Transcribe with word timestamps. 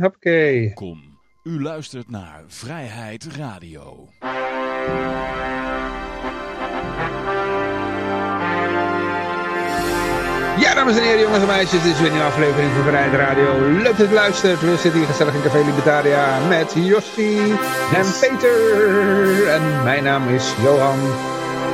Hoppakee. 0.00 0.72
Kom, 0.74 1.18
u 1.42 1.62
luistert 1.62 2.10
naar 2.10 2.44
Vrijheid 2.46 3.24
Radio. 3.24 4.08
Ja, 10.58 10.74
dames 10.74 10.96
en 10.96 11.02
heren, 11.02 11.20
jongens 11.20 11.40
en 11.40 11.46
meisjes, 11.46 11.82
dit 11.82 11.92
is 11.92 11.98
weer 11.98 12.06
een 12.06 12.12
nieuwe 12.12 12.28
aflevering 12.28 12.72
van 12.72 12.82
Vrijheid 12.82 13.12
Radio. 13.14 13.60
Leuk 13.82 13.96
dat 13.96 14.10
u 14.10 14.12
luistert. 14.12 14.60
We 14.60 14.76
zitten 14.76 15.00
hier 15.00 15.08
gezellig 15.08 15.34
in 15.34 15.42
Café 15.42 15.58
Libertaria 15.64 16.38
met 16.48 16.72
Jossi 16.76 17.38
en 17.94 18.06
Peter. 18.20 19.48
En 19.48 19.82
mijn 19.82 20.02
naam 20.04 20.28
is 20.28 20.54
Johan. 20.62 20.98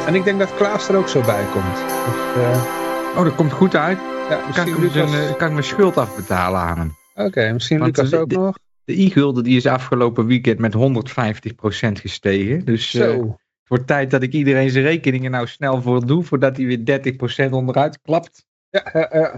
En 0.07 0.14
ik 0.14 0.25
denk 0.25 0.39
dat 0.39 0.55
Klaas 0.55 0.89
er 0.89 0.96
ook 0.96 1.09
zo 1.09 1.21
bij 1.21 1.45
komt. 1.52 1.77
Dus, 1.77 2.43
uh, 2.43 2.79
Oh, 3.16 3.25
dat 3.25 3.34
komt 3.34 3.52
goed 3.52 3.75
uit. 3.77 3.98
ja, 4.29 4.41
Kan 4.55 4.66
ik, 4.66 4.95
eh, 4.95 5.37
kan 5.37 5.46
ik 5.46 5.52
mijn 5.52 5.64
schuld 5.64 5.96
afbetalen 5.96 6.61
aan 6.61 6.79
hem. 6.79 6.95
Oké, 7.25 7.52
misschien 7.52 7.79
Want 7.79 7.96
Lucas 7.96 8.14
ook 8.14 8.29
de- 8.30 8.37
nog. 8.37 8.59
De 8.84 9.02
e-gulden 9.02 9.45
die 9.45 9.57
is 9.57 9.66
afgelopen 9.66 10.27
weekend 10.27 10.59
met 10.59 10.74
150% 10.74 11.98
gestegen. 12.01 12.65
Dus 12.65 12.91
Zo. 12.91 13.12
het 13.29 13.69
wordt 13.69 13.87
tijd 13.87 14.10
dat 14.10 14.23
ik 14.23 14.33
iedereen 14.33 14.70
zijn 14.70 14.84
rekeningen 14.84 15.30
nou 15.30 15.46
snel 15.46 15.83
voor 15.83 16.06
doe. 16.06 16.23
Voordat 16.24 16.56
hij 16.56 16.66
weer 16.66 16.84
30% 16.84 17.52
onderuit 17.52 18.01
klapt. 18.02 18.46
Ja, 18.69 18.91
ja, 18.93 19.09
ja. 19.12 19.33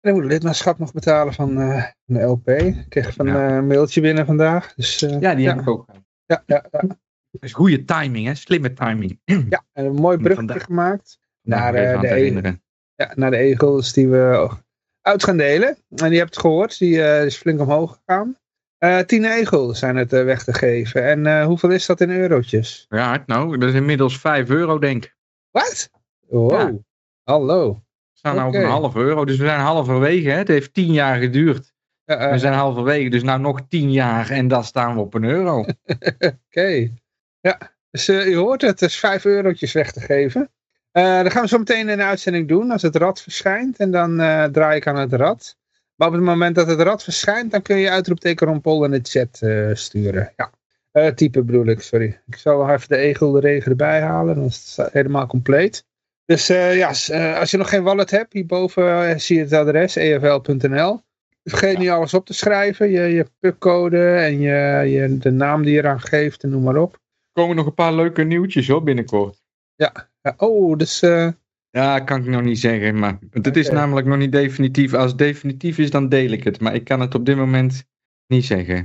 En 0.00 0.10
ik 0.10 0.20
moet 0.20 0.24
lidmaatschap 0.30 0.78
nog 0.78 0.92
betalen 0.92 1.32
van 1.34 1.60
eh, 1.60 1.84
de 2.04 2.20
LP. 2.22 2.48
Ik 2.48 2.86
kreeg 2.88 3.14
van 3.14 3.26
Ja. 3.26 3.48
eh, 3.48 3.54
een 3.56 3.66
mailtje 3.66 4.00
binnen 4.00 4.26
vandaag. 4.26 4.74
Dus 4.74 4.98
Ja, 4.98 5.34
die 5.34 5.44
ja. 5.44 5.50
heb 5.52 5.60
ik 5.60 5.68
ook. 5.68 5.86
ja, 6.26 6.42
ja, 6.46 6.64
ja. 6.70 6.80
Dat 7.30 7.42
is 7.42 7.52
goede 7.52 7.84
timing, 7.84 8.26
hè? 8.26 8.34
Slimme 8.34 8.72
timing. 8.72 9.20
ja, 9.24 9.64
en 9.72 9.84
een 9.84 9.94
mooi 9.94 10.34
vandaag- 10.34 10.64
gemaakt. 10.64 11.18
Naar, 11.42 11.72
de 11.72 11.78
e-. 12.14 12.52
Ja, 12.94 13.12
naar 13.14 13.30
de 13.30 13.36
egels 13.36 13.92
die 13.92 14.08
we 14.08 14.50
uit 15.08 15.24
gaan 15.24 15.36
delen. 15.36 15.76
En 15.88 16.10
je 16.12 16.18
hebt 16.18 16.34
het 16.34 16.40
gehoord, 16.40 16.78
die 16.78 17.02
eh, 17.02 17.24
is 17.24 17.36
flink 17.36 17.60
omhoog 17.60 18.00
gegaan. 18.04 18.36
Eh 18.78 18.98
10 18.98 19.24
egels 19.24 19.78
zijn 19.78 19.96
het 19.96 20.12
eh, 20.12 20.24
weg 20.24 20.44
te 20.44 20.52
geven. 20.52 21.04
En 21.04 21.42
hoeveel 21.44 21.70
is 21.70 21.86
dat 21.86 22.00
in 22.00 22.10
eurotjes? 22.10 22.86
Ja, 22.88 23.22
nou, 23.26 23.58
dat 23.58 23.68
is 23.68 23.74
inmiddels 23.74 24.18
5 24.18 24.50
euro, 24.50 24.78
denk 24.78 25.04
ik. 25.04 25.16
Wat? 25.50 25.90
Wow. 26.20 26.50
Ja. 26.50 26.72
Hallo. 27.22 27.72
We 27.72 28.18
staan 28.18 28.34
nou 28.34 28.48
op 28.48 28.54
een 28.54 28.64
half 28.64 28.94
euro. 28.94 29.24
Dus 29.24 29.36
we 29.36 29.44
zijn 29.44 29.60
halverwege, 29.60 30.30
hè? 30.30 30.36
Het 30.36 30.48
heeft 30.48 30.74
10 30.74 30.92
jaar 30.92 31.18
geduurd. 31.18 31.72
We 32.04 32.38
zijn 32.38 32.54
halverwege, 32.54 33.08
dus 33.08 33.22
nou 33.22 33.40
nog 33.40 33.60
10 33.68 33.92
jaar 33.92 34.30
en 34.30 34.48
dan 34.48 34.64
staan 34.64 34.94
we 34.94 35.00
op 35.00 35.14
een 35.14 35.24
euro. 35.24 35.64
Oké. 36.46 36.90
Ja, 37.40 37.58
dus 37.90 38.06
je 38.06 38.34
hoort 38.34 38.60
het, 38.60 38.80
het 38.80 38.90
is 38.90 38.98
5 38.98 39.24
eurotjes 39.24 39.72
weg 39.72 39.92
te 39.92 40.00
geven. 40.00 40.50
Eh 40.98 41.22
dat 41.22 41.32
gaan 41.32 41.42
we 41.42 41.48
zo 41.48 41.58
meteen 41.58 41.86
de 41.86 42.02
uitzending 42.02 42.48
doen 42.48 42.70
als 42.70 42.82
het 42.82 42.96
rad 42.96 43.22
verschijnt. 43.22 43.76
En 43.76 43.90
dan 43.90 44.20
eh, 44.20 44.44
draai 44.44 44.76
ik 44.76 44.86
aan 44.86 44.96
het 44.96 45.12
rad. 45.12 45.56
Maar 45.94 46.08
op 46.08 46.14
het 46.14 46.22
moment 46.22 46.54
dat 46.54 46.66
het 46.66 46.80
rad 46.80 47.04
verschijnt, 47.04 47.50
dan 47.50 47.62
kun 47.62 47.76
je 47.76 47.90
uitroepteken 47.90 48.46
Ron 48.46 48.60
Paul 48.60 48.84
in 48.84 48.90
de 48.90 49.00
chat 49.02 49.42
eh, 49.42 49.74
sturen. 49.74 50.32
Ja. 50.36 50.50
Eh, 50.90 51.12
type 51.12 51.42
bedoel 51.42 51.66
ik, 51.66 51.80
sorry. 51.80 52.20
Ik 52.26 52.36
zal 52.36 52.58
wel 52.58 52.70
even 52.70 52.88
de 52.88 52.96
egel 52.96 53.30
de 53.30 53.40
regen 53.40 53.70
erbij 53.70 54.00
halen, 54.00 54.34
dan 54.34 54.44
is 54.44 54.76
het 54.76 54.92
helemaal 54.92 55.26
compleet. 55.26 55.84
Dus 56.24 56.46
ja, 56.46 56.86
als 57.38 57.50
je 57.50 57.56
nog 57.56 57.68
geen 57.68 57.82
wallet 57.82 58.10
hebt, 58.10 58.32
hierboven 58.32 59.20
zie 59.20 59.36
je 59.36 59.42
het 59.42 59.52
adres, 59.52 59.96
efl.nl. 59.96 61.00
Vergeet 61.44 61.78
niet 61.78 61.88
alles 61.88 62.14
op 62.14 62.26
te 62.26 62.34
schrijven, 62.34 62.90
je, 62.90 63.00
je 63.00 63.26
PUC-code 63.38 64.14
en 64.14 64.40
je, 64.40 64.90
je, 64.90 65.18
de 65.18 65.30
naam 65.30 65.62
die 65.62 65.72
je 65.72 65.78
eraan 65.78 66.00
geeft 66.00 66.42
en 66.42 66.50
noem 66.50 66.62
maar 66.62 66.76
op. 66.76 66.92
Er 66.92 66.98
komen 67.32 67.56
nog 67.56 67.66
een 67.66 67.74
paar 67.74 67.94
leuke 67.94 68.22
nieuwtjes 68.22 68.68
hoor 68.68 68.82
binnenkort. 68.82 69.42
Ja, 69.74 70.07
oh, 70.36 70.76
dus 70.76 71.02
eh, 71.02 71.28
Ja, 71.70 72.00
kan 72.00 72.20
ik 72.20 72.26
nog 72.26 72.42
niet 72.42 72.58
zeggen. 72.58 72.98
Maar 72.98 73.18
het 73.30 73.56
is 73.56 73.70
namelijk 73.70 74.06
nog 74.06 74.18
niet 74.18 74.32
definitief. 74.32 74.94
Als 74.94 75.10
het 75.10 75.18
definitief 75.18 75.78
is, 75.78 75.90
dan 75.90 76.08
deel 76.08 76.30
ik 76.30 76.44
het. 76.44 76.60
Maar 76.60 76.74
ik 76.74 76.84
kan 76.84 77.00
het 77.00 77.14
op 77.14 77.26
dit 77.26 77.36
moment 77.36 77.84
niet 78.26 78.44
zeggen. 78.44 78.76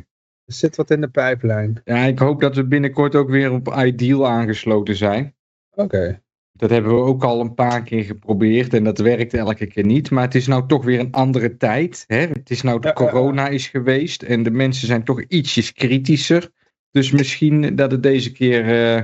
er 0.45 0.53
zit 0.53 0.75
wat 0.75 0.91
in 0.91 1.01
de 1.01 1.09
pijplijn. 1.09 1.81
Ja, 1.83 2.03
ik 2.03 2.19
hoop 2.19 2.41
dat 2.41 2.55
we 2.55 2.65
binnenkort 2.65 3.15
ook 3.15 3.29
weer 3.29 3.51
op 3.51 3.73
Ideal 3.77 4.27
aangesloten 4.27 4.95
zijn. 4.95 5.35
Oké. 5.75 6.21
Dat 6.55 6.69
hebben 6.69 6.95
we 6.95 7.01
ook 7.01 7.23
al 7.23 7.41
een 7.41 7.53
paar 7.53 7.83
keer 7.83 8.03
geprobeerd 8.03 8.73
en 8.73 8.83
dat 8.83 8.97
werkt 8.97 9.33
elke 9.33 9.65
keer 9.65 9.85
niet. 9.85 10.11
Maar 10.11 10.23
het 10.23 10.35
is 10.35 10.47
nou 10.47 10.67
toch 10.67 10.83
weer 10.83 10.99
een 10.99 11.11
andere 11.11 11.57
tijd. 11.57 12.03
Hè? 12.07 12.17
Het 12.17 12.49
is 12.49 12.61
nou 12.61 12.79
de 12.79 12.87
Ja, 12.87 12.93
corona 12.93 13.47
is 13.47 13.67
geweest 13.67 14.23
en 14.23 14.43
de 14.43 14.51
mensen 14.51 14.87
zijn 14.87 15.03
toch 15.03 15.23
ietsjes 15.23 15.73
kritischer. 15.73 16.51
Dus 16.91 17.11
misschien 17.11 17.75
dat 17.75 17.91
het 17.91 18.03
deze 18.03 18.31
keer 18.31 18.95
eh, 18.95 19.03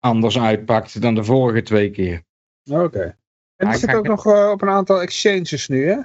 anders 0.00 0.38
uitpakt 0.38 1.02
dan 1.02 1.14
de 1.14 1.24
vorige 1.24 1.62
twee 1.62 1.90
keer. 1.90 2.22
Oké. 2.70 3.18
En 3.56 3.66
Ja, 3.66 3.72
er 3.72 3.78
zit 3.78 3.94
ook 3.94 4.06
nog 4.06 4.26
eh, 4.26 4.50
op 4.50 4.62
een 4.62 4.68
aantal 4.68 5.00
exchanges 5.02 5.68
nu, 5.68 5.88
hè? 5.88 5.98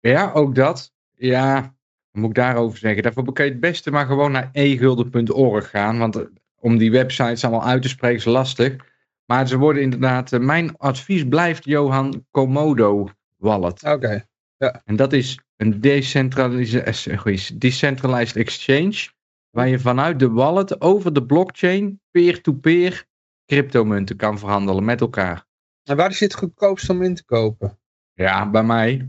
Ja, 0.00 0.32
ook 0.32 0.54
dat. 0.54 0.92
Ja, 1.16 1.60
wat 2.10 2.20
moet 2.20 2.28
ik 2.28 2.34
daarover 2.34 2.78
zeggen? 2.78 3.02
Daarvoor 3.02 3.32
kan 3.32 3.44
je 3.44 3.50
het 3.50 3.60
beste 3.60 3.90
maar 3.90 4.06
gewoon 4.06 4.32
naar 4.32 4.48
egulden.org 4.52 5.70
gaan. 5.70 5.98
Want 5.98 6.16
eh, 6.16 6.22
om 6.58 6.78
die 6.78 6.90
websites 6.90 7.44
allemaal 7.44 7.66
uit 7.66 7.82
te 7.82 7.88
spreken 7.88 8.18
is 8.18 8.24
lastig. 8.24 8.76
Maar 9.24 9.48
ze 9.48 9.58
worden 9.58 9.82
inderdaad... 9.82 10.32
eh, 10.32 10.40
mijn 10.40 10.76
advies 10.76 11.28
blijft 11.28 11.64
Johan 11.64 12.26
Komodo 12.30 13.08
wallet. 13.36 13.82
Oké. 13.82 14.26
En 14.84 14.96
dat 14.96 15.12
is 15.12 15.38
een 15.56 15.80
decentralized 17.58 18.36
exchange. 18.36 19.08
Waar 19.50 19.68
je 19.68 19.78
vanuit 19.78 20.18
de 20.18 20.30
wallet 20.30 20.80
over 20.80 21.12
de 21.12 21.26
blockchain 21.26 22.00
peer-to-peer 22.10 23.06
cryptomunten 23.52 24.16
kan 24.16 24.38
verhandelen 24.38 24.84
met 24.84 25.00
elkaar. 25.00 25.44
En 25.84 25.96
waar 25.96 26.10
is 26.10 26.20
het 26.20 26.34
goedkoopst 26.34 26.90
om 26.90 27.02
in 27.02 27.14
te 27.14 27.24
kopen? 27.24 27.78
Ja, 28.14 28.50
bij 28.50 28.62
mij. 28.62 29.06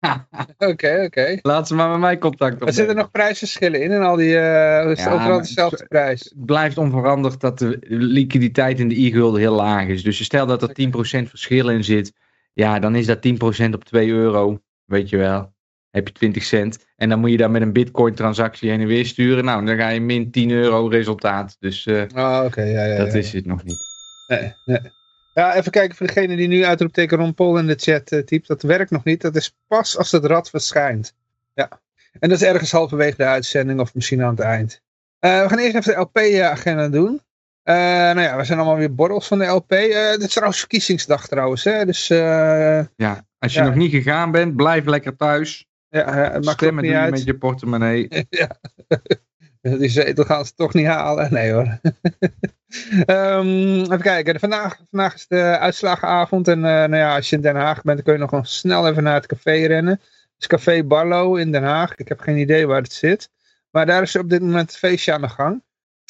Oké, 0.58 1.02
oké. 1.06 1.38
Laat 1.42 1.68
ze 1.68 1.74
maar 1.74 1.90
met 1.90 1.98
mij 1.98 2.18
contact 2.18 2.50
Er 2.50 2.52
opnemen. 2.54 2.74
zitten 2.74 2.96
nog 2.96 3.10
prijsverschillen 3.10 3.82
in 3.82 3.90
en 3.92 4.02
al 4.02 4.16
die... 4.16 4.38
eh 4.38 4.90
is 4.90 5.04
Ja, 5.04 5.12
overal 5.12 5.38
dezelfde 5.38 5.86
prijs? 5.88 6.20
Het 6.20 6.44
blijft 6.46 6.78
onveranderd 6.78 7.40
dat 7.40 7.58
de 7.58 7.78
liquiditeit 7.88 8.80
in 8.80 8.88
de 8.88 9.00
e-gulden 9.06 9.40
heel 9.40 9.54
laag 9.54 9.86
is. 9.86 10.02
Dus 10.02 10.24
stel 10.24 10.46
dat 10.46 10.62
er 10.62 10.68
10% 10.68 11.28
verschil 11.28 11.70
in 11.70 11.84
zit. 11.84 12.12
Ja, 12.52 12.78
dan 12.78 12.94
is 12.94 13.06
dat 13.06 13.26
10% 13.68 13.70
op 13.72 13.84
2 13.84 14.08
euro. 14.08 14.58
Weet 14.84 15.08
je 15.08 15.16
wel. 15.16 15.54
Heb 15.96 16.06
je 16.08 16.14
20 16.14 16.42
cent. 16.44 16.86
En 16.96 17.08
dan 17.08 17.18
moet 17.20 17.30
je 17.30 17.36
daar 17.36 17.50
met 17.50 17.62
een 17.62 17.72
bitcoin 17.72 18.14
transactie 18.14 18.70
heen 18.70 18.80
en 18.80 18.86
weer 18.86 19.06
sturen. 19.06 19.44
Nou, 19.44 19.64
dan 19.66 19.76
ga 19.76 19.88
je 19.88 20.00
min 20.00 20.30
10 20.30 20.50
euro 20.50 20.86
resultaat. 20.86 21.56
Dus 21.60 21.86
eh, 21.86 22.02
Oh, 22.14 22.42
oké, 22.44 22.62
ja, 22.62 22.84
ja. 22.84 22.96
dat 22.96 23.12
ja. 23.12 23.18
is 23.18 23.32
het 23.32 23.46
nog 23.46 23.64
niet. 23.64 23.78
Nee, 24.26 24.54
nee. 24.64 24.80
Ja, 25.34 25.54
even 25.54 25.70
kijken 25.70 25.96
voor 25.96 26.06
degene 26.06 26.36
die 26.36 26.48
nu 26.48 26.64
uitroepteken 26.64 27.18
Ron 27.18 27.34
Paul 27.34 27.58
in 27.58 27.66
de 27.66 27.74
chat 27.74 28.10
eh, 28.10 28.18
typt. 28.22 28.46
Dat 28.48 28.62
werkt 28.62 28.90
nog 28.90 29.04
niet. 29.04 29.20
Dat 29.20 29.36
is 29.36 29.56
pas 29.66 29.98
als 29.98 30.12
het 30.12 30.24
rad 30.24 30.50
verschijnt. 30.50 31.14
Ja. 31.54 31.68
En 32.18 32.28
dat 32.28 32.40
is 32.40 32.46
ergens 32.46 32.70
halverwege 32.72 33.16
de 33.16 33.24
uitzending 33.24 33.80
of 33.80 33.94
misschien 33.94 34.22
aan 34.22 34.30
het 34.30 34.40
eind. 34.40 34.80
Eh, 35.18 35.42
we 35.42 35.48
gaan 35.48 35.58
eerst 35.58 35.76
even 35.76 35.94
de 35.94 36.00
LP-agenda 36.00 36.88
doen. 36.88 37.20
Nou 37.64 38.20
ja, 38.20 38.36
we 38.36 38.44
zijn 38.44 38.58
allemaal 38.58 38.76
weer 38.76 38.94
borrels 38.94 39.26
van 39.26 39.38
de 39.38 39.44
LP. 39.44 39.68
Dit 39.68 40.22
is 40.22 40.30
trouwens 40.32 40.58
verkiezingsdag 40.58 41.28
trouwens. 41.28 41.64
Hè? 41.64 41.84
Dus 41.84 42.06
Ja, 42.06 43.24
als 43.38 43.52
je 43.54 43.60
Ja. 43.60 43.66
nog 43.66 43.74
niet 43.74 43.90
gegaan 43.90 44.30
bent, 44.30 44.56
blijf 44.56 44.84
lekker 44.84 45.16
thuis. 45.16 45.66
Ja, 45.96 46.32
het 46.32 46.44
maakt 46.44 46.80
niet 46.82 46.92
uit. 46.92 47.10
met 47.10 47.24
je 47.24 47.38
portemonnee. 47.38 48.08
ja. 48.30 48.50
Die 49.78 49.88
zetel 49.88 50.24
gaan 50.24 50.44
ze 50.44 50.54
toch 50.54 50.74
niet 50.74 50.86
halen. 50.86 51.32
Nee 51.32 51.52
hoor. 51.52 51.78
Ehm, 53.06 53.80
even 53.80 54.00
kijken. 54.00 54.40
Vandaag, 54.40 54.80
vandaag 54.90 55.14
is 55.14 55.26
de 55.26 55.58
uitslagenavond. 55.58 56.48
En 56.48 56.64
eh, 56.64 56.70
nou 56.70 56.96
ja, 56.96 57.14
als 57.14 57.30
je 57.30 57.36
in 57.36 57.42
Den 57.42 57.56
Haag 57.56 57.82
bent, 57.82 57.96
dan 57.96 58.04
kun 58.04 58.12
je 58.12 58.18
nog 58.18 58.28
gewoon 58.28 58.46
snel 58.46 58.88
even 58.88 59.02
naar 59.02 59.14
het 59.14 59.26
café 59.26 59.66
rennen. 59.66 59.92
Het 59.92 60.34
is 60.38 60.46
Café 60.46 60.84
Barlo 60.84 61.34
in 61.34 61.52
Den 61.52 61.62
Haag. 61.62 61.94
Ik 61.96 62.08
heb 62.08 62.20
geen 62.20 62.36
idee 62.36 62.66
waar 62.66 62.82
het 62.82 62.92
zit. 62.92 63.30
Maar 63.70 63.86
daar 63.86 64.02
is 64.02 64.16
op 64.16 64.30
dit 64.30 64.40
moment 64.40 64.72
een 64.72 64.78
feestje 64.78 65.12
aan 65.12 65.20
de 65.20 65.28
gang. 65.28 65.62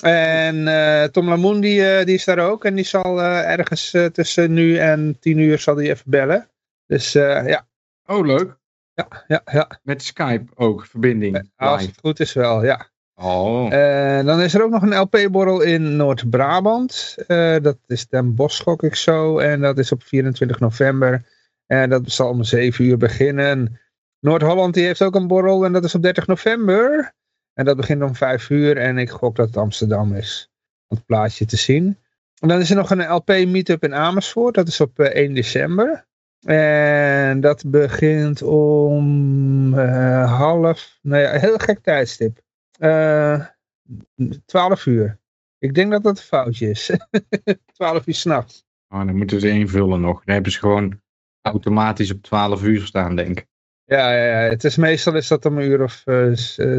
En 0.02 0.68
eh, 0.68 1.04
Tom 1.04 1.28
Lamoen 1.28 1.60
die, 1.60 1.88
eh, 1.88 2.04
die 2.04 2.14
is 2.14 2.24
daar 2.24 2.38
ook. 2.38 2.64
En 2.64 2.74
die 2.74 2.84
zal 2.84 3.22
ergens 3.22 3.90
tussen 4.12 4.52
nu 4.52 4.76
en 4.76 5.16
tien 5.20 5.38
uur 5.38 5.58
zal 5.58 5.74
die 5.74 5.90
even 5.90 6.10
bellen. 6.10 6.48
Dus 6.86 7.12
ja, 7.12 7.66
Oh, 8.06 8.26
leuk. 8.26 8.56
Ja, 8.96 9.24
ja, 9.26 9.42
ja. 9.52 9.80
Met 9.82 10.02
Skype 10.02 10.44
ook, 10.54 10.86
verbinding. 10.86 11.50
Als 11.56 11.86
het 11.86 11.98
goed 12.00 12.20
is 12.20 12.32
wel, 12.32 12.64
ja. 12.64 12.90
Oh, 13.14 13.72
Eh, 13.72 14.24
dan 14.24 14.40
is 14.40 14.54
er 14.54 14.62
ook 14.62 14.70
nog 14.70 14.82
een 14.82 14.98
LP-borrel 14.98 15.60
in 15.60 15.96
Noord-Brabant. 15.96 17.14
Eh, 17.26 17.56
dat 17.62 17.78
is 17.86 18.08
Den 18.08 18.34
Bosch, 18.34 18.62
gok 18.62 18.82
ik 18.82 18.94
zo. 18.94 19.38
En 19.38 19.60
dat 19.60 19.78
is 19.78 19.92
op 19.92 20.02
24 20.02 20.60
november. 20.60 21.24
En 21.66 21.90
dat 21.90 22.02
zal 22.10 22.28
om 22.28 22.44
7 22.44 22.84
uur 22.84 22.96
beginnen. 22.96 23.80
Noord-Holland 24.20 24.74
die 24.74 24.84
heeft 24.84 25.02
ook 25.02 25.14
een 25.14 25.26
borrel 25.26 25.64
en 25.64 25.72
dat 25.72 25.84
is 25.84 25.94
op 25.94 26.02
30 26.02 26.26
november. 26.26 27.14
En 27.54 27.64
dat 27.64 27.76
begint 27.76 28.02
om 28.02 28.14
5 28.14 28.50
uur. 28.50 28.76
En 28.76 28.98
ik 28.98 29.10
gok 29.10 29.36
dat 29.36 29.46
het 29.46 29.56
Amsterdam 29.56 30.14
is. 30.14 30.50
Om 30.88 30.96
het 30.96 31.06
plaatje 31.06 31.44
te 31.44 31.56
zien. 31.56 31.98
En 32.40 32.48
dan 32.48 32.60
is 32.60 32.70
er 32.70 32.76
nog 32.76 32.90
een 32.90 33.12
LP-meetup 33.12 33.84
in 33.84 33.94
Amersfoort. 33.94 34.54
Dat 34.54 34.68
is 34.68 34.80
op 34.80 34.98
eh, 34.98 35.22
1 35.22 35.34
december. 35.34 36.06
En 36.46 37.40
dat 37.40 37.64
begint 37.66 38.42
om 38.42 39.74
eh, 39.78 40.38
half... 40.38 40.98
Nee, 41.02 41.24
een 41.24 41.40
heel 41.40 41.58
gek 41.58 41.78
tijdstip. 41.78 42.40
Eh 42.78 43.46
12 44.44 44.86
uur. 44.86 45.18
Ik 45.58 45.74
denk 45.74 45.90
dat 45.90 46.02
dat 46.02 46.18
een 46.18 46.24
foutje 46.24 46.70
is. 46.70 46.90
12 47.72 48.06
uur 48.06 48.14
s'nachts. 48.14 48.64
oh, 48.88 48.98
dan 48.98 49.16
moeten 49.16 49.40
ze 49.40 49.48
invullen 49.48 50.00
nog. 50.00 50.24
Dan 50.24 50.34
hebben 50.34 50.52
ze 50.52 50.58
gewoon 50.58 51.00
automatisch 51.42 52.12
op 52.12 52.22
12 52.22 52.62
uur 52.62 52.80
staan, 52.80 53.16
denk 53.16 53.38
ik. 53.38 53.46
Ja, 53.84 54.12
ja, 54.12 54.42
ja, 54.42 54.50
het 54.50 54.64
is 54.64 54.76
meestal 54.76 55.14
is 55.14 55.28
dat 55.28 55.44
om 55.46 55.58
een 55.58 55.64
uur 55.64 55.82
of 55.82 56.06
eh, 56.06 56.30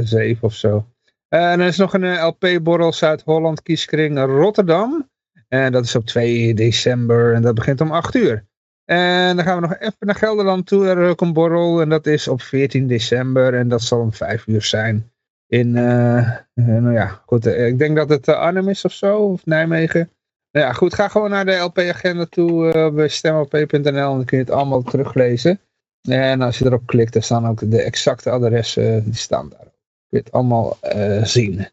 zeven 0.01 0.43
of 0.43 0.53
zo. 0.53 0.87
Uh, 1.29 1.51
en 1.51 1.59
er 1.59 1.67
is 1.67 1.77
nog 1.77 1.93
een 1.93 2.21
LP-borrel 2.21 2.93
Zuid-Holland 2.93 3.61
kieskring 3.61 4.19
Rotterdam. 4.19 5.09
En 5.47 5.71
dat 5.71 5.83
is 5.83 5.95
op 5.95 6.05
2 6.05 6.53
december 6.53 7.33
en 7.33 7.41
dat 7.41 7.55
begint 7.55 7.81
om 7.81 7.91
8 7.91 8.15
uur. 8.15 8.45
En 8.87 9.35
dan 9.35 9.45
gaan 9.45 9.61
we 9.61 9.67
nog 9.67 9.77
even 9.79 9.95
naar 9.99 10.15
Gelderland 10.15 10.65
toe. 10.65 10.85
Daar 10.85 11.13
een 11.15 11.33
borrel 11.33 11.81
en 11.81 11.89
dat 11.89 12.05
is 12.05 12.27
op 12.27 12.41
14 12.41 12.87
december 12.87 13.53
en 13.53 13.67
dat 13.67 13.81
zal 13.81 13.99
om 13.99 14.13
5 14.13 14.47
uur 14.47 14.61
zijn. 14.61 15.11
In, 15.47 15.67
uh, 15.67 16.35
nou 16.53 16.93
ja, 16.93 17.21
goed, 17.25 17.45
ik 17.45 17.79
denk 17.79 17.95
dat 17.95 18.09
het 18.09 18.27
Arnhem 18.27 18.69
is 18.69 18.85
of 18.85 18.91
zo, 18.91 19.17
of 19.17 19.45
Nijmegen. 19.45 20.09
Nou 20.51 20.65
ja, 20.65 20.73
goed, 20.73 20.93
ga 20.93 21.07
gewoon 21.07 21.29
naar 21.29 21.45
de 21.45 21.55
LP-agenda 21.55 22.25
toe 22.25 22.73
uh, 22.73 22.89
bij 22.89 23.07
stemlp.nl 23.07 23.85
en 23.85 23.93
dan 23.93 24.25
kun 24.25 24.37
je 24.37 24.43
het 24.43 24.53
allemaal 24.53 24.81
teruglezen. 24.81 25.59
En 26.01 26.41
als 26.41 26.57
je 26.57 26.65
erop 26.65 26.85
klikt, 26.85 27.13
dan 27.13 27.21
staan 27.21 27.47
ook 27.47 27.71
de 27.71 27.81
exacte 27.81 28.29
adressen, 28.29 29.03
die 29.03 29.15
staan 29.15 29.49
daar. 29.49 29.59
Kun 29.59 29.69
je 30.07 30.17
het 30.17 30.31
allemaal 30.31 30.77
zien. 31.23 31.67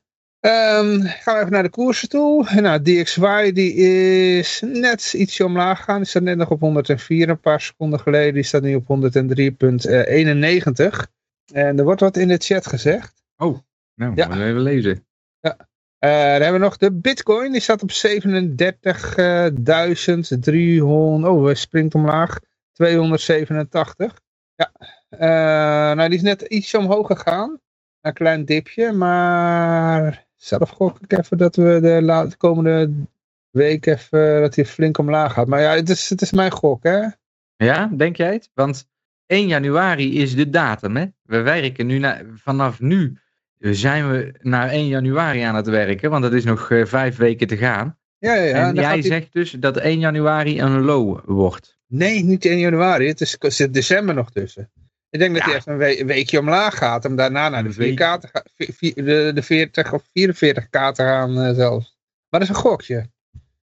Um, 0.47 1.01
gaan 1.03 1.35
we 1.35 1.41
even 1.41 1.53
naar 1.53 1.63
de 1.63 1.69
koersen 1.69 2.09
toe. 2.09 2.61
Nou, 2.61 2.83
DXY 2.83 3.53
die 3.53 3.75
is 3.75 4.63
net 4.67 5.13
ietsje 5.13 5.45
omlaag 5.45 5.79
gegaan. 5.79 5.99
Die 5.99 6.07
staat 6.07 6.23
net 6.23 6.37
nog 6.37 6.51
op 6.51 6.61
104 6.61 7.29
een 7.29 7.41
paar 7.41 7.61
seconden 7.61 8.01
geleden. 8.01 8.35
Die 8.35 8.43
staat 8.43 8.63
nu 8.63 8.75
op 8.75 8.85
103,91. 8.85 8.89
En 11.53 11.79
er 11.79 11.85
wordt 11.85 12.01
wat 12.01 12.17
in 12.17 12.29
de 12.29 12.37
chat 12.37 12.67
gezegd. 12.67 13.25
Oh, 13.37 13.59
nou, 13.95 14.13
ja. 14.15 14.29
we 14.29 14.45
even 14.45 14.61
lezen. 14.61 15.07
Ja. 15.41 15.57
Uh, 15.59 16.11
dan 16.11 16.43
hebben 16.43 16.53
we 16.53 16.59
nog 16.59 16.77
de 16.77 16.93
bitcoin. 16.93 17.53
Die 17.53 17.61
staat 17.61 17.83
op 17.83 17.91
37.300. 17.91 17.95
oh, 21.31 21.45
hij 21.45 21.55
springt 21.55 21.95
omlaag. 21.95 22.39
287. 22.73 24.21
Ja. 24.55 24.73
Uh, 25.11 25.97
nou, 25.97 26.09
die 26.09 26.19
is 26.19 26.25
net 26.25 26.43
iets 26.43 26.75
omhoog 26.75 27.07
gegaan. 27.07 27.61
Een 28.01 28.13
klein 28.13 28.45
dipje, 28.45 28.93
maar 28.93 30.27
zelf 30.45 30.71
gok 30.71 30.99
ik 31.01 31.19
even 31.19 31.39
dat 31.39 31.57
we 31.57 31.79
de, 31.81 32.27
de 32.29 32.37
komende 32.37 32.91
week 33.51 33.87
even 33.87 34.41
dat 34.41 34.55
hij 34.55 34.67
flink 34.67 34.99
omlaag 34.99 35.33
gaat. 35.33 35.47
Maar 35.47 35.61
ja, 35.61 35.75
het 35.75 35.89
is, 35.89 36.09
het 36.09 36.23
is 36.23 36.33
mijn 36.33 36.51
gok, 36.51 36.83
hè? 36.83 37.07
Ja, 37.57 37.91
denk 37.97 38.17
jij 38.17 38.33
het? 38.33 38.51
Want 38.55 38.89
1 39.27 39.47
januari 39.47 40.21
is 40.21 40.35
de 40.35 40.51
datum, 40.51 40.97
hè? 40.97 41.07
We 41.23 41.41
werken 41.41 41.87
nu 41.87 42.03
vanaf 42.35 42.81
nu 42.81 43.19
zijn 43.59 44.11
we 44.11 44.35
naar 44.41 44.69
1 44.69 44.87
januari 44.87 45.41
aan 45.41 45.55
het 45.55 45.67
werken, 45.67 46.11
want 46.11 46.23
dat 46.23 46.33
is 46.33 46.45
nog 46.45 46.71
uh, 46.71 46.85
vijf 46.85 47.17
weken 47.17 47.47
te 47.47 47.57
gaan. 47.57 47.99
Ja, 48.19 48.35
ja, 48.35 48.43
ja. 48.43 48.69
En 48.69 48.75
jij 48.75 49.03
zegt 49.03 49.33
dus 49.33 49.51
dat 49.51 49.77
1 49.77 49.99
januari 49.99 50.61
een 50.61 50.81
low 50.81 51.21
wordt. 51.25 51.79
Nee, 51.87 52.25
niet 52.25 52.45
1 52.45 52.59
januari. 52.59 53.09
Het 53.09 53.21
is, 53.21 53.37
zit 53.39 53.75
december 53.75 54.15
nog 54.15 54.31
tussen. 54.31 54.71
Ik 55.15 55.21
denk 55.21 55.35
dat 55.35 55.45
hij 55.45 55.55
echt 55.55 55.67
een, 55.67 56.07
weekje 56.07 56.39
omlaag 56.39 56.79
gaat. 56.79 57.05
Om 57.05 57.17
daarna 57.17 57.49
naar 57.49 57.63
de 57.63 57.73
4K 57.73 58.21
te 58.21 58.29
gaan. 58.33 58.43
De, 59.05 59.31
de 59.35 59.43
40 59.43 59.93
of 59.93 60.03
44k 60.03 60.69
te 60.71 61.03
gaan 61.03 61.39
uh, 61.39 61.55
zelfs. 61.55 61.99
Maar 62.29 62.41
dat 62.41 62.43
is 62.43 62.49
een 62.49 62.63
gokje. 62.63 63.11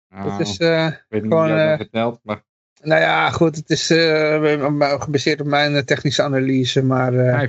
Nou, 0.10 0.31
het 0.31 0.48
is, 0.48 0.60
uh, 0.60 0.88
ik 0.88 1.06
weet 1.10 1.22
niet 1.22 1.31
gewoon, 1.31 1.56
wie 1.56 1.66
dat 1.66 1.78
vertelt, 1.78 2.19
maar... 2.24 2.44
Nou 2.81 3.01
ja, 3.01 3.30
goed, 3.30 3.56
het 3.56 3.69
is 3.69 3.92
uh, 3.92 5.00
gebaseerd 5.01 5.42
op 5.42 5.48
mijn 5.48 5.86
technische 5.86 6.24
analyse, 6.24 6.84
maar... 6.84 7.13
Uh, 7.13 7.42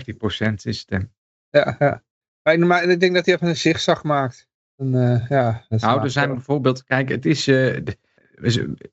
15% 0.51 0.55
is 0.63 0.85
het. 0.89 1.07
Ja, 1.51 1.77
ja. 1.79 2.03
Maar, 2.43 2.59
maar, 2.59 2.85
ik 2.85 3.01
denk 3.01 3.15
dat 3.15 3.27
hij 3.27 3.35
even 3.35 3.49
een 3.49 3.57
zigzag 3.57 4.03
maakt. 4.03 4.49
En, 4.77 4.93
uh, 4.95 5.29
ja, 5.29 5.65
nou, 5.69 6.03
er 6.03 6.11
zijn 6.11 6.35
bijvoorbeeld, 6.35 6.85
kijk, 6.85 7.09
het 7.09 7.27
is, 7.27 7.49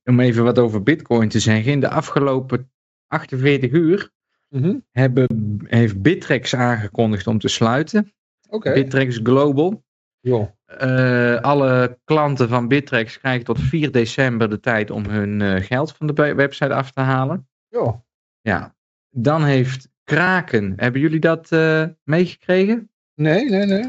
om 0.04 0.20
even 0.20 0.44
wat 0.44 0.60
over 0.60 0.84
bitcoin 0.84 1.30
te 1.30 1.40
zeggen, 1.40 1.72
in 1.72 1.80
de 1.80 1.90
afgelopen 1.90 2.72
48 3.08 3.72
uur 3.72 4.12
Mm 4.52 4.84
hebben, 4.92 5.60
heeft 5.66 6.02
Bittrex 6.02 6.56
aangekondigd 6.56 7.28
om 7.28 7.40
te 7.40 7.48
sluiten. 7.48 8.14
Okay. 8.50 8.74
Bittrex 8.74 9.20
Global. 9.24 9.84
Uh, 10.22 11.40
alle 11.40 12.00
klanten 12.04 12.50
van 12.50 12.68
Bittrex 12.68 13.20
krijgen 13.20 13.46
tot 13.46 13.60
4 13.60 13.92
december 13.92 14.50
de 14.50 14.60
tijd 14.60 14.92
om 14.92 15.06
hun 15.06 15.40
uh, 15.40 15.56
geld 15.56 15.92
van 15.92 16.08
de 16.08 16.14
website 16.14 16.74
af 16.74 16.92
te 16.92 17.02
halen. 17.02 17.48
Jo. 17.68 18.06
Ja. 18.42 18.76
Dan 19.10 19.44
heeft 19.44 19.90
Kraken, 20.04 20.74
hebben 20.76 21.02
jullie 21.02 21.20
dat 21.20 21.52
uh, 21.52 21.86
meegekregen? 22.04 22.90
Nee, 23.16 23.50
nee, 23.50 23.66
nee. 23.66 23.88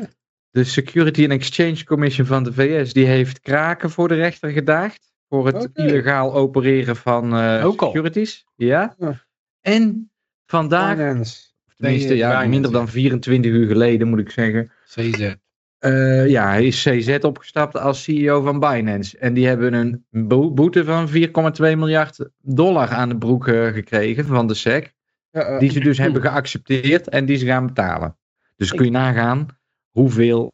De 0.50 0.64
Security 0.64 1.22
and 1.22 1.32
Exchange 1.32 1.84
Commission 1.84 2.26
van 2.26 2.44
de 2.44 2.52
VS, 2.52 2.92
die 2.92 3.06
heeft 3.06 3.40
Kraken 3.40 3.90
voor 3.90 4.08
de 4.08 4.14
rechter 4.14 4.50
gedaagd. 4.50 5.12
Voor 5.28 5.46
het 5.46 5.68
okay. 5.68 5.86
illegaal 5.86 6.34
opereren 6.34 6.96
van 6.96 7.32
securities. 7.76 8.46
Ja. 8.56 8.94
ja. 8.98 9.26
En 9.60 10.11
Vandaag, 10.52 10.96
tenminste 11.76 12.16
ja, 12.16 12.46
minder 12.46 12.72
dan 12.72 12.88
24 12.88 13.52
uur 13.52 13.66
geleden 13.66 14.08
moet 14.08 14.18
ik 14.18 14.30
zeggen. 14.30 14.70
CZ. 14.84 15.34
Uh, 15.80 16.28
ja, 16.28 16.48
hij 16.48 16.66
is 16.66 16.82
CZ 16.82 17.18
opgestapt 17.20 17.76
als 17.76 18.02
CEO 18.02 18.42
van 18.42 18.60
Binance. 18.60 19.18
En 19.18 19.34
die 19.34 19.46
hebben 19.46 19.72
een 19.72 20.04
boete 20.54 20.84
van 20.84 21.08
4,2 21.08 21.14
miljard 21.58 22.28
dollar 22.40 22.88
aan 22.88 23.08
de 23.08 23.18
broek 23.18 23.46
uh, 23.46 23.66
gekregen 23.66 24.26
van 24.26 24.46
de 24.46 24.54
SEC. 24.54 24.92
Uh, 25.32 25.58
die 25.58 25.70
ze 25.70 25.80
dus 25.80 25.98
hebben 26.04 26.22
geaccepteerd 26.22 27.08
en 27.08 27.24
die 27.24 27.36
ze 27.36 27.46
gaan 27.46 27.66
betalen. 27.66 28.16
Dus 28.56 28.72
kun 28.72 28.84
je 28.84 28.90
nagaan 28.90 29.46
hoeveel 29.90 30.52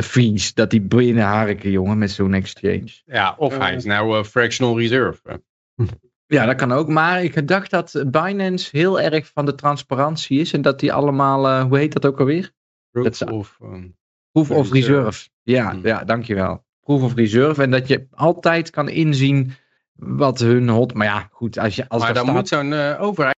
fees 0.00 0.54
dat 0.54 0.70
die 0.70 0.82
binnenharken, 0.82 1.70
jongen, 1.70 1.98
met 1.98 2.10
zo'n 2.10 2.34
exchange. 2.34 3.02
Ja, 3.04 3.34
of 3.38 3.58
hij 3.58 3.74
is 3.74 3.84
nou 3.84 4.24
fractional 4.24 4.78
reserve. 4.78 5.42
Ja, 6.26 6.46
dat 6.46 6.56
kan 6.56 6.72
ook. 6.72 6.88
Maar 6.88 7.24
ik 7.24 7.48
dacht 7.48 7.70
dat 7.70 8.04
Binance 8.06 8.76
heel 8.76 9.00
erg 9.00 9.30
van 9.32 9.46
de 9.46 9.54
transparantie 9.54 10.40
is. 10.40 10.52
En 10.52 10.62
dat 10.62 10.80
die 10.80 10.92
allemaal, 10.92 11.46
uh, 11.46 11.62
hoe 11.62 11.78
heet 11.78 11.92
dat 11.92 12.06
ook 12.06 12.20
alweer? 12.20 12.52
Proof 12.90 13.22
of, 13.22 13.58
um, 13.62 13.96
Proof 14.32 14.50
of 14.50 14.72
reserve. 14.72 15.28
Ja, 15.42 15.72
mm. 15.72 15.86
ja, 15.86 16.04
dankjewel. 16.04 16.64
Proof 16.80 17.02
of 17.02 17.14
reserve. 17.14 17.62
En 17.62 17.70
dat 17.70 17.88
je 17.88 18.06
altijd 18.10 18.70
kan 18.70 18.88
inzien 18.88 19.52
wat 19.92 20.38
hun 20.38 20.68
hot... 20.68 20.94
Maar 20.94 21.06
ja, 21.06 21.28
goed. 21.30 21.58
Als 21.58 21.76
je, 21.76 21.88
als 21.88 22.02
maar 22.02 22.14
dan 22.14 22.22
staat... 22.22 22.36
moet 22.36 22.48
zo'n 22.48 22.72
uh, 22.72 23.02
overheid 23.02 23.36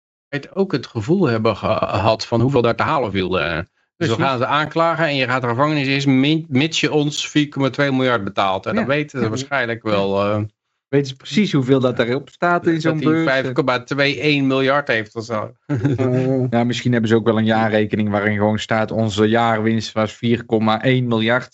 ook 0.54 0.72
het 0.72 0.86
gevoel 0.86 1.26
hebben 1.26 1.56
gehad 1.56 2.26
van 2.26 2.40
hoeveel 2.40 2.62
daar 2.62 2.76
te 2.76 2.82
halen 2.82 3.10
viel. 3.10 3.40
Uh. 3.40 3.58
Dus 3.96 4.08
we 4.08 4.14
gaan 4.14 4.38
ze 4.38 4.46
aanklagen 4.46 5.04
en 5.04 5.16
je 5.16 5.26
gaat 5.26 5.42
de 5.42 5.48
gevangenis 5.48 6.04
in, 6.04 6.46
mits 6.48 6.80
je 6.80 6.92
ons 6.92 7.28
4,2 7.28 7.44
miljard 7.76 8.24
betaalt. 8.24 8.66
En 8.66 8.72
ja. 8.72 8.78
dan 8.78 8.88
weten 8.88 9.20
ze 9.20 9.28
waarschijnlijk 9.28 9.82
wel... 9.82 10.46
Weten 10.88 11.08
ze 11.08 11.16
precies 11.16 11.52
hoeveel 11.52 11.80
dat 11.80 11.98
erop 11.98 12.28
staat 12.28 12.66
in 12.66 12.80
zo'n 12.80 13.00
beurs? 13.00 13.44
5,21 13.44 13.52
miljard 14.42 14.88
heeft 14.88 15.14
of 15.14 15.24
zo. 15.24 15.52
ja, 16.50 16.64
misschien 16.64 16.92
hebben 16.92 17.10
ze 17.10 17.16
ook 17.16 17.26
wel 17.26 17.38
een 17.38 17.44
jaarrekening 17.44 18.10
waarin 18.10 18.36
gewoon 18.36 18.58
staat 18.58 18.90
onze 18.90 19.28
jaarwinst 19.28 19.92
was 19.92 20.14
4,1 20.14 20.20
miljard. 20.82 21.48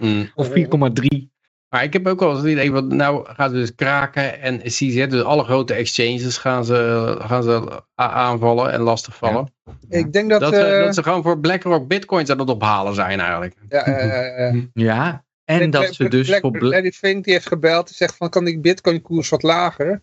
mm. 0.00 0.30
Of 0.34 0.48
4,3. 0.48 1.30
Maar 1.68 1.82
ik 1.82 1.92
heb 1.92 2.06
ook 2.06 2.20
wel 2.20 2.30
eens 2.30 2.38
het 2.38 2.48
idee, 2.50 2.72
want 2.72 2.92
nou 2.92 3.26
gaan 3.34 3.50
ze 3.50 3.54
dus 3.54 3.74
kraken 3.74 4.40
en 4.40 4.58
CZ, 4.58 5.06
dus 5.06 5.22
alle 5.22 5.44
grote 5.44 5.74
exchanges 5.74 6.38
gaan 6.38 6.64
ze, 6.64 7.16
gaan 7.18 7.42
ze 7.42 7.82
aanvallen 7.94 8.72
en 8.72 8.80
lastigvallen. 8.80 9.52
Ja. 9.64 9.98
Ik 9.98 10.12
denk 10.12 10.30
dat, 10.30 10.40
dat, 10.40 10.52
uh, 10.52 10.84
dat 10.84 10.94
ze 10.94 11.02
gewoon 11.02 11.22
voor 11.22 11.40
BlackRock 11.40 11.88
bitcoins 11.88 12.30
aan 12.30 12.38
het 12.38 12.50
ophalen 12.50 12.94
zijn 12.94 13.20
eigenlijk. 13.20 13.54
Ja, 13.68 13.88
uh, 13.88 14.54
uh, 14.54 14.62
ja 14.72 15.24
en 15.60 15.70
dat 15.70 15.94
ze 15.94 16.08
dus... 16.08 16.26
Black, 16.26 16.40
voor 16.40 16.62
Larry 16.62 16.92
Fink 16.92 17.24
die 17.24 17.32
heeft 17.32 17.46
gebeld 17.46 17.88
en 17.88 17.94
zegt 17.94 18.16
van 18.16 18.30
kan 18.30 18.44
die 18.44 18.60
bitcoin 18.60 19.02
koers 19.02 19.28
wat 19.28 19.42
lager? 19.42 20.02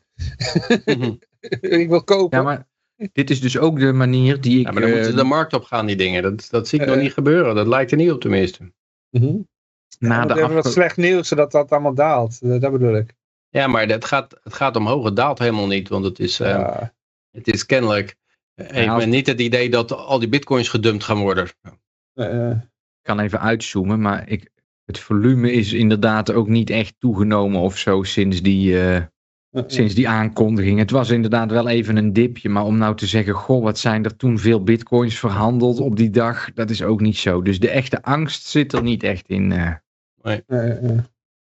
Mhm. 0.85 1.13
ik 1.81 1.89
wil 1.89 2.03
kopen. 2.03 2.37
Ja, 2.37 2.43
maar 2.43 2.67
dit 3.13 3.29
is 3.29 3.41
dus 3.41 3.57
ook 3.57 3.79
de 3.79 3.91
manier 3.91 4.41
die 4.41 4.59
ik... 4.59 4.65
Ja, 4.65 4.71
maar 4.71 4.81
dan 4.81 4.91
moeten 4.91 5.09
ze 5.09 5.15
de 5.15 5.21
eh, 5.21 5.27
markt 5.27 5.53
op 5.53 5.63
gaan 5.63 5.85
die 5.85 5.95
dingen. 5.95 6.21
Dat, 6.21 6.47
dat 6.49 6.67
zie 6.67 6.79
ik 6.79 6.85
nog 6.85 6.95
eh. 6.95 7.01
niet 7.01 7.13
gebeuren. 7.13 7.55
Dat 7.55 7.67
lijkt 7.67 7.91
er 7.91 7.97
niet 7.97 8.11
op 8.11 8.21
tenminste. 8.21 8.71
Uh 9.11 9.21
-huh. 9.21 9.43
Na 9.99 10.25
de 10.25 10.33
hebben 10.33 10.53
wat 10.53 10.71
slecht 10.71 10.97
nieuws 10.97 11.27
zodat 11.27 11.51
dat 11.51 11.71
allemaal 11.71 11.93
daalt. 11.93 12.61
Dat 12.61 12.71
bedoel 12.71 12.95
ik. 12.95 13.15
Ja, 13.49 13.67
maar 13.67 13.87
het 13.87 14.05
gaat, 14.05 14.39
het 14.43 14.53
gaat 14.53 14.75
omhoog. 14.75 15.05
Het 15.05 15.15
daalt 15.15 15.39
helemaal 15.39 15.67
niet. 15.67 15.89
Want 15.89 16.05
het 16.05 16.19
is, 16.19 16.39
uh, 16.39 16.81
het 17.31 17.47
is 17.47 17.65
kennelijk... 17.65 18.15
Ja, 18.53 18.93
als... 18.93 19.05
niet 19.05 19.27
het 19.27 19.39
idee 19.39 19.69
dat 19.69 19.91
al 19.91 20.19
die 20.19 20.29
bitcoins 20.29 20.69
gedumpt 20.69 21.03
gaan 21.03 21.19
worden. 21.19 21.47
Ik 22.13 23.01
kan 23.01 23.19
even 23.19 23.39
uitzoomen, 23.39 24.01
maar 24.01 24.29
ik, 24.29 24.49
het 24.89 24.99
volume 24.99 25.51
is 25.51 25.73
inderdaad 25.73 26.31
ook 26.31 26.47
niet 26.47 26.69
echt 26.69 26.95
toegenomen 26.99 27.61
of 27.61 27.77
zo 27.77 28.03
sinds 28.03 28.41
die, 28.41 28.71
uh, 28.71 29.01
sinds 29.67 29.95
die 29.95 30.07
aankondiging. 30.07 30.79
Het 30.79 30.91
was 30.91 31.09
inderdaad 31.09 31.51
wel 31.51 31.67
even 31.67 31.97
een 31.97 32.13
dipje, 32.13 32.49
maar 32.49 32.65
om 32.65 32.77
nou 32.77 32.95
te 32.95 33.05
zeggen, 33.05 33.33
goh, 33.33 33.63
wat 33.63 33.77
zijn 33.77 34.03
er 34.03 34.15
toen 34.15 34.39
veel 34.39 34.63
bitcoins 34.63 35.19
verhandeld 35.19 35.79
op 35.79 35.95
die 35.95 36.09
dag, 36.09 36.53
dat 36.53 36.69
is 36.69 36.83
ook 36.83 37.01
niet 37.01 37.17
zo. 37.17 37.41
Dus 37.41 37.59
de 37.59 37.69
echte 37.69 38.03
angst 38.03 38.45
zit 38.45 38.73
er 38.73 38.83
niet 38.83 39.03
echt 39.03 39.27
in. 39.27 39.51
Uh. 39.51 39.71
Nee. 40.21 40.41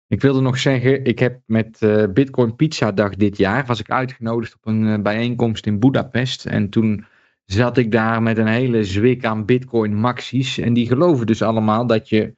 Ik 0.08 0.22
wilde 0.22 0.42
nog 0.42 0.58
zeggen, 0.58 1.06
ik 1.06 1.20
heb 1.20 1.40
met 1.46 1.82
uh, 1.82 2.04
Bitcoin 2.14 2.56
Pizza 2.56 2.92
Dag 2.92 3.16
dit 3.16 3.38
jaar, 3.38 3.66
was 3.66 3.80
ik 3.80 3.92
uitgenodigd 3.92 4.56
op 4.56 4.66
een 4.66 5.04
bijeenkomst 5.04 5.66
in 5.66 5.80
Budapest. 5.80 6.46
En 6.46 6.70
toen 6.70 7.06
zat 7.46 7.78
ik 7.78 7.92
daar 7.92 8.22
met 8.22 8.38
een 8.38 8.48
hele 8.48 8.84
zwik 8.84 9.26
aan 9.26 9.46
Bitcoin 9.46 9.96
maxies. 9.96 10.58
En 10.58 10.74
die 10.74 10.88
geloven 10.88 11.26
dus 11.26 11.42
allemaal 11.42 11.88
dat 11.88 12.10
je 12.10 12.36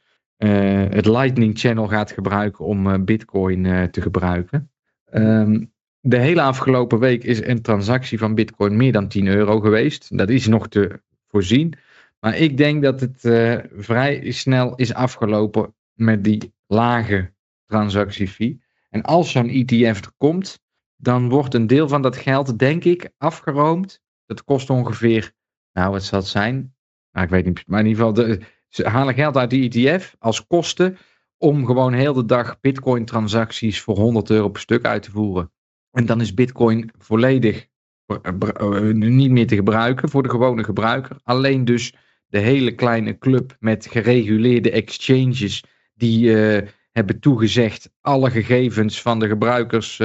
het 0.47 1.05
Lightning 1.05 1.59
Channel 1.59 1.87
gaat 1.87 2.11
gebruiken 2.11 2.65
om 2.65 2.87
uh, 2.87 2.93
Bitcoin 2.99 3.63
uh, 3.63 3.83
te 3.83 4.01
gebruiken. 4.01 4.71
Um, 5.13 5.71
de 6.01 6.17
hele 6.17 6.41
afgelopen 6.41 6.99
week 6.99 7.23
is 7.23 7.45
een 7.45 7.61
transactie 7.61 8.17
van 8.17 8.35
Bitcoin 8.35 8.77
meer 8.77 8.91
dan 8.91 9.07
10 9.07 9.27
euro 9.27 9.59
geweest. 9.59 10.17
Dat 10.17 10.29
is 10.29 10.47
nog 10.47 10.67
te 10.67 11.01
voorzien. 11.27 11.73
Maar 12.19 12.37
ik 12.37 12.57
denk 12.57 12.83
dat 12.83 12.99
het 12.99 13.25
eh, 13.25 13.57
vrij 13.77 14.31
snel 14.31 14.75
is 14.75 14.93
afgelopen 14.93 15.75
met 15.93 16.23
die 16.23 16.53
lage 16.67 17.33
transactiefee. 17.65 18.61
En 18.89 19.01
als 19.01 19.31
zo'n 19.31 19.49
ETF 19.49 20.05
er 20.05 20.11
komt, 20.17 20.59
dan 20.95 21.29
wordt 21.29 21.53
een 21.53 21.67
deel 21.67 21.87
van 21.87 22.01
dat 22.01 22.15
geld, 22.15 22.59
denk 22.59 22.83
ik, 22.83 23.09
afgeroomd. 23.17 24.01
Dat 24.25 24.43
kost 24.43 24.69
ongeveer, 24.69 25.31
nou 25.73 25.91
wat 25.91 26.03
zal 26.03 26.19
het 26.19 26.27
zijn? 26.27 26.75
Nou, 27.11 27.25
ik 27.25 27.31
weet 27.31 27.45
niet, 27.45 27.67
maar 27.67 27.79
in 27.79 27.85
ieder 27.85 28.05
geval, 28.05 28.25
de, 28.25 28.39
ze 28.69 28.87
halen 28.87 29.13
geld 29.13 29.37
uit 29.37 29.49
die 29.49 29.89
ETF 29.89 30.15
als 30.19 30.47
kosten 30.47 30.97
om 31.37 31.65
gewoon 31.65 31.93
heel 31.93 32.13
de 32.13 32.25
dag 32.25 32.59
bitcoin 32.59 33.05
transacties 33.05 33.81
voor 33.81 33.97
100 33.97 34.29
euro 34.29 34.49
per 34.49 34.61
stuk 34.61 34.85
uit 34.85 35.03
te 35.03 35.11
voeren. 35.11 35.51
En 35.91 36.05
dan 36.05 36.21
is 36.21 36.33
bitcoin 36.33 36.91
volledig 36.97 37.67
eh, 38.05 38.81
niet 38.91 39.31
meer 39.31 39.47
te 39.47 39.55
gebruiken 39.55 40.09
voor 40.09 40.23
de 40.23 40.29
gewone 40.29 40.63
gebruiker. 40.63 41.17
Alleen 41.23 41.65
dus 41.65 41.93
de 42.27 42.39
hele 42.39 42.75
kleine 42.75 43.17
club 43.17 43.55
met 43.59 43.87
gereguleerde 43.87 44.71
exchanges 44.71 45.63
die 45.93 46.25
uh, 46.25 46.67
hebben 46.91 47.19
toegezegd 47.19 47.91
alle 48.01 48.31
gegevens 48.31 49.01
van 49.01 49.19
de 49.19 49.27
gebruikers 49.27 50.01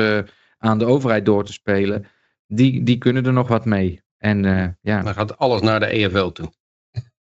aan 0.59 0.78
de 0.78 0.85
overheid 0.85 1.25
door 1.25 1.44
te 1.44 1.52
spelen. 1.52 2.06
Die, 2.47 2.83
die 2.83 2.99
kunnen 2.99 3.26
er 3.26 3.33
nog 3.33 3.49
wat 3.49 3.64
mee. 3.64 4.02
En 4.18 4.42
ja. 4.80 5.02
Dan 5.02 5.14
gaat 5.14 5.38
alles 5.38 5.61
naar 5.61 5.80
de 5.80 5.87
EFL 5.87 6.28
toe. 6.28 6.52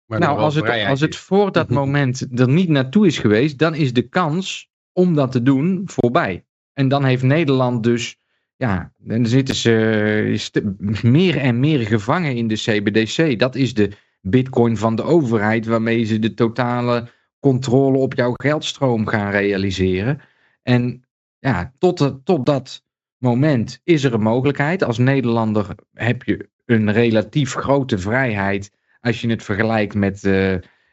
Maar 0.07 0.19
nou, 0.19 0.39
als 0.39 0.55
het, 0.55 0.87
als 0.87 1.01
het 1.01 1.17
voor 1.17 1.53
dat 1.53 1.71
moment 1.81 2.27
er 2.41 2.49
niet 2.49 2.69
naartoe 2.69 3.07
is 3.07 3.19
geweest, 3.19 3.59
dan 3.59 3.75
is 3.75 3.93
de 3.93 4.09
kans 4.09 4.71
om 4.93 5.15
dat 5.15 5.33
te 5.33 5.43
doen 5.43 5.83
voorbij. 5.85 6.45
En 6.73 6.89
dan 6.89 7.05
heeft 7.05 7.23
Nederland 7.23 7.83
dus, 7.83 8.17
ja, 8.57 8.93
dan 8.99 9.27
zitten 9.27 9.55
ze 9.55 10.63
meer 11.03 11.37
en 11.37 11.61
meer 11.61 11.87
gevangen 11.87 12.37
in 12.37 12.49
de 12.49 12.55
CBDC. 12.55 13.39
Dat 13.39 13.55
is 13.55 13.75
de 13.75 13.91
bitcoin 14.21 14.77
van 14.77 14.97
de 14.97 15.03
overheid, 15.03 15.67
waarmee 15.67 16.05
ze 16.05 16.19
de 16.19 16.35
totale 16.35 17.09
controle 17.41 17.99
op 17.99 18.15
jouw 18.15 18.33
geldstroom 18.33 19.07
gaan 19.07 19.31
realiseren. 19.31 20.21
En 20.63 21.05
ja, 21.39 21.73
tot, 21.79 22.21
tot 22.25 22.47
dat 22.47 22.85
moment 23.19 23.81
is 23.85 24.05
er 24.05 24.15
een 24.15 24.23
mogelijkheid. 24.23 24.85
Als 24.85 24.99
Nederlander 24.99 25.75
heb 25.93 26.23
je 26.23 26.49
een 26.65 26.93
relatief 26.93 27.55
grote 27.55 27.99
vrijheid 27.99 28.71
als 29.05 29.21
je 29.21 29.29
het 29.29 29.43
vergelijkt 29.43 29.95
met 29.95 30.29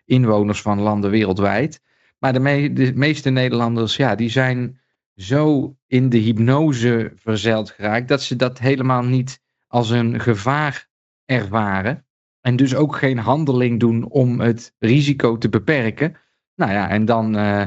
inwoners 0.06 0.62
van 0.62 0.80
landen 0.80 1.12
wereldwijd. 1.12 1.82
Maar 2.20 2.34
de, 2.34 2.40
me 2.40 2.74
de, 2.74 2.92
meeste 2.96 3.30
Nederlanders, 3.30 3.96
ja, 3.96 4.16
die 4.16 4.30
zijn 4.30 4.80
zo 5.16 5.76
in 5.88 6.10
de 6.10 6.18
hypnose 6.18 7.12
verzeild 7.16 7.70
geraakt 7.70 8.08
dat 8.08 8.22
ze 8.22 8.36
dat 8.36 8.60
helemaal 8.60 9.04
niet 9.04 9.42
als 9.68 9.90
een 9.90 10.20
gevaar 10.20 10.88
ervaren. 11.26 12.06
En 12.42 12.56
dus 12.56 12.76
ook 12.76 12.96
geen 12.96 13.18
handeling 13.18 13.80
doen 13.80 14.10
om 14.10 14.40
het 14.40 14.76
risico 14.80 15.38
te 15.38 15.50
beperken. 15.50 16.16
Nou 16.56 16.72
ja, 16.72 16.90
en 16.90 17.06
dan, 17.06 17.36
uh, 17.36 17.66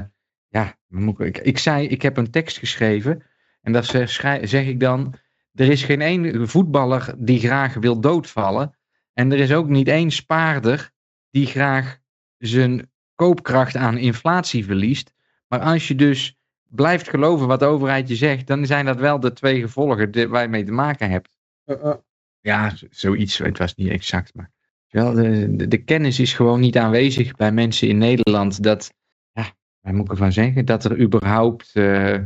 ja, 0.48 0.76
ik, 1.18 1.38
ik 1.38 1.58
zei, 1.58 1.86
ik 1.86 2.02
heb 2.02 2.16
een 2.16 2.30
tekst 2.30 2.58
geschreven. 2.58 3.22
En 3.62 3.84
zeg, 3.84 4.10
zeg 4.42 4.66
ik 4.66 4.80
dan, 4.80 5.14
er 5.54 5.68
is 5.68 5.84
geen 5.84 6.00
één 6.00 6.48
voetballer 6.48 7.14
die 7.18 7.38
graag 7.38 7.74
wil 7.74 8.00
doodvallen. 8.00 8.76
En 9.14 9.32
er 9.32 9.38
is 9.38 9.52
ook 9.52 9.68
niet 9.68 9.88
één 9.88 10.10
spaarder 10.10 10.90
die 11.30 11.46
graag 11.46 11.98
zijn 12.38 12.90
koopkracht 13.14 13.76
aan 13.76 13.98
inflatie 13.98 14.64
verliest. 14.64 15.12
Maar 15.48 15.60
als 15.60 15.88
je 15.88 15.94
dus 15.94 16.38
blijft 16.68 17.08
geloven 17.08 17.46
wat 17.46 17.58
de 17.58 17.66
overheid 17.66 18.08
je 18.08 18.16
zegt, 18.16 18.46
dan 18.46 18.66
zijn 18.66 18.84
dat 18.84 18.96
wel 18.96 19.20
de 19.20 19.32
twee 19.32 19.60
gevolgen 19.60 20.28
waar 20.30 20.42
je 20.42 20.48
mee 20.48 20.64
te 20.64 20.72
maken 20.72 21.10
hebt. 21.10 21.36
Uh 21.66 21.82
-uh. 21.82 21.94
Ja, 22.40 22.72
zoiets. 22.90 23.38
Het 23.38 23.58
was 23.58 23.74
niet 23.74 23.88
exact, 23.88 24.34
maar 24.34 24.50
wel, 24.88 25.12
de, 25.14 25.56
de, 25.56 25.68
de, 25.68 25.84
kennis 25.84 26.18
is 26.18 26.32
gewoon 26.32 26.60
niet 26.60 26.76
aanwezig 26.76 27.36
bij 27.36 27.52
mensen 27.52 27.88
in 27.88 27.98
Nederland. 27.98 28.62
Dat, 28.62 28.94
ja, 29.32 29.52
waar 29.80 29.94
moet 29.94 30.04
ik 30.04 30.10
ervan 30.10 30.32
zeggen? 30.32 30.64
Dat 30.64 30.84
er 30.84 31.00
überhaupt 31.00 31.70
uh, 31.74 32.18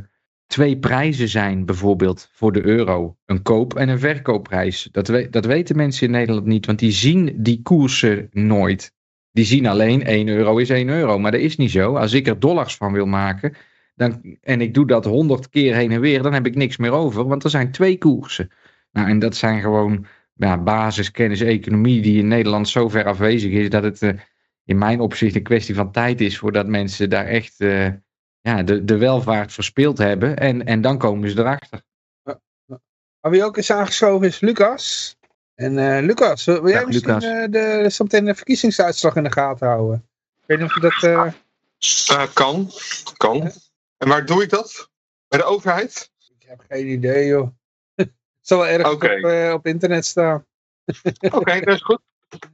twee 0.49 0.78
prijzen 0.78 1.28
zijn, 1.28 1.64
bijvoorbeeld 1.64 2.31
voor 2.33 2.52
de 2.52 2.64
euro: 2.67 3.17
een 3.26 3.43
koop- 3.43 3.75
en 3.75 3.88
een 3.88 3.99
verkoopprijs. 3.99 4.88
Dat, 4.93 5.26
dat 5.31 5.45
weten 5.45 5.76
mensen 5.76 6.07
in 6.07 6.12
Nederland 6.12 6.47
niet, 6.47 6.67
want 6.67 6.78
die 6.78 6.90
zien 6.90 7.35
die 7.37 7.62
koersen 7.62 8.28
nooit. 8.33 8.97
Die 9.33 9.45
zien 9.45 9.67
alleen 9.67 10.05
1 10.05 10.28
euro 10.28 10.57
is 10.57 10.71
1 10.71 10.88
euro, 10.88 11.19
maar 11.19 11.31
dat 11.31 11.40
is 11.40 11.57
niet 11.57 11.71
zo. 11.71 11.97
Als 11.97 12.12
ik 12.12 12.26
er 12.26 12.38
dollars 12.38 12.76
van 12.76 12.93
wil 12.93 13.07
maken 13.07 13.57
dan, 13.95 14.37
en 14.40 14.61
ik 14.61 14.75
doe 14.75 14.87
dat 14.87 15.05
100 15.05 15.49
keer 15.49 15.75
heen 15.75 15.93
en 15.93 16.00
weer, 16.00 16.23
dan 16.23 16.33
heb 16.33 16.47
ik 16.47 16.55
niks 16.55 16.76
meer 16.76 16.90
over, 16.90 17.26
want 17.26 17.45
er 17.45 17.50
zijn 17.50 17.71
twee 17.71 17.99
koersen. 17.99 18.50
Nou, 18.93 19.09
en 19.09 19.19
dat 19.19 19.37
zijn 19.37 19.61
gewoon 19.61 20.07
ja, 20.35 20.62
basiskennis 20.62 21.40
economie 21.40 22.00
die 22.00 22.19
in 22.19 22.28
Nederland 22.28 22.69
zo 22.69 22.88
ver 22.88 23.05
afwezig 23.05 23.52
is 23.52 23.71
dat 23.71 23.83
het 23.83 24.02
uh, 24.02 24.11
in 24.64 24.78
mijn 24.78 25.00
opzicht 25.00 25.35
een 25.35 25.43
kwestie 25.43 25.75
van 25.75 25.93
tijd 25.93 26.21
is 26.21 26.38
voordat 26.38 26.67
mensen 26.67 27.11
daar 27.11 27.26
echt 27.26 27.61
uh, 27.61 27.88
ja, 28.49 28.62
de, 28.62 28.85
de 28.85 28.97
welvaart 28.97 29.52
verspeeld 29.52 29.99
hebben 29.99 30.37
en, 30.37 30.67
en 30.67 30.81
dan 30.81 30.99
komen 30.99 31.31
ze 31.31 31.38
erachter. 31.38 31.83
Maar 33.21 33.31
wie 33.31 33.45
ook 33.45 33.57
is 33.57 33.71
aangeschoven 33.71 34.26
is 34.26 34.40
Lucas. 34.40 35.17
En 35.55 35.73
uh, 35.73 35.99
Lucas, 36.00 36.45
wil 36.45 36.69
jij 36.69 36.87
misschien 36.87 37.19
Lucas. 37.19 37.50
de, 37.50 37.85
zometeen 37.88 38.25
de 38.25 38.35
verkiezingsuitslag 38.35 39.17
in 39.17 39.23
de 39.23 39.33
gaten 39.33 39.67
houden? 39.67 40.09
Ik 40.40 40.45
weet 40.47 40.59
niet 40.59 40.69
of 40.69 40.75
je 40.75 41.35
dat... 42.09 42.33
kan, 42.33 42.71
kan. 43.17 43.52
En 43.97 44.09
waar 44.09 44.26
doe 44.26 44.43
ik 44.43 44.50
dat? 44.50 44.90
Bij 45.28 45.38
de 45.38 45.45
overheid? 45.45 46.11
Ik 46.38 46.47
heb 46.49 46.64
geen 46.69 46.87
idee 46.87 47.26
joh 47.26 47.49
zal 48.40 48.59
wel 48.59 48.67
ergens 48.67 48.95
okay. 48.95 49.19
op, 49.19 49.25
uh, 49.25 49.52
op, 49.52 49.67
internet 49.67 50.07
staan. 50.07 50.47
Oké, 51.21 51.37
okay, 51.37 51.61
dat 51.64 51.75
is 51.75 51.83
goed. 51.83 52.00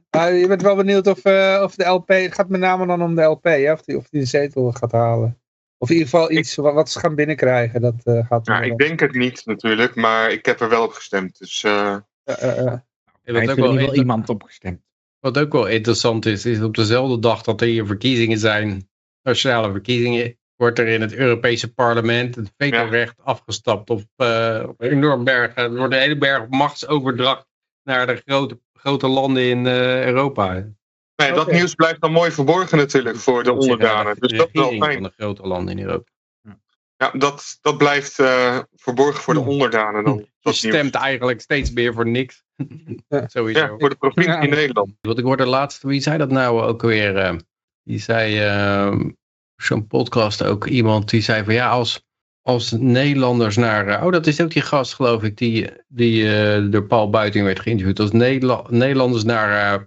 Maar 0.09 0.33
je 0.33 0.47
bent 0.47 0.61
wel 0.61 0.75
benieuwd 0.75 1.07
of, 1.07 1.25
uh, 1.25 1.59
of 1.63 1.75
de 1.75 1.85
LP, 1.85 2.07
het 2.07 2.33
gaat 2.33 2.49
met 2.49 2.59
name 2.59 2.85
dan 2.85 3.01
om 3.01 3.15
de 3.15 3.21
LP, 3.21 3.43
hè? 3.43 3.71
Of, 3.71 3.81
die, 3.81 3.97
of 3.97 4.09
die 4.09 4.21
de 4.21 4.27
zetel 4.27 4.71
gaat 4.71 4.91
halen. 4.91 5.39
Of 5.77 5.89
in 5.89 5.95
ieder 5.95 6.09
geval 6.09 6.31
iets 6.31 6.57
ik, 6.57 6.63
wat 6.63 6.89
ze 6.89 6.99
gaan 6.99 7.15
binnenkrijgen. 7.15 7.81
Dat, 7.81 8.01
uh, 8.03 8.25
gaat 8.27 8.45
nou, 8.45 8.65
ik 8.65 8.77
denk 8.77 8.99
het 8.99 9.13
niet 9.13 9.45
natuurlijk, 9.45 9.95
maar 9.95 10.31
ik 10.31 10.45
heb 10.45 10.59
er 10.59 10.69
wel 10.69 10.83
op 10.83 10.91
gestemd. 10.91 11.39
Dus, 11.39 11.63
uh... 11.63 11.97
er 12.23 12.83
heeft 13.23 13.49
ook 13.49 13.57
wel 13.57 13.95
iemand 13.95 14.29
op 14.29 14.43
gestemd. 14.43 14.81
Wat 15.19 15.37
ook 15.37 15.51
wel 15.51 15.67
interessant 15.67 16.25
is, 16.25 16.45
is 16.45 16.61
op 16.61 16.75
dezelfde 16.75 17.19
dag 17.19 17.41
dat 17.41 17.61
er 17.61 17.67
hier 17.67 17.85
verkiezingen 17.85 18.37
zijn, 18.37 18.89
nationale 19.21 19.71
verkiezingen, 19.71 20.37
wordt 20.55 20.79
er 20.79 20.87
in 20.87 21.01
het 21.01 21.13
Europese 21.13 21.73
parlement 21.73 22.35
het 22.35 22.53
vetorecht 22.57 23.13
ja. 23.17 23.23
afgestapt 23.23 23.89
op, 23.89 24.03
uh, 24.17 24.63
op 24.67 24.81
een 24.81 24.91
enorm 24.91 25.23
berg. 25.23 25.55
Er 25.55 25.75
wordt 25.75 25.93
een 25.93 25.99
hele 25.99 26.17
berg 26.17 26.49
machtsoverdracht 26.49 27.47
naar 27.83 28.07
de 28.07 28.21
grote, 28.25 28.59
grote 28.73 29.07
landen 29.07 29.43
in 29.43 29.65
uh, 29.65 30.05
Europa. 30.05 30.65
Nee, 31.15 31.31
dat 31.31 31.43
okay. 31.43 31.55
nieuws 31.55 31.75
blijft 31.75 32.01
dan 32.01 32.11
mooi 32.11 32.31
verborgen 32.31 32.77
natuurlijk 32.77 33.17
voor 33.17 33.43
de 33.43 33.53
onderdanen. 33.53 34.15
Dus 34.19 34.31
dat 34.31 34.49
is 34.51 34.59
wel 34.61 34.71
fijn. 34.71 34.93
van 34.93 35.03
de 35.03 35.11
grote 35.17 35.47
landen 35.47 35.77
in 35.77 35.85
Europa. 35.85 36.13
Ja, 36.97 37.11
dat, 37.11 37.57
dat 37.61 37.77
blijft 37.77 38.19
uh, 38.19 38.59
verborgen 38.75 39.21
voor 39.21 39.33
de 39.33 39.39
onderdaanen 39.39 40.03
dan. 40.03 40.25
Je 40.39 40.53
stemt 40.53 40.81
nieuws. 40.81 40.91
eigenlijk 40.91 41.41
steeds 41.41 41.71
meer 41.71 41.93
voor 41.93 42.07
niks. 42.07 42.43
Sowieso. 43.27 43.59
Ja, 43.59 43.75
voor 43.77 43.89
de 43.89 43.95
provincie 43.95 44.33
ja. 44.33 44.41
in 44.41 44.49
Nederland. 44.49 44.93
Want 45.01 45.17
ik 45.17 45.23
hoorde 45.23 45.45
laatst, 45.45 45.83
wie 45.83 46.01
zei 46.01 46.17
dat 46.17 46.29
nou 46.29 46.61
ook 46.61 46.81
weer? 46.81 47.15
Uh, 47.15 47.37
die 47.83 47.99
zei, 47.99 48.45
uh, 48.45 48.99
zo'n 49.55 49.87
podcast 49.87 50.43
ook 50.43 50.67
iemand 50.67 51.09
die 51.09 51.21
zei 51.21 51.43
van 51.43 51.53
ja, 51.53 51.69
als, 51.69 52.05
als 52.41 52.71
Nederlanders 52.71 53.55
naar... 53.55 53.87
Uh, 53.87 54.05
oh, 54.05 54.11
dat 54.11 54.27
is 54.27 54.41
ook 54.41 54.51
die 54.51 54.61
gast 54.61 54.93
geloof 54.93 55.23
ik, 55.23 55.37
die, 55.37 55.69
die 55.87 56.23
uh, 56.23 56.71
door 56.71 56.85
Paul 56.85 57.09
Buiting 57.09 57.45
werd 57.45 57.59
geïnterviewd. 57.59 57.99
Als 57.99 58.11
Nederla 58.11 58.63
Nederlanders 58.69 59.23
naar 59.23 59.79
uh, 59.79 59.85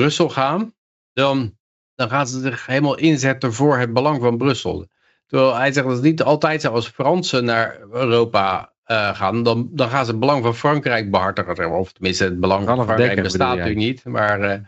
Brussel 0.00 0.28
gaan, 0.28 0.74
dan, 1.12 1.56
dan 1.94 2.08
gaan 2.08 2.26
ze 2.26 2.40
zich 2.40 2.66
helemaal 2.66 2.98
inzetten 2.98 3.52
voor 3.52 3.78
het 3.78 3.92
belang 3.92 4.20
van 4.20 4.36
Brussel. 4.36 4.86
Terwijl 5.26 5.56
hij 5.56 5.72
zegt 5.72 5.86
dat 5.86 5.94
het 5.94 6.04
niet 6.04 6.22
altijd 6.22 6.60
zo 6.60 6.72
als 6.72 6.88
Fransen 6.88 7.44
naar 7.44 7.78
Europa 7.92 8.72
gaan, 9.12 9.42
dan, 9.42 9.68
dan 9.72 9.88
gaan 9.88 10.04
ze 10.04 10.10
het 10.10 10.20
belang 10.20 10.42
van 10.42 10.54
Frankrijk 10.54 11.10
behartigen. 11.10 11.70
Of 11.70 11.92
tenminste, 11.92 12.24
het 12.24 12.40
belang 12.40 12.66
van 12.66 12.84
Frankrijk 12.84 13.22
bestaat 13.22 13.48
natuurlijk 13.48 13.76
niet. 13.76 14.04
Maar 14.04 14.62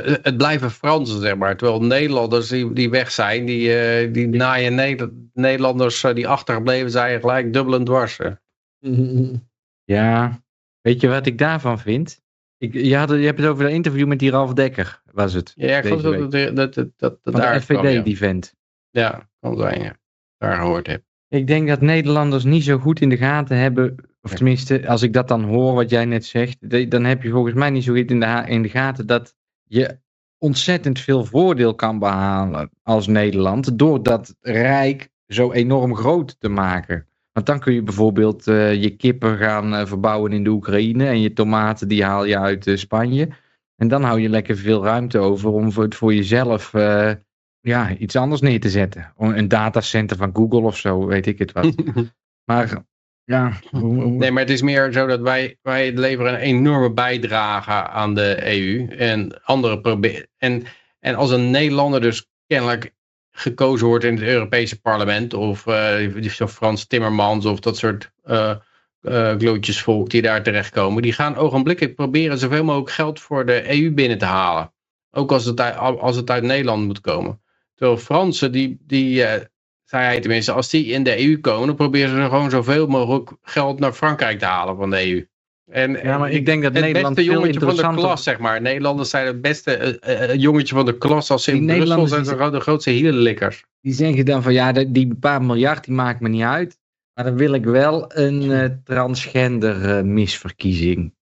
het 0.00 0.36
blijven 0.36 0.70
Fransen, 0.70 1.20
zeg 1.20 1.36
maar. 1.36 1.56
Terwijl 1.56 1.82
Nederlanders 1.82 2.48
die, 2.48 2.72
die 2.72 2.90
weg 2.90 3.10
zijn, 3.10 3.44
die, 3.44 3.68
uh, 4.04 4.12
die 4.12 4.28
naaien 4.28 4.98
Nederlanders 5.32 6.02
uh, 6.02 6.14
die 6.14 6.28
achtergebleven 6.28 6.90
zijn 6.90 7.20
gelijk 7.20 7.52
dubbel 7.52 7.74
en 7.74 7.84
dwars. 7.84 8.18
Ja, 9.84 10.42
weet 10.80 11.00
je 11.00 11.08
wat 11.08 11.26
ik 11.26 11.38
daarvan 11.38 11.78
vind? 11.78 12.20
Ik, 12.62 12.74
je, 12.74 12.96
had, 12.96 13.10
je 13.10 13.16
hebt 13.16 13.38
het 13.38 13.48
over 13.48 13.64
dat 13.64 13.72
interview 13.72 14.06
met 14.06 14.18
die 14.18 14.30
Ralf 14.30 14.52
Dekker, 14.52 15.02
was 15.12 15.32
het? 15.32 15.52
Ja, 15.56 15.78
ik 15.78 15.86
vond 15.86 16.02
dat, 16.02 16.30
dat, 16.30 16.56
dat, 16.56 16.74
dat, 16.74 16.90
dat 16.96 17.18
Van 17.22 17.32
daar 17.32 17.54
de 17.54 17.60
FVD, 17.60 17.92
ja. 17.92 18.02
die 18.02 18.16
vent. 18.16 18.54
Ja, 18.90 19.28
kan 19.40 19.56
zijn, 19.56 19.82
ja. 19.82 19.96
Daar 20.38 20.56
gehoord 20.56 20.86
heb. 20.86 21.02
Ik 21.28 21.46
denk 21.46 21.68
dat 21.68 21.80
Nederlanders 21.80 22.44
niet 22.44 22.64
zo 22.64 22.78
goed 22.78 23.00
in 23.00 23.08
de 23.08 23.16
gaten 23.16 23.56
hebben, 23.56 23.94
of 24.20 24.34
tenminste, 24.34 24.88
als 24.88 25.02
ik 25.02 25.12
dat 25.12 25.28
dan 25.28 25.42
hoor, 25.42 25.74
wat 25.74 25.90
jij 25.90 26.04
net 26.04 26.24
zegt, 26.24 26.90
dan 26.90 27.04
heb 27.04 27.22
je 27.22 27.30
volgens 27.30 27.54
mij 27.54 27.70
niet 27.70 27.84
zo 27.84 27.94
goed 27.94 28.10
in 28.10 28.20
de, 28.20 28.44
in 28.46 28.62
de 28.62 28.68
gaten 28.68 29.06
dat 29.06 29.34
je 29.62 29.98
ontzettend 30.38 31.00
veel 31.00 31.24
voordeel 31.24 31.74
kan 31.74 31.98
behalen 31.98 32.70
als 32.82 33.06
Nederland 33.06 33.78
door 33.78 34.02
dat 34.02 34.34
rijk 34.40 35.08
zo 35.26 35.52
enorm 35.52 35.94
groot 35.94 36.40
te 36.40 36.48
maken. 36.48 37.06
Want 37.32 37.46
dan 37.46 37.58
kun 37.58 37.74
je 37.74 37.82
bijvoorbeeld 37.82 38.46
uh, 38.46 38.82
je 38.82 38.90
kippen 38.90 39.36
gaan 39.36 39.74
uh, 39.74 39.86
verbouwen 39.86 40.32
in 40.32 40.44
de 40.44 40.50
Oekraïne 40.50 41.06
en 41.06 41.20
je 41.20 41.32
tomaten 41.32 41.88
die 41.88 42.04
haal 42.04 42.24
je 42.24 42.38
uit 42.38 42.66
uh, 42.66 42.76
Spanje. 42.76 43.28
En 43.76 43.88
dan 43.88 44.02
hou 44.02 44.20
je 44.20 44.28
lekker 44.28 44.56
veel 44.56 44.84
ruimte 44.84 45.18
over 45.18 45.50
om 45.50 45.72
voor, 45.72 45.94
voor 45.94 46.14
jezelf 46.14 46.74
eh, 46.74 47.12
ja, 47.60 47.96
iets 47.96 48.16
anders 48.16 48.40
neer 48.40 48.60
te 48.60 48.70
zetten. 48.70 49.12
Een 49.16 49.48
datacenter 49.48 50.16
van 50.16 50.30
Google 50.32 50.60
of 50.60 50.76
zo, 50.76 51.06
weet 51.06 51.26
ik 51.26 51.38
het 51.38 51.52
wat. 51.52 51.74
maar 52.50 52.84
ja. 53.24 53.52
Nee, 53.70 54.30
maar 54.30 54.42
het 54.42 54.50
is 54.50 54.62
meer 54.62 54.92
zo 54.92 55.06
dat 55.06 55.20
wij, 55.20 55.58
wij 55.62 55.92
leveren 55.92 56.32
een 56.32 56.40
enorme 56.40 56.92
bijdrage 56.92 57.88
aan 57.88 58.14
de 58.14 58.56
EU. 58.56 58.88
En 58.88 59.42
andere 59.44 59.80
proberen. 59.80 60.28
En, 60.38 60.62
en 61.00 61.14
als 61.14 61.30
een 61.30 61.50
Nederlander 61.50 62.00
dus 62.00 62.26
kennelijk 62.46 62.92
gekozen 63.32 63.86
wordt 63.86 64.04
in 64.04 64.14
het 64.14 64.24
Europese 64.24 64.80
parlement. 64.80 65.34
Of 65.34 65.66
uh, 65.66 66.46
Frans 66.48 66.86
Timmermans 66.86 67.44
of 67.44 67.60
dat 67.60 67.76
soort 67.76 68.12
uh, 68.24 68.54
uh, 69.02 69.34
glootjesvolk 69.38 70.10
die 70.10 70.22
daar 70.22 70.42
terechtkomen. 70.42 71.02
Die 71.02 71.12
gaan 71.12 71.36
ogenblikkelijk 71.36 71.94
proberen 71.94 72.38
zoveel 72.38 72.64
mogelijk 72.64 72.90
geld 72.90 73.20
voor 73.20 73.46
de 73.46 73.80
EU 73.80 73.92
binnen 73.92 74.18
te 74.18 74.24
halen. 74.24 74.72
Ook 75.10 75.32
als 75.32 75.44
het 75.44 75.60
uit, 75.60 75.76
als 75.98 76.16
het 76.16 76.30
uit 76.30 76.42
Nederland 76.42 76.86
moet 76.86 77.00
komen. 77.00 77.40
Terwijl 77.74 77.98
Fransen, 77.98 78.52
die, 78.52 78.78
die 78.86 79.24
zei 79.84 80.04
hij 80.04 80.20
tenminste, 80.20 80.52
als 80.52 80.68
die 80.68 80.86
in 80.86 81.02
de 81.02 81.20
EU 81.20 81.40
komen, 81.40 81.74
proberen 81.74 82.22
ze 82.22 82.28
gewoon 82.28 82.50
zoveel 82.50 82.86
mogelijk 82.86 83.30
geld 83.42 83.78
naar 83.78 83.92
Frankrijk 83.92 84.38
te 84.38 84.44
halen 84.44 84.76
van 84.76 84.90
de 84.90 85.10
EU. 85.10 85.26
En, 85.72 85.92
ja, 86.02 86.18
maar 86.18 86.30
ik 86.30 86.46
denk 86.46 86.62
dat 86.62 86.74
het 86.74 86.84
Nederland 86.84 87.14
beste 87.14 87.30
jongetje 87.30 87.60
van 87.60 87.76
de 87.76 88.00
klas, 88.00 88.22
zeg 88.22 88.38
maar. 88.38 88.60
Nederlanders 88.60 89.10
zijn 89.10 89.26
het 89.26 89.40
beste 89.40 90.00
uh, 90.06 90.34
jongetje 90.34 90.74
van 90.74 90.84
de 90.84 90.98
klas 90.98 91.30
als 91.30 91.44
ze 91.44 91.52
in 91.52 91.66
Brussel 91.66 92.06
zijn 92.06 92.24
ze 92.24 92.50
de 92.50 92.60
grootste 92.60 92.90
hielenlikkers. 92.90 93.64
Die 93.80 93.92
zeggen 93.92 94.24
dan 94.24 94.42
van 94.42 94.52
ja, 94.52 94.72
die 94.72 95.14
paar 95.14 95.42
miljard 95.42 95.84
die 95.84 95.94
maakt 95.94 96.20
me 96.20 96.28
niet 96.28 96.42
uit. 96.42 96.78
Maar 97.14 97.24
dan 97.24 97.36
wil 97.36 97.52
ik 97.52 97.64
wel 97.64 98.16
een 98.16 98.42
uh, 98.42 98.64
transgender 98.84 100.06
misverkiezing. 100.06 101.14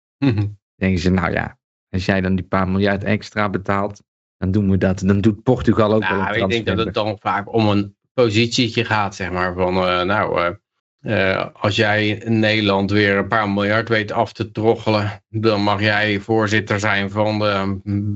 denken 0.74 0.98
ze, 0.98 1.10
nou 1.10 1.32
ja, 1.32 1.58
als 1.88 2.04
jij 2.04 2.20
dan 2.20 2.34
die 2.34 2.44
paar 2.44 2.68
miljard 2.68 3.04
extra 3.04 3.48
betaalt, 3.48 4.02
dan 4.36 4.50
doen 4.50 4.70
we 4.70 4.78
dat. 4.78 5.02
Dan 5.04 5.20
doet 5.20 5.42
Portugal 5.42 5.92
ook 5.94 6.00
nou, 6.00 6.14
wel 6.14 6.20
een 6.20 6.26
transgender. 6.26 6.58
Ik 6.58 6.64
denk 6.64 6.76
dat 6.76 6.86
het 6.86 6.94
dan 6.94 7.18
vaak 7.20 7.54
om 7.54 7.68
een 7.68 7.96
positietje 8.12 8.84
gaat, 8.84 9.14
zeg 9.14 9.30
maar. 9.30 9.54
Van 9.54 9.74
nou 10.06 10.56
uh, 11.02 11.46
als 11.52 11.76
jij 11.76 12.08
in 12.08 12.38
Nederland 12.38 12.90
weer 12.90 13.16
een 13.16 13.28
paar 13.28 13.50
miljard 13.50 13.88
weet 13.88 14.12
af 14.12 14.32
te 14.32 14.50
troggelen, 14.50 15.22
dan 15.28 15.62
mag 15.62 15.80
jij 15.80 16.20
voorzitter 16.20 16.80
zijn 16.80 17.10
van 17.10 17.38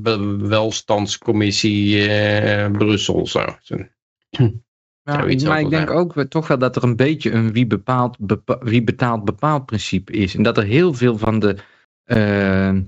de 0.02 0.36
welstandscommissie 0.40 2.08
uh, 2.08 2.70
Brussel. 2.70 3.26
Zo. 3.26 3.44
Nou, 5.04 5.46
maar 5.46 5.60
ik 5.60 5.70
denk 5.70 5.90
ook 5.90 6.24
toch 6.24 6.48
wel 6.48 6.58
dat 6.58 6.76
er 6.76 6.84
een 6.84 6.96
beetje 6.96 7.30
een 7.30 7.52
wie, 7.52 7.66
bepaalt, 7.66 8.18
bepa 8.18 8.58
wie 8.58 8.84
betaalt 8.84 9.24
bepaald 9.24 9.66
principe 9.66 10.12
is. 10.12 10.34
En 10.34 10.42
dat 10.42 10.58
er 10.58 10.64
heel 10.64 10.94
veel 10.94 11.18
van 11.18 11.38
de 11.38 11.56
uh, 12.04 12.80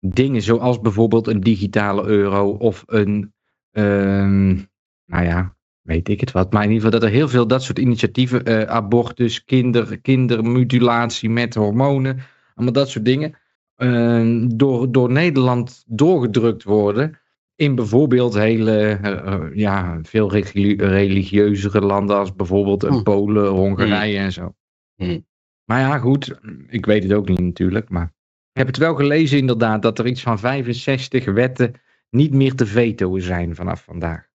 dingen, 0.00 0.42
zoals 0.42 0.80
bijvoorbeeld 0.80 1.26
een 1.26 1.40
digitale 1.40 2.04
euro 2.04 2.50
of 2.50 2.84
een, 2.86 3.32
nou 3.72 5.24
ja, 5.24 5.56
weet 5.82 6.08
ik 6.08 6.20
het 6.20 6.32
wat. 6.32 6.52
Maar 6.52 6.62
in 6.62 6.70
ieder 6.70 6.84
geval 6.84 7.00
dat 7.00 7.08
er 7.08 7.16
heel 7.16 7.28
veel 7.28 7.46
dat 7.46 7.62
soort 7.62 7.78
initiatieven, 7.78 8.50
uh, 8.50 8.62
abortus, 8.62 9.44
kinder, 9.44 10.00
kindermutilatie 10.00 11.30
met 11.30 11.54
hormonen, 11.54 12.18
allemaal 12.54 12.74
dat 12.74 12.88
soort 12.88 13.04
dingen, 13.04 13.34
uh, 13.76 14.46
door, 14.54 14.92
door 14.92 15.10
Nederland 15.10 15.84
doorgedrukt 15.86 16.62
worden. 16.62 17.16
In 17.54 17.74
bijvoorbeeld 17.74 18.34
hele, 18.34 18.98
uh, 19.04 19.56
ja, 19.56 19.98
veel 20.02 20.30
religieuzere 20.76 21.80
landen 21.80 22.16
als 22.16 22.34
bijvoorbeeld 22.34 22.90
mm. 22.90 23.02
Polen, 23.02 23.48
Hongarije 23.48 24.18
mm. 24.18 24.24
en 24.24 24.32
zo. 24.32 24.54
Mm. 24.96 25.26
Maar 25.64 25.80
ja, 25.80 25.98
goed, 25.98 26.38
ik 26.68 26.86
weet 26.86 27.02
het 27.02 27.12
ook 27.12 27.28
niet 27.28 27.40
natuurlijk, 27.40 27.88
maar 27.88 28.12
ik 28.52 28.58
heb 28.58 28.66
het 28.66 28.76
wel 28.76 28.94
gelezen 28.94 29.38
inderdaad 29.38 29.82
dat 29.82 29.98
er 29.98 30.06
iets 30.06 30.22
van 30.22 30.38
65 30.38 31.24
wetten 31.24 31.72
niet 32.10 32.32
meer 32.32 32.54
te 32.54 32.66
vetoen 32.66 33.20
zijn 33.20 33.54
vanaf 33.54 33.82
vandaag. 33.82 34.30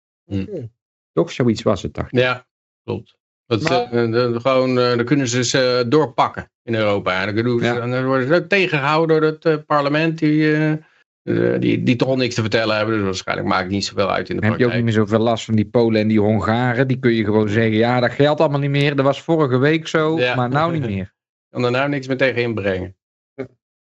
Toch 1.14 1.33
zoiets 1.33 1.62
was 1.62 1.83
het, 1.83 1.94
dacht 1.94 2.12
ik. 2.12 2.18
Ja, 2.18 2.47
klopt. 2.85 3.16
Dat, 3.47 3.62
maar, 3.62 4.09
uh, 4.09 4.40
gewoon, 4.40 4.79
uh, 4.79 4.96
dan 4.96 5.05
kunnen 5.05 5.29
ze 5.29 5.44
ze 5.44 5.85
doorpakken 5.88 6.50
in 6.62 6.74
Europa. 6.74 7.27
En 7.27 7.35
dan, 7.35 7.59
ja. 7.61 7.87
dan 7.87 8.05
worden 8.05 8.27
ze 8.27 8.35
ook 8.35 8.48
tegengehouden 8.48 9.20
door 9.20 9.31
het 9.31 9.44
uh, 9.44 9.57
parlement 9.66 10.18
die, 10.18 10.79
die, 11.59 11.83
die 11.83 11.96
toch 11.96 12.09
al 12.09 12.16
niks 12.16 12.35
te 12.35 12.40
vertellen 12.40 12.77
hebben. 12.77 12.94
Dus 12.94 13.05
waarschijnlijk 13.05 13.48
maakt 13.48 13.62
het 13.62 13.72
niet 13.72 13.85
zoveel 13.85 14.11
uit 14.11 14.29
in 14.29 14.35
de 14.35 14.40
dan 14.40 14.50
praktijk. 14.50 14.50
heb 14.50 14.59
je 14.59 14.66
ook 14.66 14.74
niet 14.74 14.85
meer 14.85 15.07
zoveel 15.07 15.24
last 15.24 15.44
van 15.44 15.55
die 15.55 15.66
Polen 15.66 16.00
en 16.00 16.09
die 16.09 16.20
Hongaren. 16.20 16.88
Die 16.88 16.98
kun 16.98 17.12
je 17.12 17.24
gewoon 17.24 17.48
zeggen, 17.48 17.72
ja 17.72 18.00
dat 18.00 18.11
geldt 18.11 18.40
allemaal 18.40 18.61
niet 18.61 18.70
meer. 18.70 18.96
Dat 18.96 19.05
was 19.05 19.22
vorige 19.22 19.59
week 19.59 19.88
zo, 19.88 20.18
ja. 20.18 20.35
maar 20.35 20.48
nou 20.48 20.72
niet 20.72 20.87
meer. 20.87 21.14
Kan 21.50 21.64
er 21.64 21.70
nou 21.70 21.88
niks 21.88 22.07
meer 22.07 22.16
tegen 22.16 22.42
inbrengen. 22.42 22.96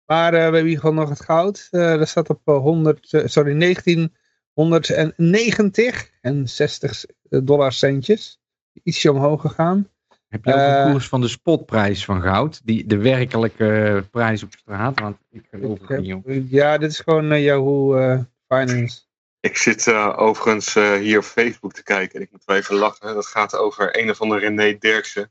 Maar 0.04 0.30
we 0.32 0.38
hebben 0.38 0.64
hier 0.64 0.78
gewoon 0.78 0.94
nog 0.94 1.08
het 1.08 1.20
goud. 1.20 1.68
dat 1.70 2.08
staat 2.08 2.28
op 2.28 2.40
100, 2.44 3.22
sorry, 3.24 3.52
19... 3.52 4.12
190 4.58 6.10
en 6.20 6.48
60 6.48 7.04
dollar 7.28 7.72
centjes. 7.72 8.40
Ietsje 8.82 9.12
omhoog 9.12 9.40
gegaan. 9.40 9.88
Heb 10.28 10.44
je 10.44 10.52
ook 10.52 10.58
een 10.58 10.86
uh, 10.86 10.90
koers 10.90 11.08
van 11.08 11.20
de 11.20 11.28
spotprijs 11.28 12.04
van 12.04 12.22
goud? 12.22 12.60
Die, 12.64 12.86
de 12.86 12.96
werkelijke 12.96 14.04
prijs 14.10 14.42
op 14.42 14.52
straat? 14.58 15.00
Want 15.00 15.16
ik 15.30 15.46
geloof 15.50 15.78
het 15.86 16.00
niet 16.00 16.14
op. 16.14 16.22
Ja, 16.48 16.78
dit 16.78 16.90
is 16.90 17.00
gewoon 17.00 17.32
uh, 17.32 17.44
Yahoo 17.44 17.98
uh, 17.98 18.20
Finance. 18.48 19.00
Ik 19.40 19.56
zit 19.56 19.86
uh, 19.86 20.14
overigens 20.16 20.74
hier 20.74 21.18
op 21.18 21.24
Facebook 21.24 21.72
te 21.72 21.82
kijken 21.82 22.14
en 22.14 22.24
ik 22.24 22.30
moet 22.32 22.44
wel 22.44 22.56
even 22.56 22.76
lachen. 22.76 23.14
Dat 23.14 23.26
gaat 23.26 23.56
over 23.56 23.98
een 24.00 24.10
of 24.10 24.20
andere 24.20 24.40
René 24.40 24.78
Derksen. 24.78 25.30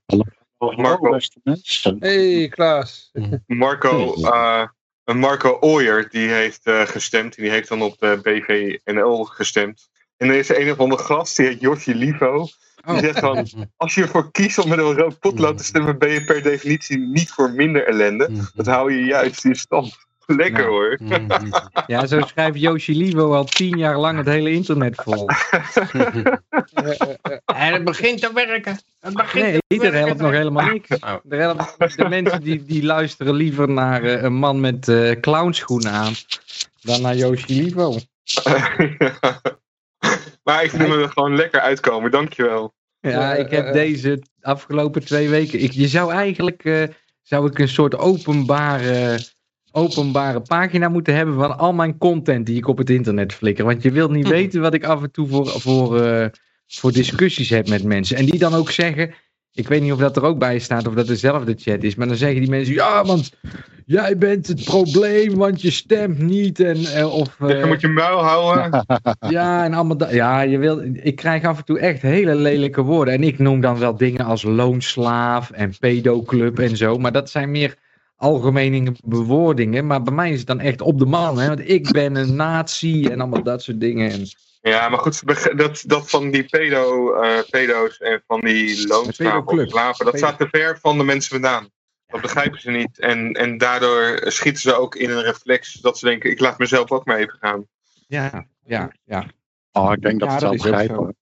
Marco. 0.58 1.10
beste 1.10 1.40
mensen. 1.44 1.98
Hey 2.00 2.48
Klaas. 2.48 3.12
Marco, 3.46 4.14
Marco 5.16 5.58
Ooyer 5.60 6.10
die 6.10 6.30
heeft 6.30 6.62
gestemd. 6.64 7.36
En 7.36 7.44
die 7.44 7.52
heeft 7.52 7.70
dan 7.70 7.82
op 7.82 8.00
de 8.00 8.20
BVNL 8.24 9.24
gestemd. 9.24 9.90
En 10.18 10.28
er 10.28 10.36
is 10.36 10.50
een 10.50 10.72
of 10.72 10.78
andere 10.78 11.04
gast, 11.04 11.36
die 11.36 11.46
heet 11.46 11.60
Josje 11.62 11.96
Livo. 11.96 12.48
Die 12.86 12.96
oh. 12.96 13.00
zegt 13.00 13.20
van, 13.20 13.48
als 13.78 13.96
je 13.96 14.02
ervoor 14.02 14.32
kiest 14.32 14.58
om 14.58 14.70
met 14.70 14.78
een 14.78 14.94
rood 14.94 15.20
potlood 15.20 15.58
te 15.58 15.64
stemmen, 15.64 15.98
ben 15.98 16.10
je 16.10 16.24
per 16.24 16.42
definitie 16.42 16.98
niet 16.98 17.32
voor 17.32 17.52
minder 17.52 17.88
ellende. 17.88 18.30
Dat 18.54 18.66
hou 18.66 18.94
je 18.94 19.06
juist 19.06 19.46
in 19.46 19.56
stand. 19.56 20.07
Lekker 20.28 20.64
nou, 20.64 20.70
hoor. 20.70 20.98
Ja, 21.88 22.06
zo 22.06 22.22
schrijft 22.22 22.60
Yoshi 22.60 22.98
Livo 22.98 23.34
al 23.34 23.46
tien 23.46 23.78
jaar 23.78 23.98
lang 23.98 24.18
het 24.18 24.28
hele 24.28 24.52
internet 24.52 24.96
vol. 24.96 25.30
en 27.46 27.74
het 27.74 27.84
begint 27.84 28.22
te 28.22 28.32
werken. 28.34 28.80
Het 29.00 29.14
begint 29.14 29.46
nee, 29.46 29.58
ieder 29.68 29.94
helpt 29.94 30.22
nog 30.22 30.32
helemaal 30.32 30.66
niks. 30.66 30.90
Oh. 30.90 31.16
De, 31.24 31.56
mensen 32.10 32.42
die, 32.42 32.66
die 32.66 32.84
luisteren 32.84 33.34
liever 33.34 33.70
naar 33.70 34.04
uh, 34.04 34.22
een 34.22 34.36
man 34.36 34.60
met 34.60 34.88
uh, 34.88 35.12
clownschoenen 35.12 35.92
aan 35.92 36.14
dan 36.82 37.02
naar 37.02 37.16
Yoshi 37.16 37.64
Livo. 37.64 37.96
Maar 40.44 40.64
ik 40.64 40.70
vind 40.70 40.82
hem 40.82 40.92
er 40.92 41.10
gewoon 41.10 41.36
lekker 41.36 41.60
uitkomen, 41.60 42.12
dankjewel. 42.12 42.74
Ja, 43.00 43.34
ik 43.34 43.50
heb 43.50 43.74
deze 43.74 44.22
afgelopen 44.42 45.06
twee 45.06 45.30
weken. 45.30 45.60
Ik, 45.60 45.72
je 45.72 45.88
zou 45.88 46.14
eigenlijk 46.14 46.64
uh, 46.64 46.84
zou 47.22 47.48
ik 47.48 47.60
een 47.60 47.68
soort 47.68 47.98
openbare, 47.98 49.20
openbare 49.78 50.42
pagina 50.42 50.90
moeten 50.90 51.16
hebben 51.16 51.36
van 51.36 51.58
al 51.58 51.74
mijn 51.74 51.98
content 51.98 52.46
die 52.46 52.58
ik 52.58 52.68
op 52.68 52.78
het 52.78 52.90
internet 52.90 53.34
flikker. 53.34 53.66
Want 53.66 53.84
je 53.84 53.92
wilt 53.92 54.12
niet 54.12 54.26
hm. 54.26 54.32
weten 54.32 54.62
wat 54.62 54.74
ik 54.74 54.84
af 54.84 55.02
en 55.02 55.12
toe 55.12 55.28
voor, 55.28 55.48
voor, 55.48 56.02
uh, 56.02 56.26
voor 56.68 56.92
discussies 56.92 57.50
heb 57.50 57.70
met 57.70 57.84
mensen. 57.84 58.18
En 58.18 58.26
die 58.26 58.40
dan 58.40 58.54
ook 58.54 58.72
zeggen. 58.72 59.14
Ik 59.54 59.68
weet 59.68 59.82
niet 59.82 59.92
of 59.92 60.00
dat 60.00 60.18
er 60.18 60.24
ook 60.24 60.40
bij 60.40 60.60
staat 60.60 60.88
of 60.88 60.94
dat 60.94 61.08
dezelfde 61.08 61.56
chat 61.58 61.84
is. 61.84 61.96
Maar 61.96 62.08
dan 62.08 62.16
zeggen 62.16 62.40
die 62.40 62.50
mensen, 62.50 62.74
ja, 62.74 63.06
want 63.06 63.32
jij 63.86 64.18
bent 64.18 64.48
het 64.48 64.64
probleem, 64.64 65.36
want 65.36 65.62
je 65.62 65.72
stemt 65.72 66.20
niet. 66.20 66.60
En, 66.60 66.78
uh, 66.78 67.14
of, 67.14 67.38
uh, 67.42 67.60
je 67.60 67.66
moet 67.66 67.82
je 67.82 67.88
muil 67.88 68.24
houden. 68.24 68.86
ja, 69.38 69.64
en 69.66 69.74
allemaal 69.74 70.14
ja, 70.14 70.42
je 70.42 70.58
wil, 70.58 70.82
ik 70.94 71.16
krijg 71.16 71.44
af 71.44 71.58
en 71.58 71.66
toe 71.66 71.80
echt 71.80 72.02
hele 72.02 72.36
lelijke 72.36 72.82
woorden. 72.82 73.14
En 73.14 73.24
ik 73.24 73.40
noem 73.40 73.62
dan 73.62 73.80
wel 73.80 73.98
dingen 73.98 74.26
als 74.26 74.44
loonslaaf 74.44 75.52
en 75.52 75.74
pedoclub 75.80 76.60
en 76.60 76.78
zo. 76.78 76.98
Maar 76.98 77.12
dat 77.12 77.30
zijn 77.30 77.52
meer 77.52 77.76
algemene 78.18 78.96
bewoordingen. 79.04 79.88
Maar 79.88 80.04
bij 80.04 80.14
mij 80.14 80.32
is 80.32 80.38
het 80.38 80.48
dan 80.48 80.60
echt 80.60 80.82
op 80.82 81.00
de 81.00 81.06
man. 81.06 81.40
Hè? 81.40 81.48
Want 81.48 81.70
ik 81.70 81.92
ben 81.92 82.16
een 82.16 82.36
nazi 82.36 83.06
en 83.06 83.20
allemaal 83.20 83.44
dat 83.44 83.64
soort 83.64 83.80
dingen. 83.80 84.12
En, 84.12 84.26
ja, 84.62 84.90
maar 84.90 85.00
goed, 85.00 85.28
dat, 85.58 85.84
dat 85.86 86.10
van 86.10 86.32
die 86.32 86.44
pedo, 86.44 87.14
uh, 87.24 87.40
pedo's 87.50 87.98
en 87.98 88.24
van 88.28 88.42
die 88.42 88.88
loonslaven, 88.88 90.06
dat 90.06 90.18
staat 90.18 90.38
te 90.38 90.48
ver 90.52 90.80
van 90.82 90.98
de 90.98 91.04
mensen 91.04 91.32
vandaan. 91.32 91.70
Dat 92.08 92.22
begrijpen 92.22 92.62
ze 92.62 92.72
niet. 92.72 93.00
En, 93.00 93.32
en 93.34 93.58
daardoor 93.58 94.20
schieten 94.26 94.62
ze 94.62 94.80
ook 94.80 94.96
in 94.96 95.10
een 95.10 95.24
reflex 95.24 95.74
dat 95.74 95.98
ze 95.98 96.06
denken, 96.06 96.32
ik 96.32 96.40
laat 96.40 96.58
mezelf 96.58 96.92
ook 96.92 97.06
maar 97.06 97.18
even 97.18 97.38
gaan. 97.40 97.68
Ja, 98.08 98.48
ja, 98.66 98.92
ja. 99.06 99.26
Oh, 99.72 99.92
ik 99.94 100.02
denk 100.02 100.20
dat 100.20 100.30
ja, 100.32 100.40
ze 100.40 100.48
het 100.48 100.62
wel 100.62 100.72
begrijpen. 100.72 101.16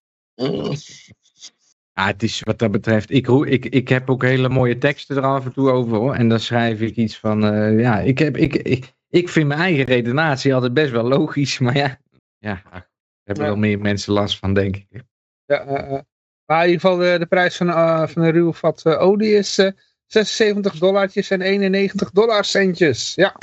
Ja, 1.98 2.06
het 2.06 2.24
is 2.24 2.40
wat 2.40 2.60
dat 2.60 2.72
betreft, 2.72 3.12
ik, 3.12 3.28
ik, 3.28 3.66
ik 3.66 3.90
heb 3.90 4.10
ook 4.10 4.24
hele 4.24 4.50
mooie 4.50 4.78
teksten 4.78 5.16
er 5.16 5.24
af 5.24 5.46
en 5.46 5.54
toe 5.54 5.70
over 5.70 5.98
hoor. 5.98 6.14
En 6.14 6.30
dan 6.30 6.40
schrijf 6.40 6.82
ik 6.82 6.96
iets 6.96 7.18
van, 7.18 7.54
uh, 7.54 7.80
ja, 7.80 8.00
ik, 8.00 8.20
heb, 8.20 8.38
ik, 8.38 8.56
ik, 8.56 8.94
ik 9.10 9.30
vind 9.30 9.48
mijn 9.48 9.60
eigen 9.60 9.84
redenatie 9.84 10.54
altijd 10.54 10.74
best 10.74 10.92
wel 10.92 11.08
logisch. 11.08 11.60
Maar 11.66 11.76
ja, 11.78 12.00
ja 12.38 12.62
daar 12.64 12.90
hebben 13.24 13.46
ja. 13.46 13.52
wel 13.52 13.60
meer 13.60 13.80
mensen 13.80 14.14
last 14.14 14.40
van, 14.40 14.54
denk 14.54 14.76
ik. 14.76 15.04
Ja, 15.46 15.66
uh, 15.68 16.00
maar 16.46 16.64
in 16.64 16.72
ieder 16.72 16.82
geval 16.82 16.98
de, 16.98 17.16
de 17.20 17.26
prijs 17.26 17.58
van, 17.58 17.68
uh, 17.68 18.08
van 18.08 18.24
een 18.24 18.32
ruwe 18.32 18.54
vat 18.54 18.86
olie 18.86 19.34
is 19.34 19.60
76 20.06 20.78
dollartjes 20.78 21.30
en 21.30 21.42
91 21.42 22.12
dollar 22.12 22.46
centjes. 22.46 23.14
Ja. 23.16 23.36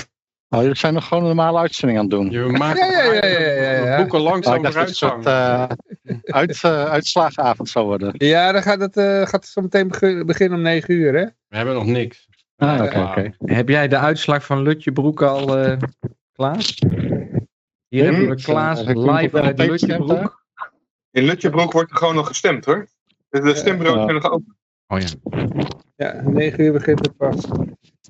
Oh, 0.54 0.60
jullie 0.60 0.76
zijn 0.76 0.94
nog 0.94 1.04
gewoon 1.06 1.22
een 1.22 1.28
normale 1.36 1.58
uitzending 1.58 1.98
aan 1.98 2.04
het 2.06 2.14
doen. 2.14 2.30
Je 2.30 2.56
maakt 2.58 2.78
Ja, 2.78 2.86
ja, 2.86 3.12
ja, 3.12 3.26
ja, 3.26 3.50
ja, 3.50 3.84
ja. 3.84 3.96
boeken 3.96 4.18
Oh, 4.18 4.24
langzaam 4.24 4.54
ik 4.54 4.62
dacht 4.62 4.74
dat 5.00 5.10
het 5.14 5.26
eh, 5.26 5.64
uit, 6.24 6.60
eh, 6.62 6.84
uitslagenavond 6.84 7.68
zou 7.68 7.86
worden. 7.86 8.14
Ja, 8.16 8.52
dan 8.52 8.62
gaat 8.62 8.80
het, 8.80 8.96
eh, 8.96 9.04
gaat 9.20 9.30
het 9.32 9.46
zo 9.46 9.60
meteen 9.60 9.88
begi- 9.88 10.24
beginnen 10.24 10.58
om 10.58 10.64
9 10.64 10.94
uur, 10.94 11.14
hè? 11.14 11.24
We 11.48 11.56
hebben 11.56 11.74
nog 11.74 11.86
niks. 11.86 12.28
Ah, 12.56 12.82
oké. 12.82 13.32
Heb 13.38 13.68
jij 13.68 13.88
de 13.88 13.96
uitslag 13.98 14.44
van 14.44 14.62
Lutjebroek 14.62 15.22
al, 15.22 15.58
eh 15.58 15.76
Klaas? 16.32 16.78
Hier 17.88 18.04
hebben 18.04 18.28
we 18.28 18.36
Ik, 18.36 18.42
Klaas 18.44 18.82
live 18.84 19.40
uit 19.40 19.58
Lutjebroek. 19.58 20.44
In 21.10 21.24
Lutjebroek 21.24 21.72
wordt 21.72 21.90
er 21.90 21.96
gewoon 21.96 22.14
nog 22.14 22.26
gestemd 22.26 22.64
hoor. 22.64 22.88
De 23.28 23.54
stembureaus 23.54 24.02
zijn 24.02 24.14
nog 24.14 24.30
open. 24.30 24.56
Oh 24.86 24.98
ja. 24.98 25.08
Ja, 25.96 26.22
9 26.24 26.60
uur 26.64 26.72
begint 26.72 26.98
het 26.98 27.16
pas. 27.16 27.44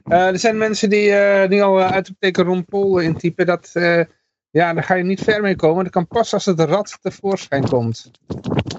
Eh, 0.05 0.27
er 0.27 0.39
zijn 0.39 0.59
mensen 0.59 0.91
die 0.91 1.13
eh, 1.13 1.49
nu 1.49 1.61
al 1.61 1.79
uh, 1.79 1.91
uitroepteken 1.91 2.45
Ron 2.45 2.65
Paul 2.65 2.99
intypen. 2.99 3.47
Dat, 3.47 3.71
eh, 3.73 4.05
ja, 4.51 4.75
daar 4.75 4.85
ga 4.85 4.95
je 4.95 5.05
niet 5.05 5.21
ver 5.21 5.41
mee 5.41 5.57
komen. 5.57 5.85
Dat 5.85 5.93
kan 5.93 6.07
pas 6.07 6.33
als 6.33 6.45
het 6.45 6.61
rad 6.61 6.99
tevoorschijn 7.01 7.69
komt. 7.69 8.11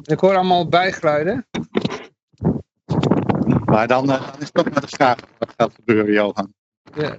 Ik 0.04 0.20
hoor 0.20 0.36
allemaal 0.36 0.70
bijgeluiden. 0.70 1.46
Maar 3.74 3.88
dan, 3.88 4.12
eh, 4.12 4.32
dan 4.32 4.40
is 4.40 4.48
het 4.48 4.58
ook 4.58 4.72
maar 4.72 4.82
de 4.82 4.88
vraag 4.88 5.18
wat 5.38 5.54
gaat 5.58 5.74
gebeuren, 5.74 6.14
Johan. 6.14 6.54
Ja. 6.96 7.18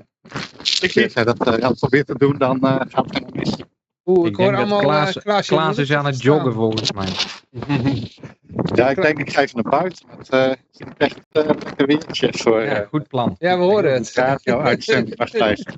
Als 0.59 0.79
jij 0.79 1.25
dat 1.25 1.47
eh, 1.47 1.53
gaat 1.53 1.79
proberen 1.79 2.07
te 2.07 2.19
doen, 2.19 2.39
dan 2.39 2.61
eh, 2.61 2.81
gaat 2.89 3.05
het 3.05 3.13
helemaal 3.13 3.35
mis. 3.35 3.57
Oeh, 4.07 4.27
ik, 4.27 4.33
Ik 4.33 4.37
hoor 4.37 4.47
denk 4.47 4.57
dat 4.57 4.61
allemaal 4.61 4.81
Klaas, 4.81 5.17
eh, 5.17 5.23
Klaas 5.23 5.51
moet 5.51 5.79
is 5.79 5.93
aan 5.93 6.07
het 6.07 6.23
joggen 6.23 6.53
volgens 6.53 6.93
mij. 6.93 7.09
Ja, 8.75 8.89
ik 8.89 9.03
denk 9.03 9.19
ik 9.19 9.33
ga 9.33 9.41
even 9.41 9.63
naar 9.63 9.81
buiten. 9.81 10.07
Want 10.09 10.29
eh 10.29 10.51
ik 10.77 10.87
krijg 10.97 11.15
het 11.15 11.27
eh, 11.31 11.45
lekker 11.65 11.87
weertje 11.87 12.29
voor 12.33 12.63
Ja, 12.63 12.87
goed 12.89 13.09
plan. 13.09 13.37
Ja, 13.39 13.59
we 13.59 13.63
horen 13.65 13.93
het. 13.93 14.13
radio 14.15 14.61
uitzending. 14.61 15.17
Wacht 15.17 15.35
even. 15.35 15.75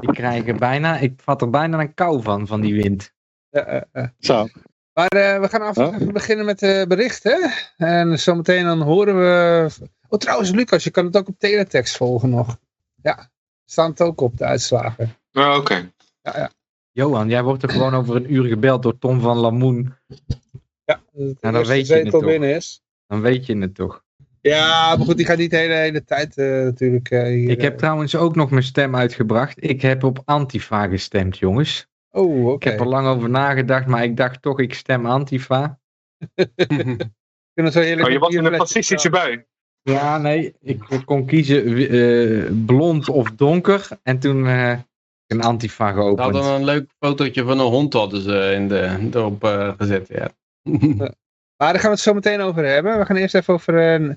Ik 0.00 0.08
krijg 0.12 0.46
er 0.46 0.56
bijna, 0.56 0.98
ik 0.98 1.12
vat 1.16 1.42
er 1.42 1.50
bijna 1.50 1.78
een 1.78 1.94
kou 1.94 2.22
van, 2.22 2.46
van 2.46 2.60
die 2.60 2.74
wind. 2.82 3.12
Ja. 3.50 3.84
Zo. 4.18 4.48
Maar 4.92 5.08
eh, 5.08 5.40
we 5.40 5.48
gaan 5.48 5.62
af, 5.62 5.76
Oh. 5.78 5.94
even 5.94 6.12
beginnen 6.12 6.44
met 6.44 6.58
de 6.58 6.84
berichten. 6.88 7.50
En 7.76 8.18
zometeen 8.18 8.64
dan 8.64 8.80
horen 8.80 9.18
we... 9.18 9.68
Oh, 10.08 10.18
trouwens, 10.18 10.50
Lucas, 10.50 10.84
je 10.84 10.90
kan 10.90 11.04
het 11.04 11.16
ook 11.16 11.28
op 11.28 11.38
teletext 11.38 11.96
volgen 11.96 12.30
nog. 12.30 12.56
Ja, 13.02 13.30
staan 13.64 13.90
het 13.90 14.00
ook 14.00 14.20
op, 14.20 14.36
de 14.36 14.44
uitslagen. 14.44 15.14
Nou, 15.32 15.60
oké. 15.60 15.90
Ja, 16.22 16.32
ja. 16.36 16.50
Johan, 16.98 17.28
jij 17.28 17.42
wordt 17.42 17.62
er 17.62 17.68
gewoon 17.68 17.94
over 17.94 18.16
een 18.16 18.32
uur 18.32 18.44
gebeld 18.44 18.82
door 18.82 18.98
Tom 18.98 19.20
van 19.20 19.36
Lamoen. 19.36 19.94
ja 20.84 21.00
dan 21.40 21.64
weet 21.64 21.86
je 21.86 21.94
het 21.94 22.10
toch. 22.10 22.24
binnen 22.24 22.54
is. 22.54 22.82
Dan 23.06 23.20
weet 23.20 23.46
je 23.46 23.56
het 23.56 23.74
toch. 23.74 24.04
Ja, 24.40 24.96
maar 24.96 25.06
goed, 25.06 25.16
die 25.16 25.26
gaat 25.26 25.38
niet 25.38 25.50
de 25.50 25.56
hele, 25.56 25.74
hele 25.74 26.04
tijd 26.04 26.36
eh, 26.36 26.46
natuurlijk 26.46 27.10
eh, 27.10 27.22
hier. 27.22 27.50
Ik 27.50 27.60
heb 27.60 27.72
eh. 27.72 27.78
trouwens 27.78 28.16
ook 28.16 28.34
nog 28.34 28.50
mijn 28.50 28.62
stem 28.62 28.96
uitgebracht. 28.96 29.64
Ik 29.64 29.82
heb 29.82 30.04
op 30.04 30.22
Antifa 30.24 30.86
gestemd, 30.86 31.38
jongens. 31.38 31.88
Oh, 32.10 32.38
Ik 32.38 32.46
oké. 32.46 32.68
heb 32.68 32.80
er 32.80 32.88
lang 32.88 33.06
over 33.06 33.30
nagedacht, 33.30 33.86
maar 33.86 34.04
ik 34.04 34.16
dacht 34.16 34.42
toch, 34.42 34.60
ik 34.60 34.74
stem 34.74 35.06
Antifa. 35.06 35.78
Kunnen 37.54 37.72
zo 37.72 37.80
heerlijk 37.80 38.06
Oh, 38.06 38.12
je 38.12 38.18
was 38.18 38.34
in 38.34 38.44
een 38.44 38.54
fascistische 38.54 39.10
bui. 39.10 39.44
Ja, 39.82 40.18
nee, 40.18 40.54
ik 40.60 41.02
kon 41.04 41.26
kiezen 41.26 41.88
eh, 41.88 42.50
blond 42.66 43.08
of 43.08 43.30
donker. 43.30 43.88
En 44.02 44.18
toen 44.18 44.46
eh 44.46 44.78
een 45.28 45.42
Antifa 45.42 45.88
Ze 45.88 45.94
geopend. 45.94 46.20
hadden 46.34 46.52
een 46.54 46.64
leuk 46.64 46.90
fotootje 46.98 47.44
van 47.44 47.58
een 47.60 47.66
hond 47.66 47.92
hadden 47.92 48.20
ze 48.20 48.52
in 48.54 48.68
de, 48.68 49.08
erop 49.12 49.44
eh, 49.44 49.72
gezet. 49.76 50.08
Ja. 50.08 50.30
Maar 51.56 51.72
daar 51.72 51.80
gaan 51.80 51.90
we 51.90 51.96
het 51.96 52.00
zo 52.00 52.14
meteen 52.14 52.40
over 52.40 52.64
hebben. 52.64 52.98
We 52.98 53.04
gaan 53.04 53.16
eerst 53.16 53.34
even 53.34 53.54
over 53.54 53.78
eh, 53.78 54.14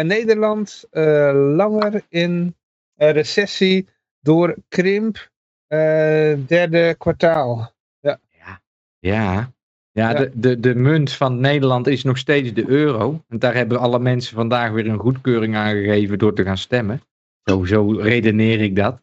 eh, 0.00 0.06
Nederland 0.06 0.84
eh, 0.90 1.32
langer 1.34 2.02
in 2.08 2.56
recessie 2.96 3.88
door 4.20 4.56
krimp 4.68 5.30
eh, 5.66 6.34
derde 6.46 6.94
kwartaal. 6.98 7.72
Ja, 8.00 8.18
ja 8.98 9.52
Ja. 9.90 10.14
De, 10.14 10.30
de, 10.34 10.60
de 10.60 10.74
munt 10.74 11.12
van 11.12 11.40
Nederland 11.40 11.86
is 11.86 12.04
nog 12.04 12.18
steeds 12.18 12.52
de 12.52 12.68
euro. 12.68 13.24
En 13.28 13.38
daar 13.38 13.54
hebben 13.54 13.78
alle 13.78 13.98
mensen 13.98 14.36
vandaag 14.36 14.70
weer 14.70 14.86
een 14.86 14.98
goedkeuring 14.98 15.56
aan 15.56 15.70
gegeven 15.74 16.18
door 16.18 16.34
te 16.34 16.44
gaan 16.44 16.58
stemmen. 16.58 17.00
Zo, 17.44 17.64
zo 17.64 17.90
redeneer 17.90 18.60
ik 18.60 18.76
dat. 18.76 19.00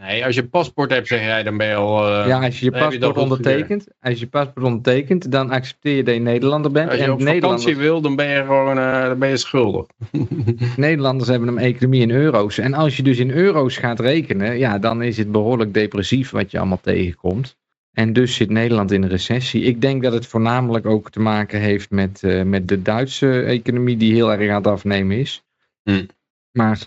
Nee, 0.00 0.24
als 0.24 0.34
je 0.34 0.42
een 0.42 0.50
paspoort 0.50 0.90
hebt, 0.90 1.06
zeg 1.06 1.20
jij, 1.20 1.42
dan 1.42 1.56
ben 1.56 1.66
je 1.66 1.74
al... 1.74 2.08
eh, 2.08 2.26
ja, 2.26 2.44
als 2.44 2.58
je 2.58 2.64
je 2.64 2.70
paspoort 2.70 3.16
ondertekent, 3.16 3.86
als 4.00 4.14
je 4.14 4.20
je 4.20 4.26
paspoort 4.26 4.66
ondertekent, 4.66 5.30
dan 5.30 5.50
accepteer 5.50 5.96
je 5.96 6.02
dat 6.02 6.14
je 6.14 6.20
Nederlander 6.20 6.70
bent. 6.70 6.90
Als 6.90 6.98
je 6.98 7.04
en 7.04 7.12
op 7.12 7.18
vakantie 7.18 7.40
Nederlanders, 7.40 7.76
wil, 7.76 8.00
dan 8.00 8.16
ben 8.16 8.28
je 8.28 8.44
gewoon 8.44 8.78
eh, 8.78 9.02
dan 9.02 9.18
ben 9.18 9.28
je 9.28 9.36
schuldig. 9.36 9.86
Nederlanders 10.76 11.28
hebben 11.28 11.48
een 11.48 11.58
economie 11.58 12.00
in 12.00 12.10
euro's. 12.10 12.58
En 12.58 12.74
als 12.74 12.96
je 12.96 13.02
dus 13.02 13.18
in 13.18 13.30
euro's 13.30 13.76
gaat 13.76 14.00
rekenen, 14.00 14.58
ja, 14.58 14.78
dan 14.78 15.02
is 15.02 15.16
het 15.16 15.32
behoorlijk 15.32 15.74
depressief 15.74 16.30
wat 16.30 16.50
je 16.50 16.58
allemaal 16.58 16.80
tegenkomt. 16.80 17.56
En 17.92 18.12
dus 18.12 18.34
zit 18.34 18.50
Nederland 18.50 18.90
in 18.90 19.02
een 19.02 19.08
recessie. 19.08 19.62
Ik 19.62 19.80
denk 19.80 20.02
dat 20.02 20.12
het 20.12 20.26
voornamelijk 20.26 20.86
ook 20.86 21.10
te 21.10 21.20
maken 21.20 21.60
heeft 21.60 21.90
met, 21.90 22.22
eh, 22.22 22.42
met 22.42 22.68
de 22.68 22.82
Duitse 22.82 23.42
economie 23.42 23.96
die 23.96 24.14
heel 24.14 24.32
erg 24.32 24.50
aan 24.50 24.56
het 24.56 24.66
afnemen 24.66 25.18
is. 25.18 25.44
Hm. 25.82 26.04
Maar 26.52 26.78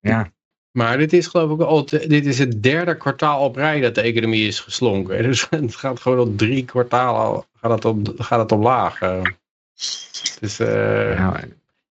ja, 0.00 0.32
Maar 0.78 0.98
dit 0.98 1.12
is 1.12 1.26
geloof 1.26 1.50
ik 1.50 1.66
al, 1.66 1.84
dit 1.86 2.26
is 2.26 2.38
het 2.38 2.62
derde 2.62 2.96
kwartaal 2.96 3.44
op 3.44 3.56
rij 3.56 3.80
dat 3.80 3.94
de 3.94 4.00
economie 4.00 4.46
is 4.46 4.60
geslonken. 4.60 5.22
Dus 5.28 5.46
het 5.50 5.74
gaat 5.76 6.00
gewoon 6.00 6.18
al 6.18 6.34
drie 6.34 6.64
kwartalen 6.64 7.20
al- 7.20 7.46
gaat 7.60 7.70
het, 7.70 7.84
op, 7.84 8.14
gaat 8.18 8.38
het 8.40 8.52
omlaag. 8.52 9.00
eh. 9.00 9.22
Dus 10.40 10.58
eh, 10.58 10.68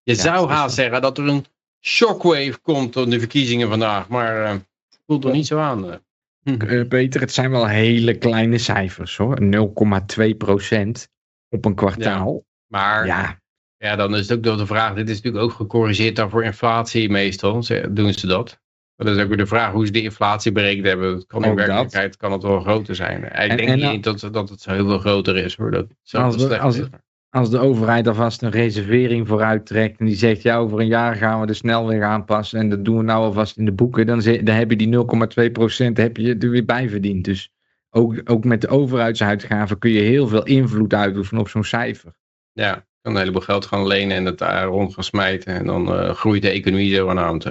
je 0.03 0.13
ja, 0.13 0.13
zou 0.13 0.41
het 0.41 0.49
haast 0.49 0.75
zeggen 0.75 1.01
dat 1.01 1.17
er 1.17 1.27
een 1.27 1.45
shockwave 1.85 2.57
komt 2.61 2.95
op 2.95 3.09
de 3.11 3.19
verkiezingen 3.19 3.69
vandaag. 3.69 4.07
Maar 4.07 4.43
eh 4.43 4.55
voelt 5.05 5.25
er 5.25 5.31
niet 5.31 5.47
zo 5.47 5.59
aan. 5.59 5.91
eh, 6.43 6.87
Peter, 6.87 7.21
het 7.21 7.33
zijn 7.33 7.51
wel 7.51 7.67
hele 7.67 8.17
kleine 8.17 8.57
cijfers 8.57 9.17
hoor. 9.17 9.37
0,2 9.41 10.35
procent 10.37 11.09
op 11.49 11.65
een 11.65 11.75
kwartaal. 11.75 12.43
Maar 12.67 13.05
Ja, 13.05 13.39
Ja, 13.77 13.95
dan 13.95 14.15
is 14.15 14.29
het 14.29 14.37
ook 14.37 14.43
nog 14.45 14.57
de 14.57 14.65
vraag, 14.65 14.93
dit 14.93 15.09
is 15.09 15.15
natuurlijk 15.15 15.43
ook 15.43 15.51
gecorrigeerd 15.51 16.15
dan 16.15 16.29
voor 16.29 16.43
inflatie 16.43 17.09
meestal, 17.09 17.61
doen 17.89 18.13
ze 18.13 18.27
dat. 18.27 18.59
Maar 18.97 19.07
dat 19.07 19.15
is 19.15 19.21
ook 19.21 19.27
weer 19.27 19.37
de 19.37 19.45
vraag 19.45 19.71
hoe 19.71 19.85
ze 19.85 19.91
die 19.91 20.03
inflatie 20.03 20.51
berekend 20.51 20.85
hebben. 20.85 21.13
Het 21.15 21.25
kan 21.27 21.43
in 21.43 21.55
werkelijkheid 21.55 22.17
kan 22.17 22.31
het 22.31 22.43
wel 22.43 22.59
groter 22.59 22.95
zijn. 22.95 23.23
Ik 23.23 23.29
En- 23.29 23.57
denk 23.57 23.69
en 23.69 23.75
niet 23.75 24.05
eens 24.05 24.21
dat, 24.21 24.33
dat 24.33 24.49
het 24.49 24.61
zo 24.61 24.71
heel 24.71 24.85
veel 24.87 24.99
groter 24.99 25.37
is 25.37 25.55
hoor. 25.55 25.71
Dat 25.71 25.85
Als 26.11 26.37
de- 26.37 26.59
als- 27.29 27.49
de 27.49 27.59
overheid 27.59 28.07
alvast 28.07 28.41
een 28.41 28.49
reservering 28.49 29.27
vooruit 29.27 29.65
trekt 29.65 29.99
en 29.99 30.05
die 30.05 30.15
zegt 30.15 30.41
ja 30.41 30.57
over 30.57 30.79
een 30.79 30.87
jaar 30.87 31.15
gaan 31.15 31.39
we 31.39 31.45
de 31.45 31.53
snelweg 31.53 32.01
aanpassen 32.01 32.59
en 32.59 32.69
dat 32.69 32.85
doen 32.85 32.97
we 32.97 33.03
nou 33.03 33.23
alvast 33.23 33.57
in 33.57 33.65
de 33.65 33.71
boeken, 33.71 34.05
dan, 34.05 34.21
ze- 34.21 34.43
dan 34.43 34.55
heb 34.55 34.69
je 34.69 34.75
die 34.77 34.87
0,2% 34.87 35.97
heb 35.97 36.17
je 36.17 36.35
er 36.39 36.49
weer 36.49 36.65
bij 36.65 36.89
verdiend. 36.89 37.25
Dus 37.25 37.49
ook, 37.89 38.21
ook 38.23 38.43
met 38.43 38.61
de 38.61 38.67
overheidsuitgaven 38.67 39.77
kun 39.79 39.91
je 39.91 40.01
heel 40.01 40.27
veel 40.27 40.43
invloed 40.43 40.93
uitoefenen 40.93 41.41
op 41.41 41.49
zo'n 41.49 41.63
cijfer. 41.63 42.11
Ja, 42.51 42.71
je 42.75 42.83
kan 43.01 43.11
een 43.13 43.19
heleboel 43.19 43.41
geld 43.41 43.65
gaan 43.65 43.87
lenen 43.87 44.17
en 44.17 44.25
het 44.25 44.37
daar 44.37 44.65
rond 44.65 44.93
gaan 44.93 45.03
smijten. 45.03 45.53
En 45.53 45.65
dan 45.65 45.93
eh, 45.93 46.09
groeit 46.13 46.41
de 46.41 46.49
economie 46.49 46.95
zo 46.95 47.09
aan 47.09 47.17
hand. 47.17 47.45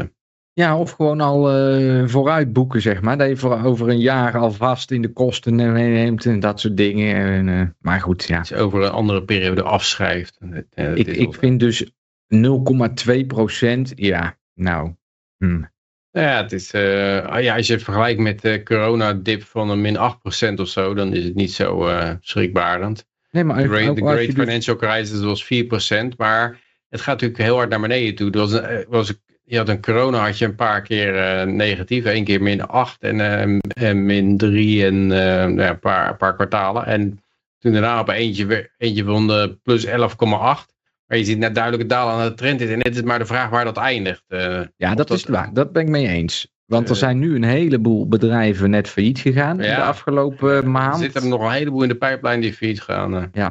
Ja, 0.58 0.78
of 0.78 0.90
gewoon 0.90 1.20
al 1.20 1.50
eh, 1.50 2.02
vooruit 2.06 2.52
boeken, 2.52 2.80
zeg 2.80 3.00
maar. 3.00 3.18
Dat 3.18 3.28
je 3.28 3.36
voor 3.36 3.64
over 3.64 3.88
een 3.88 4.00
jaar 4.00 4.38
alvast 4.38 4.90
in 4.90 5.02
de 5.02 5.12
kosten 5.12 5.54
meeneemt 5.54 6.26
en 6.26 6.40
dat 6.40 6.60
soort 6.60 6.76
dingen. 6.76 7.16
En, 7.16 7.48
eh, 7.48 7.66
maar 7.80 8.00
goed, 8.00 8.24
ja. 8.24 8.44
Je 8.48 8.56
over 8.56 8.82
een 8.82 8.90
andere 8.90 9.24
periode 9.24 9.62
afschrijft. 9.62 10.38
Eh, 10.70 10.96
Ik, 10.96 11.06
ik 11.06 11.34
vind 11.34 11.60
dus 11.60 11.90
0,2%, 12.28 13.92
ja, 13.94 14.36
nou. 14.54 14.94
hm. 15.38 15.62
Ja, 16.10 16.42
het 16.42 16.52
is, 16.52 16.74
ah 16.74 17.42
ja, 17.42 17.56
als 17.56 17.66
je 17.66 17.72
het 17.72 17.82
vergelijkt 17.82 18.20
met 18.20 18.42
de 18.42 18.62
coronadip 18.62 19.42
van 19.42 19.70
een 19.70 19.80
min 19.80 19.96
8% 19.96 20.60
of 20.60 20.68
zo, 20.68 20.94
dan 20.94 21.14
is 21.14 21.24
het 21.24 21.34
niet 21.34 21.52
zo 21.52 21.90
schrikbarend. 22.20 23.06
Nee, 23.30 23.44
maar 23.44 23.62
De 23.62 23.68
Great, 23.68 23.96
dus- 23.96 24.34
Financial 24.34 24.76
Crisis 24.76 25.20
was 25.20 25.44
4%, 25.44 26.16
maar 26.16 26.60
het 26.88 27.00
gaat 27.00 27.20
natuurlijk 27.20 27.42
heel 27.42 27.56
hard 27.56 27.70
naar 27.70 27.80
beneden 27.80 28.14
toe. 28.14 28.30
Er 28.30 28.38
was 28.38 28.52
een, 28.52 28.84
was, 28.88 29.14
je 29.48 29.56
had 29.56 29.68
een 29.68 29.80
corona 29.82 30.18
had 30.24 30.38
je 30.38 30.44
een 30.44 30.54
paar 30.54 30.82
keer 30.82 31.16
eh, 31.16 31.46
negatief, 31.46 32.04
één 32.04 32.24
keer 32.24 32.42
min 32.42 32.62
8 32.66 33.02
en, 33.02 33.20
eh, 33.20 33.58
en 33.88 34.04
min 34.06 34.36
3 34.36 34.84
en 34.86 34.94
eh, 35.12 35.18
nou 35.44 35.60
ja, 35.60 35.68
een 35.68 35.78
paar, 35.78 36.16
paar 36.16 36.34
kwartalen. 36.34 36.86
En 36.86 37.20
toen 37.58 37.72
daarna 37.72 38.00
op 38.00 38.08
eentje, 38.08 38.70
eentje 38.78 39.04
van 39.04 39.26
de 39.26 39.58
plus 39.62 39.86
11,8. 39.86 40.74
Maar 41.06 41.18
je 41.18 41.24
ziet 41.24 41.38
net 41.38 41.54
duidelijk 41.54 41.82
het 41.82 41.92
dalen 41.92 42.14
aan 42.14 42.28
de 42.28 42.34
trend 42.34 42.60
is. 42.60 42.70
En 42.70 42.78
het 42.78 42.94
is 42.96 43.02
maar 43.02 43.18
de 43.18 43.26
vraag 43.26 43.50
waar 43.50 43.64
dat 43.64 43.76
eindigt. 43.76 44.24
Eh, 44.28 44.60
Ja, 44.76 44.94
dat, 44.94 45.08
dat- 45.08 45.16
is 45.16 45.24
waar. 45.24 45.50
Dat 45.52 45.72
ben 45.72 45.82
ik 45.82 45.88
mee 45.88 46.08
eens. 46.08 46.54
Want 46.64 46.84
er 46.88 46.94
Eh. 46.94 47.00
zijn 47.00 47.18
nu 47.18 47.34
een 47.34 47.44
heleboel 47.44 48.08
bedrijven 48.08 48.70
net 48.70 48.88
failliet 48.88 49.18
gegaan 49.18 49.50
in 49.50 49.56
de 49.56 49.66
Ja. 49.66 49.86
afgelopen 49.86 50.50
er 50.50 50.68
maand. 50.68 50.98
zitten 51.00 51.22
er 51.22 51.28
nog 51.28 51.40
een 51.42 51.50
heleboel 51.50 51.82
in 51.82 51.88
de 51.88 51.94
pijplijn 51.94 52.40
die 52.40 52.52
failliet 52.52 52.80
gaan. 52.82 53.30
eh. 53.32 53.46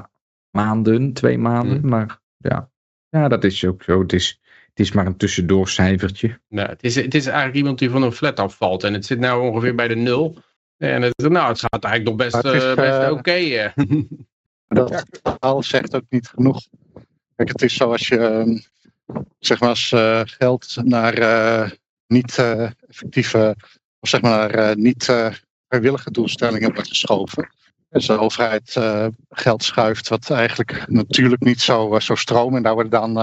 maanden, 0.51 1.13
twee 1.13 1.37
maanden. 1.37 1.79
Hm. 1.79 1.87
Maar 1.87 2.19
ja. 2.37 2.69
ja, 3.09 3.27
dat 3.27 3.43
is 3.43 3.65
ook 3.65 3.83
zo. 3.83 4.01
Het 4.01 4.13
is, 4.13 4.39
het 4.75 4.85
is 4.85 4.91
maar 4.91 5.05
een 5.05 5.17
tussendoorcijfertje. 5.17 6.39
Nou, 6.49 6.69
het, 6.69 6.83
is, 6.83 6.95
het 6.95 7.13
is 7.15 7.25
eigenlijk 7.25 7.57
iemand 7.57 7.79
die 7.79 7.89
van 7.89 8.01
een 8.01 8.11
flat 8.11 8.39
afvalt. 8.39 8.83
En 8.83 8.93
het 8.93 9.05
zit 9.05 9.19
nou 9.19 9.49
ongeveer 9.49 9.75
bij 9.75 9.87
de 9.87 9.95
nul. 9.95 10.37
En 10.77 11.01
het, 11.01 11.29
nou, 11.29 11.47
het 11.47 11.59
gaat 11.59 11.83
eigenlijk 11.83 12.05
nog 12.05 12.15
best, 12.15 12.45
eh, 12.45 12.75
best 12.75 12.77
eh, 12.77 13.11
oké. 13.11 13.31
eh. 13.31 13.69
Dat 14.67 15.05
alles 15.39 15.67
zegt 15.67 15.95
ook 15.95 16.05
niet 16.09 16.27
genoeg. 16.27 16.61
Kijk, 17.35 17.49
het 17.49 17.61
is 17.61 17.75
zoals 17.75 18.07
je, 18.07 18.17
ehm, 18.17 18.57
zeg 19.39 19.59
maar, 19.59 19.69
als 19.69 19.91
eh, 19.91 20.21
geld 20.23 20.75
naar 20.83 21.13
eh, 21.13 21.69
niet 22.07 22.37
eh, 22.37 22.69
effectieve 22.87 23.55
of 23.99 24.09
zeg 24.09 24.21
maar 24.21 24.55
naar 24.55 24.77
niet 24.77 25.03
vrijwillige 25.67 26.11
doelstellingen 26.11 26.73
wordt 26.73 26.87
geschoven. 26.87 27.49
Dus 27.89 28.05
de 28.05 28.19
overheid 28.19 28.77
geld 29.29 29.63
schuift 29.63 30.09
wat 30.09 30.29
eigenlijk 30.29 30.85
natuurlijk 30.87 31.43
niet 31.43 31.61
zo, 31.61 31.99
zo 31.99 32.15
stromen. 32.15 32.57
En 32.57 32.63
daar 32.63 32.73
worden 32.73 32.91
dan 32.91 33.13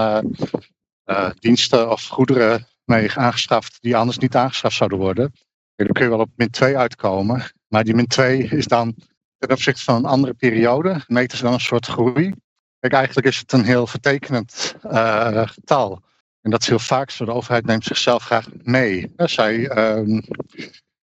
diensten 1.39 1.89
of 1.91 2.07
goederen 2.07 2.67
mee 2.85 3.11
aangeschaft 3.13 3.77
die 3.81 3.95
anders 3.95 4.17
niet 4.17 4.35
aangeschaft 4.35 4.75
zouden 4.75 4.97
worden. 4.97 5.33
dan 5.75 5.87
kun 5.87 6.03
je 6.03 6.09
wel 6.09 6.19
op 6.19 6.31
min 6.35 6.49
2 6.49 6.77
uitkomen. 6.77 7.51
Maar 7.67 7.83
die 7.83 7.95
min 7.95 8.07
2 8.07 8.43
is 8.43 8.67
dan 8.67 8.95
ten 9.37 9.51
opzichte 9.51 9.83
van 9.83 9.95
een 9.95 10.05
andere 10.05 10.33
periode, 10.33 11.03
meten 11.07 11.37
ze 11.37 11.43
dan 11.43 11.53
een 11.53 11.59
soort 11.59 11.85
groei. 11.85 12.33
Kijk, 12.79 12.93
eigenlijk 12.93 13.27
is 13.27 13.37
het 13.37 13.51
een 13.51 13.63
heel 13.63 13.87
vertekenend 13.87 14.75
uh, 14.85 15.47
getal. 15.47 16.01
En 16.41 16.51
dat 16.51 16.61
is 16.61 16.67
heel 16.67 16.79
vaak 16.79 17.09
zo. 17.09 17.25
De 17.25 17.33
overheid 17.33 17.65
neemt 17.65 17.83
zichzelf 17.83 18.23
graag 18.23 18.47
mee. 18.63 19.13
zij 19.15 19.77
um, 19.95 20.23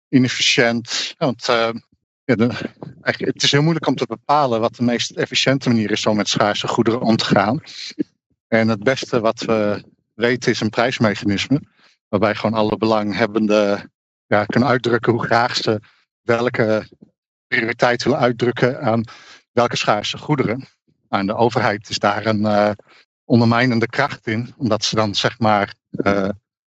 inefficiënt. 0.09 1.15
Want 1.19 1.49
eigenlijk, 1.49 3.35
het 3.35 3.43
is 3.43 3.53
heel 3.53 3.63
moeilijk 3.63 3.87
om 3.87 3.95
te 3.95 4.07
bepalen 4.07 4.61
wat 4.61 4.77
de 4.77 4.83
meest 4.83 5.11
efficiënte 5.11 5.69
manier 5.69 5.91
is 5.91 6.07
om 6.07 6.17
met 6.17 6.29
schaarse 6.29 6.69
goederen 6.69 7.01
om 7.01 7.17
te 7.17 7.25
gaan. 7.25 7.61
En 8.49 8.69
het 8.69 8.83
beste 8.83 9.21
wat 9.21 9.41
we 9.41 9.85
weten 10.21 10.51
is 10.51 10.61
een 10.61 10.71
prijsmechanisme. 10.71 11.63
Waarbij 12.09 12.35
gewoon 12.35 12.59
alle 12.59 12.77
belanghebbenden 12.77 13.93
ja, 14.27 14.45
kunnen 14.45 14.69
uitdrukken 14.69 15.13
hoe 15.13 15.25
graag 15.25 15.57
ze 15.57 15.81
welke 16.23 16.89
prioriteit 17.47 18.03
willen 18.03 18.19
uitdrukken 18.19 18.81
aan 18.81 19.05
welke 19.53 19.77
schaarse 19.77 20.19
goederen. 20.19 20.69
En 21.09 21.27
de 21.27 21.35
overheid 21.35 21.89
is 21.89 21.99
daar 21.99 22.27
een 22.27 22.41
uh, 22.41 22.71
ondermijnende 23.25 23.87
kracht 23.87 24.27
in, 24.27 24.55
omdat 24.57 24.85
ze 24.85 24.95
dan 24.95 25.15
zeg 25.15 25.39
maar 25.39 25.75
uh, 25.91 26.29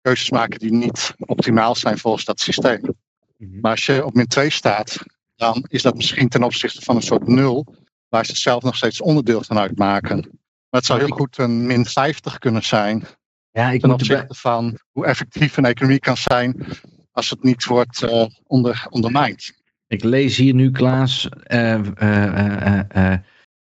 keuzes 0.01 0.29
maken 0.29 0.59
die 0.59 0.71
niet 0.71 1.13
optimaal 1.19 1.75
zijn 1.75 1.97
volgens 1.97 2.25
dat 2.25 2.39
systeem. 2.39 2.95
Mhm. 3.37 3.59
Maar 3.59 3.71
als 3.71 3.85
je 3.85 4.05
op 4.05 4.13
min 4.13 4.27
2 4.27 4.49
staat, 4.49 5.03
dan 5.35 5.65
is 5.67 5.81
dat 5.81 5.95
misschien 5.95 6.29
ten 6.29 6.43
opzichte 6.43 6.81
van 6.81 6.95
een 6.95 7.01
soort 7.01 7.27
nul, 7.27 7.75
waar 8.09 8.25
ze 8.25 8.35
zelf 8.35 8.63
nog 8.63 8.75
steeds 8.75 9.01
onderdeel 9.01 9.43
van 9.43 9.57
uitmaken. 9.57 10.17
Maar 10.17 10.81
het 10.81 10.85
zou 10.85 10.99
heel 10.99 11.15
goed 11.15 11.37
een 11.37 11.65
min 11.65 11.85
50 11.85 12.37
kunnen 12.37 12.63
zijn. 12.63 13.03
Ja, 13.53 13.71
ik 13.71 13.81
ten 13.81 13.91
opzichte 13.91 14.35
van 14.35 14.77
hoe 14.91 15.05
effectief 15.05 15.57
een 15.57 15.65
economie 15.65 15.99
kan 15.99 16.17
zijn 16.17 16.65
als 17.11 17.29
het 17.29 17.43
niet 17.43 17.65
wordt 17.65 18.01
uh, 18.01 18.25
onder, 18.47 18.87
ondermijnd. 18.89 19.51
Ik 19.87 20.03
lees 20.03 20.37
hier 20.37 20.53
nu, 20.53 20.71
Klaas. 20.71 21.29
Uh, 21.47 21.79
uh, 22.01 23.13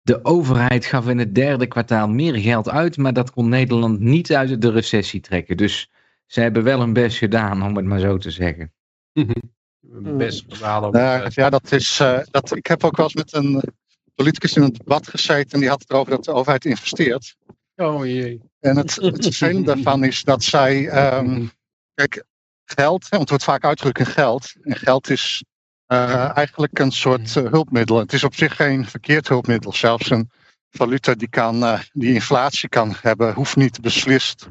de 0.01 0.25
overheid 0.25 0.85
gaf 0.85 1.07
in 1.07 1.17
het 1.17 1.35
derde 1.35 1.67
kwartaal 1.67 2.07
meer 2.07 2.35
geld 2.35 2.69
uit, 2.69 2.97
maar 2.97 3.13
dat 3.13 3.31
kon 3.31 3.49
Nederland 3.49 3.99
niet 3.99 4.33
uit 4.33 4.61
de 4.61 4.71
recessie 4.71 5.19
trekken. 5.19 5.57
Dus 5.57 5.89
ze 6.25 6.41
hebben 6.41 6.63
wel 6.63 6.79
hun 6.79 6.93
best 6.93 7.17
gedaan, 7.17 7.63
om 7.63 7.75
het 7.75 7.85
maar 7.85 7.99
zo 7.99 8.17
te 8.17 8.31
zeggen. 8.31 8.73
best 10.17 10.45
gedaan. 10.47 10.95
Uh, 10.95 11.29
ja, 11.29 11.49
dat 11.49 11.71
is. 11.71 11.99
Uh, 11.99 12.19
dat, 12.31 12.55
ik 12.55 12.67
heb 12.67 12.83
ook 12.83 12.97
wel 12.97 13.05
eens 13.05 13.15
met 13.15 13.33
een 13.33 13.63
politicus 14.15 14.55
in 14.55 14.63
een 14.63 14.73
debat 14.73 15.07
gezeten 15.07 15.51
en 15.51 15.59
die 15.59 15.69
had 15.69 15.79
het 15.79 15.89
erover 15.89 16.11
dat 16.11 16.23
de 16.23 16.33
overheid 16.33 16.65
investeert. 16.65 17.35
Oh 17.75 18.05
jee. 18.05 18.50
En 18.61 18.77
het, 18.77 18.95
het 18.95 19.23
vervelende 19.35 19.73
daarvan 19.73 20.03
is 20.03 20.23
dat 20.23 20.43
zij. 20.43 21.13
Um, 21.17 21.51
kijk, 21.93 22.23
geld, 22.65 23.09
want 23.09 23.21
het 23.21 23.29
wordt 23.29 23.43
vaak 23.43 23.63
uitgedrukt 23.63 23.99
in 23.99 24.13
geld. 24.13 24.53
En 24.61 24.75
geld 24.75 25.09
is 25.09 25.43
uh, 25.87 26.37
eigenlijk 26.37 26.79
een 26.79 26.91
soort 26.91 27.35
uh, 27.35 27.51
hulpmiddel. 27.51 27.97
Het 27.97 28.13
is 28.13 28.23
op 28.23 28.35
zich 28.35 28.55
geen 28.55 28.85
verkeerd 28.85 29.27
hulpmiddel. 29.27 29.73
Zelfs 29.73 30.09
een 30.09 30.29
valuta 30.69 31.13
die, 31.13 31.29
kan, 31.29 31.63
uh, 31.63 31.79
die 31.91 32.13
inflatie 32.13 32.69
kan 32.69 32.95
hebben, 33.01 33.33
hoeft 33.33 33.55
niet 33.55 33.81
beslist 33.81 34.47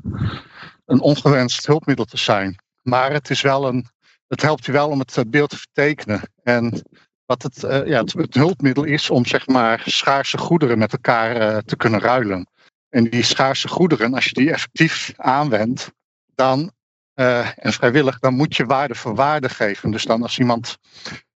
een 0.86 1.00
ongewenst 1.00 1.66
hulpmiddel 1.66 2.04
te 2.04 2.16
zijn. 2.16 2.58
Maar 2.82 3.12
het, 3.12 3.30
is 3.30 3.40
wel 3.40 3.68
een, 3.68 3.86
het 4.28 4.42
helpt 4.42 4.64
je 4.64 4.72
wel 4.72 4.88
om 4.88 4.98
het 4.98 5.24
beeld 5.26 5.50
te 5.50 5.56
vertekenen. 5.56 6.20
En 6.42 6.82
wat 7.26 7.42
het, 7.42 7.60
ja, 7.60 8.00
het, 8.00 8.12
het, 8.12 8.34
hulpmiddel 8.34 8.84
is 8.84 9.10
om 9.10 9.26
zeg 9.26 9.46
maar 9.46 9.82
schaarse 9.86 10.38
goederen 10.38 10.78
met 10.78 10.92
elkaar 10.92 11.62
te 11.62 11.76
kunnen 11.76 12.00
ruilen. 12.00 12.48
En 12.90 13.04
die 13.04 13.22
schaarse 13.22 13.68
goederen, 13.68 14.14
als 14.14 14.24
je 14.24 14.34
die 14.34 14.52
effectief 14.52 15.12
aanwendt, 15.16 15.92
dan 16.34 16.72
en 17.14 17.72
vrijwillig, 17.72 18.18
dan 18.18 18.34
moet 18.34 18.56
je 18.56 18.64
waarde 18.64 18.94
voor 18.94 19.14
waarde 19.14 19.48
geven. 19.48 19.90
Dus 19.90 20.04
dan 20.04 20.22
als 20.22 20.38
iemand 20.38 20.78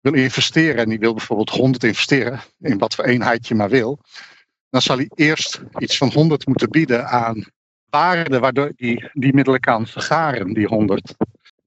wil 0.00 0.14
investeren 0.14 0.82
en 0.82 0.88
die 0.88 0.98
wil 0.98 1.14
bijvoorbeeld 1.14 1.50
100 1.50 1.84
investeren, 1.84 2.40
in 2.58 2.78
wat 2.78 2.94
voor 2.94 3.04
eenheid 3.04 3.48
je 3.48 3.54
maar 3.54 3.68
wil, 3.68 3.98
dan 4.70 4.82
zal 4.82 4.96
hij 4.96 5.10
eerst 5.14 5.60
iets 5.78 5.96
van 5.96 6.12
100 6.12 6.46
moeten 6.46 6.70
bieden 6.70 7.08
aan 7.08 7.44
waarde 7.90 8.38
waardoor 8.38 8.72
die 8.76 9.10
die 9.12 9.34
middelen 9.34 9.60
kan 9.60 9.86
vergaren, 9.86 10.52
die 10.52 10.66
100. 10.66 11.14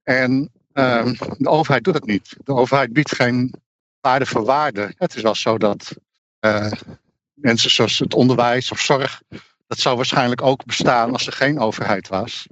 En 0.04 0.32
um, 0.74 1.18
de 1.38 1.50
overheid 1.50 1.84
doet 1.84 1.94
dat 1.94 2.06
niet. 2.06 2.36
De 2.44 2.54
overheid 2.54 2.94
biedt 2.94 3.16
geen 3.16 3.54
waarde 4.02 4.26
voor 4.26 4.46
waarde. 4.46 4.94
Het 4.98 5.16
is 5.16 5.22
wel 5.22 5.36
zo 5.36 5.58
dat 5.58 5.96
uh, 6.40 6.72
mensen 7.34 7.72
zoals 7.72 8.00
het 8.00 8.14
onderwijs 8.14 8.72
of 8.72 8.80
zorg, 8.80 9.22
dat 9.68 9.80
zou 9.80 9.96
waarschijnlijk 9.96 10.42
ook 10.42 10.66
bestaan 10.66 11.12
als 11.12 11.28
er 11.28 11.34
geen 11.34 11.60
overheid 11.60 12.08
was. 12.08 12.48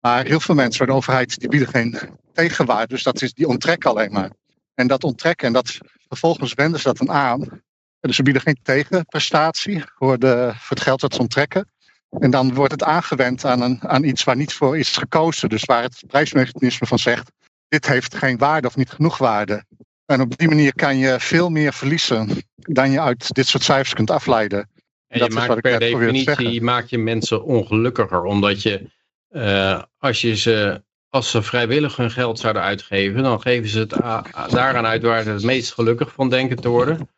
Maar 0.00 0.24
heel 0.24 0.40
veel 0.40 0.54
mensen 0.54 0.86
de 0.86 0.92
overheid 0.92 1.38
die 1.38 1.48
bieden 1.48 1.68
geen 1.68 1.98
tegenwaarde, 2.32 2.94
dus 2.94 3.02
dat 3.02 3.22
is, 3.22 3.32
die 3.32 3.48
onttrekken 3.48 3.90
alleen 3.90 4.12
maar. 4.12 4.30
En 4.74 4.86
dat 4.86 5.04
onttrekken 5.04 5.46
en 5.46 5.52
dat, 5.52 5.78
vervolgens 6.08 6.54
wenden 6.54 6.80
ze 6.80 6.86
dat 6.86 6.96
dan 6.96 7.10
aan. 7.10 7.62
Dus 8.00 8.16
ze 8.16 8.22
bieden 8.22 8.42
geen 8.42 8.58
tegenprestatie 8.62 9.84
voor, 9.96 10.18
de, 10.18 10.52
voor 10.54 10.76
het 10.76 10.80
geld 10.80 11.00
dat 11.00 11.14
ze 11.14 11.20
onttrekken. 11.20 11.70
En 12.18 12.30
dan 12.30 12.54
wordt 12.54 12.72
het 12.72 12.82
aangewend 12.82 13.44
aan, 13.44 13.60
een, 13.60 13.88
aan 13.88 14.04
iets 14.04 14.24
waar 14.24 14.36
niet 14.36 14.52
voor 14.52 14.78
is 14.78 14.96
gekozen. 14.96 15.48
Dus 15.48 15.64
waar 15.64 15.82
het 15.82 16.02
prijsmechanisme 16.06 16.86
van 16.86 16.98
zegt, 16.98 17.30
dit 17.68 17.86
heeft 17.86 18.14
geen 18.14 18.38
waarde 18.38 18.66
of 18.66 18.76
niet 18.76 18.90
genoeg 18.90 19.18
waarde. 19.18 19.64
En 20.06 20.20
op 20.20 20.36
die 20.36 20.48
manier 20.48 20.74
kan 20.74 20.96
je 20.96 21.20
veel 21.20 21.50
meer 21.50 21.72
verliezen 21.72 22.28
dan 22.56 22.90
je 22.90 23.00
uit 23.00 23.34
dit 23.34 23.46
soort 23.46 23.62
cijfers 23.62 23.94
kunt 23.94 24.10
afleiden. 24.10 24.70
En 25.12 25.18
dat 25.18 25.32
je 25.32 25.34
maakt 25.34 25.60
per 25.60 25.78
definitie 25.78 26.62
maak 26.62 26.86
je 26.86 26.98
mensen 26.98 27.44
ongelukkiger. 27.44 28.24
Omdat 28.24 28.62
je, 28.62 28.80
uh, 29.30 29.82
als 29.98 30.20
je 30.20 30.36
ze 30.36 30.82
als 31.12 31.30
ze 31.30 31.42
vrijwillig 31.42 31.96
hun 31.96 32.10
geld 32.10 32.38
zouden 32.38 32.62
uitgeven, 32.62 33.22
dan 33.22 33.40
geven 33.40 33.68
ze 33.68 33.78
het 33.78 33.90
daaraan 34.50 34.86
uit 34.86 35.02
waar 35.02 35.22
ze 35.22 35.30
het 35.30 35.42
meest 35.42 35.72
gelukkig 35.72 36.12
van 36.12 36.28
denken 36.28 36.56
te 36.56 36.68
worden. 36.68 37.08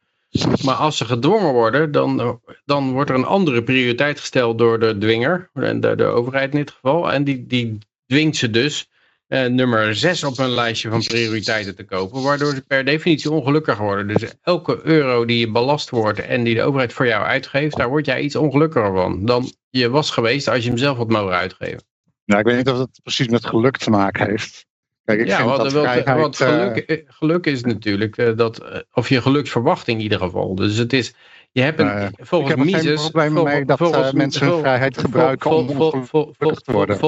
Maar 0.65 0.75
als 0.75 0.97
ze 0.97 1.05
gedwongen 1.05 1.53
worden, 1.53 1.93
dan, 1.93 2.41
dan 2.65 2.93
wordt 2.93 3.11
er 3.11 3.17
een 3.17 3.25
andere 3.25 3.63
prioriteit 3.63 4.21
gesteld 4.21 4.59
door 4.59 4.81
de 4.81 4.99
dwinger, 4.99 5.51
de, 5.53 5.93
de 5.97 6.05
overheid 6.05 6.53
in 6.53 6.59
dit 6.59 6.71
geval. 6.71 7.13
En 7.13 7.25
die, 7.25 7.47
die 7.47 7.79
dwingt 8.07 8.37
ze 8.37 8.51
dus 8.51 8.89
eh, 9.35 9.47
nummer 9.47 9.95
6 9.95 10.25
op 10.25 10.37
hun 10.37 10.51
lijstje 10.51 10.91
van 10.91 11.03
prioriteiten 11.03 11.77
te 11.77 11.85
kopen, 11.85 12.23
waardoor 12.23 12.55
ze 12.55 12.63
per 12.63 12.85
definitie 12.85 13.31
ongelukkig 13.31 13.79
worden. 13.79 14.07
Dus 14.07 14.33
elke 14.43 14.81
euro 14.83 15.25
die 15.25 15.39
je 15.39 15.51
belast 15.51 15.91
wordt 15.91 16.21
en 16.21 16.45
die 16.45 16.55
de 16.55 16.63
overheid 16.63 16.93
voor 16.93 17.07
jou 17.07 17.25
uitgeeft, 17.25 17.77
daar 17.77 17.89
word 17.89 18.07
jij 18.07 18.21
iets 18.21 18.37
ongelukkiger 18.37 18.93
van 18.95 19.27
dan 19.27 19.53
je 19.71 19.91
was 19.91 20.11
geweest 20.11 20.49
als 20.49 20.63
je 20.63 20.69
hem 20.69 20.79
zelf 20.79 20.97
had 20.97 21.09
mogen 21.09 21.35
uitgeven. 21.35 21.83
Nou, 22.25 22.41
ik 22.41 22.47
weet 22.47 22.57
niet 22.57 22.69
of 22.69 22.79
het 22.79 23.01
precies 23.03 23.29
met 23.29 23.47
geluk 23.47 23.77
te 23.77 23.91
maken 23.91 24.27
heeft. 24.27 24.67
Kijk, 25.05 25.21
ik 25.21 25.27
ja, 25.27 25.37
vind 25.37 25.49
wat, 25.49 25.59
dat 25.59 25.73
vrijheid, 25.73 26.21
wat 26.21 26.37
geluk, 26.37 26.77
eh, 26.77 26.97
eh, 26.97 27.05
geluk, 27.07 27.47
is 27.47 27.63
natuurlijk 27.63 28.37
dat, 28.37 28.85
of 28.93 29.09
je 29.09 29.21
geluksverwachting 29.21 29.97
in 29.97 30.03
ieder 30.03 30.19
geval. 30.19 30.55
Dus 30.55 30.77
het 30.77 30.93
is, 30.93 31.15
je 31.55 31.63
hebt 31.63 31.81
een, 31.81 31.87
uh, 31.87 32.07
volgens 32.17 32.55
Mises... 32.55 33.11
mee 33.13 33.65
dat 33.65 33.79
volgens, 33.79 34.13
mensen 34.13 34.47
hun 34.47 34.59
vrijheid 34.59 34.99
gebruiken 34.99 35.51
om 35.51 35.67
te 35.67 36.73
worden. 36.73 36.99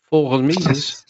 Volgens 0.00 0.42
Mises, 0.42 1.04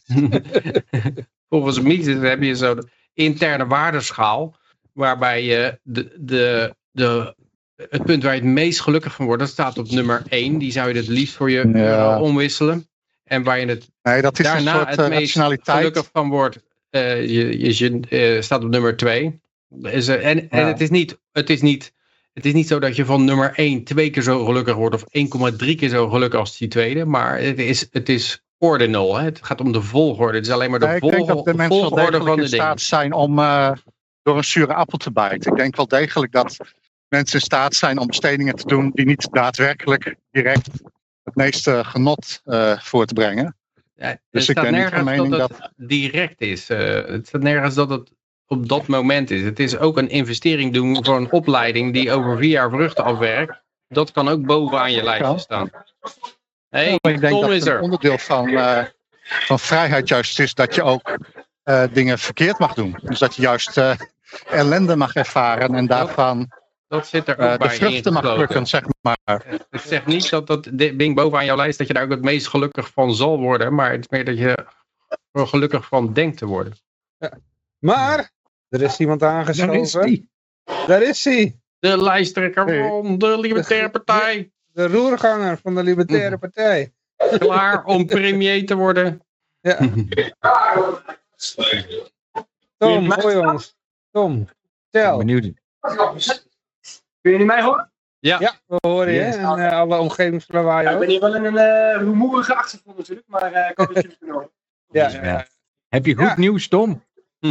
volgens 1.50 1.80
Mises 1.80 2.28
heb 2.28 2.42
je 2.42 2.54
zo'n 2.54 2.88
interne 3.14 3.66
waardeschaal, 3.66 4.56
waarbij 4.92 5.44
je 5.44 5.78
de, 5.82 6.14
de, 6.18 6.74
de, 6.90 7.34
het 7.76 8.04
punt 8.04 8.22
waar 8.22 8.34
je 8.34 8.40
het 8.40 8.48
meest 8.48 8.80
gelukkig 8.80 9.14
van 9.14 9.26
wordt, 9.26 9.40
dat 9.40 9.50
staat 9.50 9.78
op 9.78 9.90
nummer 9.90 10.22
1. 10.28 10.58
Die 10.58 10.72
zou 10.72 10.88
je 10.88 10.94
het 10.94 11.08
liefst 11.08 11.34
voor 11.34 11.50
je 11.50 11.68
ja. 11.68 12.20
omwisselen. 12.20 12.88
En 13.24 13.42
waar 13.42 13.60
je 13.60 13.66
het 13.66 13.90
nee, 14.02 14.22
dat 14.22 14.38
is 14.38 14.44
daarna 14.44 14.74
soort, 14.74 14.96
het 14.96 15.08
meest 15.08 15.38
gelukkig 15.62 16.08
van 16.12 16.28
wordt, 16.28 16.58
uh, 16.90 17.28
je, 17.28 17.74
je, 17.76 18.00
uh, 18.08 18.42
staat 18.42 18.64
op 18.64 18.70
nummer 18.70 18.96
2. 18.96 19.40
Is, 19.82 20.08
en, 20.08 20.50
en 20.50 20.66
het, 20.66 20.80
is 20.80 20.90
niet, 20.90 21.18
het, 21.32 21.50
is 21.50 21.60
niet, 21.60 21.92
het 22.34 22.46
is 22.46 22.52
niet 22.52 22.68
zo 22.68 22.78
dat 22.78 22.96
je 22.96 23.04
van 23.04 23.24
nummer 23.24 23.52
1 23.54 23.84
twee 23.84 24.10
keer 24.10 24.22
zo 24.22 24.44
gelukkig 24.44 24.74
wordt 24.74 24.94
of 24.94 25.02
1,3 25.02 25.74
keer 25.74 25.88
zo 25.88 26.08
gelukkig 26.08 26.40
als 26.40 26.58
die 26.58 26.68
tweede. 26.68 27.04
Maar 27.04 27.38
het 27.38 27.58
is, 27.58 27.88
het 27.90 28.08
is 28.08 28.44
ordinal. 28.58 29.16
Hè? 29.16 29.24
Het 29.24 29.44
gaat 29.44 29.60
om 29.60 29.72
de 29.72 29.82
volgorde. 29.82 30.36
Het 30.36 30.46
is 30.46 30.52
alleen 30.52 30.70
maar 30.70 30.78
de, 30.78 30.86
ja, 30.86 30.98
volg 30.98 31.12
ik 31.12 31.16
denk 31.16 31.28
dat 31.28 31.44
de 31.44 31.54
mensen 31.54 31.80
volgorde 31.80 32.18
van 32.18 32.36
de 32.36 32.42
in 32.42 32.48
staat 32.48 32.80
zijn 32.80 33.12
om 33.12 33.36
door 34.22 34.36
een 34.36 34.44
zure 34.44 34.74
appel 34.74 34.98
te 34.98 35.12
bijten. 35.12 35.50
Ik 35.50 35.58
denk 35.58 35.76
wel 35.76 35.88
degelijk 35.88 36.32
dat 36.32 36.56
mensen 37.08 37.38
in 37.38 37.44
staat 37.44 37.74
zijn 37.74 37.98
om 37.98 38.06
bestedingen 38.06 38.54
te 38.54 38.66
doen 38.66 38.90
die 38.94 39.06
niet 39.06 39.28
daadwerkelijk 39.32 40.16
direct 40.30 40.68
het 41.22 41.34
meeste 41.34 41.84
genot 41.84 42.40
uh, 42.44 42.78
voor 42.80 43.06
te 43.06 43.14
brengen. 43.14 43.56
Ja, 43.96 44.18
dus 44.30 44.48
ik 44.48 44.54
ben 44.54 44.74
niet 44.74 44.88
van 44.88 45.04
mening 45.04 45.36
dat 45.36 45.50
het 45.50 45.70
direct 45.76 46.40
is. 46.40 46.70
Uh, 46.70 46.78
het 47.06 47.26
staat 47.26 47.42
nergens 47.42 47.74
dat 47.74 47.90
het 47.90 48.10
op 48.46 48.68
dat 48.68 48.86
moment 48.86 49.30
is. 49.30 49.42
Het 49.42 49.58
is 49.58 49.78
ook 49.78 49.96
een 49.96 50.08
investering 50.08 50.72
doen 50.72 51.04
voor 51.04 51.16
een 51.16 51.32
opleiding 51.32 51.92
die 51.92 52.12
over 52.12 52.36
vier 52.38 52.50
jaar 52.50 52.70
vruchten 52.70 53.04
afwerkt. 53.04 53.62
Dat 53.88 54.12
kan 54.12 54.28
ook 54.28 54.46
bovenaan 54.46 54.92
je 54.92 55.02
lijstje 55.02 55.38
staan. 55.38 55.70
Hey, 56.68 56.98
ik 57.00 57.20
denk 57.20 57.40
dat 57.40 57.50
is 57.50 57.66
er. 57.66 57.76
een 57.76 57.82
onderdeel 57.82 58.18
van, 58.18 58.48
uh, 58.48 58.82
van 59.22 59.58
vrijheid 59.58 60.08
juist 60.08 60.38
is 60.38 60.54
dat 60.54 60.74
je 60.74 60.82
ook 60.82 61.16
eh, 61.62 61.84
dingen 61.92 62.18
verkeerd 62.18 62.58
mag 62.58 62.74
doen. 62.74 62.98
Dus 63.02 63.18
dat 63.18 63.34
je 63.34 63.42
juist 63.42 63.76
eh, 63.76 63.94
ellende 64.46 64.96
mag 64.96 65.14
ervaren 65.14 65.74
en 65.74 65.86
daarvan 65.86 66.52
Dat 66.88 67.06
zit 67.06 67.28
er 67.28 67.38
eh, 67.38 67.44
ook 67.44 67.52
de 67.52 67.58
bij 67.58 67.76
vruchten 67.76 68.12
mag 68.12 68.34
plukken, 68.34 68.66
zeg 68.66 68.82
maar. 69.00 69.44
Het 69.70 69.80
zegt 69.80 70.06
niet 70.06 70.30
dat 70.30 70.46
dat 70.46 70.68
di- 70.72 70.96
ding 70.96 71.14
bovenaan 71.14 71.44
jouw 71.44 71.56
lijst, 71.56 71.78
dat 71.78 71.86
je 71.86 71.92
daar 71.92 72.02
ook 72.02 72.10
het 72.10 72.22
meest 72.22 72.48
gelukkig 72.48 72.90
van 72.92 73.14
zal 73.14 73.38
worden. 73.38 73.74
Maar 73.74 73.90
het 73.90 74.00
is 74.00 74.08
meer 74.08 74.24
dat 74.24 74.38
je 74.38 74.66
er 75.32 75.46
gelukkig 75.46 75.86
van 75.86 76.12
denkt 76.12 76.38
te 76.38 76.46
worden. 76.46 76.76
Maar, 77.78 78.30
er 78.74 78.82
is 78.82 78.98
iemand 78.98 79.20
Daar 79.20 79.32
aangeschoven. 79.32 79.80
is 79.80 79.92
die. 79.92 80.30
Daar 80.86 81.02
is 81.02 81.24
hij. 81.24 81.58
De 81.78 82.02
lijsttrekker 82.02 82.64
Hey. 82.66 82.88
van 82.88 83.18
de 83.18 83.38
Libertaire 83.38 83.88
Partij. 83.90 84.52
De 84.72 84.86
roerganger 84.86 85.58
van 85.62 85.74
de 85.74 85.82
Libertaire 85.82 86.38
Partij. 86.38 86.92
Klaar 87.38 87.84
om 87.84 88.06
premier 88.06 88.66
te 88.66 88.74
worden. 88.74 89.20
Ja. 89.60 89.78
Tom, 92.78 93.12
hoor 93.12 93.46
ons. 93.46 93.76
Tom, 94.10 94.48
tel. 94.90 95.18
Benieuwd. 95.18 95.42
Kun 97.20 97.32
je 97.32 97.38
niet 97.38 97.46
mij 97.46 97.62
horen? 97.62 97.92
Ja, 98.18 98.38
we 98.66 98.76
horen 98.80 99.12
je. 99.12 99.20
Yes. 99.20 99.36
En 99.36 99.44
eh, 99.58 99.72
alle 99.72 99.98
omgevingslawaai 99.98 100.84
Ja, 100.86 100.92
ik 100.92 100.98
ben 100.98 101.08
hier 101.08 101.20
wel 101.20 101.34
in 101.34 101.44
een 101.44 101.56
eh 101.56 101.98
rumoerige 101.98 102.54
achtergrond 102.54 102.96
natuurlijk, 102.98 103.28
maar 103.28 103.52
eh, 103.52 103.70
ik 103.70 103.76
hoop 103.76 103.86
dat 103.86 103.94
jullie 103.94 104.08
het 104.10 104.18
kunnen 104.18 104.36
horen. 104.36 104.50
Ja, 104.90 105.08
Ja. 105.08 105.24
ja. 105.24 105.46
Heb 105.88 106.06
je 106.06 106.14
goed 106.14 106.24
Ja. 106.26 106.34
nieuws, 106.38 106.68
Tom? 106.68 107.02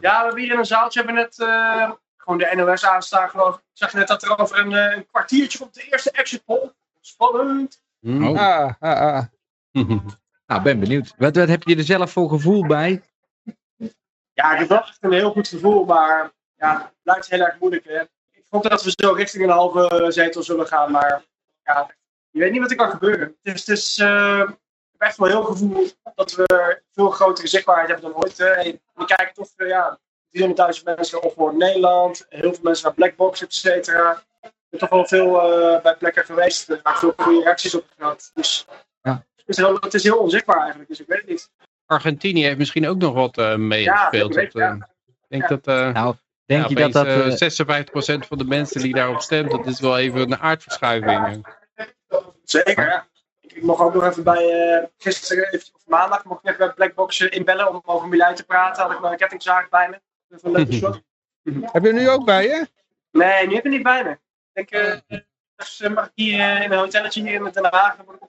Ja, 0.00 0.18
we 0.18 0.24
hebben 0.24 0.42
hier 0.42 0.52
in 0.52 0.58
een 0.58 0.64
zaaltje 0.64 1.02
hebben 1.02 1.22
net 1.22 1.38
eh, 1.38 1.90
gewoon 2.16 2.38
de 2.38 2.52
NOS 2.54 2.84
aanstaan 2.84 3.30
geloof 3.30 3.54
ik. 3.54 3.60
Ik 3.60 3.70
zag 3.72 3.92
net 3.92 4.08
dat 4.08 4.22
er 4.22 4.38
over 4.38 4.58
een, 4.58 4.74
eh, 4.74 4.96
een 4.96 5.06
kwartiertje 5.06 5.58
komt 5.58 5.74
de 5.74 5.88
eerste 5.90 6.10
exit 6.10 6.44
poll. 6.44 6.70
Spannend. 7.00 7.82
Oh. 8.00 8.38
Ah, 8.38 8.72
ah, 8.78 9.00
ah. 9.00 9.24
Nou, 10.46 10.62
ben 10.62 10.80
benieuwd. 10.80 11.14
Wat, 11.16 11.36
wat 11.36 11.48
heb 11.48 11.62
je 11.62 11.76
er 11.76 11.84
zelf 11.84 12.12
voor 12.12 12.28
gevoel 12.28 12.66
bij? 12.66 13.02
Ja, 14.32 14.52
ik 14.52 14.58
heb 14.58 14.68
wel 14.68 14.78
echt 14.78 14.98
een 15.00 15.12
heel 15.12 15.32
goed 15.32 15.48
gevoel, 15.48 15.84
maar 15.84 16.32
ja, 16.56 16.78
het 16.78 17.02
blijft 17.02 17.30
heel 17.30 17.40
erg 17.40 17.58
moeilijk. 17.58 17.84
Hè. 17.84 18.00
Ik 18.30 18.44
hoop 18.48 18.62
dat 18.62 18.82
we 18.82 18.92
zo 18.96 19.12
richting 19.12 19.44
een 19.44 19.50
halve 19.50 20.06
zetel 20.08 20.42
zullen 20.42 20.66
gaan, 20.66 20.90
maar 20.90 21.24
ja, 21.62 21.90
je 22.30 22.40
weet 22.40 22.52
niet 22.52 22.60
wat 22.60 22.70
er 22.70 22.76
kan 22.76 22.90
gebeuren. 22.90 23.36
Dus 23.42 23.66
het 23.66 23.68
is 23.68 23.98
eh, 23.98 24.50
echt 25.02 25.16
wel 25.16 25.28
heel 25.28 25.44
gevoel 25.44 25.86
dat 26.14 26.34
we 26.34 26.80
veel 26.92 27.10
grotere 27.10 27.46
zichtbaarheid 27.48 27.88
hebben 27.88 28.10
dan 28.12 28.22
ooit. 28.22 28.38
Hè. 28.38 28.60
Je 28.60 28.78
kijkt 29.06 29.34
toch, 29.34 29.48
eh, 29.56 29.68
ja, 29.68 29.98
300.000 30.30 30.84
mensen 30.84 31.22
op 31.22 31.32
voor 31.36 31.56
Nederland, 31.56 32.26
heel 32.28 32.52
veel 32.54 32.62
mensen 32.62 32.84
naar 32.84 32.94
Blackbox, 32.94 33.42
et 33.42 33.54
cetera. 33.54 34.22
Ik 34.42 34.50
ben 34.68 34.80
toch 34.80 34.88
wel 34.88 35.06
veel 35.06 35.40
eh, 35.52 35.82
bij 35.82 35.96
plekken 35.96 36.24
geweest, 36.24 36.68
eh, 36.70 36.76
waar 36.82 36.98
veel 36.98 37.12
goede 37.16 37.42
reacties 37.42 37.74
op 37.74 37.84
gehad. 37.98 38.30
Dus 38.34 38.66
Ja. 39.02 39.24
het, 39.36 39.48
is 39.48 39.56
heel, 39.56 39.74
het 39.80 39.94
is 39.94 40.02
heel 40.02 40.18
onzichtbaar 40.18 40.58
eigenlijk, 40.60 40.88
dus 40.88 41.00
ik 41.00 41.06
weet 41.06 41.18
het 41.20 41.28
niet. 41.28 41.50
Argentinië 41.86 42.44
heeft 42.44 42.58
misschien 42.58 42.88
ook 42.88 42.96
nog 42.98 43.14
wat 43.14 43.38
eh, 43.38 43.54
meegespeeld. 43.56 44.34
Ja, 44.34 44.40
ik 44.40 44.52
denk 45.28 45.48
dat... 45.48 45.66
eh, 45.66 45.92
Nou, 45.92 46.14
denk 46.44 46.62
ja, 46.62 46.68
je 46.68 46.74
dat 46.74 46.92
dat... 46.92 47.06
eh, 47.06 47.26
eh, 47.26 47.32
56% 48.22 48.26
van 48.26 48.38
de 48.38 48.44
mensen 48.44 48.80
die 48.80 48.94
daarop 48.94 49.20
stemt, 49.20 49.50
dat 49.50 49.66
is 49.66 49.80
wel 49.80 49.98
even 49.98 50.20
een 50.20 50.38
aardverschuiving. 50.38 51.46
Zeker. 52.44 53.10
Ik, 53.54 53.62
mocht 53.62 53.80
ook 53.80 53.94
nog 53.94 54.04
even 54.04 54.22
bij, 54.22 54.72
eh, 54.76 54.86
gisteren, 54.98 55.52
even- 55.52 55.74
of 55.74 55.86
maandag, 55.86 56.24
mocht 56.24 56.40
ik 56.42 56.46
even 56.48 56.66
bij 56.66 56.74
Blackbox 56.74 57.20
inbellen 57.20 57.68
om 57.68 57.80
over 57.84 58.08
Milijn 58.08 58.34
te 58.34 58.44
praten. 58.44 58.82
Had 58.82 58.92
ik 58.92 59.00
mijn 59.00 59.16
kettingzaag 59.16 59.68
bij 59.68 59.88
me. 59.88 60.00
Even 60.28 60.48
een 60.48 60.52
leuke 60.52 60.72
shot. 60.80 61.00
Heb 61.42 61.82
je 61.82 61.88
hem 61.88 61.94
nu 61.94 62.08
ook 62.08 62.24
bij 62.24 62.42
je? 62.46 62.66
Nee, 63.10 63.46
nu 63.46 63.54
heb 63.54 63.58
ik 63.58 63.62
het 63.62 63.72
niet 63.72 63.82
bij 63.82 64.04
me. 64.04 64.18
Ik 64.52 64.70
denk, 64.70 65.02
dus, 65.56 65.80
eh, 65.80 65.90
mag 65.90 66.06
ik 66.06 66.12
hier 66.14 66.40
eh, 66.40 66.62
in 66.62 66.72
een 66.72 66.78
hotelletje 66.78 67.22
hier 67.22 67.32
in 67.32 67.50
Den 67.52 67.64
Haag, 67.64 67.96
dan 67.96 68.04
word 68.04 68.20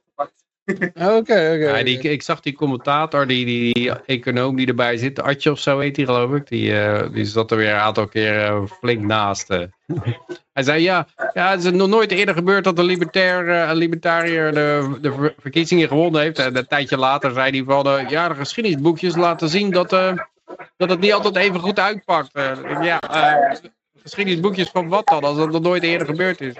ik 0.65 0.75
opgepakt. 0.83 1.09
Oké, 1.09 1.17
oké. 1.17 1.39
Ja, 1.39 1.71
oké. 1.71 1.83
die, 1.83 1.99
ik 1.99 2.21
zag 2.23 2.39
die 2.39 2.53
commentator, 2.53 3.27
die, 3.27 3.45
die, 3.45 3.73
die 3.73 3.91
econoom 4.05 4.55
die 4.55 4.67
erbij 4.67 4.97
zit, 4.97 5.21
Atje 5.21 5.51
of 5.51 5.59
zo 5.59 5.79
heet 5.79 5.95
die 5.95 6.05
geloof 6.05 6.33
ik, 6.33 6.47
die, 6.47 6.79
eh, 6.79 7.13
die 7.13 7.25
zat 7.25 7.51
er 7.51 7.57
weer 7.57 7.69
een 7.73 7.79
aantal 7.79 8.07
keer 8.07 8.41
eh, 8.45 8.63
flink 8.79 9.01
naast. 9.01 9.49
eh. 9.49 9.61
Hij 10.53 10.63
zei 10.63 10.81
ja, 10.81 11.07
ja, 11.33 11.51
het 11.51 11.63
is 11.63 11.71
nog 11.71 11.87
nooit 11.87 12.11
eerder 12.11 12.35
gebeurd 12.35 12.63
dat 12.63 12.79
een 12.79 12.85
libertair, 12.85 13.49
een 13.49 13.75
libertariër 13.75 14.53
de, 14.53 14.97
de 15.01 15.13
ver- 15.13 15.33
verkiezingen 15.37 15.87
gewonnen 15.87 16.21
heeft. 16.21 16.39
En 16.39 16.57
een 16.57 16.67
tijdje 16.67 16.97
later 16.97 17.31
zei 17.33 17.49
hij 17.51 17.63
van, 17.83 18.05
ja, 18.09 18.27
de 18.27 18.35
geschiedenisboekjes 18.35 19.15
laten 19.15 19.49
zien 19.49 19.71
dat, 19.71 19.93
eh, 19.93 20.13
dat 20.77 20.89
het 20.89 20.99
niet 20.99 21.13
altijd 21.13 21.35
even 21.35 21.59
goed 21.59 21.79
uitpakt. 21.79 22.29
Ja, 22.81 22.99
eh, 22.99 23.55
geschiedenisboekjes 24.01 24.69
van 24.69 24.87
wat 24.87 25.07
dan, 25.07 25.23
als 25.23 25.37
dat 25.37 25.51
nog 25.51 25.61
nooit 25.61 25.83
eerder 25.83 26.07
gebeurd 26.07 26.41
is. 26.41 26.53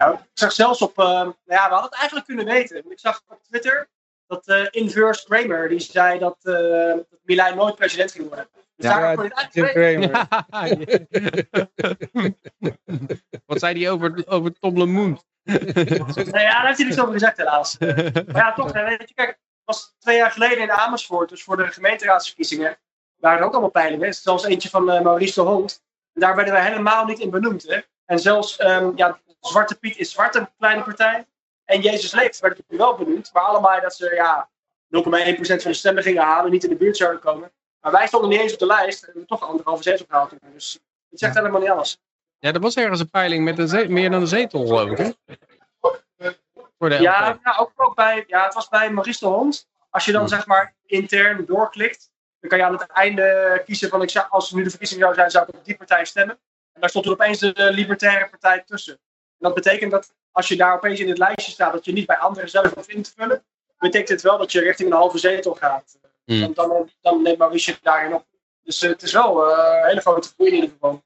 Nou, 0.00 0.14
ik 0.14 0.20
zag 0.32 0.52
zelfs 0.52 0.82
op, 0.82 0.98
eh, 0.98 1.04
nou 1.04 1.34
ja, 1.44 1.68
we 1.68 1.72
hadden 1.72 1.90
het 1.90 1.94
eigenlijk 1.94 2.26
kunnen 2.26 2.44
weten. 2.44 2.90
Ik 2.90 2.98
zag 2.98 3.22
op 3.28 3.42
Twitter 3.42 3.88
dat 4.26 4.46
eh 4.46 4.66
Inverse 4.70 5.24
Kramer, 5.24 5.68
die 5.68 5.80
zei 5.80 6.18
dat, 6.18 6.36
eh 6.42 6.54
dat 6.94 7.20
Milijn 7.22 7.56
nooit 7.56 7.76
president 7.76 8.12
ging 8.12 8.28
worden. 8.28 8.48
Dus 8.76 8.86
Ja, 8.86 9.00
daar 9.00 9.24
Ja, 9.24 9.32
eigenlijk 9.52 9.72
Cramer. 9.72 10.26
Wat 13.46 13.58
zei 13.58 13.82
hij 13.82 13.90
over, 13.90 14.22
over 14.26 14.58
Tom 14.58 14.78
weten. 14.78 15.18
Nou 15.44 16.40
ja, 16.40 16.52
daar 16.52 16.66
heeft 16.66 16.78
hij 16.78 16.86
niks 16.86 17.00
over 17.00 17.12
gezegd 17.12 17.36
helaas. 17.36 17.78
Maar 17.78 18.26
ja, 18.26 18.52
toch, 18.52 18.72
hè, 18.72 18.84
weet 18.84 19.08
je, 19.08 19.14
kijk, 19.14 19.28
het 19.28 19.38
was 19.64 19.94
twee 19.98 20.16
jaar 20.16 20.30
geleden 20.30 20.62
in 20.62 20.70
Amersfoort, 20.70 21.28
dus 21.28 21.42
voor 21.42 21.56
de 21.56 21.66
gemeenteraadsverkiezingen, 21.66 22.78
waren 23.16 23.38
er 23.38 23.44
ook 23.44 23.52
allemaal 23.52 23.70
peilingen. 23.70 24.14
Zelfs 24.14 24.44
eentje 24.44 24.68
van 24.68 24.90
eh, 24.90 25.00
Maurice 25.00 25.34
de 25.34 25.48
Hond. 25.48 25.82
En 26.12 26.20
daar 26.20 26.36
werden 26.36 26.54
wij 26.54 26.64
helemaal 26.64 27.04
niet 27.04 27.18
in 27.18 27.30
benoemd. 27.30 27.62
Hè. 27.62 27.80
En 28.04 28.18
zelfs, 28.18 28.56
ehm, 28.56 28.90
ja, 28.94 29.18
Zwarte 29.40 29.78
Piet 29.78 29.96
is 29.96 30.10
Zwart, 30.10 30.34
een 30.34 30.48
kleine 30.58 30.82
partij. 30.82 31.26
En 31.64 31.80
Jezus 31.80 32.12
Leeft 32.12 32.40
werd 32.40 32.58
natuurlijk 32.58 32.88
wel 32.88 33.04
benoemd. 33.04 33.30
Maar 33.32 33.42
allemaal 33.42 33.80
dat 33.80 33.94
ze 33.94 34.14
ja, 34.14 34.48
0,1% 34.96 35.62
van 35.62 35.70
de 35.70 35.74
stemmen 35.74 36.02
gingen 36.02 36.22
halen, 36.22 36.50
niet 36.50 36.64
in 36.64 36.70
de 36.70 36.76
buurt 36.76 36.96
zouden 36.96 37.20
komen. 37.20 37.52
Maar 37.80 37.92
wij 37.92 38.06
stonden 38.06 38.30
niet 38.30 38.40
eens 38.40 38.52
op 38.52 38.58
de 38.58 38.66
lijst 38.66 39.02
en 39.02 39.12
we 39.12 39.18
hebben 39.18 39.38
toch 39.38 39.48
anderhalve 39.48 39.82
zetel 39.82 40.06
gehaald. 40.08 40.28
toen. 40.28 40.38
Dus 40.52 40.80
het 41.10 41.18
zegt 41.18 41.34
helemaal 41.34 41.60
niet 41.60 41.70
alles. 41.70 42.00
Ja, 42.38 42.52
er 42.52 42.60
was 42.60 42.76
ergens 42.76 43.00
een 43.00 43.10
peiling 43.10 43.44
met 43.44 43.58
een 43.58 43.92
meer 43.92 44.10
dan 44.10 44.20
een 44.20 44.26
zetel, 44.26 44.66
geloof 44.66 44.90
ik. 44.90 44.98
Hè? 44.98 45.10
Voor 46.78 46.88
de 46.88 47.00
Ja, 47.00 47.38
ook, 47.58 47.72
ook 47.76 47.94
bij, 47.94 48.24
ja, 48.26 48.44
het 48.44 48.54
was 48.54 48.68
bij 48.68 48.90
Maurice 48.90 49.18
de 49.18 49.26
Hond. 49.26 49.68
Als 49.90 50.04
je 50.04 50.12
dan 50.12 50.28
zeg 50.28 50.46
maar 50.46 50.74
intern 50.86 51.44
doorklikt, 51.46 52.10
dan 52.40 52.50
kan 52.50 52.58
je 52.58 52.64
aan 52.64 52.72
het 52.72 52.86
einde 52.86 53.62
kiezen 53.64 53.88
van 53.88 54.02
ik 54.02 54.10
zou, 54.10 54.26
als 54.28 54.48
het 54.48 54.56
nu 54.56 54.64
de 54.64 54.70
verkiezing 54.70 55.00
zou 55.00 55.14
zijn, 55.14 55.30
zou 55.30 55.46
ik 55.48 55.54
op 55.54 55.64
die 55.64 55.76
partij 55.76 56.04
stemmen. 56.04 56.38
En 56.72 56.80
daar 56.80 56.90
stond 56.90 57.04
toen 57.04 57.14
opeens 57.14 57.38
de 57.38 57.72
Libertaire 57.72 58.28
Partij 58.28 58.62
tussen. 58.66 58.98
En 59.40 59.46
dat 59.46 59.54
betekent 59.54 59.90
dat 59.90 60.12
als 60.32 60.48
je 60.48 60.56
daar 60.56 60.74
opeens 60.74 61.00
in 61.00 61.08
het 61.08 61.18
lijstje 61.18 61.52
staat, 61.52 61.72
dat 61.72 61.84
je 61.84 61.92
niet 61.92 62.06
bij 62.06 62.18
anderen 62.18 62.50
zelf 62.50 62.74
hoeft 62.74 62.88
in 62.88 63.02
te 63.02 63.12
vullen, 63.16 63.42
betekent 63.78 64.08
het 64.08 64.22
wel 64.22 64.38
dat 64.38 64.52
je 64.52 64.60
richting 64.60 64.90
een 64.90 64.96
halve 64.96 65.18
zetel 65.18 65.54
gaat. 65.54 65.98
Hmm. 66.24 66.40
Dan, 66.40 66.52
dan, 66.54 66.88
dan 67.00 67.22
neemt 67.22 67.38
Maurice 67.38 67.70
je 67.70 67.76
daarin 67.82 68.14
op. 68.14 68.24
Dus 68.62 68.82
eh, 68.82 68.90
het 68.90 69.02
is 69.02 69.12
wel 69.12 69.50
eh, 69.50 69.80
een 69.82 69.88
hele 69.88 70.00
grote 70.00 70.28
groei 70.36 70.48
in 70.50 70.54
ieder 70.54 70.70
geval. 70.70 71.02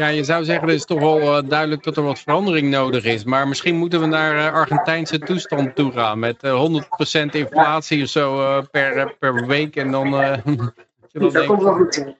Ja, 0.00 0.06
je 0.08 0.24
zou 0.24 0.44
zeggen, 0.44 0.68
er 0.68 0.74
is 0.74 0.84
toch 0.84 1.00
wel 1.00 1.20
eh, 1.20 1.48
duidelijk 1.48 1.82
dat 1.82 1.96
er 1.96 2.02
wat 2.02 2.18
verandering 2.18 2.70
nodig 2.70 3.04
is. 3.04 3.24
Maar 3.24 3.48
misschien 3.48 3.76
moeten 3.76 4.00
we 4.00 4.06
naar 4.06 4.52
Argentijnse 4.52 5.18
toestand 5.18 5.74
toe 5.74 5.92
gaan. 5.92 6.18
Met 6.18 6.42
eh 6.42 6.82
100% 7.28 7.30
inflatie 7.30 8.02
of 8.02 8.08
zo 8.08 8.40
eh, 8.40 8.64
per, 8.70 9.14
per 9.18 9.46
week. 9.46 9.76
En 9.76 9.90
dan, 9.90 10.14
eh, 10.20 10.38
dat 11.32 11.46
komt 11.46 11.62
wel 11.62 11.74
goed. 11.74 12.18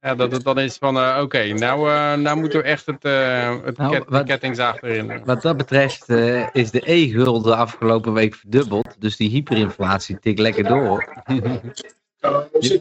Ja, 0.00 0.14
dat 0.14 0.32
het 0.32 0.44
dan 0.44 0.58
is 0.58 0.76
van, 0.76 0.96
eh, 0.98 1.18
oké, 1.22 1.52
nou, 1.52 1.90
eh, 1.90 2.14
nou 2.14 2.38
moeten 2.38 2.58
we 2.58 2.64
echt 2.64 2.86
het, 2.86 3.04
eh 3.04 3.56
het 3.64 3.76
Nou, 3.76 3.92
ket- 3.92 4.04
wat- 4.08 4.24
kettingzaag 4.26 4.82
erin. 4.82 5.24
Wat 5.24 5.42
dat 5.42 5.56
betreft 5.56 6.08
eh, 6.08 6.46
is 6.52 6.70
de 6.70 6.82
e-gulden 6.92 7.56
afgelopen 7.56 8.12
week 8.12 8.34
verdubbeld. 8.34 8.94
Dus 8.98 9.16
die 9.16 9.30
hyperinflatie 9.30 10.18
tikt 10.18 10.38
lekker 10.38 10.64
door. 10.64 11.04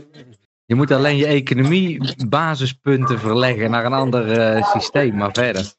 Je 0.65 0.75
moet 0.75 0.91
alleen 0.91 1.17
je 1.17 1.25
economie 1.25 2.13
basispunten 2.27 3.19
verleggen 3.19 3.71
naar 3.71 3.85
een 3.85 3.93
ander 3.93 4.63
systeem, 4.63 5.15
maar 5.15 5.31
verder. 5.33 5.73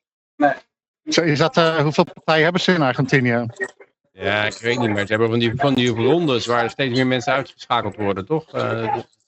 Zo, 1.09 1.23
Is 1.23 1.39
dat, 1.39 1.57
eh, 1.57 1.77
hoeveel 1.77 2.05
partijen 2.05 2.43
hebben 2.43 2.61
ze 2.61 2.73
in 2.73 2.83
Argentinië? 2.83 3.47
Ja, 4.13 4.45
ik 4.45 4.59
weet 4.61 4.79
niet 4.79 4.89
meer. 4.91 5.07
Ze 5.07 5.13
hebben 5.13 5.29
van 5.29 5.39
die, 5.39 5.53
van 5.57 5.75
die 5.75 5.89
rondes 5.89 6.47
waar 6.47 6.71
steeds 6.71 6.95
meer 6.97 7.07
mensen 7.07 7.33
uitgeschakeld 7.33 7.97
worden, 7.97 8.27
toch? 8.27 8.45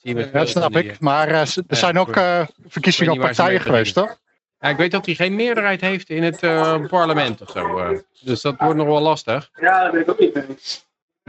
Dat 0.03 0.15
zie 0.15 0.25
je 0.27 0.31
dat 0.31 0.49
snap 0.49 0.77
ik. 0.77 1.01
Maar 1.01 1.29
eh, 1.29 1.45
ze- 1.45 1.65
er 1.69 1.77
zijn 1.77 1.99
ook 1.99 2.17
eh, 2.17 2.47
verkiezingen 2.67 3.13
op 3.13 3.19
weet 3.19 3.27
partijen 3.27 3.61
geweest, 3.61 3.95
toch? 3.95 4.21
Ja, 4.59 4.69
ik 4.69 4.77
weet 4.77 4.91
dat 4.91 5.07
hij 5.07 5.15
geen 5.15 5.35
meerderheid 5.35 5.81
heeft 5.81 6.09
in 6.11 6.23
het 6.23 6.43
eh, 6.43 6.87
parlement 6.87 7.41
of 7.41 7.51
zo. 7.51 7.79
eh. 7.79 7.99
dus 8.21 8.41
dat 8.41 8.55
wordt 8.59 8.77
nog 8.77 8.87
wel 8.87 9.01
lastig. 9.01 9.51
Ja, 9.61 9.83
daar 9.83 9.91
ben 9.93 10.01
ik 10.01 10.11
ook 10.11 10.19
niet 10.19 10.35
mee 10.35 10.45
eens. 10.49 10.87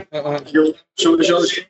Uh, 0.09 0.36
Joh, 0.45 0.78
Sowieso 0.93 1.38
is, 1.38 1.67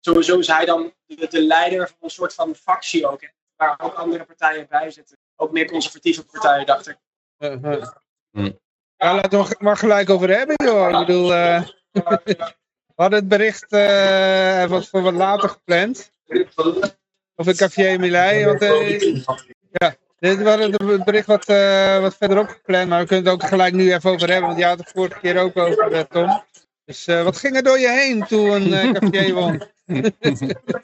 sowieso 0.00 0.38
is 0.38 0.46
hij 0.46 0.64
dan 0.64 0.92
de, 1.06 1.26
de 1.30 1.42
leider 1.42 1.86
van 1.88 1.96
een 2.00 2.10
soort 2.10 2.34
van 2.34 2.54
factie 2.54 3.06
ook. 3.10 3.20
Hè, 3.20 3.28
waar 3.56 3.74
ook 3.82 3.94
andere 3.94 4.24
partijen 4.24 4.66
bij 4.68 4.90
zitten. 4.90 5.16
Ook 5.36 5.52
meer 5.52 5.66
conservatieve 5.66 6.24
partijen, 6.24 6.66
dacht 6.66 6.88
ik. 6.88 6.96
uh, 7.38 7.50
uh. 7.62 7.86
Hm. 8.30 8.50
Ja, 8.96 9.14
laten 9.14 9.38
we 9.38 9.48
er 9.48 9.56
maar 9.58 9.76
gelijk 9.76 10.10
over 10.10 10.28
hebben, 10.36 10.56
joh. 10.66 10.90
Ik 11.00 11.06
bedoel, 11.06 11.34
eh, 11.34 11.62
we 12.24 12.94
hadden 12.94 13.18
het 13.18 13.28
bericht 13.28 13.72
eh, 13.72 14.64
wat 14.64 14.88
voor 14.88 15.02
wat 15.02 15.14
later 15.14 15.48
gepland. 15.48 16.12
Of 17.34 17.46
een 17.46 17.56
Café 17.56 17.96
Milei. 17.98 18.44
Want, 18.44 18.62
eh, 18.62 19.00
ja, 19.70 19.94
dit 20.18 20.42
was 20.42 20.58
het 20.60 21.04
bericht 21.04 21.26
wat, 21.26 21.46
eh, 21.46 22.00
wat 22.00 22.16
verderop 22.16 22.48
gepland. 22.48 22.88
Maar 22.88 23.00
we 23.00 23.06
kunnen 23.06 23.24
het 23.24 23.42
ook 23.42 23.48
gelijk 23.48 23.74
nu 23.74 23.92
even 23.94 24.10
over 24.10 24.30
hebben. 24.30 24.46
Want 24.48 24.58
je 24.60 24.66
had 24.66 24.78
het 24.78 24.90
vorige 24.94 25.20
keer 25.20 25.38
ook 25.38 25.56
over, 25.56 25.92
eh, 25.92 26.00
Tom. 26.00 26.42
Dus 26.84 27.04
wat 27.04 27.36
ging 27.36 27.56
er 27.56 27.62
door 27.62 27.78
je 27.78 27.90
heen 27.90 28.26
toen 28.26 28.72
een 28.72 28.92
Café 28.94 29.32
won? 29.32 29.62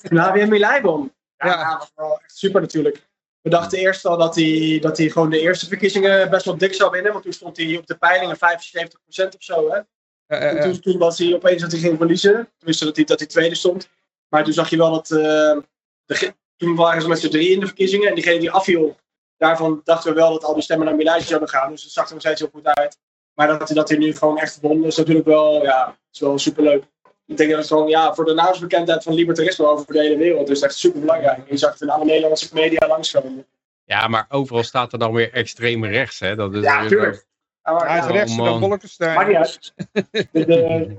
Toen 0.02 0.18
ABM 0.18 0.48
Milij 0.48 0.82
won. 0.82 1.12
Ja, 1.36 1.46
Ja. 1.46 1.70
dat 1.70 1.78
was 1.78 1.92
wel 1.94 2.20
echt 2.22 2.36
super 2.36 2.60
natuurlijk. 2.60 3.02
We 3.40 3.50
dachten 3.50 3.78
eerst 3.78 4.04
al 4.04 4.16
dat 4.16 4.34
hij, 4.34 4.78
dat 4.80 4.98
hij 4.98 5.08
gewoon 5.08 5.30
de 5.30 5.40
eerste 5.40 5.66
verkiezingen 5.66 6.30
best 6.30 6.44
wel 6.44 6.56
dik 6.58 6.74
zou 6.74 6.90
winnen. 6.90 7.12
Want 7.12 7.24
toen 7.24 7.32
stond 7.32 7.56
hij 7.56 7.76
op 7.76 7.86
de 7.86 7.96
peilingen 7.96 8.36
75% 8.36 9.34
of 9.34 9.42
zo. 9.42 9.70
Hè? 9.70 9.76
Ja, 9.76 9.84
ja, 10.26 10.38
En 10.38 10.60
toen, 10.60 10.80
toen 10.80 10.98
was 10.98 11.18
hij 11.18 11.34
opeens 11.34 11.62
dat 11.62 11.70
hij 11.70 11.80
ging 11.80 11.96
verliezen. 11.98 12.48
Tenminste, 12.56 12.84
dat 12.84 12.96
hij, 12.96 13.04
dat 13.04 13.18
hij 13.18 13.28
tweede 13.28 13.54
stond. 13.54 13.88
Maar 14.34 14.44
toen 14.44 14.52
zag 14.52 14.70
je 14.70 14.76
wel 14.76 14.90
dat. 14.90 15.10
eh, 15.10 15.56
de, 16.04 16.34
toen 16.56 16.74
waren 16.76 17.02
ze 17.02 17.08
met 17.08 17.18
z'n 17.20 17.28
drie 17.28 17.50
in 17.50 17.60
de 17.60 17.66
verkiezingen. 17.66 18.08
En 18.08 18.14
diegene 18.14 18.38
die 18.38 18.50
afviel, 18.50 18.96
daarvan 19.36 19.80
dachten 19.84 20.10
we 20.14 20.20
wel 20.20 20.32
dat 20.32 20.44
al 20.44 20.54
die 20.54 20.62
stemmen 20.62 20.86
naar 20.86 20.96
Milij 20.96 21.20
zouden 21.20 21.48
gaan. 21.48 21.70
Dus 21.70 21.82
dat 21.82 21.92
zag 21.92 22.06
er 22.06 22.12
nog 22.12 22.20
steeds 22.22 22.40
heel 22.40 22.50
goed 22.52 22.66
uit. 22.66 22.98
Maar 23.34 23.46
dat, 23.46 23.68
hij- 23.68 23.76
dat 23.76 23.88
hij 23.88 23.98
nu 23.98 24.14
gewoon 24.16 24.38
echt 24.38 24.58
won, 24.60 24.84
is 24.84 24.96
natuurlijk 24.96 25.26
wel, 25.26 25.62
ja, 25.62 25.96
is 26.12 26.20
wel 26.20 26.38
superleuk. 26.38 26.84
Ik 27.26 27.36
denk 27.36 27.50
dat 27.50 27.58
het 27.58 27.68
gewoon, 27.68 27.88
ja, 27.88 28.14
voor 28.14 28.24
de 28.24 28.34
naamsbekendheid 28.34 29.02
van 29.02 29.14
libertarisme 29.14 29.66
over 29.66 29.92
de 29.92 30.00
hele 30.00 30.16
wereld 30.16 30.48
is 30.50 30.60
het 30.60 30.70
echt 30.70 30.78
super 30.78 31.00
belangrijk. 31.00 31.50
Je 31.50 31.56
zag 31.56 31.72
het 31.72 31.80
in 31.80 31.90
alle 31.90 32.04
Nederlandse 32.04 32.48
media 32.52 32.88
langskomen. 32.88 33.46
Ja, 33.84 34.08
maar 34.08 34.26
overal 34.28 34.62
staat 34.62 34.92
er 34.92 34.98
dan 34.98 35.12
weer 35.12 35.32
extreem 35.32 35.84
rechts. 35.84 36.18
Hè? 36.20 36.34
Dat 36.36 36.54
is 36.54 36.62
Ja, 36.62 36.86
tuurlijk. 36.86 37.26
Maar, 37.62 37.96
is 37.98 38.04
ja, 38.04 38.10
rechts 38.10 38.36
man. 38.36 38.46
dan 38.46 38.60
Bolkestein. 38.60 39.14
maakt 39.14 39.28
niet 39.28 39.36
uit. 39.36 39.74
De, 40.32 40.44
de, 40.46 40.96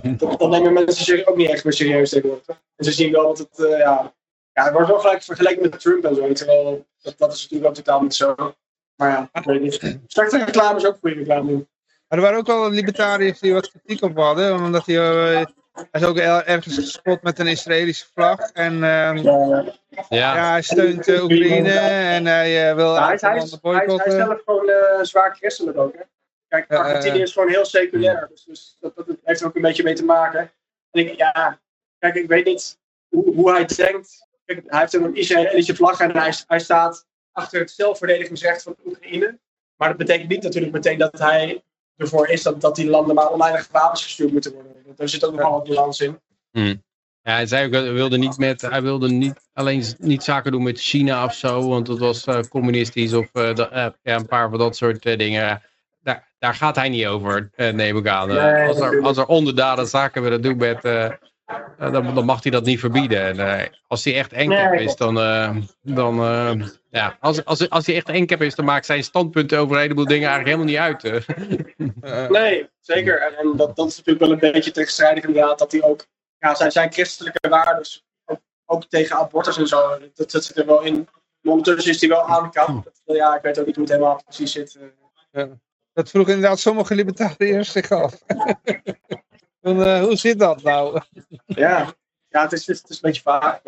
dat, 0.18 0.38
dat 0.38 0.50
nemen 0.50 0.72
mensen 0.72 1.04
zich 1.04 1.26
ook 1.26 1.36
niet 1.36 1.50
echt 1.50 1.64
meer 1.64 1.72
serieus 1.72 2.10
tegenwoordig. 2.10 2.46
En 2.76 2.84
ze 2.84 2.92
zien 2.92 3.12
wel 3.12 3.26
dat 3.26 3.38
het, 3.38 3.58
eh, 3.70 3.78
ja, 3.78 4.12
ja, 4.52 4.64
het 4.64 4.72
wordt 4.72 4.88
wel 4.88 4.98
gelijk 4.98 5.22
vergeleken 5.22 5.62
met 5.62 5.80
Trump 5.80 6.04
en 6.04 6.14
zo. 6.14 6.32
Terwijl, 6.32 6.86
dat, 7.02 7.14
dat 7.18 7.32
is 7.32 7.42
natuurlijk 7.42 7.68
ook 7.70 7.76
totaal 7.76 8.02
niet 8.02 8.14
zo. 8.14 8.34
Maar 8.96 9.10
ja, 9.10 9.28
ik 9.32 9.44
weet 9.44 9.60
niet. 9.60 9.98
Slechte 10.06 10.44
reclame 10.44 10.76
is 10.76 10.86
ook 10.86 10.96
goede 11.00 11.16
reclame. 11.16 11.52
Maar 12.08 12.18
er 12.18 12.20
waren 12.20 12.38
ook 12.38 12.46
wel 12.46 12.70
libertariërs 12.70 13.38
die 13.40 13.52
wat 13.54 13.70
kritiek 13.70 14.02
op 14.02 14.16
hadden. 14.16 14.54
Omdat 14.54 14.86
hij, 14.86 14.96
eh, 14.98 15.44
hij 15.72 16.00
is 16.00 16.04
ook 16.04 16.18
er- 16.18 16.44
ergens 16.46 16.74
gespot 16.74 17.22
met 17.22 17.38
een 17.38 17.46
Israëlische 17.46 18.06
vlag. 18.14 18.38
En 18.52 18.72
ehm, 18.84 19.16
Ja, 19.16 19.64
Ja, 20.08 20.50
hij 20.50 20.62
steunt 20.62 21.08
Oekraïne 21.08 21.70
en 21.78 22.26
hij 22.26 22.68
eh, 22.68 22.74
wil 22.74 22.94
Ja, 22.94 23.04
hij, 23.06 23.14
is, 23.14 23.20
hij, 23.20 23.30
hij, 23.30 23.42
is, 23.42 23.50
hij 23.50 23.52
is 23.54 23.60
boycotten. 23.60 24.12
zelf 24.12 24.40
gewoon 24.44 24.68
eh, 24.68 25.02
zwaar 25.02 25.34
christelijk 25.36 25.78
ook. 25.78 25.92
Hè? 25.94 26.00
Kijk, 26.52 26.70
Argentinië 26.72 27.16
eh, 27.16 27.22
is 27.22 27.32
gewoon 27.32 27.48
heel 27.48 27.64
seculair. 27.64 28.26
Dus, 28.30 28.44
dus 28.44 28.76
dat, 28.80 28.96
dat 28.96 29.06
heeft 29.22 29.40
er 29.40 29.46
ook 29.46 29.56
een 29.56 29.62
beetje 29.62 29.82
mee 29.82 29.94
te 29.94 30.04
maken. 30.04 30.52
En 30.90 31.00
ik, 31.06 31.16
ja, 31.16 31.60
kijk, 31.98 32.14
ik 32.14 32.28
weet 32.28 32.44
niet 32.44 32.78
hoe, 33.08 33.34
hoe 33.34 33.50
hij 33.52 33.64
denkt. 33.64 34.26
Kijk, 34.44 34.62
hij 34.66 34.80
heeft 34.80 34.92
een 34.92 35.14
Israëlische 35.14 35.74
vlag 35.74 36.00
en 36.00 36.10
hij, 36.16 36.32
hij 36.46 36.58
staat 36.58 37.06
achter 37.32 37.60
het 37.60 37.70
zelfverdedigingsrecht 37.70 38.62
van 38.62 38.76
Oekraïne. 38.86 39.38
Maar 39.76 39.88
dat 39.88 39.96
betekent 39.96 40.28
niet 40.28 40.42
natuurlijk 40.42 40.72
meteen 40.72 40.98
dat 40.98 41.18
hij 41.18 41.62
ervoor 41.96 42.28
is 42.28 42.42
dat, 42.42 42.60
dat 42.60 42.76
die 42.76 42.88
landen 42.88 43.14
maar 43.14 43.30
oneindig 43.30 43.68
wapens 43.70 44.02
gestuurd 44.02 44.32
moeten 44.32 44.52
worden. 44.52 44.70
Er 44.96 45.08
zit 45.08 45.24
ook 45.24 45.34
nogal 45.34 45.52
wat 45.52 45.68
balans 45.68 46.00
in. 46.00 46.20
Ja, 47.22 47.32
hij 47.32 47.46
zei 47.46 47.66
ook, 47.66 47.72
hij 47.72 47.92
wilde 47.92 48.18
niet 48.18 48.38
met, 48.38 48.60
hij 48.60 48.82
wilde 48.82 49.08
niet 49.08 49.48
alleen 49.52 49.84
niet 49.98 50.22
zaken 50.22 50.52
doen 50.52 50.62
met 50.62 50.80
China 50.80 51.24
of 51.24 51.34
zo, 51.34 51.68
want 51.68 51.86
dat 51.86 51.98
was 51.98 52.24
eh, 52.24 52.40
communistisch 52.40 53.12
of 53.12 53.28
eh, 53.32 53.54
dat- 53.54 53.70
eh, 53.70 53.86
ja, 54.02 54.14
een 54.16 54.26
paar 54.26 54.50
van 54.50 54.58
dat 54.58 54.76
soort 54.76 55.04
eh, 55.06 55.18
dingen. 55.18 55.62
Daar, 56.42 56.54
gaat 56.54 56.76
hij 56.76 56.88
niet 56.88 57.06
over, 57.06 57.50
neem 57.56 57.96
ik 57.96 58.06
aan. 58.08 58.28
Nee, 58.28 58.68
als, 58.68 58.80
er, 58.80 59.02
als 59.02 59.16
er 59.16 59.26
onderdaden 59.26 59.86
zaken 59.86 60.22
willen 60.22 60.42
doen 60.42 60.56
met, 60.56 60.84
eh, 60.84 61.04
eh, 61.04 61.12
dan, 61.78 62.14
dan 62.14 62.24
mag 62.24 62.42
hij 62.42 62.52
dat 62.52 62.64
niet 62.64 62.80
verbieden. 62.80 63.20
En, 63.22 63.38
eh, 63.60 63.68
als 63.86 64.04
hij 64.04 64.14
echt 64.14 64.32
enkep 64.32 64.70
Nee, 64.70 64.84
is, 64.84 64.96
dan, 64.96 65.14
dan 65.82 66.14
ja, 66.90 67.16
als, 67.20 67.44
als, 67.44 67.70
als 67.70 67.86
hij 67.86 67.94
echt 67.96 68.08
enkep 68.08 68.42
is, 68.42 68.54
dan 68.54 68.64
maakt 68.64 68.86
zijn 68.86 69.04
standpunten 69.04 69.58
over 69.58 69.74
een 69.76 69.82
heleboel 69.82 70.06
dingen 70.06 70.28
eigenlijk 70.30 70.72
helemaal 70.72 70.90
niet 70.90 71.02
uit. 71.02 71.24
Nee, 72.30 72.68
zeker. 72.80 73.20
En, 73.20 73.36
en 73.36 73.56
dat, 73.56 73.76
dat 73.76 73.88
is 73.88 73.96
natuurlijk 73.96 74.24
wel 74.24 74.32
een 74.32 74.52
beetje 74.52 74.70
tegenstrijdig 74.70 75.24
inderdaad. 75.24 75.58
Dat 75.58 75.72
hij 75.72 75.82
ook, 75.82 76.06
ja, 76.38 76.54
zijn, 76.54 76.70
zijn 76.70 76.92
christelijke 76.92 77.48
waarden, 77.48 77.84
ook, 78.24 78.40
ook 78.66 78.84
tegen 78.84 79.16
abortus 79.16 79.58
en 79.58 79.66
zo, 79.66 79.98
dat, 80.14 80.30
dat 80.30 80.44
zit 80.44 80.56
er 80.58 80.66
wel 80.66 80.82
in. 80.82 81.08
Maar 81.40 81.52
ondertussen 81.54 81.92
is 81.92 82.00
hij 82.00 82.08
wel 82.08 82.22
aan 82.28 82.42
de 82.42 82.50
kant. 82.50 82.84
Dat- 82.84 83.16
Ja, 83.16 83.36
ik 83.36 83.42
weet 83.42 83.58
ook 83.60 83.66
niet 83.66 83.74
hoe 83.76 83.84
het 83.84 83.92
helemaal 83.92 84.22
precies 84.24 84.52
zit. 84.52 84.78
eh. 85.32 85.42
Dat 85.92 86.10
vroeg 86.10 86.28
inderdaad 86.28 86.58
sommige 86.58 86.94
libertariërs 86.94 87.72
zich 87.78 87.90
af. 87.90 88.22
Van, 89.62 89.82
eh, 89.82 90.02
hoe 90.02 90.16
zit 90.16 90.38
dat 90.38 90.62
nou? 90.62 91.00
Ja, 91.46 91.94
ja 92.28 92.42
het, 92.42 92.52
is, 92.52 92.66
het 92.66 92.88
is 92.88 92.94
een 92.94 93.00
beetje 93.00 93.22
vaag. 93.22 93.60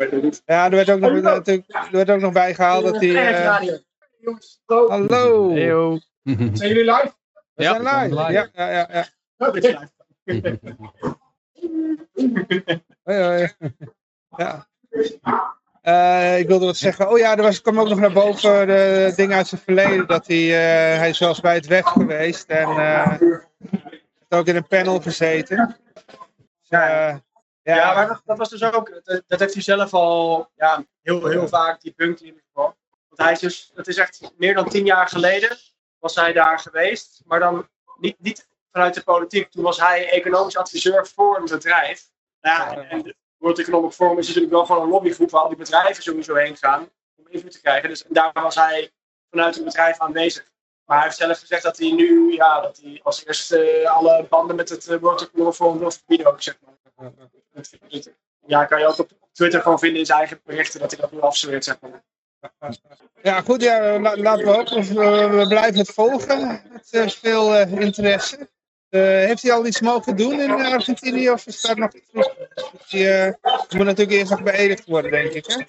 Ja, 0.45 0.65
er 0.65 0.71
werd 0.71 0.89
ook 0.89 0.99
nog, 0.99 1.21
natuurlijk, 1.21 1.73
er 1.73 1.87
werd 1.91 2.09
ook 2.09 2.19
nog 2.19 2.33
bijgehaald 2.33 2.83
dat 2.83 3.01
eh. 3.01 3.77
Jongens, 4.19 4.61
hallo. 4.65 5.47
we 5.47 5.59
Heyo. 5.59 5.99
Zijn 6.23 6.53
jullie 6.53 6.83
live? 6.83 7.13
Ja, 7.53 7.83
zijn 7.83 7.83
live. 7.83 8.21
live. 8.21 8.31
Ja, 8.31 8.49
ja, 8.53 8.69
ja. 8.69 8.87
ja. 8.91 9.07
Oh, 9.37 9.53
live. 9.53 9.89
Hoi, 13.03 13.23
hoi. 13.23 13.53
Ja. 14.37 14.67
Eh, 15.85 16.39
ik 16.39 16.47
wilde 16.47 16.65
wat 16.65 16.77
zeggen. 16.77 17.09
Oh 17.09 17.17
ja, 17.17 17.37
er 17.37 17.43
was, 17.43 17.61
kwam 17.61 17.79
ook 17.79 17.89
nog 17.89 17.99
naar 17.99 18.11
boven 18.11 18.67
de 18.67 19.13
dingen 19.15 19.37
uit 19.37 19.47
zijn 19.47 19.61
verleden. 19.61 20.07
Dat 20.07 20.27
hij, 20.27 20.43
eh, 20.43 20.97
hij 20.97 21.09
is 21.09 21.17
zelfs 21.17 21.39
bij 21.39 21.55
het 21.55 21.65
weg 21.65 21.87
geweest. 21.87 22.49
En 22.49 22.67
eh, 22.67 23.17
ook 24.29 24.45
in 24.45 24.55
een 24.55 24.67
panel 24.67 24.99
gezeten. 24.99 25.77
Dus, 25.93 26.69
eh, 26.69 26.79
ja, 26.79 27.21
Ja, 27.61 27.93
maar 27.93 28.07
dat, 28.07 28.21
dat 28.25 28.37
was 28.37 28.49
dus 28.49 28.63
ook, 28.63 29.01
dat, 29.03 29.23
dat 29.27 29.39
heeft 29.39 29.53
hij 29.53 29.63
zelf 29.63 29.93
al 29.93 30.49
ja, 30.55 30.85
heel, 31.01 31.27
heel 31.27 31.47
vaak, 31.47 31.81
die 31.81 31.93
punt 31.93 32.19
in 32.19 32.25
ieder 32.25 32.41
geval. 32.47 32.75
Want 33.07 33.21
hij 33.21 33.31
is 33.31 33.39
dus, 33.39 33.71
het 33.75 33.87
is 33.87 33.97
echt 33.97 34.31
meer 34.37 34.53
dan 34.53 34.69
tien 34.69 34.85
jaar 34.85 35.07
geleden 35.07 35.57
was 35.99 36.15
hij 36.15 36.33
daar 36.33 36.59
geweest, 36.59 37.21
maar 37.25 37.39
dan 37.39 37.69
niet, 37.97 38.15
niet 38.19 38.47
vanuit 38.71 38.93
de 38.93 39.03
politiek. 39.03 39.51
Toen 39.51 39.63
was 39.63 39.79
hij 39.79 40.09
economisch 40.11 40.57
adviseur 40.57 41.07
voor 41.07 41.37
een 41.37 41.45
bedrijf. 41.45 42.03
Ja, 42.41 42.77
en, 42.77 43.15
World 43.45 43.59
Economic 43.59 43.91
Forum 43.91 44.17
is 44.17 44.27
natuurlijk 44.27 44.53
wel 44.53 44.65
gewoon 44.65 44.81
een 44.81 44.89
lobbygroep 44.89 45.29
waar 45.29 45.41
al 45.41 45.47
die 45.47 45.57
bedrijven 45.57 46.03
sowieso 46.03 46.35
heen 46.35 46.57
gaan 46.57 46.89
om 47.15 47.25
invloed 47.29 47.51
te 47.51 47.61
krijgen. 47.61 47.89
Dus 47.89 48.03
daar 48.07 48.31
was 48.33 48.55
hij 48.55 48.91
vanuit 49.29 49.55
het 49.55 49.63
bedrijf 49.63 49.99
aanwezig. 49.99 50.51
Maar 50.85 50.97
hij 50.97 51.05
heeft 51.05 51.17
zelf 51.17 51.39
gezegd 51.39 51.63
dat 51.63 51.77
hij 51.77 51.91
nu, 51.91 52.33
ja, 52.33 52.61
dat 52.61 52.79
hij 52.83 52.99
als 53.03 53.25
eerste 53.25 53.89
alle 53.89 54.25
banden 54.29 54.55
met 54.55 54.69
het 54.69 54.87
eh, 54.87 54.97
World 54.99 55.21
Economic 55.21 55.53
Forum 55.53 55.79
wil 55.79 55.91
verbieden 55.91 56.27
ook, 56.27 56.41
zeg 56.41 56.57
maar. 56.61 56.73
Ja, 58.45 58.65
kan 58.65 58.79
je 58.79 58.87
ook 58.87 58.99
op 58.99 59.09
Twitter 59.31 59.61
gewoon 59.61 59.79
vinden 59.79 59.99
in 59.99 60.05
zijn 60.05 60.19
eigen 60.19 60.41
berichten 60.43 60.79
dat 60.79 60.91
hij 60.91 60.99
dat 60.99 61.11
nu 61.11 61.21
afzweert, 61.21 61.63
zeg 61.63 61.77
maar. 61.79 62.03
ja, 63.21 63.41
goed. 63.41 63.61
Ja, 63.61 63.99
la- 63.99 64.15
laten 64.15 64.45
we 64.45 64.51
hopen. 64.51 64.81
We, 65.37 65.45
blijven 65.47 65.77
het 65.79 65.91
volgen. 65.91 66.61
Met 66.71 66.89
eh, 66.91 67.07
veel 67.07 67.55
eh, 67.55 67.71
interesse. 67.71 68.49
Eh, 68.95 69.01
heeft 69.01 69.41
hij 69.41 69.51
al 69.51 69.65
iets 69.65 69.81
mogen 69.81 70.15
doen 70.15 70.39
in 70.39 70.51
Argentinië? 70.51 71.29
Of 71.29 71.45
is 71.47 71.61
dat 71.61 71.77
nog 71.77 71.91
vroeg? 72.11 72.35
Hij 72.87 73.27
eh, 73.27 73.33
moet 73.77 73.85
natuurlijk 73.85 74.17
eerst 74.17 74.31
nog 74.31 74.43
beëdigd 74.43 74.85
worden, 74.85 75.11
denk 75.11 75.31
ik. 75.31 75.45
Hè? 75.47 75.59
Ik, 75.59 75.67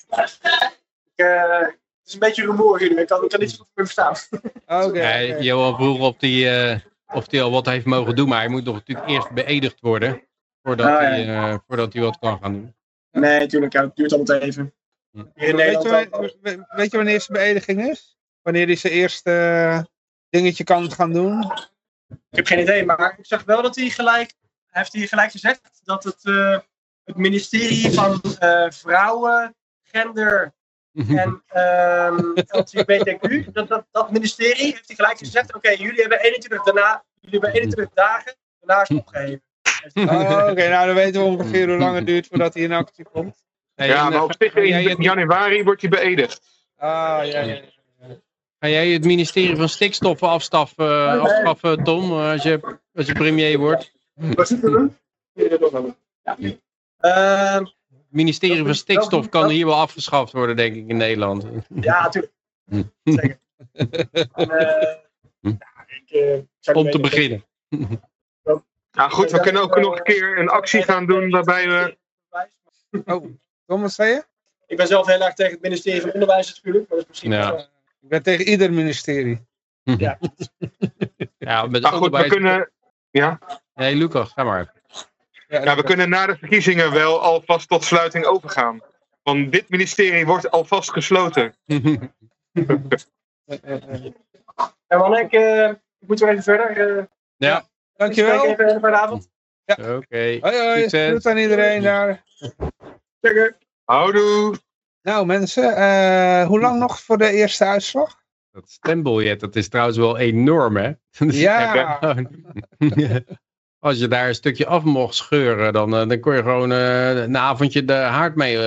eh, 1.15 1.59
het 1.61 2.07
is 2.07 2.13
een 2.13 2.19
beetje 2.19 2.45
rumoer 2.45 2.79
hier, 2.79 2.99
ik 2.99 3.07
kan, 3.07 3.23
ik 3.25 3.29
kan 3.29 3.41
niet 3.41 3.51
zo 3.51 3.57
goed 3.57 3.69
meer 3.75 3.85
verstaan. 3.85 4.15
Oké. 4.67 5.01
Ja, 5.01 5.35
oké. 5.35 5.43
Johan 5.43 5.75
vroeg 5.77 6.01
of 6.01 6.15
hij, 6.19 6.71
eh, 6.71 6.79
of 7.15 7.31
hij 7.31 7.43
al 7.43 7.51
wat 7.51 7.67
heeft 7.67 7.85
mogen 7.85 8.17
doen, 8.17 8.29
maar 8.29 8.41
hij 8.41 8.49
moet 8.49 8.65
nog 8.65 8.75
natuurlijk 8.75 9.09
eerst 9.09 9.31
beëdigd 9.31 9.81
worden. 9.81 10.23
Voordat, 10.63 10.87
Ah, 10.87 10.93
ja. 10.93 11.09
hij, 11.09 11.29
eh, 11.29 11.59
voordat 11.67 11.93
hij 11.93 12.03
wat 12.03 12.19
kan 12.19 12.39
gaan 12.43 12.53
doen. 12.53 12.75
Nee, 13.11 13.39
natuurlijk, 13.39 13.73
ja, 13.73 13.83
het 13.83 13.97
duurt 13.97 14.13
altijd 14.13 14.43
even. 14.43 14.75
Hm. 15.13 15.19
In 15.19 15.57
Weet 15.57 15.83
je, 15.83 16.65
weet 16.69 16.91
je 16.91 16.97
wanneer 16.97 17.21
zijn 17.21 17.39
beëdiging 17.39 17.89
is? 17.89 18.19
Wanneer 18.43 18.67
hij 18.67 18.77
zijn 18.77 18.93
eerste 18.93 19.31
eh, 19.31 19.81
dingetje 20.31 20.65
kan 20.65 20.93
gaan 20.93 21.13
doen? 21.13 21.53
Ik 22.09 22.37
heb 22.37 22.47
geen 22.47 22.59
idee, 22.59 22.85
maar 22.85 23.15
ik 23.19 23.27
zag 23.27 23.45
wel 23.45 23.63
dat 23.63 23.77
hij 23.77 23.89
gelijk, 23.89 24.33
hij 24.67 24.81
heeft 24.81 24.93
hij 24.93 25.07
gelijk 25.07 25.31
gezegd 25.31 25.81
dat 25.85 26.05
het, 26.05 26.25
eh, 26.25 26.59
het 27.05 27.17
ministerie 27.17 27.93
van 27.93 28.21
eh, 28.39 28.71
Vrouwen, 28.71 29.55
Gender 29.83 30.55
en 30.93 31.43
ehm 31.47 32.33
LGBTQ, 32.47 33.53
dat, 33.53 33.69
dat, 33.69 33.87
dat 33.91 34.11
ministerie 34.11 34.65
heeft 34.65 34.87
hij 34.87 34.97
gelijk 34.97 35.19
gezegd, 35.19 35.55
oké, 35.55 35.71
jullie 35.71 36.01
hebben 36.01 36.21
21 36.21 36.63
daarna, 36.63 37.05
jullie 37.21 37.41
hebben 37.41 37.61
21 37.61 37.95
dagen, 37.95 38.35
daarna 38.61 38.83
is 38.83 38.89
het 38.89 38.99
opgeheven. 38.99 39.43
Oh, 39.95 40.49
Oké, 40.51 40.69
nou 40.69 40.87
dan 40.87 40.95
weten 40.95 41.21
we 41.21 41.27
ongeveer 41.27 41.69
hoe 41.69 41.79
lang 41.79 41.97
het 41.97 42.07
duurt 42.07 42.27
voordat 42.27 42.55
hij 42.55 42.63
in 42.63 42.73
actie 42.73 43.05
komt. 43.05 43.45
Ja, 43.75 44.07
en, 44.07 44.13
maar 44.13 44.23
op 44.23 44.35
zich 44.39 44.55
in 44.55 44.89
het, 44.89 45.03
januari 45.03 45.65
wordt 45.65 45.81
hij 45.81 45.91
beëdigd. 45.91 46.41
Ah, 46.77 47.21
ja, 47.25 47.41
ja. 47.41 47.61
Ja. 48.67 48.77
ga 48.77 48.83
jij 48.83 48.89
het 48.89 49.05
ministerie 49.05 49.57
van 49.57 49.69
stikstof 49.69 50.23
afstaffen, 50.23 50.87
eh, 50.87 51.21
afschaffen, 51.21 51.85
Tom, 51.85 52.11
eh, 52.11 52.31
als 52.31 52.43
je, 52.43 52.79
als 52.95 53.07
je 53.07 53.13
premier 53.13 53.59
wordt? 53.59 53.93
Wat 54.15 54.49
zit 54.49 54.65
er 54.65 54.71
dan? 54.71 55.97
Ja. 56.23 56.37
Het 56.99 58.25
ministerie 58.25 58.65
van 58.65 58.75
stikstof 58.75 59.29
kan 59.29 59.49
hier 59.49 59.67
wel 59.67 59.75
afgeschaft 59.75 60.33
worden, 60.33 60.57
denk 60.57 60.77
ik, 60.77 60.89
in 60.89 60.97
Nederland. 60.97 61.47
ja, 61.81 62.03
natuurlijk. 62.03 62.33
Zeker. 63.05 63.39
En, 64.33 64.51
eh, 64.51 65.05
Hm. 65.41 65.49
ja, 65.49 65.87
ik, 66.61 66.77
Om 66.77 66.91
te 66.91 67.01
beginnen. 67.01 67.45
Nou 68.93 69.11
goed, 69.11 69.31
we 69.31 69.41
kunnen 69.41 69.63
ook 69.63 69.81
nog 69.81 69.97
een 69.97 70.03
keer 70.03 70.39
een 70.39 70.49
actie 70.49 70.83
gaan 70.83 71.07
doen 71.07 71.31
waarbij 71.31 71.69
we... 71.69 71.97
Oh, 73.05 73.25
Tom, 73.67 73.81
wat 73.81 73.93
zei 73.93 74.11
je? 74.11 74.25
Ik 74.67 74.77
ben 74.77 74.87
zelf 74.87 75.07
heel 75.07 75.21
erg 75.21 75.35
tegen 75.35 75.53
het 75.53 75.63
ministerie 75.63 76.01
van 76.01 76.13
Onderwijs 76.13 76.55
natuurlijk, 76.55 76.89
maar 76.89 76.99
dat 76.99 77.07
is 77.07 77.09
misschien 77.09 77.31
Ja. 77.33 77.69
Ik 78.07 78.13
ben 78.13 78.23
tegen 78.23 78.49
ieder 78.49 78.73
ministerie. 78.73 79.47
Ja. 79.83 80.19
Ja, 81.39 81.67
met 81.67 81.83
Nou 81.83 81.97
goed, 81.97 82.17
we 82.17 82.27
kunnen... 82.27 82.71
Ja? 83.11 83.39
Nee, 83.75 83.95
Lucas, 83.95 84.33
ga 84.33 84.45
maar. 84.45 84.73
Ja, 85.49 85.77
we 85.77 85.83
kunnen 85.83 86.09
na 86.09 86.27
de 86.27 86.37
verkiezingen 86.37 86.93
wel 86.93 87.21
alvast 87.23 87.69
tot 87.69 87.85
sluiting 87.85 88.25
overgaan. 88.25 88.81
Want 89.23 89.53
dit 89.53 89.69
ministerie 89.69 90.27
wordt 90.27 90.51
alvast 90.51 90.91
gesloten. 90.93 91.55
En 94.87 94.99
man, 94.99 95.17
ik, 95.19 95.33
eh, 95.33 95.69
ik 95.99 96.09
moet 96.09 96.21
weer 96.21 96.29
even 96.29 96.43
verder. 96.43 96.99
eh. 96.99 97.05
Ja, 97.37 97.67
Dankjewel. 97.97 98.47
Even 98.47 98.75
een 98.75 98.81
fijne 98.81 98.97
avond. 98.97 99.29
oké. 99.67 100.39
Hoi 100.41 100.41
hoi, 100.41 100.81
Succes. 100.81 101.09
groet 101.09 101.27
aan 101.27 101.37
iedereen 101.37 101.83
daar. 101.83 102.25
Zeker. 103.21 103.57
Houdoe. 103.85 104.57
Nou 105.07 105.27
mensen, 105.27 105.77
eh, 105.77 106.47
hoe 106.47 106.61
lang 106.61 106.79
nog 106.79 107.01
voor 107.01 107.19
de 107.19 107.31
eerste 107.31 107.65
uitslag? 107.65 108.17
Dat 108.51 108.71
stembiljet, 108.71 109.41
dat 109.41 109.57
is 109.57 109.69
trouwens 109.69 109.99
wel 109.99 110.19
enorm, 110.19 110.77
hè? 110.77 110.93
Is 111.19 111.41
Ja. 111.49 111.99
Als 113.79 113.99
je 113.99 114.09
daar 114.09 114.29
een 114.29 114.35
stukje 114.35 114.67
af 114.67 114.85
mocht 114.85 115.15
scheuren, 115.15 115.73
dan, 115.73 115.97
eh, 115.97 116.09
dan 116.09 116.21
kon 116.21 116.35
je 116.35 116.43
gewoon 116.43 116.73
eh, 116.73 117.17
een 117.17 117.37
avondje 117.37 117.85
de 117.85 117.93
haard 117.93 118.35
mee, 118.35 118.59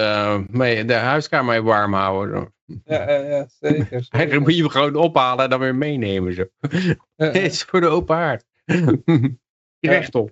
mee, 0.50 0.86
de 0.86 0.94
huiskamer 0.94 1.54
mee 1.54 1.62
warm 1.62 1.94
houden. 1.94 2.54
Ja, 2.66 3.00
eh, 3.00 3.30
ja 3.30 3.48
zeker. 3.60 4.08
Eigenlijk 4.10 4.46
moet 4.46 4.56
je 4.56 4.62
hem 4.62 4.72
gewoon 4.72 4.96
ophalen 4.96 5.44
en 5.44 5.50
dan 5.50 5.60
weer 5.60 5.76
meenemen. 5.76 6.34
Zo. 6.34 6.46
Het 7.16 7.36
is 7.36 7.64
voor 7.64 7.82
de 7.82 7.88
open 7.88 8.16
haard. 8.16 8.46
Rechtop. 9.80 10.32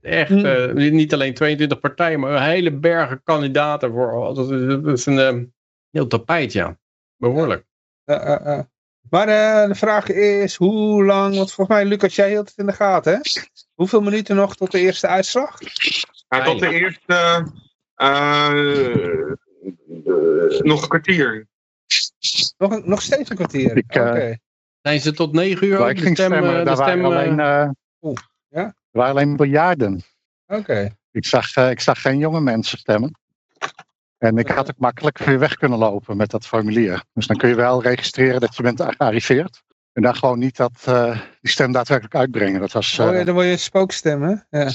Echt, 0.00 0.28
Hm. 0.30 0.44
eh, 0.46 0.90
niet 0.92 1.12
alleen 1.14 1.34
22 1.34 1.80
partijen, 1.80 2.20
maar 2.20 2.32
een 2.32 2.42
hele 2.42 2.72
bergen 2.72 3.20
kandidaten 3.24 3.90
voor. 3.92 4.34
Dat 4.34 4.50
is, 4.50 4.66
dat 4.82 4.86
is 4.98 5.06
een 5.06 5.18
eh, 5.18 5.36
heel 5.90 6.06
tapijt, 6.06 6.52
ja. 6.52 6.78
Behoorlijk. 7.16 7.64
eh, 8.04 8.16
eh, 8.34 8.58
eh. 8.58 8.64
Maar 9.10 9.28
eh, 9.28 9.68
de 9.68 9.74
vraag 9.74 10.08
is, 10.08 10.56
hoe 10.56 11.04
lang, 11.04 11.36
want 11.36 11.52
volgens 11.52 11.76
mij, 11.78 11.86
Lucas, 11.86 12.14
jij 12.14 12.28
hield 12.30 12.48
het 12.48 12.58
in 12.58 12.66
de 12.66 12.72
gaten, 12.72 13.12
hè? 13.12 13.18
Hoeveel 13.74 14.00
minuten 14.00 14.36
nog 14.36 14.56
tot 14.56 14.70
de 14.70 14.78
eerste 14.80 15.06
uitslag? 15.06 15.58
Ja, 16.28 16.44
tot 16.44 16.60
de 16.60 16.68
eerste. 16.74 17.46
eh, 17.94 19.32
nog 20.62 20.82
een 20.82 20.88
kwartier. 20.88 21.46
Nog, 22.58 22.72
een- 22.72 22.82
nog 22.88 23.02
steeds 23.02 23.30
een 23.30 23.36
kwartier? 23.36 23.76
Ik, 23.76 23.84
Oké. 23.88 24.36
Zijn 24.82 25.00
ze 25.00 25.12
tot 25.12 25.32
9 25.32 25.66
uur? 25.66 25.88
Ik 25.90 25.96
de 25.96 26.02
ging 26.02 26.16
stem, 26.16 26.26
stemmen, 26.30 26.52
eh, 26.52 26.58
de 26.58 26.64
daar 26.64 26.76
waren 26.76 26.92
stem, 26.92 27.04
alleen, 27.04 27.76
waren 28.98 29.12
alleen 29.14 29.36
biljarden. 29.36 30.02
Oké. 30.46 30.96
Ik 31.10 31.26
zag, 31.26 31.54
eh, 31.56 31.70
ik 31.70 31.80
zag 31.80 32.00
geen 32.00 32.18
jonge 32.18 32.40
mensen 32.40 32.78
stemmen. 32.78 33.18
En 34.18 34.36
ik 34.38 34.48
had 34.48 34.70
ook 34.70 34.78
makkelijk 34.78 35.18
weer 35.18 35.38
weg 35.38 35.54
kunnen 35.54 35.78
lopen 35.78 36.16
met 36.16 36.30
dat 36.30 36.46
formulier. 36.46 37.02
Dus 37.12 37.26
dan 37.26 37.36
kun 37.36 37.48
je 37.48 37.54
wel 37.54 37.82
registreren 37.82 38.40
dat 38.40 38.56
je 38.56 38.62
bent 38.62 38.82
gearriveerd. 38.82 39.62
En 39.92 40.02
dan 40.02 40.14
gewoon 40.16 40.38
niet 40.38 40.56
dat, 40.56 40.82
eh, 40.84 41.20
die 41.40 41.50
stem 41.50 41.72
daadwerkelijk 41.72 42.14
uitbrengen. 42.14 42.60
Dat 42.60 42.72
was, 42.72 42.98
Oh, 42.98 43.08
eh, 43.08 43.18
ja, 43.18 43.24
dan 43.24 43.34
word 43.34 43.46
je 43.46 43.52
een 43.52 43.58
spookstem, 43.58 44.22
hè? 44.22 44.34
Ja. 44.58 44.66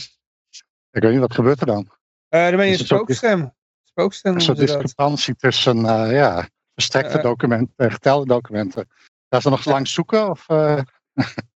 ik 0.92 1.02
weet 1.02 1.12
niet, 1.12 1.20
wat 1.20 1.34
gebeurt 1.36 1.60
er 1.60 1.66
dan? 1.66 1.90
Eh, 2.30 2.48
dan 2.48 2.56
ben 2.56 2.66
je 2.66 2.72
een 2.72 2.86
spookstem. 2.86 3.54
Spookstem 3.84 4.34
Een 4.36 4.42
soort 4.42 4.58
ze 4.58 4.66
dat. 4.66 4.76
discrepantie 4.82 5.36
tussen 5.36 5.86
eh, 5.86 6.12
ja, 6.12 6.48
verstrekte 6.74 7.18
Eh, 7.18 7.24
documenten 7.24 7.74
en 7.76 7.92
getelde 7.92 8.26
documenten. 8.26 8.88
Daar 9.30 9.40
is 9.40 9.46
er 9.46 9.52
nog 9.52 9.66
lang 9.66 9.88
zoeken? 9.88 10.30
Of, 10.30 10.50
eh, 10.50 10.80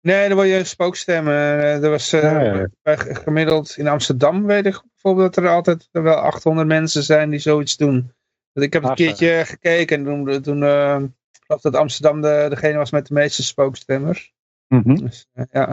Nee, 0.01 0.29
dan 0.29 0.37
word 0.37 0.49
je 0.49 0.55
een 0.55 0.67
spookstem. 0.67 1.29
Eh, 1.29 1.83
er 1.83 1.91
was 1.91 2.13
eh, 2.13 2.65
Ja, 2.83 2.97
gemiddeld 2.97 3.77
in 3.77 3.89
Amsterdam, 3.89 4.47
weet 4.47 4.67
ik 4.67 4.83
bijvoorbeeld, 4.93 5.35
dat 5.35 5.45
er 5.45 5.51
altijd 5.51 5.89
wel 5.93 6.15
800 6.15 6.69
mensen 6.69 7.03
zijn 7.03 7.31
die 7.31 7.39
zoiets 7.39 7.77
doen. 7.77 8.13
Want 8.53 8.67
ik 8.67 8.73
heb 8.73 8.85
een 8.85 8.95
keertje 8.95 9.43
gekeken 9.45 9.99
en 9.99 10.05
toen, 10.05 10.43
toen 10.43 10.63
eh, 10.63 11.03
geloof 11.47 11.61
dat 11.61 11.77
Amsterdam 11.77 12.21
de, 12.21 12.47
degene 12.49 12.77
was 12.77 12.91
met 12.91 13.07
de 13.07 13.15
meeste 13.15 13.43
spookstemmers. 13.43 14.33
mhm. 14.69 14.95
Dus, 14.95 15.27
ja. 15.51 15.67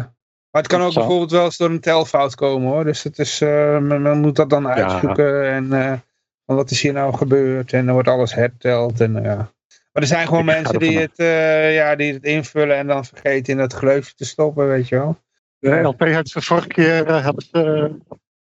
Maar 0.51 0.61
het 0.61 0.71
kan 0.71 0.81
ook 0.81 0.93
bijvoorbeeld 0.93 1.31
wel 1.31 1.45
eens 1.45 1.57
door 1.57 1.69
een 1.69 1.79
telfout 1.79 2.35
komen 2.35 2.71
hoor. 2.71 2.83
Dus 2.83 3.03
het 3.03 3.19
is, 3.19 3.39
men, 3.39 4.01
men 4.01 4.19
moet 4.19 4.35
dat 4.35 4.49
dan 4.49 4.67
uitzoeken 4.67 5.43
en 5.51 6.01
wat 6.45 6.71
is 6.71 6.81
hier 6.81 6.93
nou 6.93 7.13
gebeurd 7.15 7.73
en 7.73 7.85
dan 7.85 7.93
wordt 7.93 8.09
alles 8.09 8.33
herteld. 8.33 9.01
En, 9.01 9.23
ja. 9.23 9.51
Maar 9.93 10.01
er 10.03 10.07
zijn 10.09 10.27
gewoon 10.27 10.49
Ik 10.49 10.55
mensen 10.55 10.79
die 10.79 10.99
het, 10.99 11.19
eh, 11.19 11.73
ja, 11.75 11.95
die 11.95 12.13
het 12.13 12.23
invullen 12.23 12.77
en 12.77 12.87
dan 12.87 13.05
vergeten 13.05 13.53
in 13.53 13.59
het 13.59 13.73
gleufje 13.73 14.13
te 14.15 14.25
stoppen, 14.25 14.67
weet 14.67 14.87
je 14.87 14.95
wel. 14.95 15.17
De 15.59 15.69
LP 15.81 15.99
had 15.99 16.27
de 16.27 16.41
vorige 16.41 16.67
keer 16.67 17.05
eh, 17.07 17.23
had, 17.23 17.47
eh, 17.51 17.85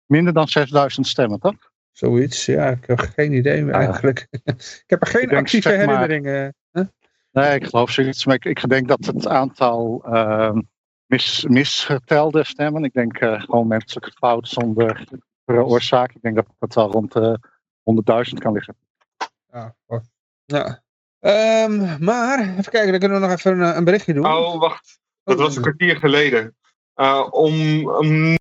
minder 0.05 0.33
dan 0.33 0.47
6000 0.47 1.07
stemmen, 1.07 1.39
toch? 1.39 1.55
Zoiets, 1.91 2.45
ja, 2.45 2.69
ik 2.69 2.85
heb 2.85 2.99
geen 2.99 3.33
idee 3.33 3.63
meer 3.63 3.73
Ja. 3.73 3.79
eigenlijk. 3.79 4.27
ik 4.83 4.83
heb 4.85 5.01
er 5.01 5.07
geen 5.07 5.27
denk, 5.27 5.41
actieve 5.41 5.69
zeg 5.69 5.85
maar- 5.85 5.99
herinneringen. 6.01 6.55
Nee, 7.31 7.55
ik 7.55 7.65
geloof 7.65 7.91
zoiets. 7.91 8.25
Maar 8.25 8.35
ik, 8.35 8.45
ik 8.45 8.69
denk 8.69 8.87
dat 8.87 9.05
het 9.05 9.27
aantal 9.27 10.03
ehm, 10.05 10.61
mis, 11.05 11.45
misgetelde 11.49 12.43
stemmen, 12.43 12.83
ik 12.83 12.93
denk 12.93 13.17
eh, 13.17 13.41
gewoon 13.41 13.67
menselijke 13.67 14.11
fout 14.11 14.47
zonder 14.47 15.07
oorzaak, 15.45 16.11
ik 16.11 16.21
denk 16.21 16.35
dat 16.35 16.45
dat 16.59 16.73
wel 16.73 16.91
rond 16.91 17.11
de 17.13 17.39
100.000 18.29 18.33
kan 18.39 18.53
liggen. 18.53 18.75
Ja, 19.51 19.75
ja. 20.45 20.83
Ehm, 21.25 22.03
maar, 22.03 22.39
even 22.39 22.71
kijken, 22.71 22.89
dan 22.91 22.99
kunnen 22.99 23.21
we 23.21 23.27
nog 23.27 23.35
even 23.37 23.59
een, 23.59 23.77
een 23.77 23.83
berichtje 23.83 24.13
doen. 24.13 24.25
Oh, 24.25 24.59
wacht. 24.59 24.99
Dat 25.23 25.39
was 25.39 25.55
een 25.55 25.61
kwartier 25.61 25.95
geleden. 25.97 26.55
Uh, 26.95 27.27
om, 27.31 27.87
om 27.89 28.33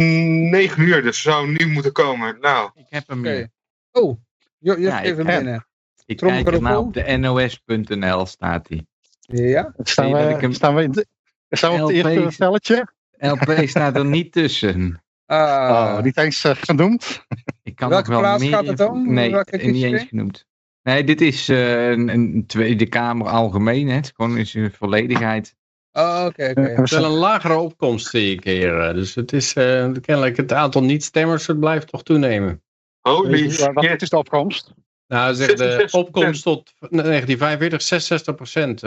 9 0.51 0.83
uur, 0.83 1.03
dus 1.03 1.23
zou 1.23 1.49
nu 1.51 1.67
moeten 1.67 1.93
komen. 1.93 2.37
Nou, 2.41 2.71
Ik 2.75 2.87
heb 2.89 3.09
hem 3.09 3.19
Oké. 3.19 3.33
hier. 3.35 3.49
Oh, 3.93 4.19
je, 4.59 4.73
je 4.73 4.81
Ja, 4.81 5.15
binnen. 5.25 5.67
Ik 6.07 6.19
Trommel 6.19 6.43
kijk 6.43 6.57
erop. 6.63 6.87
op 6.87 6.93
de 6.95 7.17
nos.nl 7.17 8.27
staat 8.27 8.69
hij. 8.69 8.87
Ja? 9.21 9.75
Staan 9.79 10.13
we, 10.13 10.19
ik 10.35 10.41
hem- 10.41 10.53
staan 10.53 10.75
we, 10.75 10.83
in 10.83 10.93
de, 10.93 11.07
staan 11.51 11.75
we 11.77 11.83
op 11.83 11.89
het 11.89 11.97
eerste 11.97 12.33
velletje? 12.33 12.89
LP 13.19 13.69
staat 13.69 13.97
er 13.97 14.05
niet 14.05 14.33
tussen. 14.33 15.03
Ah, 15.27 15.95
Oh, 15.97 16.03
niet 16.03 16.17
eens 16.17 16.45
eh, 16.45 16.55
genoemd. 16.55 17.25
Ik 17.63 17.77
kan 17.77 17.89
Welke 17.89 18.11
nog 18.11 18.21
wel 18.21 18.29
plaats 18.29 18.43
meer 18.43 18.53
gaat 18.53 18.67
het 18.67 18.81
om? 18.81 19.13
Nee, 19.13 19.35
niet 19.51 19.83
eens 19.85 20.03
genoemd. 20.03 20.47
Nee, 20.85 21.05
dit 21.05 21.21
is 21.21 21.49
eh, 21.49 21.91
een, 21.91 22.09
een 22.09 22.45
Tweede 22.47 22.87
Kamer 22.87 23.27
algemeen. 23.27 23.89
Hè. 23.89 23.95
Het 23.95 24.05
is 24.05 24.13
gewoon 24.17 24.39
in 24.39 24.47
zijn 24.47 24.73
volledigheid. 24.73 25.55
oh, 25.93 26.25
oké, 26.27 26.51
oké. 26.51 26.61
Eh, 26.61 26.79
we 26.79 26.97
wel 26.97 27.05
een 27.05 27.11
lagere 27.11 27.57
opkomst 27.57 28.07
zie 28.11 28.33
ik 28.33 28.45
hier. 28.45 28.81
eh, 28.81 28.95
Dus 28.95 29.15
het 29.15 29.33
is 29.33 29.55
eh, 29.55 29.93
kennelijk 30.01 30.37
het 30.37 30.53
aantal 30.53 30.83
niet-stemmers 30.83 31.47
het 31.47 31.61
blijft 31.61 31.89
toch 31.89 32.03
toenemen. 32.03 32.63
holy 33.01 33.45
Wat 33.73 34.03
is 34.03 34.09
de 34.11 34.17
opkomst? 34.17 34.75
Nou, 35.07 35.35
zeg 35.35 35.55
de 35.55 35.89
66%. 35.89 35.91
opkomst 35.91 36.43
tot 36.43 36.73
1945 36.79 37.83
66 37.83 38.35
procent. 38.35 38.81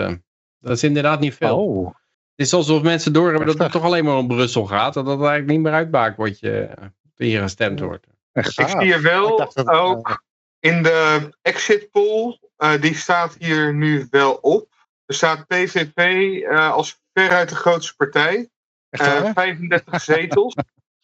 Dat 0.60 0.72
is 0.76 0.84
inderdaad 0.84 1.20
niet 1.20 1.34
veel. 1.34 1.58
Oh, 1.60 1.86
Het 1.86 2.46
is 2.46 2.54
alsof 2.54 2.82
mensen 2.82 3.14
doorhebben 3.14 3.48
dat 3.48 3.58
het 3.58 3.72
toch 3.72 3.84
alleen 3.84 4.06
maar 4.06 4.18
om 4.18 4.28
Brussel 4.28 4.66
gaat. 4.66 4.94
Dat 4.94 5.06
het 5.06 5.20
eigenlijk 5.20 5.50
niet 5.50 5.60
meer 5.60 5.74
uitmaakt 5.74 6.18
wat 6.18 6.40
je 6.40 6.70
hier 7.16 7.42
gestemd 7.42 7.80
wordt. 7.80 8.08
echt 8.32 8.60
Ik 8.60 8.68
zie 8.68 8.82
hier 8.82 8.96
Ik 8.96 9.02
wel 9.02 9.38
dat 9.38 9.68
ook 9.68 10.26
in 10.68 10.84
de 10.84 11.30
exit 11.42 11.92
poll, 11.92 12.40
eh, 12.58 12.82
die 12.82 12.96
staat 12.96 13.36
hier 13.40 13.74
nu 13.74 14.08
wel 14.10 14.34
op. 14.34 14.74
Er 15.06 15.16
staat 15.16 15.48
PVP 15.48 15.98
eh, 15.98 16.72
als 16.72 17.02
veruit 17.14 17.50
de 17.50 17.56
grootste 17.56 17.96
partij. 17.96 18.50
Echt 18.90 19.06
Eh, 19.08 19.22
waar? 19.22 19.34
35 19.34 20.02
zetels. 20.02 20.56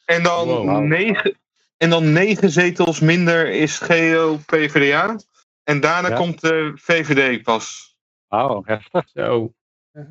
En 0.05 0.23
dan, 0.23 0.47
Wow. 0.47 0.83
9, 0.83 1.37
en 1.77 1.89
dan 1.89 2.11
9 2.11 2.49
zetels 2.49 2.99
minder 2.99 3.49
is 3.49 3.77
GO 3.79 4.37
PvdA. 4.45 5.15
En 5.63 5.79
daarna 5.79 6.09
Ja. 6.09 6.15
komt 6.15 6.41
de 6.41 6.71
VVD 6.75 7.43
pas. 7.43 7.95
Oh, 8.27 8.67
heftig. 8.67 9.09
Zo. 9.13 9.53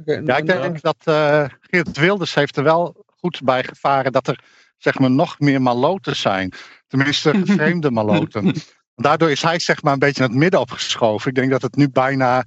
Ja, 0.05 0.37
ik 0.37 0.47
denk 0.47 0.81
dat 0.81 0.97
eh, 1.05 1.45
Geert 1.61 1.97
Wilders 1.97 2.35
heeft 2.35 2.57
er 2.57 2.63
wel 2.65 3.05
goed 3.07 3.41
bij 3.45 3.65
gevaren 3.65 4.13
dat 4.13 4.27
er 4.29 4.45
zeg 4.79 4.99
maar, 4.99 5.11
nog 5.11 5.39
meer 5.39 5.63
maloten 5.63 6.17
zijn. 6.17 6.53
Tenminste, 6.87 7.41
vreemde 7.57 7.91
maloten. 7.91 8.55
Daardoor 9.03 9.31
is 9.31 9.43
hij 9.43 9.59
zeg 9.59 9.83
maar 9.83 9.93
een 9.93 9.99
beetje 9.99 10.21
naar 10.21 10.29
het 10.29 10.39
midden 10.39 10.61
opgeschoven. 10.61 11.29
Ik 11.29 11.35
denk 11.35 11.51
dat 11.51 11.63
het 11.63 11.77
nu 11.77 11.89
bijna 11.89 12.45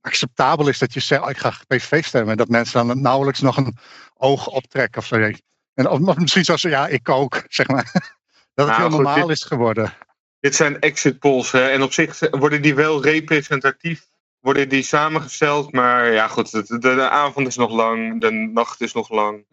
acceptabel 0.00 0.68
is 0.68 0.78
dat 0.78 0.94
je 0.94 1.00
zegt, 1.00 1.22
oh, 1.22 1.30
ik 1.30 1.38
ga 1.38 1.52
PVV 1.66 2.04
stemmen. 2.04 2.30
En 2.30 2.36
dat 2.36 2.48
mensen 2.48 2.86
dan 2.86 3.00
nauwelijks 3.00 3.40
nog 3.40 3.56
een 3.56 3.76
oog 4.16 4.46
optrekken 4.46 5.00
of 5.00 5.06
zo. 5.06 5.16
En 5.74 5.88
of, 5.88 6.00
of 6.00 6.16
misschien 6.16 6.44
zoals, 6.44 6.62
ja, 6.62 6.86
ik 6.86 7.08
ook, 7.08 7.44
zeg 7.48 7.68
maar. 7.68 7.90
Dat 8.54 8.66
het 8.66 8.66
Nou, 8.66 8.80
heel 8.80 8.90
goed, 8.90 9.00
normaal 9.00 9.26
dit- 9.26 9.36
is 9.36 9.44
geworden. 9.44 9.92
Dit 10.40 10.54
zijn 10.54 10.80
exit 10.80 11.18
polls. 11.18 11.50
Hè, 11.52 11.68
en 11.68 11.82
op 11.82 11.92
zich 11.92 12.18
worden 12.30 12.62
die 12.62 12.74
wel 12.74 13.02
representatief 13.02 14.06
worden 14.40 14.68
die 14.68 14.82
samengesteld. 14.82 15.72
Maar 15.72 16.12
ja, 16.12 16.28
goed, 16.28 16.50
de, 16.50 16.62
de, 16.66 16.78
de 16.78 17.08
avond 17.08 17.46
is 17.46 17.56
nog 17.56 17.70
lang. 17.70 18.20
De 18.20 18.30
nacht 18.30 18.80
is 18.80 18.92
nog 18.92 19.10
lang. 19.10 19.44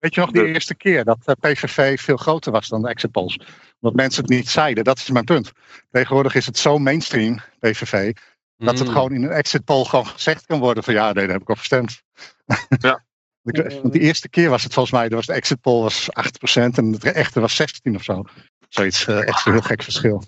Weet 0.00 0.14
je 0.14 0.20
nog 0.20 0.30
die 0.30 0.42
De- 0.42 0.48
eerste 0.48 0.74
keer 0.74 1.04
dat 1.04 1.18
eh, 1.24 1.34
PVV 1.40 2.00
veel 2.00 2.16
groter 2.16 2.52
was 2.52 2.68
dan 2.68 2.82
de 2.82 2.88
exit 2.88 3.10
polls? 3.10 3.38
Omdat 3.80 3.96
mensen 4.00 4.22
het 4.22 4.30
niet 4.32 4.48
zeiden. 4.48 4.84
Dat 4.84 4.98
is 4.98 5.10
mijn 5.10 5.24
punt. 5.24 5.52
Tegenwoordig 5.90 6.34
is 6.34 6.46
het 6.46 6.58
zo 6.58 6.78
mainstream, 6.78 7.40
PVV, 7.58 8.12
dat 8.56 8.78
het 8.78 8.88
Mm. 8.88 8.94
gewoon 8.94 9.12
in 9.12 9.22
een 9.22 9.30
exit 9.30 9.64
poll 9.64 9.84
gewoon 9.84 10.06
gezegd 10.06 10.46
kan 10.46 10.58
worden 10.58 10.82
van 10.84 10.94
ja, 10.94 11.04
nee, 11.04 11.24
daar 11.24 11.32
heb 11.32 11.42
ik 11.42 11.48
op 11.48 11.58
gestemd. 11.58 12.02
Ja. 12.80 13.04
Want 13.42 13.92
die 13.92 14.00
eerste 14.00 14.28
keer 14.28 14.48
was 14.50 14.62
het 14.62 14.72
volgens 14.72 14.94
mij, 14.94 15.08
er 15.08 15.14
was 15.14 15.26
de 15.26 15.32
exit 15.32 15.60
poll 15.60 15.82
was 15.82 16.08
8% 16.10 16.78
en 16.78 16.92
het 16.92 17.04
echte 17.04 17.40
was 17.40 17.56
16 17.56 17.94
of 17.94 18.02
zo. 18.02 18.24
Zoiets, 18.68 19.06
eh, 19.06 19.26
echt 19.28 19.46
een 19.46 19.52
heel 19.52 19.60
gek 19.62 19.82
verschil. 19.82 20.22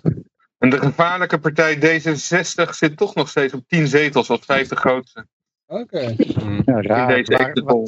En 0.59 0.71
de 0.71 0.79
gevaarlijke 0.79 1.39
partij 1.39 1.77
D66 1.77 2.71
zit 2.75 2.97
toch 2.97 3.15
nog 3.15 3.29
steeds 3.29 3.53
op 3.55 3.65
10 3.69 3.87
zetels 3.89 4.29
als 4.31 4.41
vijfde 4.45 4.77
grootste. 4.77 5.27
Oké. 5.67 6.15
Ja, 6.65 6.81
raar. 6.83 7.09
deze 7.09 7.37
exit 7.37 7.65
poll. 7.65 7.87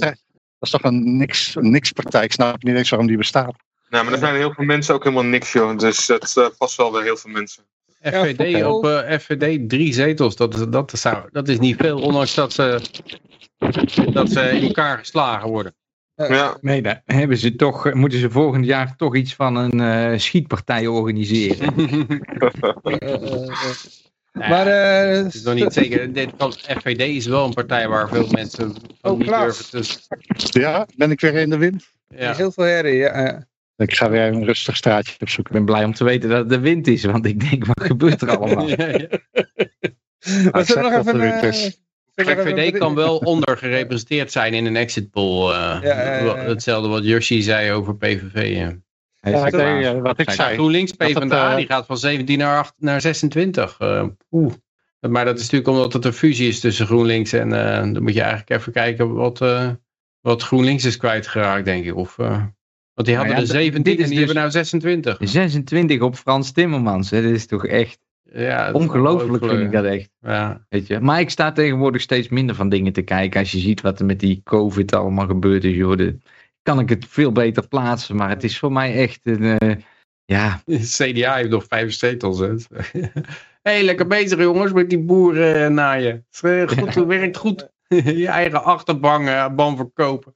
Is 0.65 0.71
toch 0.71 0.83
een 0.83 1.17
niks, 1.17 1.55
een 1.55 1.71
niks 1.71 1.93
partij. 1.93 2.25
Ik 2.25 2.33
snap 2.33 2.63
niet 2.63 2.77
eens 2.77 2.91
waarom 2.91 3.09
die 3.09 3.17
bestaat. 3.17 3.55
Nou, 3.89 4.05
maar 4.05 4.13
er 4.13 4.19
zijn 4.19 4.35
heel 4.35 4.53
veel 4.53 4.65
mensen 4.65 4.95
ook 4.95 5.05
helemaal 5.05 5.25
niks, 5.25 5.53
joh. 5.53 5.79
Dus 5.79 6.07
dat 6.07 6.35
uh, 6.39 6.47
past 6.59 6.77
wel 6.77 6.91
bij 6.91 7.03
heel 7.03 7.17
veel 7.17 7.31
mensen. 7.31 7.63
FVD 8.03 8.65
op 8.65 8.85
uh, 8.85 9.19
FVD 9.19 9.69
drie 9.69 9.93
zetels, 9.93 10.37
dat, 10.37 10.55
is, 10.55 10.65
dat, 10.69 10.93
zou, 10.95 11.29
dat 11.31 11.49
is 11.49 11.59
niet 11.59 11.77
veel, 11.77 12.01
ondanks 12.01 12.35
dat 12.35 12.53
ze, 12.53 12.81
dat 14.13 14.31
ze 14.31 14.51
in 14.51 14.63
elkaar 14.63 14.99
geslagen 14.99 15.49
worden. 15.49 15.75
Ja. 16.15 16.57
Nee, 16.61 16.83
dan 16.83 17.01
hebben 17.05 17.37
ze 17.37 17.57
toch, 17.57 17.95
moeten 17.95 18.19
ze 18.19 18.31
volgend 18.31 18.65
jaar 18.65 18.97
toch 18.97 19.17
iets 19.17 19.35
van 19.35 19.57
een 19.57 19.79
uh, 20.13 20.19
schietpartij 20.19 20.87
organiseren. 20.87 21.75
maar 24.39 24.67
uh, 24.67 25.25
het 25.25 25.35
is 25.35 25.43
nog 25.43 25.55
niet 25.55 25.73
zeker. 25.73 26.13
Dit, 26.13 26.31
FVD 26.57 27.01
is 27.01 27.27
wel 27.27 27.45
een 27.45 27.55
partij 27.55 27.89
waar 27.89 28.09
veel 28.09 28.27
mensen 28.31 28.75
ook 29.01 29.19
niet 29.19 29.29
durven 29.29 29.83
te... 30.37 30.61
Ja, 30.61 30.87
ben 30.97 31.11
ik 31.11 31.21
weer 31.21 31.35
in 31.35 31.51
de 31.51 31.57
wind? 31.57 31.93
Ja. 32.09 32.35
Heel 32.35 32.53
veel 32.53 32.65
herrie, 32.65 32.97
ja. 32.97 33.47
Ik 33.77 33.95
ga 33.95 34.11
weer 34.11 34.33
een 34.33 34.45
rustig 34.45 34.77
straatje 34.77 35.17
opzoeken. 35.19 35.55
Ik 35.55 35.65
ben 35.65 35.75
blij 35.75 35.85
om 35.85 35.95
te 35.95 36.05
weten 36.05 36.29
dat 36.29 36.39
het 36.39 36.49
de 36.49 36.59
wind 36.59 36.87
is, 36.87 37.05
want 37.05 37.27
ik 37.27 37.51
denk, 37.51 37.67
wat 37.67 37.83
gebeurt 37.83 38.23
er 38.23 38.37
allemaal? 38.37 38.69
ja, 38.77 38.89
ja. 38.89 39.09
Maar 40.51 40.83
nog 40.83 40.93
even... 40.93 41.21
Uh, 41.21 41.53
VVD 42.15 42.79
kan 42.79 42.95
wel 42.95 43.17
ondergerepresenteerd 43.17 44.33
zijn 44.33 44.55
in 44.55 44.67
een 44.67 44.77
exit 44.77 45.11
poll. 45.11 45.51
Uh, 45.51 45.79
ja, 45.83 46.37
Hetzelfde 46.37 46.89
wat 46.89 47.05
Yoshi 47.05 47.43
zei 47.43 47.73
over 47.73 47.97
PVV. 47.97 48.73
Ja. 49.25 49.79
Ja, 49.79 49.91
ik 49.91 50.03
wat 50.03 50.21
ik 50.21 50.31
zei. 50.31 50.55
GroenLinks 50.55 50.93
PvdA 50.93 51.51
uh, 51.51 51.57
die 51.57 51.67
gaat 51.67 51.87
van 51.87 51.99
17 51.99 52.39
naar, 52.39 52.59
8, 52.59 52.75
naar 52.79 53.01
26. 53.01 53.81
Uh, 53.81 54.05
Oeh. 54.31 54.53
Maar 55.01 55.25
dat 55.25 55.37
is 55.37 55.43
natuurlijk 55.43 55.71
omdat 55.71 55.93
het 55.93 56.05
een 56.05 56.13
fusie 56.13 56.49
is 56.49 56.61
tussen 56.61 56.87
GroenLinks 56.87 57.33
en 57.33 57.49
dan 57.93 58.03
moet 58.03 58.15
je 58.15 58.21
eigenlijk 58.21 58.51
even 58.61 58.73
kijken 58.73 59.15
wat, 59.15 59.39
wat 60.21 60.43
GroenLinks 60.43 60.85
is 60.85 60.97
kwijtgeraakt, 60.97 61.65
denk 61.65 61.85
ik. 61.85 61.97
Of, 61.97 62.17
want 62.95 63.07
die 63.07 63.17
hadden 63.17 63.35
ja, 63.35 63.41
de 63.41 63.47
17 63.47 63.99
en 63.99 64.09
die 64.09 64.19
hebben 64.19 64.37
nou 64.37 64.51
26. 64.51 65.17
26 65.21 66.01
op 66.01 66.17
Frans 66.17 66.53
Timmermans. 66.53 67.11
Hè? 67.11 67.23
Dat 67.23 67.31
is 67.31 67.47
toch 67.47 67.67
echt 67.67 67.99
ja, 68.35 68.73
ongelooflijk 68.73 69.45
vind 69.45 69.61
ik 69.61 69.73
dat 69.73 69.85
echt. 69.85 70.11
Ja. 70.21 70.67
Weet 70.69 70.87
je? 70.87 71.01
Maar 71.01 71.21
ik 71.21 71.31
sta 71.31 71.53
tegenwoordig 71.53 72.01
steeds 72.01 72.29
minder 72.29 72.57
van 72.57 72.69
dingen 72.69 72.93
te 72.93 73.03
kijken. 73.03 73.41
Als 73.41 73.53
je 73.53 73.59
ziet 73.59 73.81
wat 73.81 73.99
er 73.99 74.07
met 74.07 74.21
die 74.21 74.41
COVID 74.45 74.95
allemaal 74.95 75.27
gebeurd 75.27 75.65
is. 75.65 75.75
Joh, 75.75 75.97
de, 75.97 76.19
kan 76.65 76.81
ik 76.81 76.89
het 76.89 77.07
veel 77.09 77.33
beter 77.33 77.69
plaatsen. 77.69 78.17
Maar 78.17 78.29
het 78.29 78.45
is 78.45 78.59
voor 78.59 78.73
mij 78.73 78.95
echt 78.95 79.21
een... 79.23 79.43
Uh, 79.43 79.77
ja. 80.25 80.63
CDA 80.67 81.35
heeft 81.35 81.51
nog 81.51 81.65
vijf 81.69 81.93
zetels. 81.93 82.39
Hé, 82.39 82.55
hey, 83.63 83.83
lekker 83.83 84.07
bezig 84.07 84.39
jongens 84.39 84.73
met 84.73 84.91
die 84.91 84.99
boeren 84.99 85.75
naaien. 85.75 86.27
Het 86.31 86.73
goed, 86.73 86.95
ja. 86.95 87.07
werkt 87.07 87.37
goed. 87.37 87.69
je 88.05 88.29
eigen 88.29 88.65
achterban 88.65 89.23
uh, 89.23 89.77
verkopen. 89.77 90.33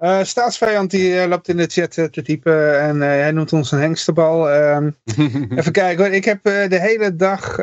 Uh, 0.00 0.22
staatsvijand 0.22 0.90
die 0.90 1.14
uh, 1.14 1.26
loopt 1.26 1.48
in 1.48 1.56
de 1.56 1.66
chat 1.66 1.96
uh, 1.96 2.04
te 2.04 2.22
typen 2.22 2.80
en 2.80 3.00
hij 3.00 3.30
noemt 3.30 3.52
ons 3.52 3.72
een 3.72 3.80
hengstebal. 3.80 4.50
Ehm, 4.50 4.90
even 5.58 5.72
kijken 5.72 6.04
hoor, 6.04 6.14
ik 6.14 6.24
heb 6.24 6.42
de 6.42 6.78
hele 6.80 7.16
dag 7.16 7.56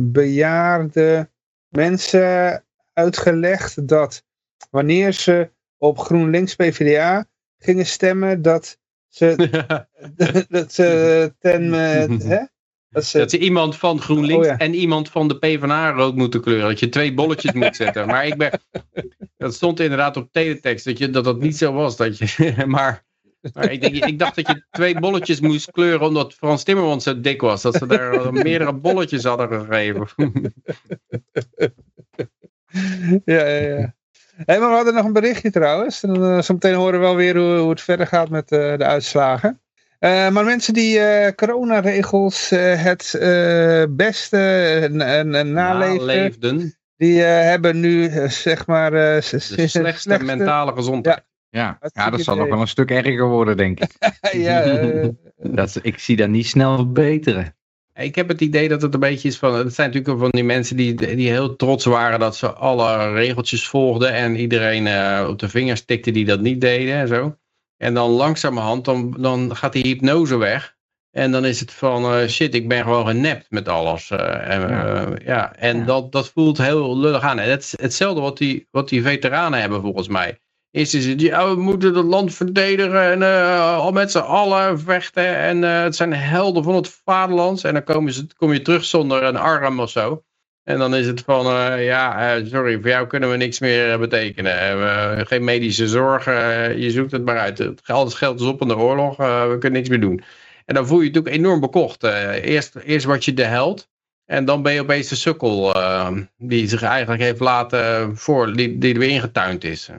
bejaarde 0.00 1.28
mensen 1.68 2.64
uitgelegd 2.92 3.88
dat 3.88 4.24
wanneer 4.70 5.12
ze 5.12 5.50
op 5.82 5.98
GroenLinks 5.98 6.54
PvdA 6.54 7.26
gingen 7.58 7.86
stemmen, 7.86 8.42
dat 8.42 8.78
ze, 9.08 9.36
dat 10.48 10.72
ze 10.72 11.34
ten, 11.38 11.72
hè, 11.72 12.06
dat 12.88 13.04
ze, 13.04 13.18
dat 13.18 13.30
ze, 13.30 13.38
iemand 13.38 13.76
van 13.76 14.00
GroenLinks 14.00 14.46
oh, 14.46 14.54
en 14.58 14.74
iemand 14.74 15.10
van 15.10 15.28
de 15.28 15.38
PvdA 15.38 15.90
rood 15.90 16.14
moeten 16.14 16.40
kleuren. 16.40 16.68
Dat 16.68 16.80
je 16.80 16.88
twee 16.88 17.14
bolletjes 17.14 17.52
moet 17.52 17.76
zetten. 17.76 18.06
Maar 18.06 18.26
ik 18.26 18.36
ben, 18.36 18.60
dat 19.36 19.54
stond 19.54 19.80
inderdaad 19.80 20.16
op 20.16 20.32
teletext 20.32 20.84
dat 20.84 20.98
je, 20.98 21.10
dat, 21.10 21.24
dat 21.24 21.40
niet 21.40 21.56
zo 21.56 21.72
was. 21.72 21.96
Dat 21.96 22.18
je, 22.18 22.54
maar 22.66 23.04
maar 23.52 23.72
ik, 23.72 23.80
denk, 23.80 23.94
ik 23.94 24.18
dacht 24.18 24.34
dat 24.34 24.46
je 24.46 24.64
twee 24.70 25.00
bolletjes 25.00 25.40
moest 25.40 25.70
kleuren 25.70 26.06
omdat 26.06 26.34
Frans 26.34 26.62
Timmermans 26.62 27.04
zo 27.04 27.20
dik 27.20 27.40
was. 27.40 27.62
Dat 27.62 27.74
ze 27.74 27.86
daar 27.86 28.32
meerdere 28.32 28.74
bolletjes 28.74 29.24
hadden 29.24 29.48
gegeven. 29.48 30.08
ja, 33.24 33.46
ja, 33.46 33.78
ja. 33.78 33.94
Hey, 34.44 34.58
maar 34.58 34.68
we 34.68 34.74
hadden 34.74 34.94
nog 34.94 35.04
een 35.04 35.12
berichtje 35.12 35.50
trouwens. 35.50 36.02
En, 36.02 36.16
uh, 36.16 36.40
zometeen 36.40 36.74
horen 36.74 36.92
we 36.92 36.98
wel 36.98 37.16
weer 37.16 37.36
hoe, 37.36 37.58
hoe 37.58 37.70
het 37.70 37.80
verder 37.80 38.06
gaat 38.06 38.28
met 38.28 38.52
uh, 38.52 38.76
de 38.76 38.84
uitslagen. 38.84 39.60
Uh, 40.00 40.28
maar 40.28 40.44
mensen 40.44 40.74
die 40.74 40.98
uh, 40.98 41.28
coronaregels 41.36 42.52
uh, 42.52 42.82
het 42.82 43.16
beste 43.90 44.38
en 44.98 45.52
naleefden, 45.52 46.76
die 46.96 47.20
hebben 47.20 47.80
nu 47.80 48.10
zeg 48.28 48.66
maar... 48.66 48.90
de 48.90 49.20
slechtste, 49.66 50.18
mentale 50.22 50.72
gezondheid. 50.72 51.24
Ja, 51.50 51.78
ja, 51.80 51.90
ja 51.92 52.10
dat 52.10 52.20
zal 52.20 52.36
nog 52.36 52.48
wel 52.48 52.60
een 52.60 52.68
stuk 52.68 52.90
erger 52.90 53.28
worden, 53.28 53.56
denk 53.56 53.80
ik. 53.80 53.96
ja, 54.32 54.80
dat, 55.36 55.78
ik 55.82 55.98
zie 55.98 56.16
dat 56.16 56.28
niet 56.28 56.46
snel 56.46 56.76
verbeteren. 56.76 57.54
Ik 57.94 58.14
heb 58.14 58.28
het 58.28 58.40
idee 58.40 58.68
dat 58.68 58.82
het 58.82 58.94
een 58.94 59.00
beetje 59.00 59.28
is 59.28 59.38
van... 59.38 59.54
Het 59.54 59.74
zijn 59.74 59.90
natuurlijk 59.90 60.18
van 60.18 60.30
die 60.30 60.44
mensen 60.44 60.76
die, 60.76 60.94
die 60.94 61.28
heel 61.28 61.56
trots 61.56 61.84
waren 61.84 62.20
dat 62.20 62.36
ze 62.36 62.52
alle 62.52 63.12
regeltjes 63.12 63.68
volgden... 63.68 64.12
en 64.12 64.36
iedereen 64.36 64.88
op 65.28 65.38
de 65.38 65.48
vingers 65.48 65.84
tikte 65.84 66.10
die 66.10 66.24
dat 66.24 66.40
niet 66.40 66.60
deden 66.60 66.94
en 66.94 67.08
zo. 67.08 67.36
En 67.76 67.94
dan 67.94 68.10
langzamerhand, 68.10 68.84
dan, 68.84 69.16
dan 69.18 69.56
gaat 69.56 69.72
die 69.72 69.86
hypnose 69.86 70.36
weg. 70.36 70.76
En 71.10 71.32
dan 71.32 71.44
is 71.44 71.60
het 71.60 71.72
van, 71.72 72.04
uh, 72.04 72.28
shit, 72.28 72.54
ik 72.54 72.68
ben 72.68 72.82
gewoon 72.82 73.06
genept 73.06 73.50
met 73.50 73.68
alles. 73.68 74.10
Uh, 74.10 74.48
en 74.48 74.60
ja. 74.68 75.08
Ja. 75.24 75.54
en 75.56 75.86
Dat, 75.86 76.12
dat 76.12 76.28
voelt 76.28 76.58
heel 76.58 76.98
lullig 76.98 77.22
aan. 77.22 77.38
En 77.38 77.50
het 77.50 77.62
is 77.62 77.74
hetzelfde 77.80 78.20
wat 78.20 78.38
die, 78.38 78.68
wat 78.70 78.88
die 78.88 79.02
veteranen 79.02 79.60
hebben 79.60 79.80
volgens 79.80 80.08
mij. 80.08 80.40
Eerst 80.72 80.94
is 80.94 81.06
het, 81.06 81.20
ja, 81.20 81.54
we 81.54 81.60
moeten 81.60 81.94
het 81.94 82.04
land 82.04 82.34
verdedigen 82.34 83.02
en 83.02 83.22
al 83.76 83.92
met 83.92 84.10
z'n 84.10 84.18
allen 84.18 84.80
vechten. 84.80 85.36
En 85.36 85.62
het 85.62 85.96
zijn 85.96 86.12
helden 86.12 86.64
van 86.64 86.74
het 86.74 86.88
vaderland. 87.04 87.64
En 87.64 87.72
dan 87.72 87.84
komen 87.84 88.12
ze, 88.12 88.26
kom 88.36 88.52
je 88.52 88.62
terug 88.62 88.84
zonder 88.84 89.22
een 89.22 89.36
arm 89.36 89.80
of 89.80 89.90
zo. 89.90 90.24
En 90.64 90.78
dan 90.78 90.94
is 90.94 91.06
het 91.06 91.20
van, 91.20 91.46
uh, 91.46 91.84
ja, 91.84 92.40
sorry, 92.44 92.80
voor 92.80 92.88
jou 92.88 93.06
kunnen 93.06 93.30
we 93.30 93.36
niks 93.36 93.60
meer 93.60 93.98
betekenen. 93.98 95.26
Geen 95.26 95.44
medische 95.44 95.88
zorg, 95.88 96.24
je 96.76 96.90
zoekt 96.90 97.12
het 97.12 97.24
maar 97.24 97.38
uit. 97.38 97.58
Het 97.58 97.80
geld, 97.84 98.14
geld 98.14 98.40
is 98.40 98.46
op 98.46 98.60
in 98.60 98.68
de 98.68 98.76
oorlog, 98.76 99.16
we 99.16 99.56
kunnen 99.58 99.72
niks 99.72 99.88
meer 99.88 100.00
doen. 100.00 100.22
En 100.64 100.74
dan 100.74 100.86
voel 100.86 100.98
je 100.98 101.04
je 101.04 101.10
natuurlijk 101.10 101.36
enorm 101.36 101.60
bekocht. 101.60 102.02
eerst, 102.02 102.76
eerst 102.76 103.06
word 103.06 103.24
je 103.24 103.34
de 103.34 103.44
held. 103.44 103.88
En 104.24 104.44
dan 104.44 104.62
ben 104.62 104.72
je 104.72 104.80
opeens 104.80 105.08
de 105.08 105.16
sukkel 105.16 105.74
die 106.36 106.68
zich 106.68 106.82
eigenlijk 106.82 107.22
heeft 107.22 107.40
laten 107.40 108.16
voor, 108.16 108.52
die, 108.52 108.78
die 108.78 108.92
er 108.92 108.98
weer 108.98 109.10
ingetuind 109.10 109.64
is. 109.64 109.90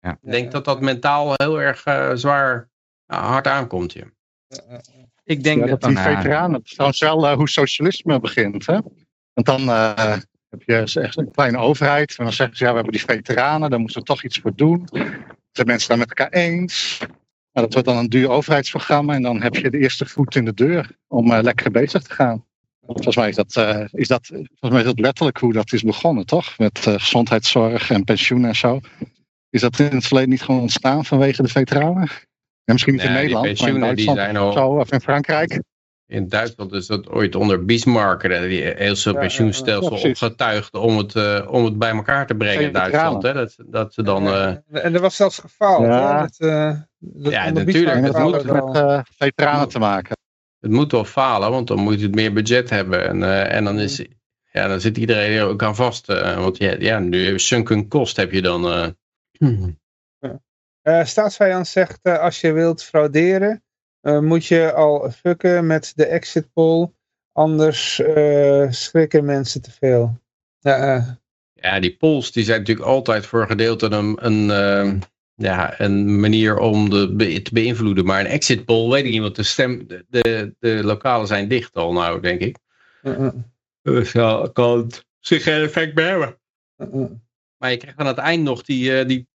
Ja. 0.00 0.18
Ik 0.22 0.30
denk 0.30 0.52
dat 0.52 0.64
dat 0.64 0.80
mentaal 0.80 1.32
heel 1.36 1.60
erg 1.60 1.82
zwaar 2.18 2.68
hard 3.06 3.46
aankomt. 3.46 3.92
Ja. 3.92 4.04
Ik 5.24 5.42
denk 5.42 5.60
dat, 5.60 5.80
dat 5.80 5.90
die 5.90 5.98
veteranen, 5.98 6.62
trouwens 6.62 7.00
wel 7.00 7.34
hoe 7.34 7.48
socialisme 7.48 8.20
begint. 8.20 8.66
Hè? 8.66 8.78
Want 9.32 9.46
dan 9.46 9.62
uh, 9.62 10.16
heb 10.48 10.62
je 10.62 11.00
echt 11.00 11.16
een 11.16 11.30
kleine 11.30 11.58
overheid. 11.58 12.14
En 12.18 12.24
dan 12.24 12.32
zeggen 12.32 12.56
ze, 12.56 12.64
ja, 12.64 12.70
we 12.70 12.76
hebben 12.76 12.94
die 12.94 13.04
veteranen, 13.04 13.70
daar 13.70 13.80
moeten 13.80 13.98
we 13.98 14.06
toch 14.06 14.24
iets 14.24 14.38
voor 14.38 14.54
doen. 14.54 14.88
Zijn 15.52 15.66
mensen 15.66 15.88
daar 15.88 15.98
met 15.98 16.08
elkaar 16.08 16.32
eens? 16.32 16.98
Nou, 17.52 17.66
dat 17.66 17.72
wordt 17.72 17.88
dan 17.88 17.96
een 17.96 18.08
duur 18.08 18.28
overheidsprogramma. 18.28 19.14
En 19.14 19.22
dan 19.22 19.42
heb 19.42 19.54
je 19.54 19.70
de 19.70 19.78
eerste 19.78 20.06
voet 20.06 20.34
in 20.34 20.44
de 20.44 20.54
deur 20.54 20.90
om 21.08 21.32
uh, 21.32 21.38
lekker 21.42 21.70
bezig 21.70 22.02
te 22.02 22.14
gaan. 22.14 22.44
Volgens 22.86 23.16
mij 23.16 23.28
is 23.28 23.36
dat, 23.36 23.56
uh, 23.56 23.84
is 23.90 24.08
dat, 24.08 24.26
volgens 24.26 24.70
mij 24.70 24.80
is 24.80 24.86
dat 24.86 24.98
letterlijk 24.98 25.38
hoe 25.38 25.52
dat 25.52 25.72
is 25.72 25.82
begonnen, 25.82 26.26
toch? 26.26 26.58
Met 26.58 26.78
gezondheidszorg 26.78 27.90
en 27.90 28.04
pensioen 28.04 28.44
en 28.44 28.56
zo. 28.56 28.80
Is 29.50 29.60
dat 29.60 29.78
in 29.78 29.94
het 29.94 30.06
verleden 30.06 30.30
niet 30.30 30.42
gewoon 30.42 30.60
ontstaan 30.60 31.04
vanwege 31.04 31.42
de 31.42 31.48
veteranen? 31.48 32.08
En 32.64 32.72
misschien 32.72 32.94
niet 32.94 33.02
in 33.02 33.12
Nederland, 33.12 33.60
maar 33.60 33.68
in 33.68 33.80
Duitsland 33.80 33.96
die 33.96 34.14
zijn 34.14 34.36
al... 34.36 34.52
zo, 34.52 34.66
of 34.66 34.92
in 34.92 35.00
Frankrijk 35.00 35.60
in 36.10 36.28
Duitsland 36.28 36.72
is 36.72 36.86
dat 36.86 37.08
ooit 37.08 37.34
onder 37.34 37.64
Bismarck, 37.64 38.22
die 38.22 38.62
heel 38.62 38.96
veel 38.96 39.14
pensioenstelsel 39.14 39.96
ja, 39.96 40.08
opgetuigd 40.08 40.74
om 40.74 40.98
het, 40.98 41.14
uh, 41.14 41.46
om 41.50 41.64
het 41.64 41.78
bij 41.78 41.90
elkaar 41.90 42.26
te 42.26 42.34
brengen 42.34 42.64
in 42.64 42.72
Duitsland. 42.72 43.22
Hè? 43.22 43.32
Dat, 43.32 43.54
dat 43.66 43.94
ze 43.94 44.02
dan, 44.02 44.26
uh... 44.26 44.46
En 44.70 44.94
er 44.94 45.00
was 45.00 45.16
zelfs 45.16 45.38
gefaald. 45.38 45.84
Ja, 45.84 46.20
dat, 46.20 46.36
uh, 46.38 46.74
dat 46.98 47.32
ja 47.32 47.50
natuurlijk. 47.50 48.04
Het 48.04 48.18
moet 48.18 48.44
met 48.44 49.02
veteranen 49.16 49.68
te 49.68 49.78
maken. 49.78 50.16
Het 50.60 50.70
moet 50.70 50.92
wel 50.92 51.04
falen, 51.04 51.50
want 51.50 51.66
dan 51.66 51.78
moet 51.78 51.98
je 52.00 52.06
het 52.06 52.14
meer 52.14 52.32
budget 52.32 52.70
hebben. 52.70 53.08
En, 53.08 53.48
en 53.48 53.64
dan, 53.64 53.78
is, 53.78 54.04
ja, 54.52 54.68
dan 54.68 54.80
zit 54.80 54.96
iedereen 54.96 55.38
er 55.38 55.46
ook 55.46 55.62
aan 55.62 55.76
vast. 55.76 56.06
want 56.36 56.58
ja, 56.58 56.74
ja, 56.78 56.98
nu 56.98 57.38
sunken 57.38 57.88
kost 57.88 58.16
heb 58.16 58.32
je 58.32 58.42
dan. 58.42 58.94
Staatsvijand 61.04 61.68
zegt, 61.68 62.02
als 62.02 62.40
je 62.40 62.52
wilt 62.52 62.82
frauderen, 62.82 63.62
uh, 64.02 64.18
moet 64.18 64.46
je 64.46 64.72
al 64.72 65.10
fucken 65.10 65.66
met 65.66 65.92
de 65.96 66.06
exit 66.06 66.52
poll. 66.52 66.90
Anders 67.32 67.98
uh, 67.98 68.70
schrikken 68.70 69.24
mensen 69.24 69.62
te 69.62 69.70
veel. 69.70 70.20
Ja, 70.58 70.96
uh. 70.96 71.08
ja, 71.52 71.80
die 71.80 71.96
polls 71.96 72.32
die 72.32 72.44
zijn 72.44 72.58
natuurlijk 72.58 72.86
altijd 72.86 73.26
voor 73.26 73.46
gedeelte 73.46 73.86
een, 73.86 74.26
een, 74.26 75.02
ja, 75.34 75.80
een 75.80 76.20
manier 76.20 76.58
om 76.58 76.90
de, 76.90 77.42
te 77.42 77.52
beïnvloeden. 77.52 78.04
Maar 78.04 78.20
een 78.20 78.26
exit 78.26 78.64
poll, 78.64 78.90
weet 78.90 79.04
ik 79.04 79.10
niet, 79.10 79.20
want 79.20 79.36
de, 79.36 79.42
stem, 79.42 79.86
de, 79.86 80.04
de, 80.08 80.54
de 80.58 80.84
lokalen 80.84 81.26
zijn 81.26 81.48
dicht 81.48 81.74
al 81.74 81.92
nou, 81.92 82.20
denk 82.20 82.40
ik. 82.40 82.56
Dus 83.82 84.12
ja, 84.12 84.48
kan 84.52 84.78
het 84.78 85.06
zich 85.18 85.42
geen 85.42 85.62
effect 85.62 85.94
bij 85.94 86.08
hebben. 86.08 86.38
Maar 87.56 87.70
je 87.70 87.76
krijgt 87.76 87.98
aan 87.98 88.06
het 88.06 88.18
eind 88.18 88.42
nog 88.42 88.62
die, 88.62 89.04
die, 89.04 89.04
die 89.06 89.28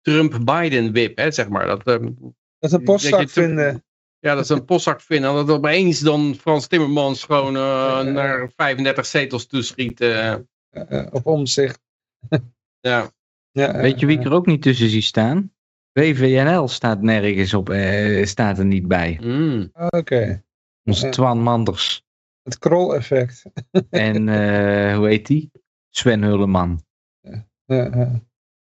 Trump-Biden-wip, 0.00 1.32
zeg 1.32 1.48
maar. 1.48 1.66
Dat, 1.66 1.82
ehm, 1.86 2.04
Dat 2.58 2.70
is 2.70 2.72
een 2.72 2.82
postzak 2.84 3.20
Dat 3.20 3.30
vinden. 3.30 3.84
Ja, 4.18 4.34
dat 4.34 4.44
is 4.44 4.50
een 4.50 4.64
postzak 4.64 5.00
vinden. 5.00 5.30
En 5.30 5.36
dat 5.36 5.50
opeens 5.50 6.00
dan 6.00 6.34
Frans 6.34 6.66
Timmermans 6.66 7.24
gewoon 7.24 7.56
eh, 7.56 8.00
naar 8.02 8.50
35 8.56 9.06
zetels 9.06 9.46
toeschiet. 9.46 10.00
eh. 10.00 10.32
eh, 10.70 11.06
op 11.10 11.26
omzicht. 11.26 11.80
ja. 12.80 13.10
Ja, 13.52 13.80
Weet 13.80 14.00
je 14.00 14.06
wie 14.06 14.18
ik 14.18 14.24
er 14.24 14.32
ook 14.32 14.46
niet 14.46 14.62
tussen 14.62 14.88
zie 14.88 15.02
staan? 15.02 15.52
WVNL 15.92 16.68
staat 16.68 17.02
nergens 17.02 17.54
op, 17.54 17.70
eh, 17.70 18.24
staat 18.26 18.58
er 18.58 18.64
niet 18.64 18.88
bij. 18.88 19.18
Mm. 19.22 19.70
Oké. 19.88 20.42
Onze. 20.84 21.08
Twan 21.08 21.38
Manders. 21.42 22.02
Het 22.42 22.58
krol-effect. 22.58 23.42
En 23.90 24.28
eh, 24.28 24.96
hoe 24.96 25.06
heet 25.08 25.26
die? 25.26 25.50
Sven 25.88 26.22
Hulleman. 26.22 26.82
Ja, 27.20 27.46
ja. 27.66 28.20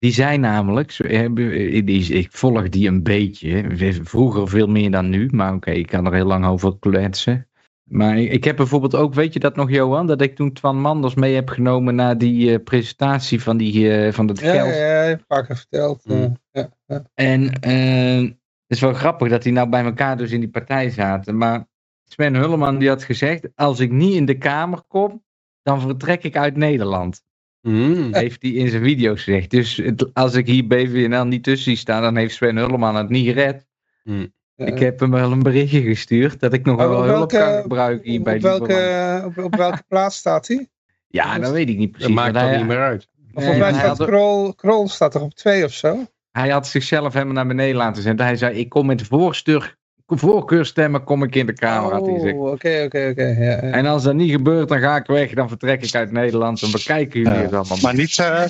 Die 0.05 0.13
zijn 0.13 0.39
namelijk, 0.39 0.91
eh, 0.91 2.09
ik 2.09 2.27
volg 2.31 2.69
die 2.69 2.87
een 2.87 3.03
beetje. 3.03 3.65
Vroeger 4.03 4.47
veel 4.47 4.67
meer 4.67 4.91
dan 4.91 5.09
nu, 5.09 5.29
maar 5.31 5.53
oké, 5.53 5.71
ik 5.71 5.87
kan 5.87 6.05
er 6.05 6.13
heel 6.13 6.25
lang 6.25 6.45
over 6.45 6.79
kletsen. 6.79 7.47
Maar 7.83 8.17
ik 8.17 8.43
heb 8.43 8.55
bijvoorbeeld 8.55 8.95
ook, 8.95 9.13
weet 9.13 9.33
je 9.33 9.39
dat 9.39 9.55
nog 9.55 9.69
Johan, 9.71 10.07
dat 10.07 10.21
ik 10.21 10.35
toen 10.35 10.53
Twan 10.53 10.81
Manders 10.81 11.15
mee 11.15 11.35
heb 11.35 11.49
genomen 11.49 11.95
naar 11.95 12.17
die 12.17 12.51
eh, 12.51 12.63
presentatie 12.63 13.41
van, 13.41 13.57
die, 13.57 13.91
eh, 13.93 14.13
van 14.13 14.29
Ja, 14.33 14.51
geld. 14.51 14.69
ja, 14.69 14.75
ja, 14.75 15.03
heb 15.03 15.19
ik 15.19 15.25
vaker 15.27 15.57
verteld. 15.57 16.05
Mm. 16.05 16.35
ja, 16.51 16.69
ja. 16.85 17.03
En 17.13 17.41
het 17.41 18.37
is 18.67 18.79
wel 18.79 18.93
grappig 18.93 19.29
dat 19.29 19.43
die 19.43 19.53
nou 19.53 19.69
bij 19.69 19.83
elkaar 19.83 20.17
dus 20.17 20.31
in 20.31 20.39
die 20.39 20.49
partij 20.49 20.89
zaten. 20.89 21.37
Maar 21.37 21.67
Sven 22.03 22.35
Hulleman 22.35 22.77
die 22.77 22.89
had 22.89 23.03
gezegd, 23.03 23.47
als 23.55 23.79
ik 23.79 23.91
niet 23.91 24.15
in 24.15 24.25
de 24.25 24.37
Kamer 24.37 24.81
kom, 24.87 25.23
dan 25.61 25.81
vertrek 25.81 26.23
ik 26.23 26.37
uit 26.37 26.55
Nederland. 26.55 27.23
Mm. 27.67 28.07
Heeft 28.13 28.41
hij 28.41 28.51
in 28.51 28.69
zijn 28.69 28.83
video's 28.83 29.23
gezegd. 29.23 29.49
Dus 29.49 29.75
het- 29.75 30.13
als 30.13 30.33
ik 30.33 30.47
hier 30.47 30.67
BVNL 30.67 31.25
niet 31.25 31.43
tussen 31.43 31.63
zie 31.63 31.75
staan, 31.75 32.01
dan 32.01 32.15
heeft 32.15 32.33
Sven 32.35 32.57
Hulleman 32.57 32.95
het 32.95 33.09
niet 33.09 33.25
gered. 33.25 33.65
Mm. 34.03 34.33
Ja. 34.55 34.65
Ik 34.65 34.79
heb 34.79 34.99
hem 34.99 35.11
wel 35.11 35.31
een 35.31 35.43
berichtje 35.43 35.81
gestuurd 35.81 36.39
dat 36.39 36.53
ik 36.53 36.65
nog 36.65 36.77
wel 36.77 36.89
op 36.97 37.03
hulp 37.03 37.07
welke- 37.31 37.37
kan 37.37 37.61
gebruiken 37.61 38.09
hier 38.09 38.19
op, 38.19 38.25
bij 38.25 38.33
die 38.33 38.41
welke, 38.41 39.21
op, 39.25 39.37
op 39.45 39.55
welke 39.55 39.83
plaats 39.89 40.17
staat 40.17 40.47
hij? 40.47 40.67
Ja, 41.07 41.39
dat 41.39 41.51
weet 41.51 41.69
ik 41.69 41.77
niet 41.77 41.89
Dat 41.91 41.97
precies. 41.97 42.15
maakt 42.15 42.31
want 42.33 42.39
toch 42.45 42.49
hij, 42.53 42.57
niet 42.57 42.67
meer 42.67 42.83
uit. 42.83 43.07
Volgens 43.33 43.57
mij 43.57 43.73
staat 43.73 43.97
had- 43.97 44.07
Krol, 44.07 44.53
Krol 44.53 44.87
staat 44.87 45.11
toch 45.11 45.21
op 45.21 45.33
twee 45.33 45.63
of 45.63 45.73
zo? 45.73 46.05
hij 46.31 46.49
had 46.49 46.67
zichzelf 46.67 47.13
helemaal 47.13 47.33
naar 47.33 47.47
beneden 47.47 47.75
laten 47.75 48.01
zetten. 48.03 48.25
Hij 48.25 48.35
zei, 48.35 48.57
ik 48.57 48.69
kom 48.69 48.85
met 48.85 49.01
voorstur, 49.07 49.75
voorkeurstemmen 50.05 51.03
kom 51.03 51.23
ik 51.23 51.35
in 51.35 51.45
de 51.45 51.53
Kamer, 51.53 51.91
had 51.91 52.05
hij 52.05 52.13
gezegd. 52.13 52.35
Oh, 52.35 52.51
oké, 52.51 52.83
oké, 52.85 53.07
oké. 53.11 53.23
En 53.71 53.85
als 53.85 54.03
dat 54.03 54.13
niet 54.13 54.31
gebeurt, 54.31 54.69
dan 54.69 54.79
ga 54.79 54.95
ik 54.95 55.05
weg. 55.05 55.33
Dan 55.33 55.49
vertrek 55.49 55.83
ik 55.83 55.95
uit 55.95 56.11
Nederland. 56.11 56.59
Dan 56.59 56.71
bekijken 56.71 57.19
jullie 57.19 57.37
Ja, 57.37 57.43
het 57.43 57.53
allemaal. 57.53 57.77
Maar 57.81 57.95
niet, 57.95 58.19
eh, 58.19 58.43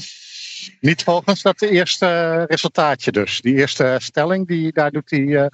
niet 0.80 1.04
volgens 1.04 1.42
dat 1.42 1.62
eerste 1.62 2.44
resultaatje 2.48 3.12
dus. 3.12 3.42
Die 3.42 3.56
eerste 3.56 3.98
stelling, 4.00 4.48
die, 4.48 4.72
daar 4.72 4.92
doet 4.92 5.10
hij 5.10 5.36
eh, 5.36 5.46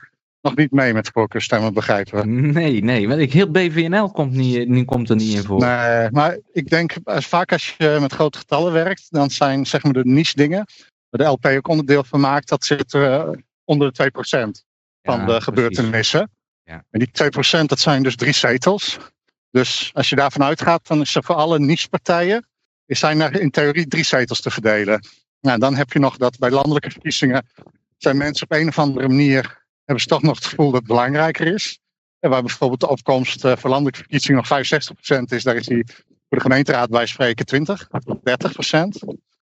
nog 0.42 0.56
niet 0.56 0.72
mee 0.72 0.94
met 0.94 1.10
voorkeurstemmen, 1.14 1.74
begrijpen 1.74 2.20
we. 2.20 2.26
Nee, 2.60 2.84
nee. 2.84 3.08
Want 3.08 3.20
ik, 3.20 3.34
heel 3.34 3.52
BVNL 3.52 4.12
komt, 4.12 4.32
niet, 4.32 4.68
niet, 4.68 4.86
komt 4.86 5.10
er 5.10 5.16
niet 5.16 5.36
in 5.36 5.44
voor. 5.44 5.60
Nee, 5.60 6.12
maar 6.12 6.38
ik 6.52 6.70
denk, 6.70 6.94
als, 7.04 7.28
vaak 7.28 7.52
als 7.52 7.76
je 7.78 7.98
met 8.00 8.14
grote 8.14 8.38
getallen 8.38 8.74
werkt, 8.74 9.08
dan 9.10 9.30
zijn 9.30 9.66
zeg 9.66 9.84
maar 9.84 9.94
de 9.94 10.06
niche 10.06 10.36
dingen, 10.36 10.66
waar 11.10 11.26
de 11.26 11.32
LP 11.32 11.46
ook 11.46 11.68
onderdeel 11.68 12.04
van 12.04 12.20
maakt, 12.20 12.50
dat 12.50 12.66
zit 12.66 12.94
eh, 12.94 13.30
onder 13.64 13.94
de 13.94 14.12
2% 14.64 14.71
van 15.02 15.20
Ja, 15.20 15.26
de 15.26 15.42
gebeurtenissen. 15.42 16.32
Ja. 16.64 16.84
En 16.90 17.00
die 17.00 17.10
2% 17.64 17.66
dat 17.66 17.80
zijn 17.80 18.04
dus 18.04 18.16
drie 18.16 18.34
zetels. 18.34 18.98
Dus 19.52 19.92
als 19.94 20.10
je 20.10 20.16
daarvan 20.16 20.44
uitgaat, 20.44 20.88
dan 20.88 21.02
is 21.02 21.16
er 21.16 21.24
voor 21.24 21.36
alle 21.36 21.60
niche-partijen 21.60 22.46
is 22.92 23.00
zijn 23.00 23.22
er 23.22 23.40
in 23.40 23.52
theorie 23.52 23.88
drie 23.88 24.04
zetels 24.04 24.42
te 24.42 24.52
verdelen. 24.52 25.08
Nou, 25.40 25.60
dan 25.60 25.76
heb 25.76 25.92
je 25.92 26.00
nog 26.00 26.18
dat 26.18 26.38
bij 26.38 26.50
landelijke 26.50 26.92
verkiezingen 26.92 27.48
zijn 27.98 28.18
mensen 28.18 28.44
op 28.44 28.52
een 28.52 28.68
of 28.68 28.80
andere 28.80 29.08
manier 29.08 29.66
hebben 29.84 30.04
ze 30.04 30.08
toch 30.08 30.22
nog 30.22 30.36
het 30.36 30.46
gevoel 30.46 30.72
dat 30.72 30.80
het 30.80 30.88
belangrijker 30.88 31.48
is. 31.48 31.80
En 32.20 32.30
waar 32.30 32.42
bijvoorbeeld 32.42 32.80
de 32.80 32.90
opkomst 32.90 33.46
eh, 33.46 33.58
voor 33.58 33.70
landelijke 33.70 34.00
verkiezingen 34.00 34.44
nog 34.50 34.64
65% 35.20 35.24
is, 35.24 35.44
daar 35.44 35.56
is 35.56 35.66
die 35.66 35.86
voor 36.30 36.38
de 36.38 36.40
gemeenteraad 36.40 36.90
bij 36.90 37.06
spreken 37.06 37.46
20, 37.46 37.88
30%. 37.88 37.90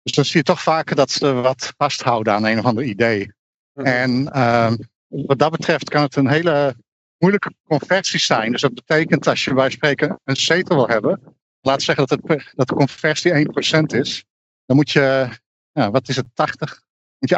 Dus 0.03 0.13
dan 0.13 0.25
zie 0.25 0.37
je 0.37 0.43
toch 0.43 0.63
vaker 0.63 0.97
dat 0.97 1.11
ze 1.11 1.33
wat 1.33 1.75
vasthouden 1.77 2.33
aan 2.33 2.45
een 2.45 2.59
of 2.59 2.65
ander 2.65 2.85
idee. 2.85 3.33
En 3.75 4.33
ehm, 4.33 4.77
wat 5.13 5.39
dat 5.39 5.51
betreft 5.51 5.89
kan 5.89 6.03
het 6.03 6.17
een 6.17 6.29
hele 6.29 6.77
moeilijke 7.19 7.55
conversie 7.69 8.21
zijn. 8.21 8.53
Dus 8.53 8.61
dat 8.61 8.75
betekent 8.75 9.27
als 9.27 9.45
je 9.45 9.55
bij 9.55 9.71
spreken 9.71 10.21
een 10.25 10.37
zetel 10.37 10.77
wil 10.77 10.89
hebben, 10.89 11.21
laat 11.61 11.83
zeggen 11.83 12.07
dat, 12.07 12.19
het, 12.27 12.53
dat 12.55 12.69
de 12.69 12.75
conversie 12.75 13.33
1% 13.33 13.81
is, 13.87 14.25
dan 14.67 14.77
moet 14.77 14.91
je, 14.91 15.29
ja, 15.73 15.91
wat 15.91 16.09
is 16.09 16.17
het, 16.17 16.27
80? 16.35 16.83
Moet 17.19 17.31
je 17.31 17.37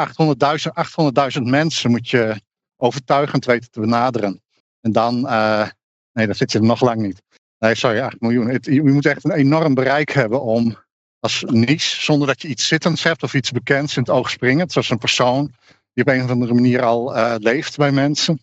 800.000 1.33 1.39
800.000 1.39 1.43
mensen 1.43 1.91
moet 1.91 2.11
je 2.11 2.41
overtuigend 2.77 3.45
weten 3.45 3.71
te 3.71 3.81
benaderen. 3.81 4.43
En 4.81 4.93
dan, 4.93 5.29
eh, 5.29 5.69
nee, 6.13 6.27
dan 6.27 6.35
zit 6.35 6.53
je 6.53 6.59
er 6.59 6.65
nog 6.65 6.81
lang 6.81 7.01
niet. 7.01 7.23
Nee, 7.59 7.75
sorry, 7.75 8.01
8 8.01 8.21
miljoen. 8.21 8.59
Je 8.61 8.83
moet 8.83 9.07
echt 9.07 9.25
een 9.25 9.33
enorm 9.33 9.75
bereik 9.75 10.11
hebben 10.11 10.43
om 10.43 10.77
als 11.21 11.45
niche, 11.47 12.03
zonder 12.03 12.27
dat 12.27 12.43
je 12.43 12.49
iets 12.49 12.67
zittends 12.67 13.03
hebt 13.03 13.23
of 13.23 13.35
iets 13.35 13.51
bekends 13.51 13.97
in 13.97 14.03
het 14.03 14.11
oog 14.11 14.31
springend, 14.31 14.73
zoals 14.73 14.91
een 14.91 14.99
persoon 14.99 15.55
die 15.95 16.05
op 16.05 16.11
een 16.13 16.23
of 16.25 16.31
andere 16.31 16.55
manier 16.55 16.83
al 16.83 17.17
eh, 17.17 17.35
leeft 17.39 17.77
bij 17.77 17.93
mensen, 17.93 18.41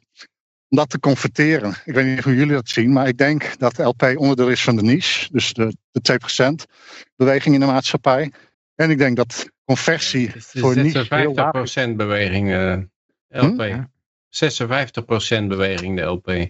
om 0.70 0.78
dat 0.78 0.89
te 0.89 0.99
converteren. 0.99 1.74
Ik 1.86 1.93
weet 1.93 2.06
niet 2.06 2.24
hoe 2.24 2.36
jullie 2.36 2.54
dat 2.54 2.70
zien, 2.70 2.93
maar 2.93 3.08
ik 3.08 3.18
denk 3.18 3.58
dat 3.58 3.78
LP 3.78 4.14
onderdeel 4.16 4.49
is 4.49 4.64
van 4.64 4.76
de 4.76 4.82
niche, 4.84 5.28
dus 5.32 5.54
de, 5.54 5.76
de 5.91 6.20
2% 6.66 6.72
beweging 7.16 7.54
in 7.54 7.60
de 7.62 7.66
maatschappij. 7.66 8.32
En 8.76 8.89
ik 8.89 8.97
denk 8.97 9.16
dat 9.16 9.49
conversie 9.66 10.32
is 10.36 10.45
voor 10.45 10.76
heel 10.76 11.34
laag 11.34 11.54
is. 11.54 11.78
56% 11.80 11.89
beweging 11.95 12.52
eh, 12.52 12.78
LP. 13.28 13.60
Hm? 13.60 13.84
56% 15.43 15.47
beweging 15.47 15.95
de 15.97 16.02
LP. 16.02 16.49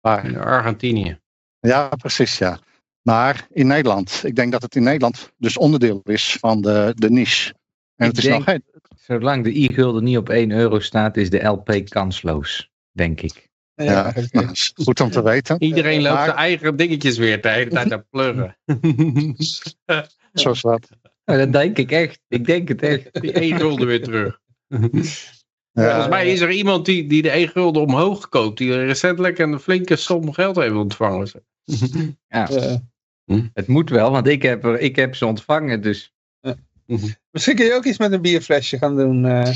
Waar? 0.00 0.24
In 0.24 0.38
Argentinië. 0.38 1.18
Ja, 1.60 1.88
precies, 1.88 2.38
ja. 2.38 2.58
Maar 3.02 3.46
in 3.50 3.66
Nederland, 3.66 4.20
ik 4.24 4.36
denk 4.36 4.52
dat 4.52 4.62
het 4.62 4.74
in 4.74 4.82
Nederland 4.82 5.32
dus 5.36 5.56
onderdeel 5.56 6.00
is 6.04 6.36
van 6.40 6.60
de, 6.60 6.92
de 6.94 7.10
niche. 7.10 7.54
En 7.96 8.06
Ik 8.08 8.16
het 8.16 8.18
is 8.18 8.24
denk- 8.24 8.36
nog 8.36 8.44
geen. 8.44 8.64
Zolang 9.06 9.44
de 9.44 9.52
i-gulden 9.56 10.04
niet 10.04 10.16
op 10.16 10.28
1 10.28 10.50
euro 10.50 10.78
staat, 10.80 11.16
is 11.16 11.30
de 11.30 11.44
LP 11.44 11.84
kansloos. 11.88 12.70
Denk 12.92 13.20
ik. 13.20 13.48
Ja, 13.74 14.14
nou, 14.30 14.48
goed 14.74 15.00
om 15.00 15.10
te 15.10 15.22
weten. 15.22 15.62
Iedereen 15.62 16.02
loopt 16.02 16.14
Maar- 16.14 16.24
zijn 16.24 16.36
eigen 16.36 16.76
dingetjes 16.76 17.18
weer 17.18 17.40
de 17.40 17.48
hele 17.48 17.70
tijd 17.70 17.88
te 17.88 18.04
pluggen. 18.10 18.56
Zoals 20.32 20.60
wat. 20.60 20.88
Dat 21.24 21.52
denk 21.52 21.78
ik 21.78 21.90
echt. 21.90 22.20
Ik 22.28 22.44
denk 22.44 22.68
het 22.68 22.82
echt. 22.82 23.20
Die 23.20 23.32
1 23.32 23.56
gulden 23.56 23.86
weer 23.86 24.02
terug. 24.02 24.38
Ja, 25.72 25.88
Volgens 25.90 26.08
mij 26.08 26.32
is 26.32 26.40
er 26.40 26.50
iemand 26.50 26.84
die, 26.84 27.06
die 27.06 27.22
de 27.22 27.30
1 27.30 27.48
gulden 27.48 27.82
omhoog 27.82 28.28
koopt. 28.28 28.58
Die 28.58 28.84
recentelijk 28.84 29.38
een 29.38 29.60
flinke 29.60 29.96
som 29.96 30.32
geld 30.32 30.56
heeft 30.56 30.74
ontvangen. 30.74 31.28
Ja, 32.28 32.48
het 33.52 33.66
moet 33.66 33.90
wel, 33.90 34.10
want 34.10 34.26
ik 34.26 34.42
heb, 34.42 34.64
er, 34.64 34.78
ik 34.80 34.96
heb 34.96 35.14
ze 35.14 35.26
ontvangen. 35.26 35.82
Dus 35.82 36.14
misschien 37.30 37.56
kun 37.56 37.64
je 37.64 37.74
ook 37.74 37.84
iets 37.84 37.98
met 37.98 38.12
een 38.12 38.22
bierflesje 38.22 38.78
gaan 38.78 38.96
doen. 38.96 39.24
eh. 39.24 39.52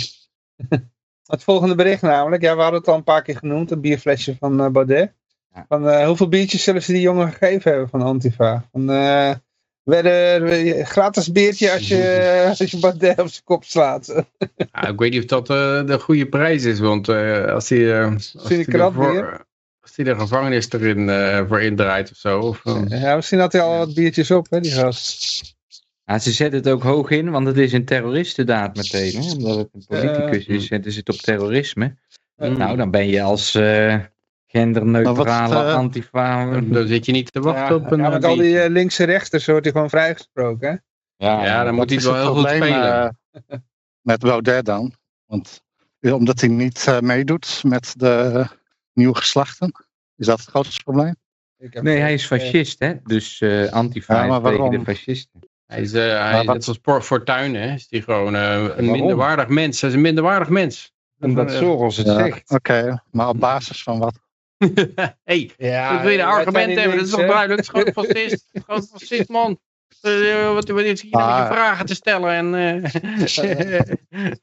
het 1.26 1.42
volgende 1.42 1.74
bericht 1.74 2.02
namelijk, 2.02 2.42
ja, 2.42 2.56
we 2.56 2.62
hadden 2.62 2.80
het 2.80 2.88
al 2.88 2.96
een 2.96 3.04
paar 3.04 3.22
keer 3.22 3.36
genoemd, 3.36 3.70
een 3.70 3.80
bierflesje 3.80 4.36
van 4.38 4.60
eh, 4.60 4.68
Baudet. 4.70 5.12
Van, 5.68 5.88
eh, 5.88 6.06
hoeveel 6.06 6.28
biertjes 6.28 6.62
zullen 6.62 6.82
ze 6.82 6.92
die 6.92 7.00
jongen 7.00 7.32
gegeven 7.32 7.70
hebben 7.70 7.88
van 7.88 8.02
Antifa? 8.02 8.68
Van, 8.72 8.86
werden 9.82 10.12
er 10.12 10.86
gratis 10.86 11.32
biertje 11.32 11.72
als 11.72 11.88
je, 11.88 12.44
als 12.58 12.70
je 12.70 12.78
Baudet 12.78 13.20
op 13.20 13.28
zijn 13.28 13.44
kop 13.44 13.64
slaat. 13.64 14.24
Ja, 14.56 14.88
ik 14.88 14.98
weet 14.98 15.10
niet 15.10 15.32
of 15.32 15.44
dat 15.44 15.46
de 15.86 15.98
goede 16.00 16.28
prijs 16.28 16.64
is. 16.64 16.78
Want 16.78 17.08
als 17.08 17.68
hij 17.68 18.04
als 18.04 18.36
als 19.80 19.96
hij 19.96 20.04
de 20.04 20.18
gevangenis 20.18 20.72
erin 20.72 21.08
voor 21.48 21.60
indraait 21.60 22.10
of 22.10 22.16
zo. 22.16 22.40
Of, 22.40 22.62
ja, 22.88 23.16
misschien 23.16 23.38
had 23.38 23.52
hij 23.52 23.62
al 23.62 23.78
wat 23.78 23.94
biertjes 23.94 24.30
op, 24.30 24.46
hè, 24.50 24.60
die 24.60 24.72
gast. 24.72 25.53
Ja, 26.04 26.18
ze 26.18 26.32
zetten 26.32 26.58
het 26.58 26.68
ook 26.68 26.82
hoog 26.82 27.10
in, 27.10 27.30
want 27.30 27.46
het 27.46 27.56
is 27.56 27.72
een 27.72 27.84
terroristendaad 27.84 28.76
meteen. 28.76 29.22
Hè? 29.22 29.30
Omdat 29.30 29.56
het 29.56 29.68
een 29.72 29.84
politicus 29.86 30.46
is, 30.46 30.66
zetten 30.66 30.92
ze 30.92 30.98
het 30.98 31.08
op 31.08 31.16
terrorisme. 31.16 31.96
Nou, 32.36 32.76
dan 32.76 32.90
ben 32.90 33.06
je 33.06 33.22
als 33.22 33.54
eh, 33.54 33.98
genderneutrale 34.46 35.54
wat, 35.54 35.64
eh, 35.64 35.74
antifa... 35.74 36.60
dan 36.60 36.86
zit 36.86 37.06
je 37.06 37.12
niet 37.12 37.32
te 37.32 37.40
wachten 37.40 37.76
ja, 37.78 37.84
op 37.84 37.92
een 37.92 38.00
ja, 38.00 38.08
met 38.08 38.24
al 38.24 38.36
die 38.36 38.60
eh, 38.60 38.70
linkse 38.70 39.04
rechters 39.04 39.46
wordt 39.46 39.64
hij 39.64 39.72
gewoon 39.72 39.90
vrijgesproken, 39.90 40.68
hè? 40.68 40.76
Ja, 41.26 41.64
dan 41.64 41.74
moet 41.74 41.88
hij 41.88 41.98
het 41.98 42.06
wel 42.06 42.14
heel 42.14 42.34
goed 42.34 42.48
spelen. 42.48 43.18
met 44.08 44.20
Baudet 44.20 44.64
dan. 44.64 44.94
Want 45.26 45.62
omdat 46.00 46.40
hij 46.40 46.48
niet 46.48 46.86
eh, 46.86 47.00
meedoet 47.00 47.60
met 47.64 47.94
de 47.96 48.44
nieuwe 48.92 49.16
geslachten. 49.16 49.72
Is 50.16 50.26
dat 50.26 50.38
het 50.40 50.48
grootste 50.48 50.82
probleem? 50.82 51.16
Ik 51.58 51.74
heb- 51.74 51.82
Nee, 51.82 51.98
hij 51.98 52.14
is 52.14 52.26
fascist, 52.26 52.78
hè? 52.78 52.94
Dus 53.04 53.40
eh 53.40 53.72
antifa 53.72 54.14
Ja, 54.14 54.20
tegen 54.20 54.42
de 54.42 54.58
waarom? 54.58 54.84
fascisten. 54.84 55.40
Hij 55.74 55.82
is, 55.82 55.92
eh, 55.92 56.30
hij 56.30 56.42
net 56.44 56.68
als 56.68 56.78
Por- 56.78 57.02
Fortuyn, 57.02 57.54
hè? 57.54 57.72
Is 57.74 57.88
die 57.88 58.02
gewoon 58.02 58.34
eh, 58.34 58.52
een 58.52 58.66
Waarom? 58.68 58.90
minderwaardig 58.90 59.48
mens. 59.48 59.80
Hij 59.80 59.90
is 59.90 59.96
een 59.96 60.02
minderwaardig 60.02 60.48
mens. 60.48 60.92
Omdat 61.20 61.50
Eh, 61.50 61.56
Soros 61.58 61.96
het 61.96 62.06
Ja, 62.06 62.14
zegt. 62.14 62.50
Oké, 62.50 63.02
maar 63.10 63.28
op 63.28 63.38
basis 63.40 63.82
van 63.82 63.98
wat? 63.98 64.18
hey, 65.24 65.50
Ja, 65.56 65.96
ik 65.96 66.00
wil 66.02 66.10
je 66.10 66.18
een 66.18 66.24
wij 66.24 66.34
argument 66.34 66.54
zijn 66.54 66.68
niet 66.68 66.78
hebben. 66.78 66.96
Dat 66.96 67.06
is 67.06 67.12
toch 67.12 67.20
duidelijk. 67.26 67.50
Het 67.50 67.60
is 67.60 67.68
gewoon 67.94 68.04
fascist. 68.06 68.46
Gewoon 68.52 68.82
fascist, 68.82 69.28
man. 69.28 69.58
Eh, 70.00 70.52
wat, 70.52 70.68
wat 70.68 70.80
is 70.82 71.02
hier 71.02 71.14
een 71.14 71.20
Ah. 71.20 71.38
beetje 71.38 71.54
vragen 71.54 71.86
te 71.86 71.94
stellen 71.94 72.30
en... 72.30 72.54
eh, 72.54 72.94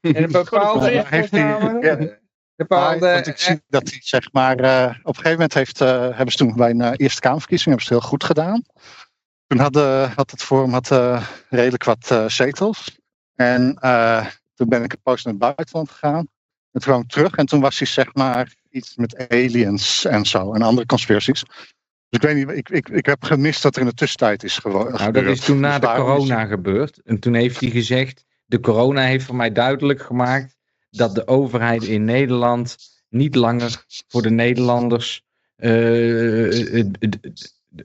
In 0.00 0.16
een 0.22 0.30
bepaalde 0.32 0.90
Ja, 0.90 1.04
heeft 1.06 1.30
ja. 1.30 2.20
Bepaalde, 2.56 3.12
want 3.12 3.26
ik 3.26 3.36
zie 3.38 3.60
dat 3.68 3.88
hij, 3.90 3.98
zeg 4.02 4.32
maar, 4.32 4.60
uh, 4.60 4.84
op 4.84 5.06
een 5.06 5.14
gegeven 5.14 5.30
moment 5.30 5.54
heeft, 5.54 5.80
uh, 5.80 5.88
hebben 5.88 6.30
ze 6.30 6.36
toen 6.36 6.54
bij 6.56 6.70
een 6.70 6.80
uh, 6.80 6.90
Eerste 6.96 7.20
Kamerverkiezing 7.20 7.68
hebben 7.68 7.86
ze 7.86 7.92
het 7.94 8.02
heel 8.02 8.10
goed 8.10 8.24
gedaan. 8.24 8.62
Toen 9.52 9.60
had, 9.60 9.74
had 10.14 10.30
het 10.30 10.42
Forum 10.42 10.72
had, 10.72 10.88
redelijk 11.48 11.84
wat 11.84 12.24
zetels. 12.26 12.98
En 13.34 13.78
toen 14.54 14.68
ben 14.68 14.82
ik 14.84 14.92
een 14.92 15.02
poos 15.02 15.22
naar 15.22 15.32
het 15.32 15.42
buitenland 15.42 15.90
gegaan. 15.90 16.28
En 16.70 16.80
toen 16.80 16.80
kwam 16.80 17.00
ik 17.00 17.08
terug 17.08 17.34
en 17.34 17.46
toen 17.46 17.60
was 17.60 17.78
hij, 17.78 17.86
zeg 17.86 18.14
maar, 18.14 18.54
iets 18.70 18.96
met 18.96 19.28
aliens 19.28 20.04
en 20.04 20.24
zo. 20.24 20.52
En 20.52 20.62
andere 20.62 20.86
conspiracies. 20.86 21.42
Dus 21.42 22.20
ik 22.20 22.22
weet 22.22 22.34
niet, 22.34 22.48
ik, 22.48 22.68
ik, 22.68 22.88
ik 22.88 23.06
heb 23.06 23.24
gemist 23.24 23.62
dat 23.62 23.74
er 23.74 23.80
in 23.80 23.88
de 23.88 23.94
tussentijd 23.94 24.44
is 24.44 24.58
geworden. 24.58 24.92
Nou, 24.92 25.12
dat 25.12 25.24
is 25.24 25.40
toen 25.40 25.60
na 25.60 25.78
dus 25.78 25.90
de 25.90 25.96
corona 25.96 26.42
is... 26.42 26.48
gebeurd. 26.48 27.00
En 27.04 27.18
toen 27.18 27.34
heeft 27.34 27.60
hij 27.60 27.70
gezegd, 27.70 28.24
de 28.44 28.60
corona 28.60 29.02
heeft 29.02 29.24
voor 29.24 29.36
mij 29.36 29.52
duidelijk 29.52 30.02
gemaakt 30.02 30.56
dat 30.90 31.14
de 31.14 31.26
overheid 31.26 31.82
in 31.82 32.04
Nederland 32.04 32.76
niet 33.08 33.34
langer 33.34 33.84
voor 34.08 34.22
de 34.22 34.30
Nederlanders 34.30 35.22
uh, 35.56 36.74
uh, 36.74 36.84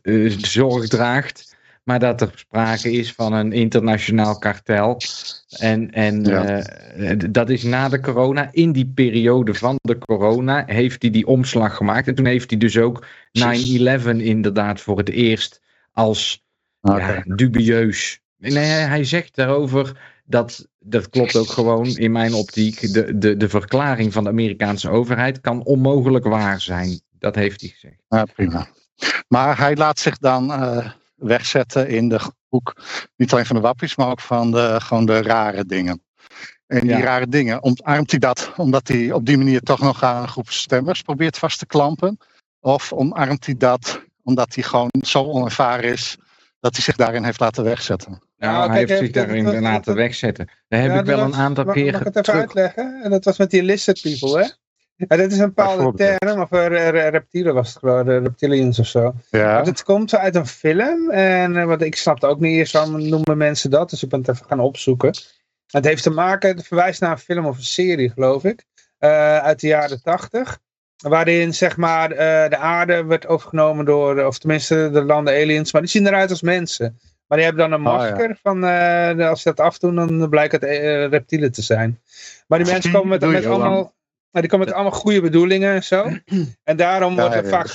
uh, 0.02 0.38
zorg 0.38 0.88
draagt. 0.88 1.56
Maar 1.88 2.00
dat 2.00 2.22
er 2.22 2.32
sprake 2.36 2.92
is 2.92 3.14
van 3.14 3.34
een 3.34 3.52
internationaal 3.52 4.40
kartel. 4.40 5.02
En, 5.60 5.92
en 5.92 6.24
ja. 6.24 6.64
dat 7.30 7.50
is 7.50 7.64
na 7.64 7.90
de 7.90 8.00
corona. 8.00 8.50
In 8.52 8.72
die 8.72 8.86
periode 8.86 9.54
van 9.54 9.80
de 9.82 9.98
corona 9.98 10.64
heeft 10.66 11.02
hij 11.02 11.12
die 11.12 11.28
omslag 11.28 11.76
gemaakt. 11.76 12.08
En 12.08 12.16
toen 12.16 12.26
heeft 12.26 12.50
hij 12.50 12.60
dus 12.60 12.78
ook 12.78 13.06
9-11 13.06 13.10
inderdaad 14.18 14.82
voor 14.82 14.98
het 14.98 15.10
eerst 15.10 15.62
als 15.92 16.44
okay. 16.82 17.16
ja, 17.16 17.36
dubieus. 17.36 18.20
Nee, 18.38 18.66
hij 18.66 19.04
zegt 19.04 19.36
daarover 19.36 20.00
dat, 20.26 20.68
dat 20.80 21.10
klopt 21.10 21.36
ook 21.36 21.50
gewoon 21.50 21.88
in 21.88 22.12
mijn 22.12 22.34
optiek. 22.34 22.94
De, 22.94 23.18
de, 23.18 23.38
de 23.38 23.50
verklaring 23.50 24.14
van 24.14 24.24
de 24.24 24.30
Amerikaanse 24.30 24.90
overheid 24.90 25.42
kan 25.42 25.64
onmogelijk 25.64 26.26
waar 26.26 26.62
zijn. 26.62 27.02
Dat 27.20 27.36
heeft 27.36 27.62
hij 27.62 27.70
gezegd. 27.70 28.02
Ja, 28.10 28.26
prima. 28.26 28.68
Maar 29.28 29.58
hij 29.58 29.76
laat 29.76 30.00
zich 30.00 30.18
dan 30.18 30.52
uh, 30.52 30.88
wegzetten 31.18 31.90
in 31.90 32.10
de 32.10 32.20
hoek, 32.48 32.76
niet 33.16 33.34
alleen 33.34 33.46
van 33.46 33.56
de 33.56 33.62
wappies, 33.62 33.96
maar 33.96 34.10
ook 34.10 34.22
van 34.22 34.52
de, 34.52 34.76
gewoon 34.82 35.06
de 35.06 35.22
rare 35.22 35.66
dingen. 35.66 36.02
En 36.68 36.80
die 36.80 36.90
ja. 36.90 37.00
rare 37.00 37.28
dingen, 37.28 37.64
omarmt 37.64 38.12
hij 38.12 38.20
dat 38.20 38.52
omdat 38.56 38.88
hij 38.88 39.12
op 39.12 39.26
die 39.26 39.38
manier 39.38 39.62
toch 39.62 39.80
nog 39.80 40.04
aan 40.04 40.22
een 40.22 40.28
groep 40.28 40.50
stemmers 40.50 41.02
probeert 41.02 41.38
vast 41.38 41.60
te 41.60 41.66
klampen? 41.66 42.18
Of 42.60 42.94
omarmt 42.94 43.46
hij 43.46 43.58
dat 43.58 44.02
omdat 44.24 44.56
hij 44.56 44.64
gewoon 44.64 44.90
zo 45.02 45.24
onervaren 45.24 45.92
is 45.92 46.18
dat 46.60 46.76
hij 46.76 46.84
zich 46.84 46.96
daarin 46.96 47.24
heeft 47.24 47.40
laten 47.40 47.64
wegzetten? 47.64 48.22
Nou, 48.38 48.54
nou 48.54 48.70
hij 48.70 48.80
heeft 48.80 48.98
zich 48.98 49.12
daarin 49.12 49.60
laten 49.60 49.96
wegzetten. 49.96 50.50
Daar 50.68 50.82
heb 50.82 50.92
ja, 50.92 51.00
ik 51.00 51.06
wel 51.06 51.20
een 51.20 51.36
aantal 51.36 51.64
mag, 51.64 51.74
keer 51.74 51.92
Mag 51.92 52.02
ik 52.02 52.14
het 52.14 52.18
even 52.18 52.40
uitleggen? 52.40 53.02
En 53.04 53.10
dat 53.10 53.26
was 53.26 53.38
met 53.38 53.50
die 53.50 53.64
lizard 53.64 54.02
people, 54.02 54.44
hè? 54.44 54.50
Ja, 54.98 55.16
dit 55.18 55.32
is 55.32 55.38
een 55.38 55.54
bepaalde 55.54 56.18
term, 56.18 56.42
of 56.42 56.52
uh, 56.52 56.90
reptielen 56.90 57.54
was 57.54 57.68
het 57.68 57.78
gewoon, 57.78 58.10
reptilians 58.10 58.80
of 58.80 58.88
zo. 58.88 59.14
Ja. 59.30 59.54
Maar 59.54 59.66
het 59.66 59.84
komt 59.84 60.16
uit 60.16 60.36
een 60.36 60.48
film, 60.48 61.10
en 61.12 61.54
uh, 61.54 61.66
wat 61.66 61.82
ik 61.82 61.96
snapte 61.96 62.28
ook 62.28 62.40
niet 62.40 62.58
eerst, 62.58 62.74
waarom 62.74 63.10
noemen 63.10 63.38
mensen 63.38 63.70
dat, 63.70 63.90
dus 63.90 64.04
ik 64.04 64.10
ben 64.10 64.20
het 64.20 64.30
even 64.30 64.46
gaan 64.46 64.60
opzoeken. 64.60 65.14
Het 65.68 65.86
heeft 65.86 66.04
te 66.04 66.10
maken, 66.10 66.56
het 66.56 66.68
verwijst 66.68 67.02
naar 67.02 67.12
een 67.12 67.18
film 67.18 67.46
of 67.46 67.58
een 67.58 67.64
serie, 67.64 68.10
geloof 68.10 68.44
ik, 68.44 68.66
uh, 69.00 69.38
uit 69.38 69.60
de 69.60 69.68
jaren 69.68 70.02
tachtig. 70.02 70.60
Waarin 70.98 71.54
zeg 71.54 71.78
maar 71.78 72.10
de 72.50 72.58
aarde 72.58 73.04
werd 73.04 73.28
overgenomen 73.28 73.86
door, 73.86 74.26
of 74.26 74.38
tenminste 74.38 74.90
de 74.94 75.04
landen 75.04 75.34
aliens, 75.34 75.72
maar 75.72 75.82
die 75.82 75.92
zien 75.92 76.08
eruit 76.08 76.30
als 76.30 76.42
mensen. 76.42 77.00
Maar 77.28 77.38
die 77.38 77.48
hebben 77.48 77.70
dan 77.70 77.78
een 77.78 77.82
masker 77.82 78.24
oh, 78.24 78.28
ja. 78.28 78.38
van, 78.44 78.64
uh, 79.20 79.30
als 79.30 79.42
ze 79.42 79.50
dat 79.54 79.66
afdoen, 79.66 79.96
dan 79.96 80.30
blijkt 80.30 80.52
het 80.52 80.64
reptielen 81.12 81.52
te 81.52 81.62
zijn. 81.62 82.00
Maar 82.48 82.60
die 82.64 82.72
mensen 82.72 82.92
komen 82.98 83.08
met, 83.08 83.32
met 83.32 83.46
allemaal, 83.46 83.94
maar 84.38 84.46
die 84.46 84.56
komen 84.56 84.68
met 84.68 84.76
allemaal 84.76 85.00
goede 85.00 85.22
bedoelingen 85.22 85.74
en 85.74 85.84
zo. 85.84 86.10
En 86.64 86.78
daarom 86.78 87.16
ja, 87.16 87.22
wordt 87.22 87.36
er 87.36 87.48
vaak 87.48 87.68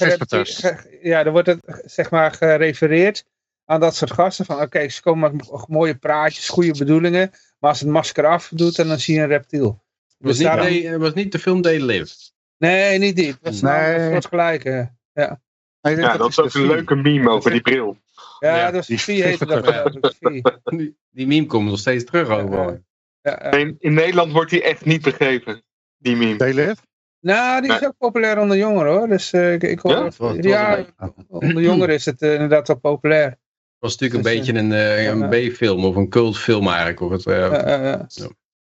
ja, 1.02 1.24
er 1.24 1.30
wordt 1.30 1.46
het, 1.46 1.82
zeg 1.84 2.10
maar, 2.10 2.32
gerefereerd 2.32 3.24
aan 3.64 3.80
dat 3.80 3.96
soort 3.96 4.12
gasten. 4.12 4.44
Van 4.44 4.54
oké, 4.54 4.64
okay, 4.64 4.88
ze 4.88 5.02
komen 5.02 5.36
met 5.36 5.68
mooie 5.68 5.94
praatjes, 5.94 6.48
goede 6.48 6.78
bedoelingen. 6.78 7.30
Maar 7.58 7.70
als 7.70 7.80
het 7.80 7.88
masker 7.88 8.26
afdoet, 8.26 8.76
dan 8.76 8.98
zie 8.98 9.14
je 9.14 9.20
een 9.20 9.28
reptiel. 9.28 9.82
Was, 10.18 10.38
dus 10.38 10.38
niet, 10.38 10.46
daarom... 10.82 11.00
was 11.00 11.14
niet 11.14 11.32
de 11.32 11.38
film 11.38 11.62
They 11.62 11.80
Live? 11.80 12.14
Nee, 12.58 12.98
niet 12.98 13.16
die. 13.16 13.34
Dat 13.40 13.52
is 13.52 13.60
nee. 13.60 13.94
een 13.94 14.10
soort 14.10 14.26
gelijke. 14.26 14.92
Ja. 15.12 15.40
Ja, 15.80 15.94
dat, 15.94 16.18
dat 16.18 16.28
is 16.28 16.40
ook 16.40 16.54
een 16.54 16.66
leuke 16.66 16.94
meme 16.94 17.30
over 17.30 17.50
die 17.50 17.60
bril. 17.60 17.96
Ja, 18.38 18.56
ja. 18.56 18.70
dat 18.70 18.88
is 18.88 19.06
heette 19.06 19.46
dat. 19.46 19.92
die, 20.20 20.96
die 21.16 21.26
meme 21.26 21.46
komt 21.46 21.68
nog 21.68 21.78
steeds 21.78 22.04
terug 22.04 22.28
over. 22.28 22.82
Ja, 23.22 23.50
in, 23.50 23.76
in, 23.78 23.94
Nederland 23.94 24.32
wordt 24.32 24.50
die 24.50 24.62
echt 24.62 24.84
niet 24.84 25.02
begrepen, 25.02 25.62
die 26.03 26.16
meme. 26.16 26.36
Taylor? 26.36 26.74
Nou, 27.20 27.61
die 27.61 27.72
is 27.72 27.80
nee. 27.80 27.88
ook 27.88 27.96
populair 27.98 28.38
onder 28.38 28.57
jongeren 28.57 28.92
hoor. 28.92 29.09
Dus 29.09 29.32
uh, 29.32 29.53
ik, 29.53 29.62
ik 29.62 29.80
hoor, 29.80 30.12
ja, 30.40 30.76
ja 30.76 30.86
onder 31.28 31.62
jongeren 31.62 31.94
is 31.94 32.05
het 32.05 32.22
uh, 32.22 32.32
inderdaad 32.32 32.66
wel 32.66 32.78
populair. 32.78 33.26
Het 33.26 33.38
was 33.78 33.96
natuurlijk 33.96 34.22
dus, 34.22 34.32
een 34.32 34.38
beetje 34.38 34.59
een, 34.59 34.70
uh, 34.70 35.05
een 35.05 35.53
B-film 35.53 35.84
of 35.84 35.96
een 35.96 36.09
cultfilm 36.09 36.68
eigenlijk. 36.68 37.00
Of 37.00 37.11
het, 37.11 37.22
ja. 37.22 38.07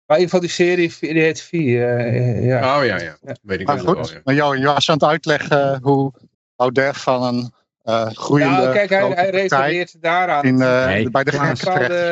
Maar 0.07 0.17
in 0.17 0.23
ieder 0.23 0.41
geval 0.41 0.41
die 0.41 0.49
serie, 0.49 0.95
die 1.01 1.23
heet 1.23 1.41
Vie. 1.41 1.71
ja. 1.71 2.79
Oh 2.79 2.85
ja, 2.85 3.01
ja. 3.01 3.17
Weet 3.43 3.61
ik 3.61 3.67
maar 3.67 3.79
goed, 3.79 3.97
wel, 3.97 4.11
ja. 4.11 4.21
maar 4.25 4.35
Jo, 4.35 4.55
je 4.55 4.67
was 4.67 4.89
aan 4.89 4.95
het 4.95 5.05
uitleggen 5.05 5.79
hoe 5.83 6.13
Baudet 6.57 6.97
van 6.97 7.23
een 7.23 7.53
uh, 7.85 8.07
groeiende 8.07 8.57
nou, 8.57 8.73
kijk, 8.73 8.91
hij, 8.91 9.09
hij 9.09 9.31
refereert 9.31 10.03
daaraan. 10.03 10.45
In, 10.45 10.61
uh, 10.61 10.87
nee, 10.87 11.11
bij 11.11 11.25
de 11.25 11.31
terecht. 11.31 11.61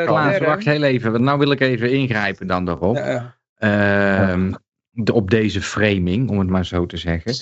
Klaas, 0.06 0.38
wacht 0.38 0.64
heel 0.64 0.82
even, 0.82 1.12
want 1.12 1.24
nou 1.24 1.38
wil 1.38 1.50
ik 1.50 1.60
even 1.60 1.90
ingrijpen 1.90 2.46
dan 2.46 2.68
erop. 2.68 2.96
Ja, 2.96 3.34
ja. 3.58 4.36
Uh, 4.36 4.54
de, 4.92 5.12
op 5.12 5.30
deze 5.30 5.62
framing, 5.62 6.30
om 6.30 6.38
het 6.38 6.48
maar 6.48 6.66
zo 6.66 6.86
te 6.86 6.96
zeggen. 6.96 7.34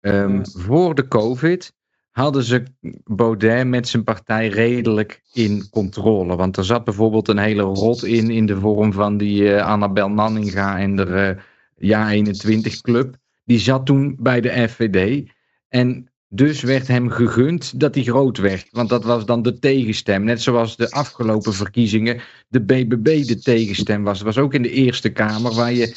Um, 0.00 0.46
voor 0.46 0.94
de 0.94 1.08
COVID 1.08 1.72
hadden 2.10 2.42
ze 2.42 2.62
Baudet 3.04 3.66
met 3.66 3.88
zijn 3.88 4.04
partij 4.04 4.48
redelijk 4.48 5.22
in 5.32 5.68
controle. 5.70 6.36
Want 6.36 6.56
er 6.56 6.64
zat 6.64 6.84
bijvoorbeeld 6.84 7.28
een 7.28 7.38
hele 7.38 7.62
rot 7.62 8.04
in, 8.04 8.30
in 8.30 8.46
de 8.46 8.60
vorm 8.60 8.92
van 8.92 9.16
die 9.16 9.42
uh, 9.42 9.66
Annabel 9.66 10.08
Nanninga 10.08 10.78
en 10.78 10.96
de 10.96 11.36
Ja 11.76 12.10
21 12.10 12.80
Club. 12.80 13.16
Die 13.44 13.58
zat 13.58 13.86
toen 13.86 14.16
bij 14.18 14.40
de 14.40 14.68
FVD. 14.68 15.30
En 15.68 16.10
dus 16.28 16.62
werd 16.62 16.88
hem 16.88 17.10
gegund 17.10 17.80
dat 17.80 17.94
hij 17.94 18.04
groot 18.04 18.38
werd. 18.38 18.68
Want 18.70 18.88
dat 18.88 19.04
was 19.04 19.24
dan 19.24 19.42
de 19.42 19.58
tegenstem. 19.58 20.24
Net 20.24 20.42
zoals 20.42 20.76
de 20.76 20.90
afgelopen 20.90 21.54
verkiezingen 21.54 22.20
de 22.48 22.60
BBB 22.60 23.24
de 23.24 23.38
tegenstem 23.38 24.02
was. 24.04 24.18
Dat 24.18 24.26
was 24.26 24.44
ook 24.44 24.54
in 24.54 24.62
de 24.62 24.70
Eerste 24.70 25.08
Kamer 25.08 25.54
waar 25.54 25.72
je 25.72 25.94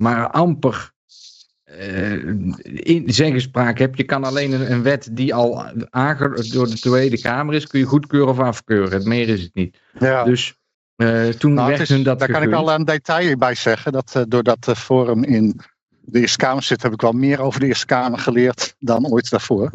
maar 0.00 0.30
amper 0.30 0.92
uh, 1.78 2.12
in 2.72 3.02
zeggenspraak 3.06 3.78
hebt. 3.78 3.96
Je 3.96 4.04
kan 4.04 4.24
alleen 4.24 4.52
een, 4.52 4.72
een 4.72 4.82
wet 4.82 5.08
die 5.12 5.34
al 5.34 5.64
door 6.52 6.68
de 6.68 6.78
Tweede 6.80 7.20
Kamer 7.20 7.54
is, 7.54 7.66
kun 7.66 7.80
je 7.80 7.86
goedkeuren 7.86 8.28
of 8.28 8.38
afkeuren. 8.38 9.08
Meer 9.08 9.28
is 9.28 9.42
het 9.42 9.54
niet. 9.54 9.78
Ja. 9.98 10.24
Dus 10.24 10.54
uh, 10.96 11.28
toen 11.28 11.54
nou, 11.54 11.68
werd 11.68 11.80
is, 11.80 11.88
hun 11.88 12.02
dat 12.02 12.18
Daar 12.18 12.28
gegund. 12.28 12.50
kan 12.50 12.60
ik 12.60 12.68
al 12.68 12.74
een 12.74 12.84
detail 12.84 13.36
bij 13.36 13.54
zeggen. 13.54 13.92
Dat 13.92 14.14
uh, 14.16 14.22
door 14.28 14.42
dat 14.42 14.72
forum 14.76 15.24
in 15.24 15.60
de 16.00 16.20
Eerste 16.20 16.38
Kamer 16.38 16.62
zit, 16.62 16.82
heb 16.82 16.92
ik 16.92 17.00
wel 17.00 17.12
meer 17.12 17.40
over 17.40 17.60
de 17.60 17.66
Eerste 17.66 17.86
Kamer 17.86 18.18
geleerd 18.18 18.74
dan 18.78 19.06
ooit 19.06 19.30
daarvoor. 19.30 19.70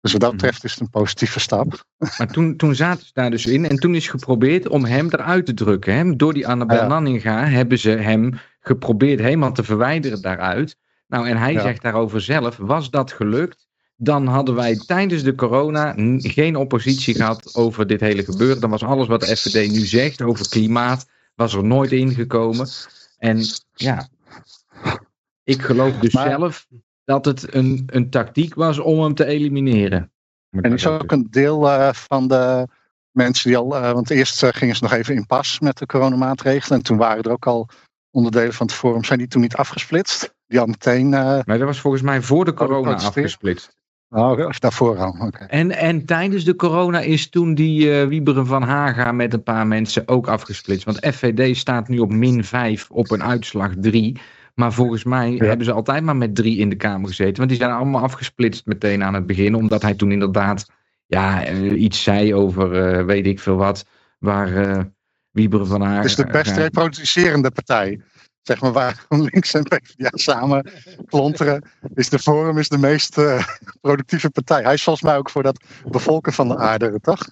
Dus 0.00 0.12
wat 0.12 0.20
dat 0.20 0.32
betreft 0.32 0.64
is 0.64 0.70
het 0.70 0.80
een 0.80 0.90
positieve 0.90 1.40
stap. 1.40 1.84
Maar 2.18 2.28
toen, 2.32 2.56
toen 2.56 2.74
zaten 2.74 3.06
ze 3.06 3.10
daar 3.12 3.30
dus 3.30 3.46
in 3.46 3.68
en 3.68 3.76
toen 3.76 3.94
is 3.94 4.08
geprobeerd 4.08 4.68
om 4.68 4.84
hem 4.84 5.06
eruit 5.10 5.46
te 5.46 5.54
drukken. 5.54 5.94
Hè? 5.94 6.16
Door 6.16 6.32
die 6.32 6.48
Annabel 6.48 6.76
ja. 6.76 6.86
Nanninga 6.86 7.44
hebben 7.44 7.78
ze 7.78 7.90
hem 7.90 8.38
geprobeerd 8.60 9.20
helemaal 9.20 9.52
te 9.52 9.64
verwijderen 9.64 10.22
daaruit. 10.22 10.76
Nou, 11.06 11.28
en 11.28 11.36
hij 11.36 11.52
ja. 11.52 11.60
zegt 11.60 11.82
daarover 11.82 12.20
zelf, 12.20 12.56
was 12.56 12.90
dat 12.90 13.12
gelukt, 13.12 13.68
dan 13.96 14.26
hadden 14.26 14.54
wij 14.54 14.76
tijdens 14.76 15.22
de 15.22 15.34
corona 15.34 15.94
geen 16.18 16.56
oppositie 16.56 17.14
gehad 17.14 17.54
over 17.54 17.86
dit 17.86 18.00
hele 18.00 18.24
gebeuren. 18.24 18.60
Dan 18.60 18.70
was 18.70 18.82
alles 18.82 19.06
wat 19.06 19.20
de 19.20 19.36
FVD 19.36 19.70
nu 19.70 19.78
zegt 19.78 20.22
over 20.22 20.48
klimaat, 20.48 21.08
was 21.34 21.54
er 21.54 21.64
nooit 21.64 21.92
ingekomen. 21.92 22.68
En 23.18 23.42
ja, 23.74 24.08
ik 25.44 25.62
geloof 25.62 25.98
dus 25.98 26.12
maar, 26.12 26.28
zelf 26.28 26.66
dat 27.04 27.24
het 27.24 27.54
een, 27.54 27.82
een 27.86 28.10
tactiek 28.10 28.54
was 28.54 28.78
om 28.78 29.02
hem 29.02 29.14
te 29.14 29.24
elimineren. 29.24 30.12
En 30.50 30.72
is 30.72 30.86
ook 30.86 31.12
een 31.12 31.26
deel 31.30 31.66
uh, 31.66 31.92
van 31.92 32.28
de 32.28 32.68
mensen 33.10 33.48
die 33.48 33.58
al. 33.58 33.76
Uh, 33.76 33.92
want 33.92 34.10
eerst 34.10 34.42
uh, 34.42 34.50
gingen 34.52 34.76
ze 34.76 34.82
nog 34.82 34.92
even 34.92 35.14
in 35.14 35.26
pas 35.26 35.60
met 35.60 35.78
de 35.78 35.86
coronamaatregelen. 35.86 36.78
En 36.78 36.84
toen 36.84 36.96
waren 36.96 37.22
er 37.22 37.30
ook 37.30 37.46
al 37.46 37.68
onderdelen 38.10 38.52
van 38.52 38.66
het 38.66 38.74
forum. 38.74 39.04
Zijn 39.04 39.18
die 39.18 39.28
toen 39.28 39.40
niet 39.40 39.56
afgesplitst? 39.56 40.34
Die 40.46 40.60
al 40.60 40.66
meteen. 40.66 41.08
maar 41.08 41.44
dat 41.46 41.60
was 41.60 41.80
volgens 41.80 42.02
mij 42.02 42.22
voor 42.22 42.44
de 42.44 42.54
corona 42.54 42.94
afgesplitst. 42.94 43.78
Oh, 44.08 44.46
of 44.46 44.58
daarvoor 44.58 44.98
al. 44.98 45.16
Okay. 45.26 45.46
En, 45.46 45.70
en 45.70 46.04
tijdens 46.04 46.44
de 46.44 46.56
corona 46.56 47.00
is 47.00 47.28
toen 47.28 47.54
die 47.54 47.92
Wieberen 47.92 48.46
van 48.46 48.62
Haga 48.62 49.12
met 49.12 49.32
een 49.32 49.42
paar 49.42 49.66
mensen 49.66 50.08
ook 50.08 50.28
afgesplitst. 50.28 50.84
Want 50.84 51.06
FVD 51.14 51.56
staat 51.56 51.88
nu 51.88 51.98
op 51.98 52.12
min 52.12 52.44
5 52.44 52.90
op 52.90 53.10
een 53.10 53.22
uitslag 53.22 53.72
3. 53.80 54.20
Maar 54.54 54.72
volgens 54.72 55.04
mij 55.04 55.30
ja. 55.30 55.44
hebben 55.44 55.66
ze 55.66 55.72
altijd 55.72 56.02
maar 56.02 56.16
met 56.16 56.34
drie 56.34 56.58
in 56.58 56.68
de 56.68 56.76
Kamer 56.76 57.08
gezeten. 57.08 57.36
Want 57.36 57.48
die 57.48 57.58
zijn 57.58 57.70
allemaal 57.70 58.02
afgesplitst 58.02 58.66
meteen 58.66 59.02
aan 59.02 59.14
het 59.14 59.26
begin. 59.26 59.54
Omdat 59.54 59.82
hij 59.82 59.94
toen 59.94 60.12
inderdaad 60.12 60.70
ja, 61.06 61.50
iets 61.58 62.02
zei 62.02 62.34
over 62.34 62.98
uh, 62.98 63.04
weet 63.04 63.26
ik 63.26 63.40
veel 63.40 63.56
wat. 63.56 63.86
Waar 64.18 64.86
uh, 65.32 65.42
Wieber 65.42 65.66
van 65.66 65.80
haar... 65.80 65.96
Het 65.96 66.04
is 66.04 66.14
de 66.14 66.26
best 66.26 66.56
reproducerende 66.56 67.50
partij. 67.50 68.00
zeg 68.42 68.60
maar 68.60 68.72
waar 68.72 68.94
GroenLinks 69.08 69.54
en 69.54 69.62
PvdA 69.62 70.10
samen 70.12 70.70
klonteren, 71.06 71.68
is 71.94 72.08
de 72.08 72.18
Forum 72.18 72.58
is 72.58 72.68
de 72.68 72.78
meest 72.78 73.18
uh, 73.18 73.46
productieve 73.80 74.30
partij. 74.30 74.62
Hij 74.62 74.74
is 74.74 74.82
volgens 74.82 75.04
mij 75.04 75.16
ook 75.16 75.30
voor 75.30 75.42
dat 75.42 75.64
bevolken 75.84 76.32
van 76.32 76.48
de 76.48 76.56
aarde, 76.56 76.98
toch? 77.00 77.20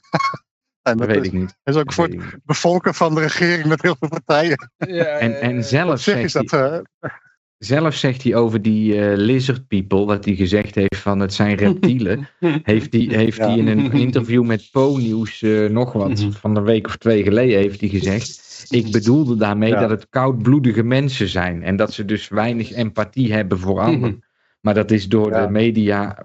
en 0.83 0.97
dat, 0.97 0.99
dat 0.99 1.07
weet 1.07 1.21
is, 1.21 1.27
ik 1.27 1.33
niet. 1.33 1.55
Hij 1.63 1.75
is 1.75 1.81
ook 1.81 1.93
voor 1.93 2.09
het 2.09 2.45
bevolken 2.45 2.95
van 2.95 3.15
de 3.15 3.21
regering 3.21 3.67
met 3.67 3.83
heel 3.83 3.97
veel 3.99 4.09
partijen. 4.09 4.71
Ja, 4.77 5.05
en, 5.05 5.41
en 5.41 5.65
zelf 5.65 6.01
zich 6.01 6.17
is 6.17 6.33
dat... 6.33 6.53
Uh, 6.53 6.79
zelf 7.59 7.95
zegt 7.95 8.23
hij 8.23 8.35
over 8.35 8.63
die 8.63 8.95
uh, 8.95 9.17
lizard 9.17 9.67
people, 9.67 10.07
dat 10.07 10.25
hij 10.25 10.35
gezegd 10.35 10.75
heeft 10.75 10.97
van 10.97 11.21
het 11.21 11.35
zijn 11.35 11.57
reptielen, 11.57 12.29
heeft 12.63 12.93
hij 12.93 13.07
heeft 13.11 13.37
ja. 13.37 13.47
in 13.47 13.67
een 13.67 13.93
interview 13.93 14.45
met 14.45 14.69
Po-nieuws 14.71 15.43
uh, 15.43 15.71
nog 15.71 15.93
wat, 15.93 16.27
van 16.31 16.57
een 16.57 16.65
week 16.65 16.87
of 16.87 16.97
twee 16.97 17.23
geleden 17.23 17.59
heeft 17.59 17.81
hij 17.81 17.89
gezegd, 17.89 18.67
ik 18.69 18.93
bedoelde 18.93 19.37
daarmee 19.37 19.71
ja. 19.71 19.81
dat 19.81 19.91
het 19.91 20.07
koudbloedige 20.11 20.83
mensen 20.83 21.29
zijn 21.29 21.63
en 21.63 21.77
dat 21.77 21.93
ze 21.93 22.05
dus 22.05 22.29
weinig 22.29 22.73
empathie 22.73 23.33
hebben 23.33 23.59
voor 23.59 23.81
anderen. 23.81 24.23
Maar 24.61 24.75
dat 24.75 24.91
is 24.91 25.09
door 25.09 25.31
ja. 25.31 25.47
de 25.47 25.53
media 25.53 26.25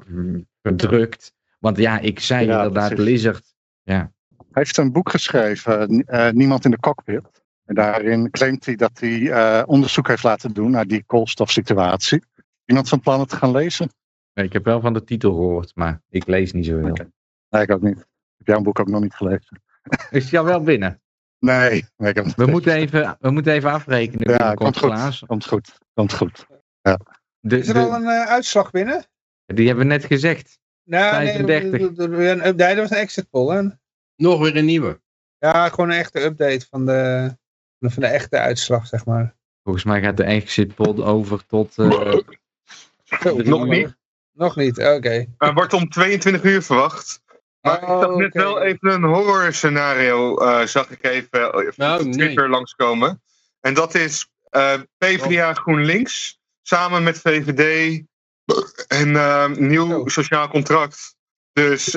verdrukt. 0.62 1.34
Want 1.60 1.78
ja, 1.78 2.00
ik 2.00 2.20
zei 2.20 2.42
inderdaad 2.42 2.98
lizard. 2.98 3.54
Ja. 3.84 4.12
Hij 4.38 4.62
heeft 4.64 4.78
een 4.78 4.92
boek 4.92 5.10
geschreven, 5.10 6.04
uh, 6.08 6.30
Niemand 6.30 6.66
in 6.66 6.72
de 6.72 6.80
cockpit. 6.80 7.43
En 7.66 7.76
daarin 7.76 8.30
claimt 8.30 8.66
hij 8.66 8.76
dat 8.76 9.00
hij 9.00 9.10
uh, 9.10 9.64
onderzoek 9.66 10.08
heeft 10.08 10.24
laten 10.24 10.54
doen 10.54 10.72
naar 10.72 10.88
die 10.88 11.04
koolstofsituatie. 11.04 12.24
Iemand 12.66 12.90
van 12.90 13.00
plan 13.00 13.20
het 13.20 13.30
te 13.30 13.36
gaan 13.36 13.52
lezen? 13.52 13.90
Nee, 14.34 14.46
ik 14.46 14.54
heb 14.54 14.66
wel 14.66 14.82
van 14.82 14.94
de 14.94 15.04
titel 15.04 15.32
gehoord, 15.32 15.76
maar 15.76 16.02
ik 16.10 16.28
lees 16.28 16.52
niet 16.52 16.66
zoveel. 16.66 16.90
Okay. 16.90 17.08
Nee, 17.50 17.62
ik 17.62 17.72
ook 17.72 17.82
niet. 17.82 17.98
Ik 18.38 18.38
heb 18.38 18.48
jouw 18.48 18.62
boek 18.62 18.80
ook 18.80 18.88
nog 18.88 19.02
niet 19.02 19.14
gelezen. 19.14 19.62
Is 20.12 20.36
al 20.36 20.44
wel 20.44 20.62
binnen? 20.62 21.02
Nee. 21.40 21.86
nee 21.98 22.10
ik 22.10 22.16
heb 22.16 22.26
we, 22.26 22.46
moeten 22.46 22.74
even, 22.74 23.18
we 23.20 23.32
moeten 23.32 23.54
even 23.54 23.72
afrekenen. 23.72 24.32
Ja, 24.32 24.54
komt 24.54 24.78
goed. 24.78 25.24
komt 25.26 25.46
goed. 25.46 25.78
Komt 25.94 26.14
goed. 26.14 26.46
Ja. 26.82 27.00
De, 27.40 27.58
Is 27.58 27.68
er 27.68 27.74
de, 27.74 27.80
al 27.80 27.94
een 27.94 28.02
uh, 28.02 28.26
uitslag 28.26 28.72
binnen? 28.72 29.06
Die 29.46 29.68
hebben 29.68 29.88
we 29.88 29.92
net 29.92 30.06
gezegd. 30.06 30.60
Nou, 30.84 31.14
35. 31.14 31.72
Nee, 31.72 32.30
een, 32.30 32.58
dat 32.58 32.76
was 32.76 32.90
een 32.90 32.98
exit 32.98 33.30
poll. 33.30 33.56
Hè? 33.56 33.70
Nog 34.16 34.40
weer 34.40 34.56
een 34.56 34.66
nieuwe. 34.66 35.02
Ja, 35.38 35.70
gewoon 35.70 35.90
een 35.90 35.98
echte 35.98 36.22
update 36.22 36.66
van 36.70 36.86
de, 36.86 37.32
van 37.92 38.04
de 38.04 38.10
echte 38.10 38.40
uitslag, 38.40 38.88
zeg 38.88 39.06
maar. 39.06 39.36
Volgens 39.64 39.84
mij 39.84 40.02
gaat 40.02 40.18
de 40.18 40.24
exit 40.24 40.76
poll 40.76 41.04
over 41.04 41.46
tot... 41.46 41.78
Uh, 41.78 42.14
nog 43.26 43.66
niet? 43.66 43.96
Nog 44.34 44.56
niet, 44.56 44.78
oké. 44.78 44.90
Okay. 44.90 45.30
Uh, 45.40 45.54
wordt 45.54 45.74
om 45.74 45.90
22 45.90 46.44
uur 46.44 46.62
verwacht. 46.62 47.22
Maar 47.62 47.84
oh, 47.84 47.98
ik 47.98 48.04
zag 48.04 48.16
net 48.16 48.28
okay. 48.28 48.44
wel 48.44 48.62
even 48.62 48.92
een 48.92 49.04
horror 49.04 49.54
scenario, 49.54 50.42
uh, 50.42 50.66
zag 50.66 50.90
ik 50.90 51.04
even, 51.04 51.60
even 51.60 51.74
nou, 51.76 52.06
op 52.06 52.12
Twitter 52.12 52.42
nee. 52.42 52.50
langskomen. 52.50 53.22
En 53.60 53.74
dat 53.74 53.96
is 53.96 54.32
uh, 54.52 54.74
PvdA 54.98 55.50
oh. 55.50 55.56
GroenLinks 55.56 56.40
samen 56.62 57.04
met 57.04 57.20
VVD 57.20 58.02
en 58.88 59.08
uh, 59.08 59.48
nieuw 59.48 60.00
oh. 60.00 60.08
sociaal 60.08 60.48
contract. 60.48 61.16
Dus 61.54 61.92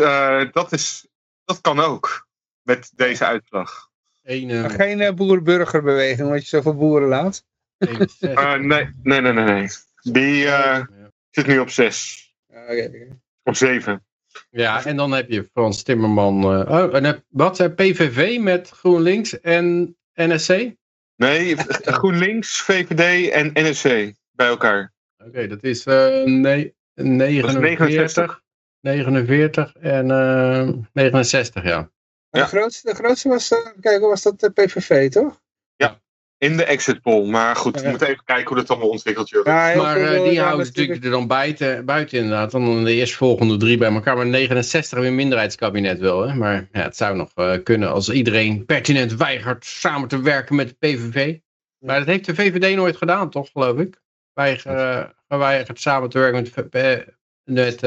dat, 0.52 0.72
is, 0.72 1.06
dat 1.44 1.60
kan 1.60 1.80
ook 1.80 2.26
met 2.62 2.92
deze 2.94 3.24
uitslag. 3.24 3.85
Een, 4.26 4.48
uh... 4.48 4.70
Geen 4.70 5.00
uh, 5.00 5.10
boer-burgerbeweging, 5.10 6.26
omdat 6.26 6.42
je 6.42 6.48
zoveel 6.48 6.76
boeren 6.76 7.08
laat. 7.08 7.44
uh, 7.78 8.54
nee, 8.54 8.88
nee, 9.02 9.20
nee, 9.20 9.32
nee. 9.32 9.68
Die 10.02 10.36
ja. 10.36 10.88
zit 11.30 11.46
nu 11.46 11.58
op 11.58 11.70
zes. 11.70 12.24
Okay. 12.48 13.08
Op 13.42 13.54
zeven. 13.54 14.04
Ja, 14.50 14.84
en 14.84 14.96
dan 14.96 15.12
heb 15.12 15.30
je 15.30 15.48
Frans 15.52 15.82
Timmerman. 15.82 16.44
oh, 16.44 16.94
en 16.94 17.04
heb, 17.04 17.22
wat 17.28 17.56
zijn 17.56 17.74
PVV 17.74 18.38
met 18.40 18.70
GroenLinks 18.70 19.40
en 19.40 19.96
NSC? 20.14 20.74
Nee, 21.16 21.56
GroenLinks, 21.98 22.60
VVD 22.60 23.30
en 23.30 23.50
NSC 23.54 24.12
bij 24.30 24.46
elkaar. 24.46 24.92
Oké, 25.18 25.28
okay, 25.28 25.46
dat 25.46 25.62
is 25.62 25.84
nee, 25.84 26.74
49, 26.94 28.40
49 28.80 29.74
en 29.80 30.06
69, 30.92 31.64
ja. 31.64 31.90
Ja. 32.36 32.42
De, 32.42 32.48
grootste, 32.48 32.88
de 32.88 32.94
grootste 32.94 33.28
was, 33.28 33.52
uh, 33.52 33.58
kijk, 33.80 34.00
was 34.00 34.22
dat 34.22 34.40
de 34.40 34.50
PVV, 34.50 35.10
toch? 35.10 35.40
Ja, 35.76 36.00
in 36.38 36.56
de 36.56 36.64
exit 36.64 37.00
poll. 37.00 37.28
Maar 37.28 37.56
goed, 37.56 37.76
we 37.76 37.82
ja. 37.82 37.88
moeten 37.90 38.08
even 38.08 38.24
kijken 38.24 38.46
hoe 38.46 38.56
dat 38.56 38.70
allemaal 38.70 38.88
ontwikkelt. 38.88 39.28
Ja, 39.28 39.74
maar 39.76 40.00
uh, 40.00 40.22
die 40.22 40.40
houden 40.40 40.66
natuurlijk 40.66 41.04
er 41.04 41.10
dan 41.10 41.26
buiten, 41.26 41.84
buiten 41.84 42.18
inderdaad. 42.18 42.50
Dan 42.50 42.84
de 42.84 42.92
eerstvolgende 42.92 43.56
drie 43.56 43.78
bij 43.78 43.92
elkaar. 43.92 44.16
Maar 44.16 44.26
69 44.26 44.98
weer 44.98 45.12
minderheidskabinet 45.12 45.98
wel. 45.98 46.28
Hè? 46.28 46.34
Maar 46.34 46.68
ja, 46.72 46.82
het 46.82 46.96
zou 46.96 47.16
nog 47.16 47.30
uh, 47.34 47.54
kunnen 47.62 47.90
als 47.90 48.10
iedereen 48.10 48.64
pertinent 48.64 49.14
weigert 49.14 49.64
samen 49.64 50.08
te 50.08 50.20
werken 50.20 50.56
met 50.56 50.68
de 50.68 50.74
PVV. 50.78 51.38
Maar 51.78 51.98
dat 51.98 52.06
heeft 52.06 52.26
de 52.26 52.34
VVD 52.34 52.76
nooit 52.76 52.96
gedaan, 52.96 53.30
toch, 53.30 53.48
geloof 53.52 53.78
ik? 53.78 54.00
Weiger, 54.32 55.14
geweigerd 55.28 55.80
samen 55.80 56.08
te 56.08 56.18
werken 56.18 56.70
met, 56.70 57.06
met 57.44 57.82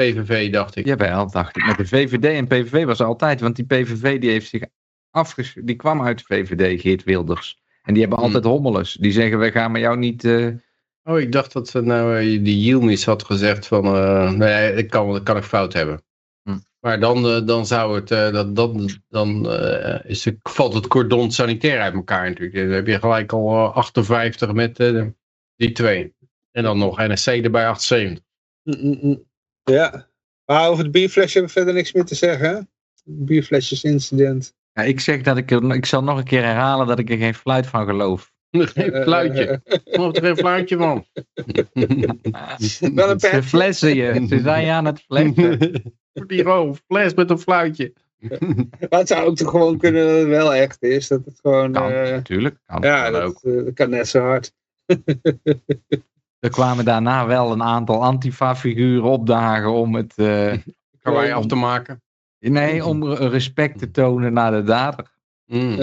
PVV, 0.00 0.52
dacht 0.52 0.76
ik. 0.76 0.86
Jawel, 0.86 1.30
dacht 1.30 1.56
ik. 1.56 1.66
Met 1.66 1.76
de 1.76 1.86
VVD 1.86 2.24
en 2.24 2.46
PVV 2.46 2.84
was 2.84 3.00
altijd, 3.00 3.40
want 3.40 3.56
die 3.56 3.64
PVV 3.64 4.20
die 4.20 4.30
heeft 4.30 4.48
zich 4.48 4.62
afges... 5.10 5.56
Die 5.62 5.76
kwam 5.76 6.02
uit 6.02 6.18
de 6.18 6.24
VVD, 6.26 6.80
Geert 6.80 7.04
Wilders. 7.04 7.58
En 7.82 7.92
die 7.92 8.02
hebben 8.02 8.18
hmm. 8.18 8.26
altijd 8.26 8.52
hommeles. 8.52 8.92
Die 9.00 9.12
zeggen, 9.12 9.38
we 9.38 9.50
gaan 9.50 9.72
met 9.72 9.80
jou 9.80 9.98
niet... 9.98 10.24
Uh... 10.24 10.54
Oh, 11.02 11.20
ik 11.20 11.32
dacht 11.32 11.52
dat 11.52 11.68
ze 11.68 11.80
nou 11.80 12.22
uh, 12.22 12.44
die 12.44 13.04
had 13.04 13.24
gezegd 13.24 13.66
van, 13.66 13.86
uh, 13.86 14.30
nee, 14.30 14.72
ik 14.72 14.90
kan, 14.90 15.12
dat 15.12 15.22
kan 15.22 15.36
ik 15.36 15.42
fout 15.42 15.72
hebben. 15.72 16.02
Hmm. 16.42 16.62
Maar 16.80 17.00
dan, 17.00 17.46
dan 17.46 17.66
zou 17.66 17.94
het, 17.94 18.08
dat, 18.08 18.56
dat, 18.56 18.98
dan 19.08 19.50
is 20.04 20.24
het, 20.24 20.36
valt 20.42 20.74
het 20.74 20.86
cordon 20.86 21.30
sanitair 21.30 21.80
uit 21.80 21.94
elkaar 21.94 22.28
natuurlijk. 22.28 22.54
Dan 22.54 22.70
heb 22.70 22.86
je 22.86 22.98
gelijk 22.98 23.32
al 23.32 23.72
58 23.72 24.52
met 24.52 24.76
die 25.56 25.72
twee. 25.72 26.14
En 26.50 26.62
dan 26.62 26.78
nog 26.78 26.98
NSC 26.98 27.26
erbij 27.26 27.68
78. 27.68 28.24
Mm 28.62 29.28
ja, 29.72 30.08
maar 30.44 30.68
over 30.68 30.82
het 30.82 30.92
bierflesje 30.92 31.38
hebben 31.38 31.54
we 31.54 31.60
verder 31.60 31.74
niks 31.74 31.92
meer 31.92 32.04
te 32.04 32.14
zeggen. 32.14 32.68
Bierflesjesincident. 33.04 34.54
Ja, 34.72 34.82
ik 34.82 35.00
zeg 35.00 35.22
dat 35.22 35.36
ik 35.36 35.50
ik 35.50 35.86
zal 35.86 36.02
nog 36.02 36.18
een 36.18 36.24
keer 36.24 36.42
herhalen 36.42 36.86
dat 36.86 36.98
ik 36.98 37.10
er 37.10 37.16
geen 37.16 37.34
fluit 37.34 37.66
van 37.66 37.84
geloof. 37.86 38.32
Geen 38.50 39.02
fluitje. 39.02 39.60
Nog 39.84 40.16
er 40.16 40.22
geen 40.22 40.36
fluitje 40.36 40.76
van. 40.76 41.04
Wel 42.94 43.10
een 43.10 43.20
Ze 43.20 43.42
flessen 43.42 43.94
je. 43.94 44.26
Ze 44.28 44.40
zijn 44.40 44.68
aan 44.68 44.84
het 44.84 45.00
flessen. 45.00 45.58
Die 46.12 46.42
gewoon 46.42 46.76
fles 46.86 47.14
met 47.14 47.30
een 47.30 47.38
fluitje. 47.38 47.92
maar 48.90 48.98
het 48.98 49.08
zou 49.08 49.26
ook 49.26 49.36
toch 49.36 49.50
gewoon 49.50 49.78
kunnen 49.78 50.06
dat 50.06 50.16
het 50.16 50.28
wel 50.28 50.54
echt 50.54 50.82
is. 50.82 51.08
Dat 51.08 51.24
het 51.24 51.38
gewoon... 51.42 51.72
Kan, 51.72 51.92
uh, 51.92 52.10
natuurlijk. 52.10 52.56
Kan 52.66 52.82
ja, 52.82 53.10
dat, 53.10 53.22
ook. 53.22 53.40
Uh, 53.42 53.64
dat 53.64 53.74
kan 53.74 53.90
net 53.90 54.08
zo 54.08 54.20
hard. 54.20 54.52
Er 56.40 56.50
kwamen 56.50 56.84
daarna 56.84 57.26
wel 57.26 57.52
een 57.52 57.62
aantal 57.62 58.02
antifa-figuren 58.02 59.10
opdagen 59.10 59.72
om 59.72 59.94
het... 59.94 60.12
Uh, 60.16 60.52
Kawaii 61.02 61.32
af 61.32 61.46
te 61.46 61.54
maken? 61.54 62.02
Nee, 62.38 62.84
om 62.84 63.12
respect 63.12 63.78
te 63.78 63.90
tonen 63.90 64.32
naar 64.32 64.50
de 64.50 64.62
dader. 64.62 65.10
Mm. 65.46 65.76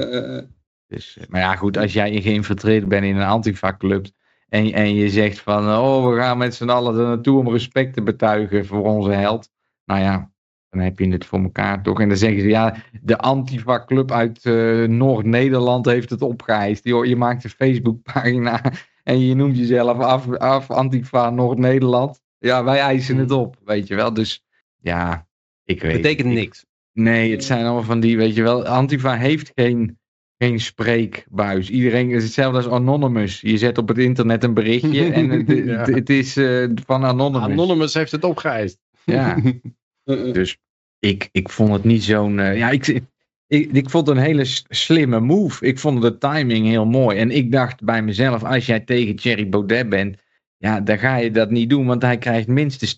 Dus, 0.88 1.18
maar 1.30 1.42
ja, 1.42 1.56
goed, 1.56 1.78
als 1.78 1.94
jij 1.94 2.22
geïnfiltreerd 2.22 2.88
bent 2.88 3.06
in 3.06 3.16
een 3.16 3.28
antifa-club 3.28 4.08
en, 4.50 4.74
en 4.74 4.96
je 4.96 5.10
zegt 5.10 5.40
van, 5.40 5.68
oh, 5.70 6.10
we 6.10 6.20
gaan 6.20 6.38
met 6.38 6.56
z'n 6.56 6.70
allen 6.70 7.00
er 7.00 7.08
naartoe 7.08 7.40
om 7.40 7.50
respect 7.50 7.94
te 7.94 8.02
betuigen 8.02 8.66
voor 8.66 8.84
onze 8.84 9.12
held. 9.12 9.52
Nou 9.86 10.02
ja, 10.02 10.32
dan 10.70 10.82
heb 10.82 11.00
je 11.00 11.08
het 11.08 11.26
voor 11.26 11.40
elkaar 11.40 11.84
toch. 11.84 12.02
En 12.02 12.08
dan 12.08 12.18
zeggen 12.18 12.42
ze, 12.42 12.48
ja, 12.48 12.76
de 13.02 13.18
Antifa-club 13.18 14.12
uit 14.12 14.46
uh, 14.46 14.88
Noord-Nederland 14.88 15.86
heeft 15.86 16.10
het 16.10 16.22
opgeëist. 16.22 16.84
Je, 16.84 17.08
je 17.08 17.16
maakt 17.16 17.44
een 17.44 17.50
Facebookpagina 17.50 18.62
en 19.08 19.20
je 19.20 19.36
noemt 19.36 19.58
jezelf 19.58 20.00
af, 20.00 20.32
af 20.32 20.72
Antifa 20.72 21.30
Noord-Nederland. 21.30 22.22
Ja, 22.38 22.64
wij 22.64 22.80
eisen 22.80 23.18
het 23.18 23.32
op, 23.32 23.56
weet 23.66 23.88
je 23.88 23.96
wel. 23.96 24.14
Dus 24.14 24.44
ja, 24.82 25.28
ik 25.64 25.82
weet 25.82 25.94
Betekent 25.94 26.34
niks. 26.34 26.66
Nee, 26.94 27.32
het 27.32 27.44
zijn 27.44 27.66
allemaal 27.66 27.84
van 27.84 28.00
die, 28.00 28.18
weet 28.18 28.36
je 28.36 28.44
wel. 28.44 28.66
Antifa 28.66 29.16
heeft 29.16 29.52
geen, 29.56 30.00
geen 30.38 30.60
spreekbuis. 30.60 31.70
Iedereen 31.70 32.10
is 32.10 32.24
hetzelfde 32.24 32.58
als 32.58 32.68
Anonymous. 32.68 33.42
Je 33.42 33.58
zet 33.58 33.78
op 33.78 33.88
het 33.88 33.98
internet 33.98 34.44
een 34.44 34.54
berichtje 34.54 35.12
en 35.14 35.30
het, 35.30 35.48
ja. 35.48 35.56
het, 35.56 35.88
het 35.88 36.10
is 36.10 36.38
uh, 36.38 36.70
van 36.86 37.04
Anonymous. 37.04 37.52
Anonymous 37.52 37.94
heeft 37.94 38.12
het 38.12 38.24
opgeëist. 38.24 38.80
Ja. 39.04 39.38
dus 40.34 40.58
ik, 41.00 41.30
ik 41.32 41.50
vond 41.50 41.74
het 41.74 41.84
niet 41.84 42.04
zo'n... 42.04 42.38
Uh, 42.38 42.58
ja, 42.58 42.70
ik, 42.70 43.02
ik, 43.48 43.72
ik 43.72 43.90
vond 43.90 44.08
het 44.08 44.18
een 44.18 44.24
hele 44.24 44.46
slimme 44.70 45.20
move. 45.20 45.66
Ik 45.66 45.80
vond 45.80 46.02
de 46.02 46.18
timing 46.18 46.68
heel 46.68 46.86
mooi. 46.86 47.18
En 47.18 47.32
ik 47.32 47.52
dacht 47.52 47.84
bij 47.84 48.02
mezelf, 48.02 48.44
als 48.44 48.66
jij 48.66 48.80
tegen 48.80 49.16
Thierry 49.16 49.50
Baudet 49.50 49.90
bent, 49.90 50.18
ja, 50.58 50.82
dan 50.82 51.00
ga 51.00 51.16
je 51.16 51.32
dat 51.32 51.50
niet 51.50 51.70
doen, 51.70 51.86
want 51.86 52.02
hij 52.02 52.18
krijgt 52.18 52.48
minstens 52.48 52.98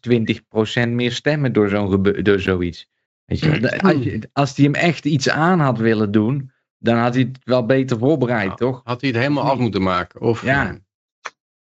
20% 0.86 0.90
meer 0.90 1.12
stemmen 1.12 1.54
door, 1.54 1.70
zo'n 1.70 2.04
door 2.04 2.40
zoiets. 2.40 2.90
Weet 3.26 3.40
je, 3.40 3.80
als, 3.82 4.04
je, 4.04 4.30
als 4.34 4.56
hij 4.56 4.66
hem 4.66 4.76
echt 4.76 5.06
iets 5.06 5.30
aan 5.30 5.60
had 5.60 5.78
willen 5.78 6.12
doen, 6.12 6.52
dan 6.78 6.98
had 6.98 7.14
hij 7.14 7.24
het 7.24 7.40
wel 7.44 7.66
beter 7.66 7.98
voorbereid, 7.98 8.46
nou, 8.46 8.58
toch? 8.58 8.82
Had 8.84 9.02
hij 9.02 9.10
het 9.10 9.20
helemaal 9.20 9.44
af 9.44 9.58
moeten 9.58 9.82
maken? 9.82 10.22
Of, 10.22 10.44
ja. 10.44 10.78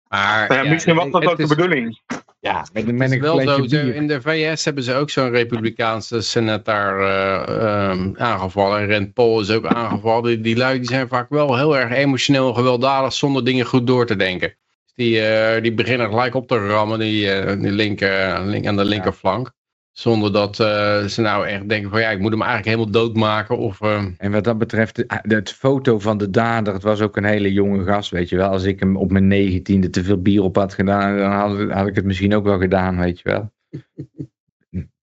Maar, 0.07 0.53
ja, 0.53 0.69
misschien 0.69 0.95
was 0.95 1.11
dat 1.11 1.25
ook 1.25 1.37
de 1.37 1.47
bedoeling. 1.47 2.01
Ja, 2.43 2.65
met, 2.73 3.11
een 3.11 3.21
wel 3.21 3.41
zo, 3.41 3.61
bier. 3.61 3.95
in 3.95 4.07
de 4.07 4.21
VS 4.21 4.65
hebben 4.65 4.83
ze 4.83 4.93
ook 4.93 5.09
zo'n 5.09 5.29
republikeinse 5.29 6.21
senator 6.21 7.01
eh, 7.01 7.89
ehm, 7.89 8.11
aangevallen. 8.15 8.79
En 8.79 8.89
Rand 8.89 9.13
Paul 9.13 9.39
is 9.39 9.49
ook 9.49 9.65
aangevallen. 9.65 10.23
Die, 10.23 10.41
die 10.41 10.57
lui 10.57 10.79
die 10.79 10.87
zijn 10.87 11.07
vaak 11.07 11.29
wel 11.29 11.57
heel 11.57 11.77
erg 11.77 11.91
emotioneel 11.91 12.47
en 12.47 12.55
gewelddadig 12.55 13.13
zonder 13.13 13.45
dingen 13.45 13.65
goed 13.65 13.87
door 13.87 14.05
te 14.05 14.15
denken. 14.15 14.47
Dus 14.83 14.93
die, 14.95 15.21
eh, 15.21 15.61
die 15.61 15.73
beginnen 15.73 16.09
gelijk 16.09 16.35
op 16.35 16.47
te 16.47 16.67
rammen 16.67 16.99
die, 16.99 17.31
eh, 17.31 17.61
die 17.61 17.71
linker, 17.71 18.45
link, 18.45 18.65
aan 18.65 18.77
de 18.77 18.85
linkerflank. 18.85 19.51
Zonder 19.93 20.33
dat 20.33 20.59
eh, 20.59 21.03
ze 21.03 21.21
nou 21.21 21.47
echt 21.47 21.69
denken 21.69 21.89
van 21.89 21.99
ja, 21.99 22.09
ik 22.09 22.19
moet 22.19 22.31
hem 22.31 22.41
eigenlijk 22.41 22.75
helemaal 22.75 22.91
doodmaken. 23.03 23.57
Of, 23.57 23.81
eh, 23.81 24.05
En 24.17 24.31
wat 24.31 24.43
dat 24.43 24.57
betreft, 24.57 24.95
de- 24.95 25.05
het 25.35 25.51
foto 25.51 25.99
van 25.99 26.17
de 26.17 26.29
dader, 26.29 26.73
het 26.73 26.83
was 26.83 27.01
ook 27.01 27.17
een 27.17 27.23
hele 27.23 27.53
jonge 27.53 27.83
gast, 27.83 28.09
weet 28.09 28.29
je 28.29 28.35
wel. 28.35 28.49
Als 28.49 28.63
ik 28.63 28.79
hem 28.79 28.97
op 28.97 29.11
mijn 29.11 29.27
negentiende 29.27 29.89
te 29.89 30.03
veel 30.03 30.21
bier 30.21 30.43
op 30.43 30.55
had 30.55 30.73
gedaan, 30.73 31.17
dan 31.17 31.31
had, 31.31 31.71
had 31.71 31.87
ik 31.87 31.95
het 31.95 32.05
misschien 32.05 32.35
ook 32.35 32.43
wel 32.43 32.59
gedaan, 32.59 32.97
weet 32.97 33.19
je 33.19 33.29
wel. 33.29 33.51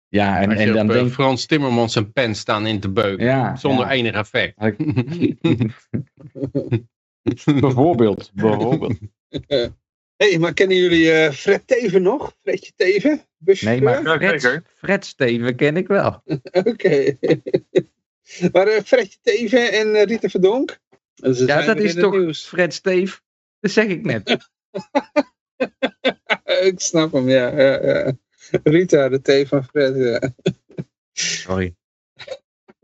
Ja, 0.08 0.40
en, 0.40 0.50
en 0.50 0.72
dan 0.72 0.84
op, 0.84 0.90
eh, 0.94 1.00
denk 1.00 1.10
Frans 1.12 1.46
Timmermans 1.46 1.92
zijn 1.92 2.12
pen 2.12 2.34
staan 2.34 2.66
in 2.66 2.80
te 2.80 2.88
beuken. 2.88 3.24
Ja, 3.26 3.56
zonder 3.56 3.84
ja. 3.84 3.90
enig 3.92 4.12
effect. 4.14 4.54
bijvoorbeeld, 7.60 8.30
bijvoorbeeld. 8.34 8.98
Hé, 10.16 10.28
hey, 10.28 10.38
maar 10.38 10.54
kennen 10.54 10.76
jullie 10.76 11.12
eh, 11.12 11.32
Fred 11.32 11.66
Teven 11.66 12.02
nog? 12.02 12.36
Fredje 12.42 12.72
Teven? 12.76 13.26
Nee, 13.38 13.82
maar 13.82 14.02
Fred. 14.02 14.62
Fred 14.76 15.04
Steven 15.04 15.56
ken 15.56 15.76
ik 15.76 15.86
wel. 15.86 16.22
Oké. 16.70 17.18
maar 18.52 18.66
eh, 18.66 18.82
Fredje 18.82 19.18
Teven 19.22 19.72
en 19.72 19.94
eh, 19.94 20.02
Rita 20.02 20.28
Verdonk? 20.28 20.78
Ze 21.14 21.46
Ja, 21.46 21.62
dat 21.62 21.78
is 21.78 21.94
toch 21.94 22.12
nieuws. 22.12 22.46
Fred 22.46 22.74
Steve? 22.74 23.18
Dat 23.60 23.70
zeg 23.70 23.86
ik 23.86 24.04
net. 24.04 24.28
Ik 26.60 26.80
snap 26.80 27.12
hem, 27.12 27.28
ja. 27.28 27.60
ja, 27.60 27.86
ja. 27.86 28.12
Rita, 28.62 29.08
de 29.08 29.20
thee 29.20 29.48
van 29.48 29.64
Fred. 29.64 29.96
Ja. 29.96 30.32
Sorry. 31.12 31.74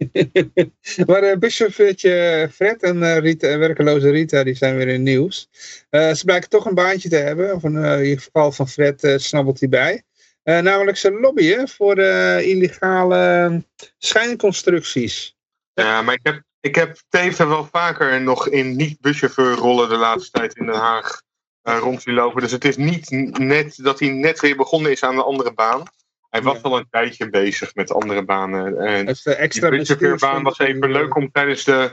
maar 1.06 1.22
uh, 1.22 2.48
Fred 2.50 2.82
en 2.82 3.02
eh, 3.02 3.18
Rita, 3.18 3.58
werkeloze 3.58 4.10
Rita, 4.10 4.44
die 4.44 4.54
zijn 4.54 4.76
weer 4.76 4.86
in 4.86 4.92
het 4.92 5.02
nieuws. 5.02 5.48
Ze 5.90 6.22
blijken 6.24 6.48
toch 6.48 6.64
een 6.64 6.74
baantje 6.74 7.08
te 7.08 7.16
hebben. 7.16 7.54
Of 7.54 7.62
een, 7.62 7.76
in 7.76 8.04
ieder 8.04 8.22
geval 8.22 8.52
van 8.52 8.68
Fred 8.68 9.14
snabbelt 9.16 9.60
hij 9.60 9.68
bij. 9.68 10.02
Namelijk 10.42 10.96
ze 10.96 11.12
lobbyen 11.12 11.68
voor 11.68 11.98
illegale 12.40 13.62
schijnconstructies. 13.98 15.36
Ja, 15.74 16.02
maar 16.02 16.14
ik 16.14 16.20
heb, 16.22 16.42
ik 16.60 16.74
heb 16.74 17.02
Teven 17.08 17.48
wel 17.48 17.68
vaker 17.72 18.22
nog 18.22 18.48
in 18.48 18.76
niet-buschauffeurrollen 18.76 19.88
de 19.88 19.96
laatste 19.96 20.30
tijd 20.30 20.56
in 20.56 20.66
Den 20.66 20.74
Haag 20.74 21.22
eh, 21.62 21.78
rond 21.78 22.02
zien 22.02 22.14
lopen. 22.14 22.42
Dus 22.42 22.52
het 22.52 22.64
is 22.64 22.76
niet 22.76 23.10
net 23.38 23.76
dat 23.76 23.98
hij 23.98 24.08
net 24.08 24.40
weer 24.40 24.56
begonnen 24.56 24.90
is 24.90 25.02
aan 25.02 25.14
een 25.14 25.22
andere 25.22 25.52
baan. 25.52 25.82
Hij 26.30 26.42
was 26.42 26.54
Ja. 26.54 26.60
al 26.62 26.78
een 26.78 26.86
tijdje 26.90 27.30
bezig 27.30 27.74
met 27.74 27.92
andere 27.92 28.24
banen. 28.24 28.78
En 28.78 29.06
is 29.06 29.22
de 29.22 29.34
extra 29.34 29.68
buschauffeurbaan 29.68 30.42
was 30.42 30.58
even 30.58 30.92
leuk 30.92 31.16
om 31.16 31.30
tijdens 31.30 31.64
de, 31.64 31.90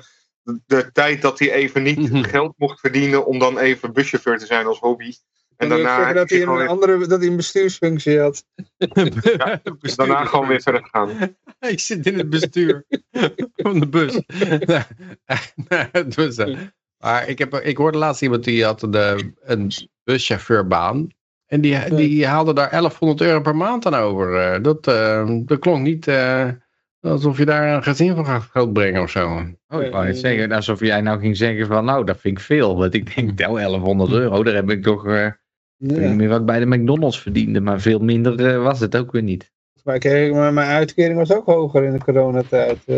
de 0.65 0.91
tijd 0.91 1.21
dat 1.21 1.39
hij 1.39 1.51
even 1.51 1.83
niet 1.83 2.11
Mhm. 2.11 2.23
geld 2.23 2.53
mocht 2.57 2.79
verdienen, 2.79 3.25
om 3.25 3.39
dan 3.39 3.57
even 3.57 3.93
buschauffeur 3.93 4.38
te 4.38 4.45
zijn 4.45 4.65
als 4.65 4.79
hobby. 4.79 5.13
En 5.57 5.69
daarna, 5.69 6.13
dat 6.13 6.29
hij 6.29 6.41
een 6.41 6.67
andere 6.67 7.07
dat 7.07 7.19
hij 7.19 7.29
een 7.29 7.35
bestuursfunctie 7.35 8.19
had. 8.19 8.43
daarna 9.95 10.25
gewoon 10.25 10.47
weer 10.47 10.61
verder 10.61 10.88
gaan. 10.91 11.35
Ik 11.59 11.79
zit 11.79 12.05
in 12.05 12.17
het 12.17 12.29
bestuur 12.29 12.85
van 13.55 13.79
de 13.79 13.88
bus. 13.88 14.21
Nou, 15.67 15.88
het 15.91 16.15
was, 16.15 16.38
eh, 16.38 16.57
maar 16.97 17.27
ik, 17.27 17.38
heb, 17.39 17.53
ik 17.53 17.77
hoorde 17.77 17.97
laatst 17.97 18.21
iemand 18.21 18.43
die 18.43 18.63
had 18.63 18.79
de, 18.79 19.33
een 19.41 19.71
buschauffeurbaan. 20.03 21.07
En 21.47 21.61
die, 21.61 21.95
die 21.95 22.25
haalde 22.27 22.53
daar 22.53 22.69
1100 22.69 23.21
euro 23.21 23.41
per 23.41 23.55
maand 23.55 23.85
aan 23.85 23.93
over. 23.95 24.35
Eh, 24.41 24.63
Dat, 24.63 24.87
eh, 24.87 25.29
dat 25.45 25.59
klonk 25.59 25.81
niet 25.83 26.07
eh, 26.07 26.47
alsof 27.01 27.37
je 27.37 27.45
daar 27.45 27.73
een 27.75 27.83
gezin 27.83 28.15
van 28.15 28.25
gaat 28.25 28.43
grootbrengen 28.51 29.01
of 29.01 29.09
zo. 29.09 29.27
Oh, 29.67 29.83
ik 29.83 29.91
wou 29.91 30.05
net 30.05 30.17
zeggen, 30.17 30.51
alsof 30.51 30.79
jij 30.79 31.01
nou 31.01 31.19
ging 31.19 31.37
zeggen 31.37 31.67
van, 31.67 31.85
nou, 31.85 32.05
dat 32.05 32.19
vind 32.19 32.37
ik 32.37 32.43
veel. 32.43 32.77
Want 32.77 32.93
ik 32.93 33.15
denk, 33.15 33.39
nou, 33.39 33.53
1100 33.55 34.11
euro, 34.11 34.43
daar 34.43 34.53
heb 34.55 34.69
ik 34.69 34.83
toch, 34.83 35.05
eh, 35.07 35.25
ik 35.25 35.33
weet 35.77 35.97
Ja. 35.99 36.07
niet 36.07 36.17
meer 36.17 36.29
wat 36.29 36.45
bij 36.45 36.59
de 36.59 36.65
McDonald's 36.65 37.21
verdiende. 37.21 37.61
Maar 37.61 37.79
veel 37.81 37.99
minder 37.99 38.61
was 38.61 38.79
het 38.79 38.97
ook 38.97 39.11
weer 39.11 39.23
niet. 39.23 39.51
Maar, 39.83 39.97
kreeg, 39.99 40.31
mijn 40.33 40.57
uitkering 40.57 41.17
was 41.17 41.33
ook 41.33 41.45
hoger 41.45 41.83
in 41.83 41.91
de 41.91 42.03
coronatijd. 42.03 42.77
eh. 42.85 42.95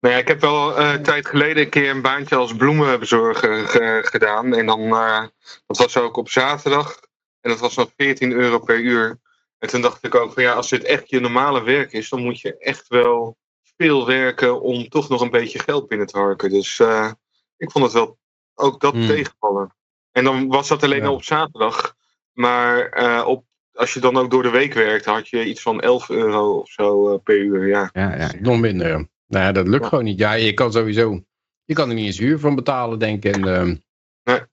Nou 0.00 0.14
ja, 0.14 0.20
ik 0.20 0.28
heb 0.28 0.40
wel 0.40 0.76
eh, 0.78 0.92
een 0.92 1.02
tijd 1.02 1.26
geleden 1.26 1.62
een 1.62 1.68
keer 1.68 1.90
een 1.90 2.02
baantje 2.02 2.36
als 2.36 2.56
bloemenbezorger 2.56 3.54
ge- 3.66 4.00
gedaan. 4.04 4.54
En 4.54 4.66
dan, 4.66 4.80
eh, 4.80 5.20
dat 5.66 5.76
was 5.78 5.98
ook 5.98 6.16
op 6.16 6.28
zaterdag. 6.28 7.00
En 7.40 7.50
dat 7.50 7.60
was 7.60 7.76
nog 7.76 7.90
14 7.96 8.32
euro 8.32 8.58
per 8.58 8.78
uur. 8.80 9.18
En 9.58 9.68
toen 9.68 9.80
dacht 9.80 10.04
ik 10.04 10.14
ook 10.14 10.32
van 10.32 10.42
ja, 10.42 10.52
als 10.52 10.68
dit 10.68 10.84
echt 10.84 11.10
je 11.10 11.20
normale 11.20 11.62
werk 11.62 11.92
is, 11.92 12.08
dan 12.08 12.22
moet 12.22 12.40
je 12.40 12.56
echt 12.58 12.88
wel 12.88 13.36
veel 13.76 14.06
werken 14.06 14.60
om 14.60 14.88
toch 14.88 15.08
nog 15.08 15.20
een 15.20 15.30
beetje 15.30 15.58
geld 15.58 15.88
binnen 15.88 16.06
te 16.06 16.18
harken. 16.18 16.50
Dus 16.50 16.78
eh, 16.80 17.10
ik 17.56 17.70
vond 17.70 17.84
het 17.84 17.94
wel 17.94 18.18
ook 18.54 18.80
dat 18.80 18.92
Hmm. 18.92 19.06
tegenvallen. 19.06 19.74
En 20.12 20.24
dan 20.24 20.48
was 20.48 20.68
dat 20.68 20.82
alleen 20.82 21.00
Ja. 21.00 21.06
al 21.06 21.14
op 21.14 21.22
zaterdag. 21.24 21.94
Maar 22.32 22.88
eh, 22.88 23.26
op, 23.26 23.44
als 23.72 23.94
je 23.94 24.00
dan 24.00 24.16
ook 24.16 24.30
door 24.30 24.42
de 24.42 24.50
week 24.50 24.74
werkt, 24.74 25.04
had 25.04 25.28
je 25.28 25.44
iets 25.44 25.62
van 25.62 25.80
11 25.80 26.10
euro 26.10 26.58
of 26.58 26.68
zo 26.68 27.12
eh, 27.12 27.18
per 27.22 27.38
uur. 27.38 27.66
Ja. 27.66 27.90
Ja, 27.92 28.16
ja. 28.16 28.30
Nog 28.40 28.58
minder. 28.60 28.88
Nou, 29.26 29.44
ja, 29.44 29.52
dat 29.52 29.68
lukt 29.68 29.82
Ja. 29.82 29.88
gewoon 29.88 30.04
niet. 30.04 30.18
Ja, 30.18 30.32
je 30.32 30.54
kan 30.54 30.72
sowieso. 30.72 31.20
Je 31.64 31.74
kan 31.74 31.88
er 31.88 31.94
niet 31.94 32.06
eens 32.06 32.18
huur 32.18 32.38
van 32.38 32.54
betalen, 32.54 32.98
denk 32.98 33.24
ik. 33.24 33.34
En, 33.36 33.44
ehm, 33.54 33.76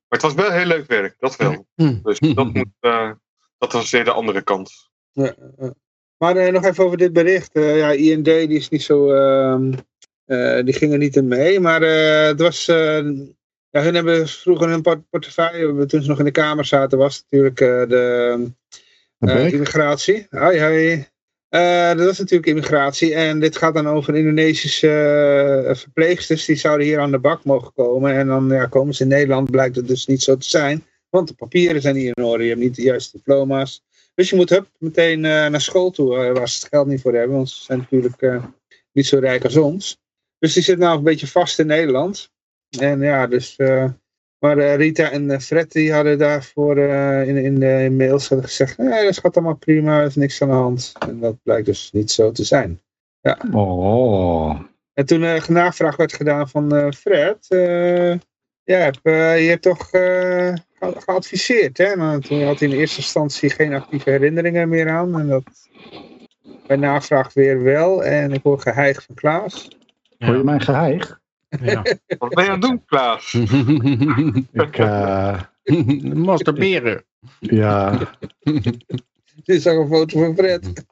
maar 0.09 0.19
het 0.19 0.21
was 0.21 0.33
wel 0.33 0.51
heel 0.51 0.65
leuk 0.65 0.87
werk, 0.87 1.15
dat 1.19 1.35
wel. 1.35 1.65
Dus 2.03 2.19
dat, 2.19 2.53
moet, 2.53 2.67
eh, 2.79 3.11
dat 3.57 3.71
was 3.71 3.91
weer 3.91 4.03
de 4.03 4.11
andere 4.11 4.41
kant. 4.41 4.89
Ja. 5.11 5.35
Maar 6.17 6.35
eh, 6.35 6.51
nog 6.53 6.65
even 6.65 6.83
over 6.85 6.97
dit 6.97 7.13
bericht. 7.13 7.51
Eh, 7.53 7.77
ja, 7.77 7.91
IND 7.91 8.25
die 8.25 8.47
is 8.47 8.69
niet 8.69 8.83
zo. 8.83 9.11
ehm, 9.13 9.73
eh, 10.25 10.63
die 10.63 10.73
gingen 10.73 10.99
niet 10.99 11.15
in 11.15 11.27
mee. 11.27 11.59
Maar 11.59 11.81
eh, 11.81 12.25
het 12.27 12.41
was. 12.41 12.67
eh, 12.67 13.03
ja, 13.69 13.81
hun 13.81 13.95
hebben 13.95 14.27
vroeger 14.27 14.69
hun 14.69 14.81
port- 14.81 15.09
portefeuille. 15.09 15.85
Toen 15.85 16.01
ze 16.01 16.07
nog 16.09 16.19
in 16.19 16.25
de 16.25 16.31
Kamer 16.31 16.65
zaten, 16.65 16.97
was 16.97 17.21
natuurlijk 17.21 17.61
eh, 17.61 17.67
de 17.87 18.51
immigratie. 19.51 20.27
Hoi, 20.29 20.61
hoi. 20.61 21.07
Eh, 21.49 21.87
dat 21.87 22.05
was 22.05 22.19
natuurlijk 22.19 22.47
immigratie. 22.47 23.13
En 23.13 23.39
dit 23.39 23.57
gaat 23.57 23.73
dan 23.73 23.87
over 23.87 24.15
Indonesische 24.15 24.89
eh, 25.67 25.75
verpleegsters. 25.75 26.45
Die 26.45 26.55
zouden 26.55 26.85
hier 26.85 26.99
aan 26.99 27.11
de 27.11 27.19
bak 27.19 27.43
mogen 27.43 27.73
komen. 27.73 28.15
En 28.15 28.27
dan 28.27 28.49
ja, 28.49 28.65
komen 28.65 28.93
ze 28.93 29.03
in 29.03 29.09
Nederland. 29.09 29.51
Blijkt 29.51 29.75
het 29.75 29.87
dus 29.87 30.05
niet 30.05 30.23
zo 30.23 30.37
te 30.37 30.49
zijn. 30.49 30.85
Want 31.09 31.27
de 31.27 31.33
papieren 31.33 31.81
zijn 31.81 31.95
niet 31.95 32.11
in 32.15 32.23
orde. 32.23 32.43
Je 32.43 32.49
hebt 32.49 32.61
niet 32.61 32.75
de 32.75 32.81
juiste 32.81 33.17
diploma's. 33.17 33.83
Dus 34.15 34.29
je 34.29 34.35
moet 34.35 34.49
hup, 34.49 34.67
meteen 34.77 35.25
eh, 35.25 35.47
naar 35.47 35.61
school 35.61 35.91
toe. 35.91 36.15
waar 36.15 36.49
ze 36.49 36.59
het 36.59 36.67
geld 36.69 36.87
niet 36.87 37.01
voor 37.01 37.13
hebben. 37.13 37.35
Want 37.35 37.49
ze 37.49 37.63
zijn 37.63 37.79
natuurlijk 37.79 38.41
niet 38.91 39.07
zo 39.07 39.19
rijk 39.19 39.43
als 39.43 39.57
ons. 39.57 39.97
Dus 40.39 40.53
die 40.53 40.63
zit 40.63 40.77
nou 40.77 40.97
een 40.97 41.03
beetje 41.03 41.27
vast 41.27 41.59
in 41.59 41.67
Nederland. 41.67 42.29
En 42.79 43.01
ja, 43.01 43.27
dus... 43.27 43.55
maar 44.39 44.57
eh, 44.57 44.75
Rita 44.75 45.11
en 45.11 45.31
eh, 45.31 45.39
Fred 45.39 45.71
die 45.71 45.93
hadden 45.93 46.17
daarvoor 46.17 46.77
eh, 46.77 47.27
in, 47.27 47.37
in 47.37 47.59
de 47.59 47.89
mails 47.91 48.27
hadden 48.27 48.47
gezegd, 48.47 48.77
nee, 48.77 49.05
dat 49.05 49.17
gaat 49.19 49.35
allemaal 49.35 49.55
prima, 49.55 49.99
er 49.99 50.05
is 50.05 50.15
niks 50.15 50.41
aan 50.41 50.47
de 50.47 50.53
hand. 50.53 50.93
En 50.99 51.19
dat 51.19 51.35
blijkt 51.43 51.65
dus 51.65 51.91
niet 51.91 52.11
zo 52.11 52.31
te 52.31 52.43
zijn. 52.43 52.81
Oh. 53.51 54.59
En 54.93 55.05
toen 55.05 55.21
uh, 55.21 55.47
navraag 55.47 55.95
werd 55.95 56.13
gedaan 56.13 56.49
van 56.49 56.75
eh, 56.75 56.91
Fred, 56.91 57.45
eh, 57.49 58.11
ja, 58.63 58.77
heb, 58.77 58.99
je 59.03 59.47
hebt 59.49 59.61
toch 59.61 59.91
eh, 59.91 60.53
ge- 60.79 60.93
geadviseerd, 60.97 61.77
hè? 61.77 61.83
En 61.83 62.21
toen 62.21 62.43
had 62.43 62.59
hij 62.59 62.67
in 62.69 62.75
eerste 62.75 62.97
instantie 62.97 63.49
geen 63.49 63.73
actieve 63.73 64.09
herinneringen 64.09 64.69
meer 64.69 64.89
aan. 64.89 65.19
En 65.19 65.27
dat 65.27 65.43
bij 66.67 66.77
navraag 66.77 67.33
weer 67.33 67.63
wel. 67.63 68.03
En 68.03 68.33
ik 68.33 68.43
hoor 68.43 68.59
geheig 68.59 69.03
van 69.03 69.15
Klaas. 69.15 69.67
Hoor 70.17 70.37
je 70.37 70.43
mijn 70.43 70.61
geheig? 70.61 71.19
Ja. 71.49 71.83
Wat 72.17 72.33
ben 72.33 72.43
je 72.43 72.49
aan 72.49 72.59
het 72.59 72.61
doen, 72.61 72.85
Klaas? 72.85 73.33
Ik, 74.53 74.77
eh, 74.77 75.41
Masturberen. 76.13 77.03
ja, 77.39 77.99
Dit 79.43 79.55
is 79.55 79.67
ook 79.67 79.79
een 79.79 79.87
foto 79.87 80.19
van 80.19 80.35
Fred. 80.35 80.85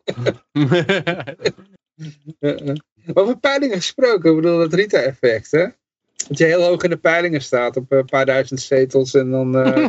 Eh, 2.40 2.60
eh. 2.70 2.76
Over 3.14 3.38
peilingen 3.40 3.78
gesproken, 3.78 4.30
ik 4.30 4.36
bedoel 4.36 4.58
dat 4.58 4.74
Rita-effect, 4.74 5.52
hè? 5.52 5.66
Dat 6.28 6.38
je 6.38 6.46
heel 6.46 6.64
hoog 6.64 6.84
in 6.84 6.90
de 6.90 6.98
peilingen 6.98 7.42
staat 7.42 7.78
op 7.78 7.92
een 7.92 8.06
paar 8.06 8.26
duizend 8.26 8.62
zetels 8.62 9.14
en 9.14 9.32
dan 9.32 9.58
eh, 9.58 9.86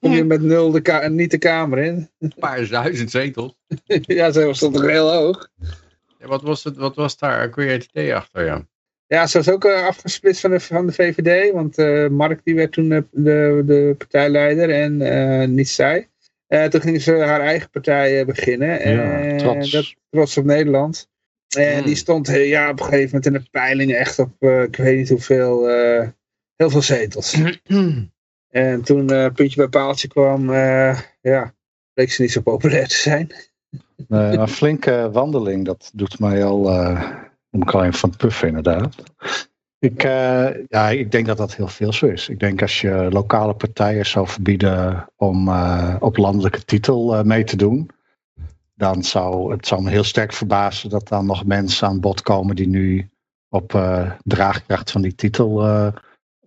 kom 0.00 0.12
je 0.12 0.24
met 0.24 0.42
nul 0.42 0.70
de 0.70 1.08
niet 1.10 1.30
de 1.30 1.38
kamer 1.38 1.78
in. 1.78 2.10
Een 2.18 2.34
paar 2.38 2.68
duizend 2.68 3.10
zetels. 3.10 3.54
ja, 4.00 4.30
zo 4.30 4.52
stond 4.52 4.74
toch 4.74 4.86
heel 4.86 5.12
hoog. 5.12 5.48
Ja, 6.18 6.26
wat, 6.26 6.42
was 6.42 6.64
het, 6.64 6.76
wat 6.76 6.96
was 6.96 7.18
daar? 7.18 7.58
Idee 7.58 8.14
achter, 8.14 8.44
ja? 8.44 8.66
Ja, 9.14 9.26
ze 9.26 9.36
was 9.38 9.50
ook 9.50 9.64
eh, 9.64 9.86
afgesplitst 9.86 10.40
van 10.40 10.50
de, 10.50 10.60
van 10.60 10.86
de 10.86 10.92
VVD, 10.92 11.52
want 11.52 11.78
eh, 11.78 12.08
Mark 12.08 12.40
die 12.44 12.54
werd 12.54 12.72
toen 12.72 12.88
de, 12.88 13.04
de, 13.10 13.62
de 13.66 13.94
partijleider 13.98 14.70
en 14.70 15.02
eh, 15.02 15.48
niet 15.48 15.68
zij. 15.68 16.08
Eh, 16.46 16.64
toen 16.64 16.80
ging 16.80 17.02
ze 17.02 17.12
haar 17.12 17.40
eigen 17.40 17.70
partij 17.70 18.20
eh, 18.20 18.26
beginnen. 18.26 18.80
En 18.80 19.36
trots. 19.36 19.70
Dat, 19.70 19.94
trots 20.10 20.36
op 20.36 20.44
Nederland. 20.44 21.08
En 21.56 21.76
Hmm. 21.76 21.86
die 21.86 21.94
stond 21.94 22.28
eh, 22.28 22.48
ja, 22.48 22.70
op 22.70 22.78
een 22.78 22.84
gegeven 22.84 23.06
moment 23.06 23.26
in 23.26 23.32
de 23.32 23.42
peilingen 23.50 23.98
echt 23.98 24.18
op, 24.18 24.32
eh, 24.38 24.62
ik 24.62 24.76
weet 24.76 24.96
niet 24.96 25.08
hoeveel, 25.08 25.68
eh, 25.70 26.08
heel 26.56 26.70
veel 26.70 26.82
zetels. 26.82 27.36
En 28.50 28.82
toen 28.82 29.10
eh 29.10 29.32
puntje 29.34 29.56
bij 29.56 29.68
paaltje 29.68 30.08
kwam, 30.08 30.50
eh, 30.52 30.98
ja, 31.20 31.54
bleek 31.94 32.12
ze 32.12 32.22
niet 32.22 32.32
zo 32.32 32.40
populair 32.40 32.88
te 32.88 32.94
zijn. 32.96 33.34
Een 34.08 34.48
flinke 34.48 35.08
wandeling, 35.12 35.64
dat 35.64 35.90
doet 35.94 36.18
mij 36.18 36.44
al, 36.44 36.70
moet 37.50 37.62
ik 37.62 37.74
alleen 37.74 37.92
van 37.92 38.16
puffen 38.16 38.48
inderdaad. 38.48 38.94
Ik, 39.78 40.04
uh, 40.04 40.66
ja, 40.68 40.88
ik 40.88 41.12
denk 41.12 41.26
dat 41.26 41.36
dat 41.36 41.54
heel 41.54 41.68
veel 41.68 41.92
zo 41.92 42.06
is. 42.06 42.28
Ik 42.28 42.40
denk 42.40 42.62
als 42.62 42.80
je 42.80 43.08
lokale 43.10 43.54
partijen 43.54 44.06
zou 44.06 44.28
verbieden 44.28 45.08
om 45.16 45.48
uh, 45.48 45.96
op 45.98 46.16
landelijke 46.16 46.64
titel 46.64 47.24
mee 47.24 47.44
te 47.44 47.56
doen, 47.56 47.90
dan 48.74 49.02
zou 49.02 49.52
het 49.52 49.66
zou 49.66 49.82
me 49.82 49.90
heel 49.90 50.04
sterk 50.04 50.32
verbazen 50.32 50.90
dat 50.90 51.08
dan 51.08 51.26
nog 51.26 51.44
mensen 51.44 51.88
aan 51.88 52.00
bod 52.00 52.22
komen 52.22 52.56
die 52.56 52.68
nu 52.68 53.10
op 53.48 53.70
draagkracht 54.22 54.90
van 54.90 55.02
die 55.02 55.14
titel 55.14 55.62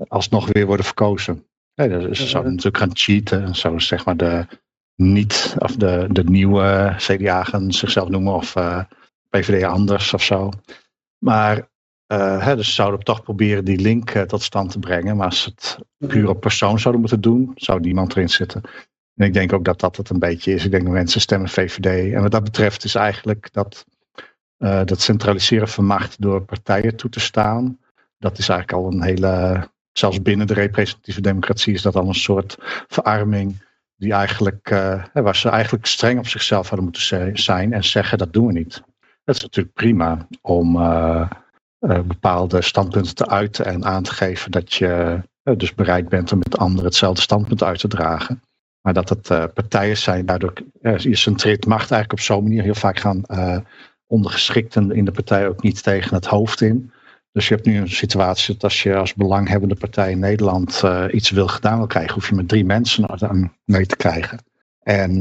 alsnog 0.07 0.47
weer 0.51 0.65
worden 0.65 0.85
verkozen. 0.85 1.45
Ja, 1.73 1.87
dus 1.87 2.19
ze 2.19 2.27
zouden 2.27 2.51
natuurlijk 2.51 2.83
gaan 2.83 2.97
cheaten. 2.97 3.55
Zo 3.55 3.79
zeg 3.79 4.05
maar 4.05 4.17
de, 4.17 4.45
niet, 4.95 5.55
of 5.57 5.75
de, 5.75 6.07
de 6.11 6.23
nieuwe 6.23 6.93
CDA 6.97 7.43
gaan 7.43 7.71
zichzelf 7.71 8.09
noemen, 8.09 8.33
of 8.33 8.55
uh, 8.55 8.77
eh, 8.77 8.85
PVD 9.29 9.63
anders 9.63 10.13
of 10.13 10.23
zo. 10.23 10.49
Maar 11.23 11.69
uh, 12.07 12.45
hè, 12.45 12.55
dus 12.55 12.67
ze 12.67 12.73
zouden 12.73 12.99
toch 12.99 13.23
proberen 13.23 13.65
die 13.65 13.79
link 13.79 14.13
uh, 14.13 14.21
tot 14.21 14.41
stand 14.41 14.71
te 14.71 14.79
brengen. 14.79 15.17
Maar 15.17 15.25
als 15.25 15.41
ze 15.41 15.49
het 15.49 15.77
puur 16.07 16.29
op 16.29 16.39
persoon 16.39 16.79
zouden 16.79 17.01
moeten 17.01 17.21
doen, 17.21 17.51
zou 17.55 17.79
niemand 17.79 18.15
erin 18.15 18.29
zitten. 18.29 18.61
En 19.15 19.25
ik 19.25 19.33
denk 19.33 19.53
ook 19.53 19.65
dat 19.65 19.79
dat 19.79 19.97
het 19.97 20.09
een 20.09 20.19
beetje 20.19 20.53
is. 20.53 20.65
Ik 20.65 20.71
denk 20.71 20.83
dat 20.83 20.93
mensen 20.93 21.21
stemmen 21.21 21.49
VVD. 21.49 22.13
En 22.13 22.21
wat 22.21 22.31
dat 22.31 22.43
betreft 22.43 22.83
is 22.83 22.95
eigenlijk 22.95 23.49
dat, 23.51 23.85
dat 24.57 25.01
centraliseren 25.01 25.67
van 25.67 25.85
macht 25.85 26.21
door 26.21 26.41
partijen 26.41 26.95
toe 26.95 27.09
te 27.09 27.19
staan. 27.19 27.79
Dat 28.17 28.37
is 28.37 28.49
eigenlijk 28.49 28.79
al 28.83 28.91
een 28.91 29.03
hele, 29.03 29.67
zelfs 29.91 30.21
binnen 30.21 30.47
de 30.47 30.53
representatieve 30.53 31.21
democratie 31.21 31.73
is 31.73 31.81
dat 31.81 31.95
al 31.95 32.07
een 32.07 32.13
soort 32.13 32.57
verarming 32.87 33.65
die 33.95 34.13
eigenlijk, 34.13 34.69
waar 35.13 35.35
ze 35.35 35.49
eigenlijk 35.49 35.85
streng 35.85 36.19
op 36.19 36.27
zichzelf 36.27 36.67
hadden 36.69 36.83
moeten 36.83 37.37
zijn 37.37 37.73
en 37.73 37.83
zeggen 37.83 38.17
dat 38.17 38.33
doen 38.33 38.47
we 38.47 38.53
niet. 38.53 38.83
Het 39.23 39.35
is 39.35 39.41
natuurlijk 39.41 39.75
prima 39.75 40.27
om 40.41 40.75
uh, 40.75 41.29
uh, 41.79 41.99
bepaalde 41.99 42.61
standpunten 42.61 43.15
te 43.15 43.27
uiten 43.27 43.65
en 43.65 43.85
aan 43.85 44.03
te 44.03 44.13
geven 44.13 44.51
dat 44.51 44.73
je 44.73 45.21
dus 45.57 45.73
bereid 45.75 46.09
bent 46.09 46.31
om 46.31 46.37
met 46.37 46.57
anderen 46.57 46.85
hetzelfde 46.85 47.21
standpunt 47.21 47.63
uit 47.63 47.79
te 47.79 47.87
dragen. 47.87 48.41
Maar 48.81 48.93
dat 48.93 49.09
het 49.09 49.53
partijen 49.53 49.97
zijn, 49.97 50.25
daardoor 50.25 50.53
je 50.81 51.15
centreert 51.15 51.65
macht 51.65 51.91
eigenlijk 51.91 52.11
op 52.11 52.19
zo'n 52.19 52.43
manier. 52.43 52.63
Heel 52.63 52.75
vaak 52.75 52.99
gaan 52.99 53.21
ondergeschikten 54.07 54.91
in 54.91 55.05
de 55.05 55.11
partij 55.11 55.47
ook 55.47 55.61
niet 55.61 55.83
tegen 55.83 56.15
het 56.15 56.25
hoofd 56.25 56.61
in. 56.61 56.91
Dus 57.31 57.47
je 57.47 57.53
hebt 57.53 57.65
nu 57.65 57.77
een 57.77 57.89
situatie 57.89 58.53
dat 58.53 58.63
als 58.63 58.83
je 58.83 58.95
als 58.95 59.13
belanghebbende 59.13 59.75
partij 59.75 60.11
in 60.11 60.19
Nederland 60.19 60.83
iets 61.11 61.29
wil 61.29 61.47
gedaan 61.47 61.77
wil 61.77 61.87
krijgen, 61.87 62.13
hoef 62.13 62.29
je 62.29 62.35
met 62.35 62.47
drie 62.47 62.65
mensen 62.65 63.05
mee 63.65 63.85
te 63.85 63.95
krijgen. 63.95 64.43
En 64.79 65.19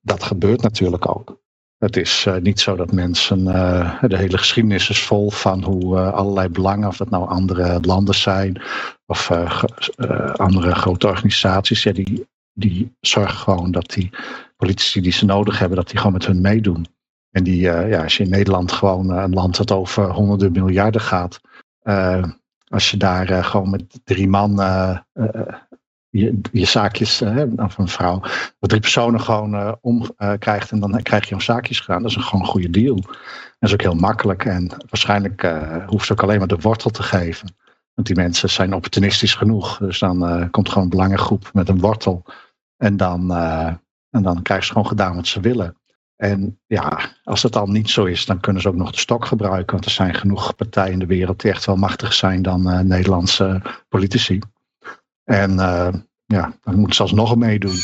dat 0.00 0.22
gebeurt 0.22 0.62
natuurlijk 0.62 1.08
ook. 1.08 1.41
Het 1.82 1.96
is 1.96 2.26
uh, 2.26 2.36
niet 2.36 2.60
zo 2.60 2.76
dat 2.76 2.92
mensen, 2.92 3.44
de 3.44 4.16
hele 4.16 4.38
geschiedenis 4.38 4.90
is 4.90 5.02
vol 5.02 5.30
van 5.30 5.62
hoe 5.62 5.98
allerlei 5.98 6.48
belangen, 6.48 6.88
of 6.88 6.96
dat 6.96 7.10
nou 7.10 7.28
andere 7.28 7.80
landen 7.80 8.14
zijn 8.14 8.62
of 9.06 9.30
andere 10.36 10.74
grote 10.74 11.06
organisaties, 11.06 11.82
ja, 11.82 11.92
die, 11.92 12.28
die 12.52 12.96
zorgen 13.00 13.38
gewoon 13.38 13.70
dat 13.70 13.90
die 13.90 14.10
politici 14.56 15.00
die 15.00 15.12
ze 15.12 15.24
nodig 15.24 15.58
hebben, 15.58 15.76
dat 15.76 15.88
die 15.88 15.96
gewoon 15.96 16.12
met 16.12 16.26
hun 16.26 16.40
meedoen. 16.40 16.86
En 17.30 17.44
die, 17.44 17.60
ja, 17.60 18.02
als 18.02 18.16
je 18.16 18.24
in 18.24 18.30
Nederland 18.30 18.72
gewoon 18.72 19.10
een 19.10 19.32
land 19.32 19.56
dat 19.56 19.70
over 19.70 20.10
honderden 20.10 20.52
miljarden 20.52 21.00
gaat. 21.00 21.40
Als 22.68 22.90
je 22.90 22.96
daar 22.96 23.44
gewoon 23.44 23.70
met 23.70 24.00
drie 24.04 24.28
man 24.28 24.54
je, 26.12 26.40
je 26.52 26.64
zaakjes, 26.64 27.22
of 27.56 27.78
een 27.78 27.88
vrouw, 27.88 28.20
met 28.58 28.70
drie 28.70 28.80
personen 28.80 29.20
gewoon 29.20 29.78
om 29.80 30.06
krijgt 30.38 30.70
en 30.70 30.80
dan 30.80 31.02
krijg 31.02 31.22
je 31.22 31.30
jouw 31.30 31.38
zaakjes 31.38 31.80
gedaan. 31.80 32.02
Dat 32.02 32.10
is 32.10 32.16
een, 32.16 32.22
gewoon 32.22 32.46
goede 32.46 32.70
deal. 32.70 32.96
Dat 32.96 33.70
is 33.70 33.72
ook 33.72 33.80
heel 33.80 33.94
makkelijk 33.94 34.44
en 34.44 34.68
waarschijnlijk 34.68 35.52
hoeft 35.86 36.06
ze 36.06 36.12
ook 36.12 36.22
alleen 36.22 36.38
maar 36.38 36.48
de 36.48 36.58
wortel 36.60 36.90
te 36.90 37.02
geven. 37.02 37.54
Want 37.94 38.06
die 38.06 38.16
mensen 38.16 38.50
zijn 38.50 38.74
opportunistisch 38.74 39.34
genoeg. 39.34 39.78
Dus 39.78 39.98
dan 39.98 40.50
komt 40.50 40.68
gewoon 40.68 40.84
een 40.84 40.90
belangengroep 40.90 41.50
met 41.52 41.68
een 41.68 41.80
wortel. 41.80 42.24
En 42.76 42.96
dan, 42.96 43.32
en 44.10 44.22
dan 44.22 44.42
krijgen 44.42 44.66
ze 44.66 44.72
gewoon 44.72 44.88
gedaan 44.88 45.14
wat 45.14 45.26
ze 45.26 45.40
willen. 45.40 45.76
En 46.16 46.58
ja, 46.66 47.00
als 47.24 47.42
het 47.42 47.56
al 47.56 47.66
niet 47.66 47.90
zo 47.90 48.04
is, 48.04 48.26
dan 48.26 48.40
kunnen 48.40 48.62
ze 48.62 48.68
ook 48.68 48.74
nog 48.74 48.90
de 48.90 48.98
stok 48.98 49.24
gebruiken. 49.24 49.72
Want 49.72 49.84
er 49.84 49.90
zijn 49.90 50.14
genoeg 50.14 50.56
partijen 50.56 50.92
in 50.92 50.98
de 50.98 51.06
wereld 51.06 51.40
die 51.40 51.50
echt 51.50 51.64
wel 51.64 51.76
machtiger 51.76 52.14
zijn 52.14 52.42
dan 52.42 52.86
Nederlandse 52.86 53.62
politici. 53.88 54.38
En 55.24 55.50
uh, 55.50 55.88
ja, 56.26 56.56
dan 56.62 56.74
moeten 56.74 56.94
ze 56.94 57.02
alsnog 57.02 57.36
meedoen. 57.36 57.76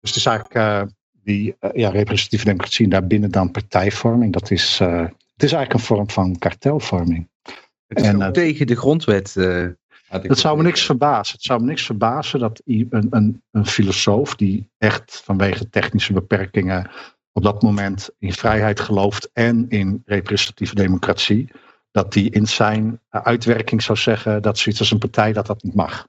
Dus 0.00 0.16
is 0.16 0.26
eigenlijk 0.26 0.56
uh, 0.56 0.82
die 1.12 1.56
ja, 1.72 1.88
representatieve 1.88 2.44
democratie 2.44 2.88
daarbinnen 2.88 3.30
dan 3.30 3.50
partijvorming. 3.50 4.32
Dat 4.32 4.50
is, 4.50 4.78
het 4.78 5.42
is 5.42 5.52
eigenlijk 5.52 5.72
een 5.72 5.86
vorm 5.86 6.10
van 6.10 6.38
kartelvorming. 6.38 7.28
Het 7.86 7.98
is 8.00 8.06
en, 8.06 8.32
tegen 8.32 8.66
de 8.66 8.76
grondwet. 8.76 9.34
het 10.08 10.38
zou 10.38 10.56
me 10.56 10.62
niks 10.62 10.84
verbazen. 10.84 11.34
Het 11.34 11.44
zou 11.44 11.60
me 11.60 11.66
niks 11.66 11.82
verbazen 11.82 12.40
dat 12.40 12.62
een, 12.64 13.06
een, 13.10 13.42
een 13.50 13.66
filosoof 13.66 14.36
die 14.36 14.70
echt 14.78 15.22
vanwege 15.24 15.68
technische 15.68 16.12
beperkingen 16.12 16.90
op 17.36 17.42
dat 17.42 17.62
moment 17.62 18.10
in 18.18 18.32
vrijheid 18.32 18.80
gelooft 18.80 19.30
en 19.32 19.68
in 19.68 20.02
representatieve 20.04 20.74
democratie, 20.74 21.52
dat 21.90 22.12
die 22.12 22.30
in 22.30 22.46
zijn 22.46 23.00
uitwerking 23.10 23.82
zou 23.82 23.98
zeggen 23.98 24.42
dat 24.42 24.58
zoiets 24.58 24.80
als 24.80 24.90
een 24.90 24.98
partij 24.98 25.32
dat 25.32 25.46
dat 25.46 25.62
niet 25.62 25.74
mag. 25.74 26.06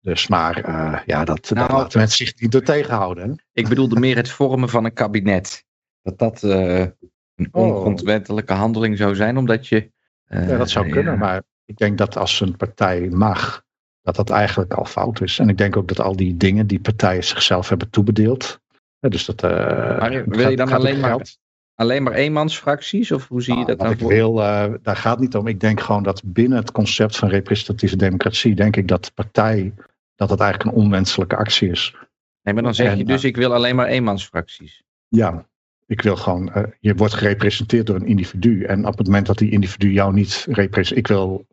Dus 0.00 0.28
maar 0.28 0.68
uh, 0.68 1.00
ja, 1.06 1.24
dat, 1.24 1.50
nou, 1.50 1.88
mensen 1.92 2.26
zich 2.26 2.40
niet 2.40 2.52
door 2.52 2.62
tegenhouden. 2.62 3.44
Ik 3.52 3.68
bedoelde 3.68 4.00
meer 4.00 4.16
het 4.16 4.30
vormen 4.30 4.68
van 4.68 4.84
een 4.84 4.92
kabinet. 4.92 5.64
Dat 6.02 6.18
dat 6.18 6.42
uh, 6.42 6.78
een 6.78 7.48
oh. 7.50 7.66
ongrondwettelijke 7.66 8.52
handeling 8.52 8.96
zou 8.96 9.14
zijn, 9.14 9.36
omdat 9.36 9.66
je... 9.66 9.90
Uh, 10.28 10.48
ja, 10.48 10.56
dat 10.56 10.70
zou 10.70 10.88
kunnen, 10.88 11.18
maar 11.18 11.42
ik 11.64 11.76
denk 11.76 11.98
dat 11.98 12.16
als 12.16 12.40
een 12.40 12.56
partij 12.56 13.08
mag, 13.08 13.62
dat 14.02 14.16
dat 14.16 14.30
eigenlijk 14.30 14.74
al 14.74 14.84
fout 14.84 15.20
is. 15.20 15.38
En 15.38 15.48
ik 15.48 15.58
denk 15.58 15.76
ook 15.76 15.88
dat 15.88 16.00
al 16.00 16.16
die 16.16 16.36
dingen 16.36 16.66
die 16.66 16.80
partijen 16.80 17.24
zichzelf 17.24 17.68
hebben 17.68 17.90
toebedeeld, 17.90 18.60
dus 18.98 19.24
dat, 19.24 19.42
maar 19.42 20.24
wil 20.26 20.50
je 20.50 20.56
dan 20.56 20.72
alleen 20.72 21.00
maar, 21.00 21.36
alleen 21.74 22.02
maar 22.02 22.12
eenmansfracties? 22.12 23.12
Of 23.12 23.28
hoe 23.28 23.42
zie 23.42 23.56
je 23.56 23.64
nou, 23.64 23.76
dat 23.76 23.78
dan? 23.78 23.90
Ik 23.90 23.98
wil, 23.98 24.34
daar 24.82 24.96
gaat 24.96 25.12
het 25.12 25.20
niet 25.20 25.34
om. 25.34 25.46
Ik 25.46 25.60
denk 25.60 25.80
gewoon 25.80 26.02
dat 26.02 26.22
binnen 26.24 26.58
het 26.58 26.72
concept 26.72 27.16
van 27.16 27.28
representatieve 27.28 27.96
democratie, 27.96 28.54
denk 28.54 28.76
ik 28.76 28.88
dat 28.88 29.04
de 29.04 29.10
partij, 29.14 29.74
dat 30.20 30.28
dat 30.28 30.40
eigenlijk 30.40 30.70
een 30.70 30.82
onwenselijke 30.82 31.36
actie 31.36 31.70
is. 31.70 31.94
Nee, 32.42 32.54
maar 32.54 32.62
dan 32.62 32.74
zeg 32.74 32.96
je 32.96 33.04
dus, 33.04 33.24
ik 33.24 33.36
wil 33.36 33.54
alleen 33.54 33.76
maar 33.76 33.86
eenmansfracties. 33.86 34.82
Ja, 35.08 35.46
ik 35.86 36.02
wil 36.02 36.16
gewoon, 36.16 36.52
uh, 36.56 36.62
je 36.80 36.94
wordt 36.94 37.14
gerepresenteerd 37.14 37.86
door 37.86 37.96
een 37.96 38.06
individu. 38.06 38.64
En 38.64 38.86
op 38.86 38.98
het 38.98 39.06
moment 39.06 39.26
dat 39.26 39.38
die 39.38 39.50
individu 39.50 39.92
jou 39.92 40.12
niet 40.12 40.46
representeert, 40.50 40.98
ik 40.98 41.06
wil, 41.06 41.46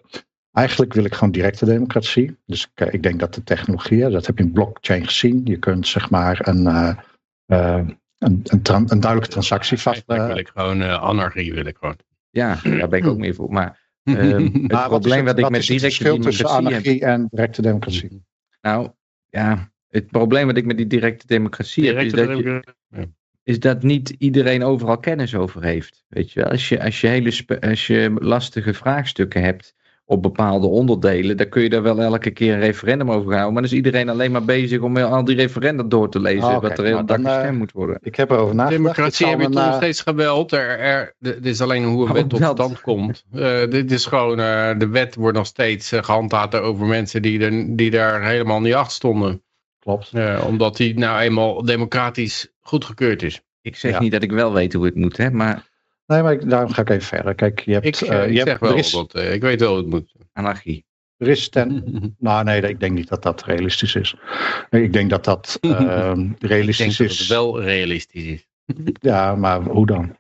eigenlijk 0.52 0.94
wil 0.94 1.03
ik 1.03 1.14
gewoon 1.14 1.31
directe 1.31 1.65
democratie. 1.65 2.38
Dus 2.45 2.72
ik, 2.73 2.94
ik 2.94 3.03
denk 3.03 3.19
dat 3.19 3.34
de 3.34 3.44
technologie, 3.44 4.10
dat 4.10 4.26
heb 4.26 4.38
je 4.38 4.44
in 4.44 4.52
blockchain 4.52 5.06
gezien. 5.06 5.41
Je 5.44 5.57
kunt 5.57 5.88
zeg 5.88 6.10
maar 6.10 6.48
een, 6.48 6.61
uh, 6.61 6.94
uh, 7.48 7.88
een, 8.18 8.41
een, 8.44 8.61
een, 8.64 8.99
duidelijke 8.99 9.30
transactie 9.30 9.77
vast. 9.77 10.03
Uh, 10.07 10.27
wil 10.27 10.38
ik 10.38 10.48
gewoon 10.53 10.81
uh, 10.81 11.02
anarchie 11.02 11.53
wil 11.53 11.65
ik 11.65 11.77
gewoon. 11.80 11.98
Ja, 12.30 12.60
daar 12.64 12.89
ben 12.89 12.99
ik 12.99 13.07
ook 13.07 13.18
meer 13.18 13.35
voor. 13.35 13.52
Maar 13.52 13.80
uh, 14.03 14.15
het 14.53 14.72
maar 14.72 14.88
probleem 14.88 15.26
wat, 15.26 15.38
ik 15.38 15.49
met 15.49 15.68
directe 15.68 16.03
democratie 16.03 16.45
anarchie 16.45 17.02
en 17.02 17.27
directe 17.31 17.61
democratie. 17.61 18.26
Nou, 18.61 18.91
ja, 19.29 19.71
het 19.88 20.07
probleem 20.07 20.47
wat 20.47 20.57
ik 20.57 20.65
met 20.65 20.77
die 20.77 20.88
directe 20.88 21.27
democratie 21.27 21.84
directe 21.84 22.19
heb, 22.19 22.29
is 22.29 22.43
dat, 22.43 22.63
je, 22.89 23.09
is 23.43 23.59
dat 23.59 23.84
niet 23.84 24.09
iedereen 24.09 24.63
overal 24.63 24.99
kennis 24.99 25.35
over 25.35 25.63
heeft. 25.63 26.05
Weet 26.07 26.31
je 26.31 26.39
wel, 26.39 26.49
als 26.49 26.69
je, 26.69 26.84
als 26.84 27.01
je, 27.01 27.07
hele 27.07 27.59
als 27.59 27.88
je 27.88 28.15
lastige 28.19 28.73
vraagstukken 28.73 29.41
hebt, 29.41 29.75
op 30.09 30.21
bepaalde 30.21 30.67
onderdelen, 30.67 31.38
dan 31.38 31.49
kun 31.49 31.61
je 31.61 31.69
daar 31.69 31.81
wel 31.81 31.99
elke 31.99 32.31
keer 32.31 32.53
een 32.53 32.59
referendum 32.59 33.11
over 33.11 33.31
houden. 33.31 33.53
Maar 33.53 33.61
dan 33.61 33.71
is 33.71 33.77
iedereen 33.77 34.09
alleen 34.09 34.31
maar 34.31 34.45
bezig 34.45 34.81
om 34.81 34.97
al 34.97 35.23
die 35.23 35.35
referenda 35.35 35.84
door 35.84 36.09
te 36.09 36.19
lezen, 36.19 36.47
oh, 36.47 36.61
wat 36.61 36.77
er 36.77 36.85
heel 36.85 37.05
dag 37.05 37.17
gestemd 37.17 37.53
uh, 37.53 37.59
moet 37.59 37.71
worden. 37.71 37.97
Ik 38.01 38.15
heb 38.15 38.31
erover 38.31 38.55
nagedacht. 38.55 38.81
Democratie 38.81 39.27
heb 39.27 39.39
je 39.39 39.45
toch 39.45 39.53
nog 39.53 39.65
eh, 39.65 39.75
steeds 39.75 40.01
geweld. 40.01 40.51
Er, 40.51 40.79
er, 40.79 41.15
dit 41.19 41.45
is 41.45 41.61
alleen 41.61 41.84
hoe 41.84 42.03
een 42.03 42.09
oh, 42.09 42.15
wet 42.15 42.29
tot 42.29 42.43
stand 42.43 42.81
komt. 42.81 43.25
Uh, 43.34 43.69
dit 43.69 43.91
is 43.91 44.05
gewoon, 44.05 44.39
uh, 44.39 44.69
de 44.77 44.88
wet 44.88 45.15
wordt 45.15 45.38
nog 45.38 45.45
steeds 45.45 45.91
gehandhaafd 45.95 46.55
over 46.55 46.85
mensen 46.85 47.21
die, 47.21 47.39
er, 47.39 47.75
die 47.75 47.91
daar 47.91 48.23
helemaal 48.23 48.61
niet 48.61 48.73
achter 48.73 48.93
stonden. 48.93 49.41
Klopt. 49.79 50.11
omdat 50.47 50.77
die 50.77 50.97
nou 50.97 51.19
eenmaal 51.19 51.65
democratisch 51.65 52.53
goedgekeurd 52.59 53.23
is. 53.23 53.41
Ik 53.61 53.75
zeg 53.75 53.91
ja. 53.91 53.99
niet 53.99 54.11
dat 54.11 54.23
ik 54.23 54.31
wel 54.31 54.53
weet 54.53 54.73
hoe 54.73 54.85
het 54.85 54.95
moet, 54.95 55.17
hè, 55.17 55.31
maar 55.31 55.63
Nee, 56.07 56.21
maar 56.21 56.34
ik, 56.34 56.49
daarom 56.49 56.71
ga 56.71 56.81
ik 56.81 56.89
even 56.89 57.07
verder. 57.07 57.35
Kijk, 57.35 57.59
je 57.59 57.73
hebt, 57.73 57.85
ik, 57.85 58.01
uh, 58.01 58.09
je 58.09 58.29
ik 58.29 58.38
hebt, 58.38 58.49
zeg 58.49 58.59
wel, 58.59 58.75
is, 58.75 58.91
dat, 58.91 59.15
uh, 59.15 59.34
ik 59.34 59.41
weet 59.41 59.59
wel 59.59 59.69
hoe 59.69 59.77
het 59.77 59.88
moet. 59.88 60.13
Anarchie. 60.34 60.85
Er 61.17 61.27
is 61.27 61.49
ten, 61.49 61.84
nou 62.19 62.43
nee, 62.43 62.61
ik 62.61 62.79
denk 62.79 62.93
niet 62.93 63.07
dat 63.07 63.23
dat 63.23 63.43
realistisch 63.43 63.95
is. 63.95 64.15
Ik 64.69 64.93
denk 64.93 65.09
dat 65.09 65.23
dat 65.23 65.57
uh, 65.61 66.13
realistisch 66.39 66.89
ik 66.89 66.97
denk 66.97 67.11
is. 67.11 67.17
Dat 67.17 67.17
het 67.17 67.27
wel 67.27 67.61
realistisch 67.61 68.23
is. 68.23 68.47
ja, 68.99 69.35
maar 69.35 69.61
hoe 69.61 69.85
dan? 69.85 70.15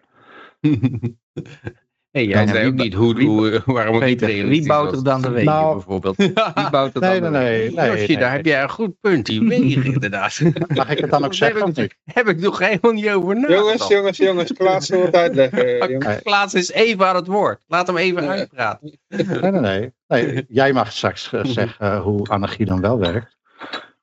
Hey, 2.17 2.25
jij 2.25 2.45
wie 2.45 2.73
ba- 2.73 2.83
niet 2.83 2.93
hoe, 2.93 3.15
wie- 3.15 3.27
hoe, 3.27 3.61
waarom 3.73 3.95
het 3.95 4.03
niet 4.05 4.17
Peter, 4.17 4.27
wie 4.27 4.35
realistisch 4.41 4.67
bouwt 4.67 4.95
er 4.95 5.03
dan 5.03 5.21
de 5.21 5.29
wegen 5.29 5.45
Nou, 5.45 5.73
bijvoorbeeld? 5.73 6.15
Wie 6.55 6.69
bouwt 6.71 6.95
er 6.95 7.01
Nee, 7.01 7.21
dan 7.21 7.31
nee, 7.31 7.69
de 7.69 7.75
nee. 7.75 7.89
nee, 7.89 8.07
nee. 8.07 8.17
daar 8.17 8.31
heb 8.31 8.45
jij 8.45 8.61
een 8.61 8.69
goed 8.69 8.99
punt. 9.01 9.25
Die 9.25 9.47
wegen 9.47 9.83
inderdaad. 9.93 10.41
Mag 10.67 10.89
ik 10.89 10.99
het 10.99 11.09
dan 11.09 11.25
ook 11.25 11.33
zeggen 11.33 11.63
of 11.63 11.75
niet? 11.75 11.95
Heb 12.03 12.27
ik 12.27 12.39
nog 12.39 12.59
helemaal 12.59 12.91
niet 12.91 13.09
over 13.09 13.35
nagedacht. 13.35 13.59
Jongens, 13.61 13.87
jongens, 13.87 14.17
jongens, 14.17 14.53
Klaas 14.53 14.89
wil 14.89 15.01
het 15.01 15.15
uitleggen. 15.15 15.89
Jongens. 15.91 16.21
Klaas 16.23 16.53
is 16.53 16.71
even 16.71 17.07
aan 17.07 17.15
het 17.15 17.27
woord. 17.27 17.59
Laat 17.67 17.87
hem 17.87 17.97
even 17.97 18.29
uitpraten. 18.29 18.99
Nee, 19.07 19.51
nee, 19.51 19.61
nee. 19.61 19.93
nee 20.07 20.45
jij 20.47 20.73
mag 20.73 20.91
straks 20.91 21.33
eh, 21.33 21.45
zeggen 21.45 21.91
eh, 21.91 22.01
hoe 22.01 22.27
anarchie 22.27 22.65
dan 22.65 22.81
wel 22.81 22.99
werkt. 22.99 23.37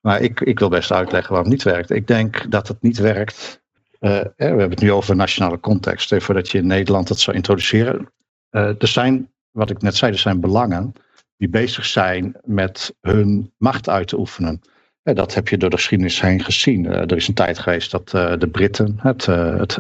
Maar 0.01 0.21
ik, 0.21 0.41
ik 0.41 0.59
wil 0.59 0.69
best 0.69 0.93
uitleggen 0.93 1.33
waarom 1.33 1.51
het 1.51 1.65
niet 1.65 1.75
werkt. 1.75 1.91
Ik 1.91 2.07
denk 2.07 2.51
dat 2.51 2.69
het 2.69 2.83
niet 2.83 2.99
werkt. 2.99 3.63
Eh, 4.05 4.21
we 4.37 4.45
hebben 4.45 4.71
het 4.71 4.81
nu 4.81 4.93
over 4.93 5.17
nationale 5.17 5.61
context. 5.61 6.05
Stel 6.05 6.19
je 6.27 6.33
dat 6.33 6.53
in 6.53 6.67
Nederland 6.67 7.09
het 7.09 7.21
zou 7.21 7.37
introduceren. 7.37 8.13
Eh, 8.51 8.69
er 8.79 8.89
zijn, 8.89 9.33
wat 9.51 9.71
ik 9.71 9.83
net 9.83 9.97
zei, 9.97 10.13
er 10.13 10.19
zijn 10.19 10.41
belangen 10.41 10.93
die 11.37 11.49
bezig 11.49 11.87
zijn 11.87 12.37
met 12.43 12.97
hun 13.01 13.53
macht 13.59 13.89
uit 13.89 14.09
te 14.09 14.19
oefenen. 14.19 14.61
Eh, 15.03 15.15
dat 15.15 15.35
heb 15.35 15.49
je 15.49 15.57
door 15.57 15.71
de 15.71 15.77
geschiedenis 15.77 16.21
heen 16.21 16.45
gezien. 16.45 16.87
Eh, 16.87 17.01
er 17.01 17.17
is 17.17 17.29
een 17.29 17.35
tijd 17.35 17.59
geweest 17.59 17.91
dat 17.91 18.09
de 18.41 18.49
Britten, 18.53 18.97
het, 18.99 19.27
het, 19.27 19.79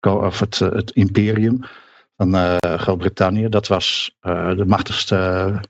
of 0.00 0.40
het, 0.40 0.58
het 0.58 0.90
imperium 0.90 1.60
van 2.16 2.58
Groot-Brittannië, 2.60 3.48
dat 3.48 3.66
was 3.66 4.16
de 4.20 4.64
machtigste 4.66 5.60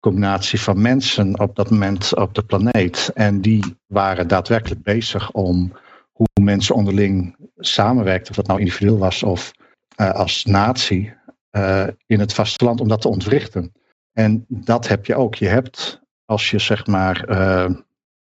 combinatie 0.00 0.60
van 0.60 0.82
mensen 0.82 1.40
op 1.40 1.56
dat 1.56 1.70
moment 1.70 2.14
op 2.14 2.34
de 2.34 2.42
planeet. 2.42 3.10
En 3.14 3.40
die 3.40 3.76
waren 3.86 4.28
daadwerkelijk 4.28 4.82
bezig 4.82 5.30
om 5.30 5.72
hoe 6.16 6.44
mensen 6.44 6.74
onderling 6.74 7.36
samenwerkten, 7.56 8.30
of 8.30 8.36
dat 8.36 8.46
nou 8.46 8.60
individueel 8.60 8.98
was 8.98 9.22
of 9.22 9.52
eh, 9.96 10.10
als 10.10 10.44
natie, 10.44 11.14
eh, 11.50 11.86
in 12.06 12.20
het 12.20 12.32
vasteland, 12.32 12.80
om 12.80 12.88
dat 12.88 13.00
te 13.00 13.08
ontwrichten. 13.08 13.72
En 14.12 14.44
dat 14.48 14.88
heb 14.88 15.06
je 15.06 15.14
ook. 15.14 15.34
Je 15.34 15.48
hebt, 15.48 16.00
als 16.24 16.50
je 16.50 16.58
zeg 16.58 16.86
maar 16.86 17.24
eh, 17.24 17.74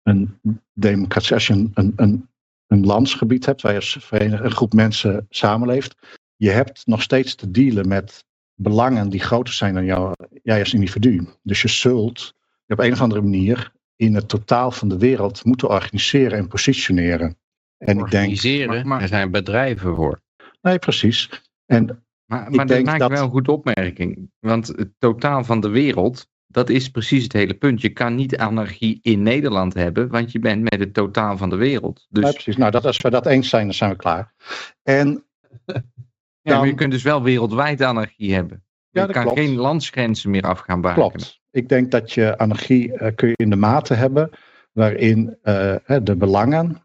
een 0.04 0.40
democratie, 0.74 1.34
als 1.34 1.48
je 1.48 1.54
een, 1.54 1.94
een, 1.96 2.30
een, 2.68 2.86
landsgebied 2.86 3.46
hebt 3.46 3.62
waar 3.62 3.74
je 3.74 4.02
een 4.10 4.52
groep 4.52 4.74
mensen 4.74 5.26
samenleeft, 5.30 5.96
je 6.36 6.50
hebt 6.50 6.86
nog 6.86 7.02
steeds 7.02 7.36
te 7.36 7.52
dealen 7.52 7.88
met 7.88 8.26
belangen 8.56 9.10
die 9.10 9.20
groter 9.20 9.54
zijn 9.54 9.74
dan 9.74 9.86
jou, 9.86 10.14
jij 10.44 10.60
als 10.60 10.74
individu. 10.74 11.28
Dus 11.44 11.62
je 11.62 11.68
zult 11.68 12.34
op 12.68 12.80
een 12.80 12.92
of 12.92 13.02
andere 13.02 13.22
manier 13.22 13.72
in 13.96 14.16
het 14.16 14.28
totaal 14.28 14.72
van 14.72 14.88
de 14.88 14.98
wereld 14.98 15.46
moeten 15.46 15.70
organiseren 15.70 16.38
en 16.38 16.48
positioneren. 16.48 17.38
En 17.86 17.98
ik 17.98 17.98
denk, 17.98 18.04
Organiseren, 18.04 18.68
Maar- 18.76 18.88
maar- 18.88 19.02
er 19.02 19.08
zijn 19.08 19.32
bedrijven 19.32 19.96
voor. 19.96 20.22
nee 20.62 20.80
precies. 20.80 21.30
En 21.66 22.04
Maar, 22.26 22.52
maar 22.52 22.66
dat 22.66 22.84
maakt 22.84 23.00
dat- 23.00 23.12
wel 23.12 23.24
een 23.24 23.30
goede 23.30 23.52
opmerking. 23.52 24.32
Want 24.40 24.68
het 24.68 24.90
totaal 24.98 25.44
van 25.44 25.60
de 25.60 25.70
wereld, 25.70 26.28
dat 26.48 26.70
is 26.70 26.90
precies 26.90 27.24
het 27.24 27.34
hele 27.34 27.54
punt. 27.54 27.82
Je 27.82 27.90
kan 27.90 28.16
niet 28.16 28.38
anarchie 28.38 29.00
in 29.02 29.24
Nederland 29.24 29.74
hebben, 29.74 30.10
want 30.10 30.32
je 30.32 30.40
bent 30.40 30.62
met 30.62 30.80
het 30.80 30.94
totaal 30.94 31.38
van 31.38 31.50
de 31.50 31.56
wereld. 31.56 32.06
Dus 32.10 32.32
precies. 32.32 32.58
Nou, 32.58 32.72
dat, 32.72 32.86
als 32.86 32.98
we 33.02 33.10
dat 33.10 33.26
eens 33.26 33.50
zijn, 33.50 33.66
dan 33.66 33.74
zijn 33.74 33.90
we 33.90 33.96
klaar. 33.96 34.34
En 34.84 35.24
ja, 36.42 36.58
maar 36.58 36.68
je 36.68 36.74
kunt 36.74 36.92
dus 36.92 37.04
wel 37.04 37.24
wereldwijd 37.24 37.82
anarchie 37.82 38.34
hebben. 38.34 38.64
Ja, 38.90 39.02
je 39.02 39.08
dat 39.08 39.16
kan 39.16 39.24
klopt. 39.26 39.40
geen 39.40 39.56
landsgrenzen 39.56 40.30
meer 40.30 40.42
af 40.44 40.60
gaan 40.60 40.82
bakenen. 40.82 41.10
Klopt. 41.10 41.42
Ik 41.52 41.70
denk 41.70 41.92
dat 41.92 42.12
je 42.12 42.38
anarchie 42.38 42.94
eh, 42.98 43.16
kun 43.16 43.28
je 43.28 43.34
in 43.38 43.50
de 43.50 43.56
mate 43.56 43.94
hebben 43.94 44.30
waarin 44.72 45.38
eh, 45.42 45.76
de 46.04 46.16
belangen, 46.16 46.83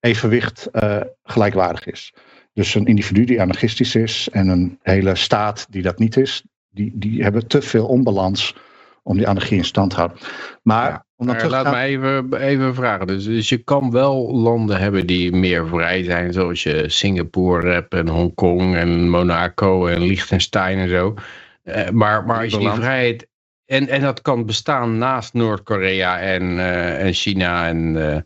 evenwicht 0.00 0.66
eh, 0.66 1.00
gelijkwaardig 1.24 1.86
is. 1.86 2.14
Dus 2.52 2.74
een 2.74 2.86
individu 2.86 3.24
die 3.24 3.40
anarchistisch 3.40 3.94
is 3.94 4.28
en 4.32 4.48
een 4.48 4.78
hele 4.82 5.14
staat 5.14 5.66
die 5.70 5.82
dat 5.82 5.98
niet 5.98 6.16
is, 6.16 6.42
die, 6.70 6.92
die 6.94 7.22
hebben 7.22 7.46
te 7.46 7.62
veel 7.62 7.86
onbalans 7.86 8.54
om 9.02 9.16
die 9.16 9.28
anarchie 9.28 9.56
in 9.56 9.64
stand 9.64 9.90
te 9.90 9.96
houden. 9.96 10.18
Maar 10.62 10.90
Ja, 10.90 11.04
Maar 11.16 11.36
terug 11.36 11.50
laat 11.50 11.70
me 11.70 11.80
even, 11.80 12.34
even 12.34 12.74
vragen. 12.74 13.06
Dus, 13.06 13.24
dus 13.24 13.48
je 13.48 13.58
kan 13.58 13.90
wel 13.90 14.32
landen 14.34 14.78
hebben 14.78 15.06
die 15.06 15.32
meer 15.32 15.68
vrij 15.68 16.02
zijn, 16.02 16.32
zoals 16.32 16.62
je 16.62 16.88
Singapore 16.88 17.72
hebt 17.72 17.94
en 17.94 18.08
Hongkong 18.08 18.76
en 18.76 19.08
Monaco 19.08 19.86
en 19.86 20.00
Liechtenstein 20.00 20.78
en 20.78 20.88
zo. 20.88 21.14
Eh, 21.62 21.88
maar, 21.88 22.24
maar 22.24 22.42
als 22.42 22.52
je 22.52 22.58
die 22.58 22.70
vrijheid. 22.70 23.30
En, 23.64 23.88
en 23.88 24.00
dat 24.00 24.22
kan 24.22 24.46
bestaan 24.46 24.98
naast 24.98 25.34
Noord-Korea 25.34 26.20
en, 26.20 26.58
eh, 26.58 27.06
en 27.06 27.12
China 27.12 27.68
en, 27.68 28.10
eh, 28.10 28.20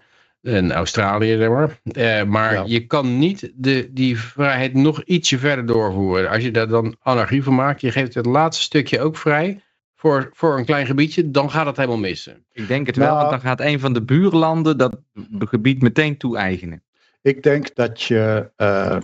en 0.46 0.72
Australië, 0.72 1.36
zeg 1.36 1.48
maar. 1.48 1.80
Eh, 1.84 2.22
maar 2.24 2.52
Ja. 2.52 2.62
je 2.66 2.86
kan 2.86 3.18
niet 3.18 3.52
de, 3.54 3.88
die 3.92 4.18
vrijheid 4.18 4.74
nog 4.74 5.02
ietsje 5.02 5.38
verder 5.38 5.66
doorvoeren. 5.66 6.30
Als 6.30 6.42
je 6.42 6.50
daar 6.50 6.68
dan 6.68 6.96
anarchie 7.02 7.42
van 7.42 7.54
maakt, 7.54 7.80
je 7.80 7.90
geeft 7.92 8.14
het 8.14 8.26
laatste 8.26 8.62
stukje 8.62 9.00
ook 9.00 9.16
vrij 9.16 9.60
voor, 9.94 10.30
voor 10.32 10.58
een 10.58 10.64
klein 10.64 10.86
gebiedje, 10.86 11.30
dan 11.30 11.50
gaat 11.50 11.66
het 11.66 11.76
helemaal 11.76 11.98
missen. 11.98 12.44
Ik 12.52 12.68
denk 12.68 12.86
het 12.86 12.96
wel, 12.96 13.06
Nou- 13.06 13.18
want 13.18 13.30
dan 13.30 13.40
gaat 13.40 13.60
een 13.60 13.80
van 13.80 13.92
de 13.92 14.02
buurlanden 14.02 14.78
dat 14.78 14.96
gebied 15.38 15.82
meteen 15.82 16.16
toe-eigenen. 16.16 16.82
Ik 17.22 17.42
denk 17.42 17.74
dat 17.74 18.02
je. 18.02 18.50
eh, 18.56 18.96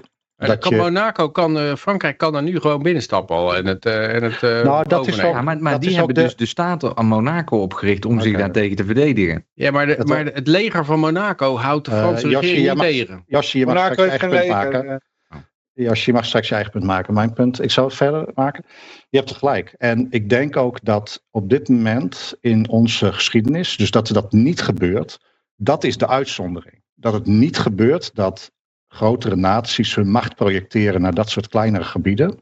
Dat 0.47 0.59
kan 0.59 0.71
je- 0.71 0.77
Monaco, 0.83 1.29
kan, 1.31 1.59
eh, 1.59 1.75
Frankrijk 1.75 2.19
kan 2.19 2.33
daar 2.33 2.43
nu 2.43 2.61
gewoon 2.61 2.83
binnenstappen 2.83 3.37
al 3.37 3.57
en 3.57 3.67
het, 3.67 3.87
eh, 3.87 4.15
en 4.15 4.23
het 4.23 4.43
eh, 4.43 4.63
Nou, 4.63 4.89
dat 4.89 5.07
is 5.07 5.17
Ja, 5.17 5.43
maar 5.43 5.59
maar 5.59 5.73
dat 5.73 5.81
die 5.81 5.91
is 5.91 5.97
hebben 5.97 6.15
de- 6.15 6.23
dus 6.23 6.37
de 6.37 6.47
staten 6.47 6.97
aan 6.97 7.07
Monaco 7.07 7.59
opgericht 7.63 8.05
om 8.05 8.21
zich 8.21 8.31
Oké. 8.33 8.39
daartegen 8.41 8.77
te 8.77 8.85
verdedigen. 8.85 9.47
Ja, 9.55 9.71
maar, 9.71 9.87
de, 9.87 10.03
maar 10.05 10.25
het 10.25 10.47
leger 10.47 10.85
van 10.85 10.99
Monaco 11.01 11.57
houdt 11.59 11.85
de 11.85 11.91
Franse 11.91 12.29
regering 12.29 12.59
jij 12.59 12.69
niet 12.69 12.75
mag- 12.77 12.87
tegen. 12.87 13.23
Josje, 13.27 13.59
je 13.59 13.67
mag 13.67 13.75
Monaco 13.75 13.93
straks 13.93 14.13
je 14.13 14.19
heeft 14.19 14.23
eigen 14.33 14.49
geen 14.49 14.61
punt 14.61 14.73
leger. 14.73 14.85
maken. 14.85 15.03
Jos, 15.75 16.05
je 16.05 16.13
mag 16.13 16.25
straks 16.25 16.49
je 16.49 16.55
eigen 16.55 16.73
punt 16.73 16.85
maken. 16.85 17.15
Mijn 17.15 17.33
punt, 17.33 17.63
ik 17.63 17.71
zal 17.71 17.85
het 17.85 17.95
verder 17.95 18.29
maken. 18.35 18.65
Je 19.09 19.19
hebt 19.19 19.31
er 19.31 19.37
gelijk. 19.37 19.75
En 19.79 20.07
ik 20.11 20.29
denk 20.29 20.57
ook 20.57 20.79
dat 20.85 21.25
op 21.31 21.51
dit 21.51 21.69
moment 21.69 22.35
in 22.41 22.69
onze 22.69 23.13
geschiedenis, 23.13 23.77
dus 23.77 23.91
dat 23.91 24.09
dat 24.09 24.33
niet 24.33 24.63
gebeurt, 24.63 25.19
dat 25.57 25.85
is 25.85 25.97
de 25.97 26.09
uitzondering. 26.09 26.83
Dat 26.95 27.13
het 27.13 27.27
niet 27.27 27.59
gebeurt 27.59 28.15
dat 28.15 28.53
grotere 28.93 29.37
naties 29.37 29.95
hun 29.95 30.11
macht 30.11 30.35
projecteren 30.35 31.01
naar 31.01 31.15
dat 31.15 31.31
soort 31.31 31.49
kleinere 31.49 31.85
gebieden. 31.85 32.39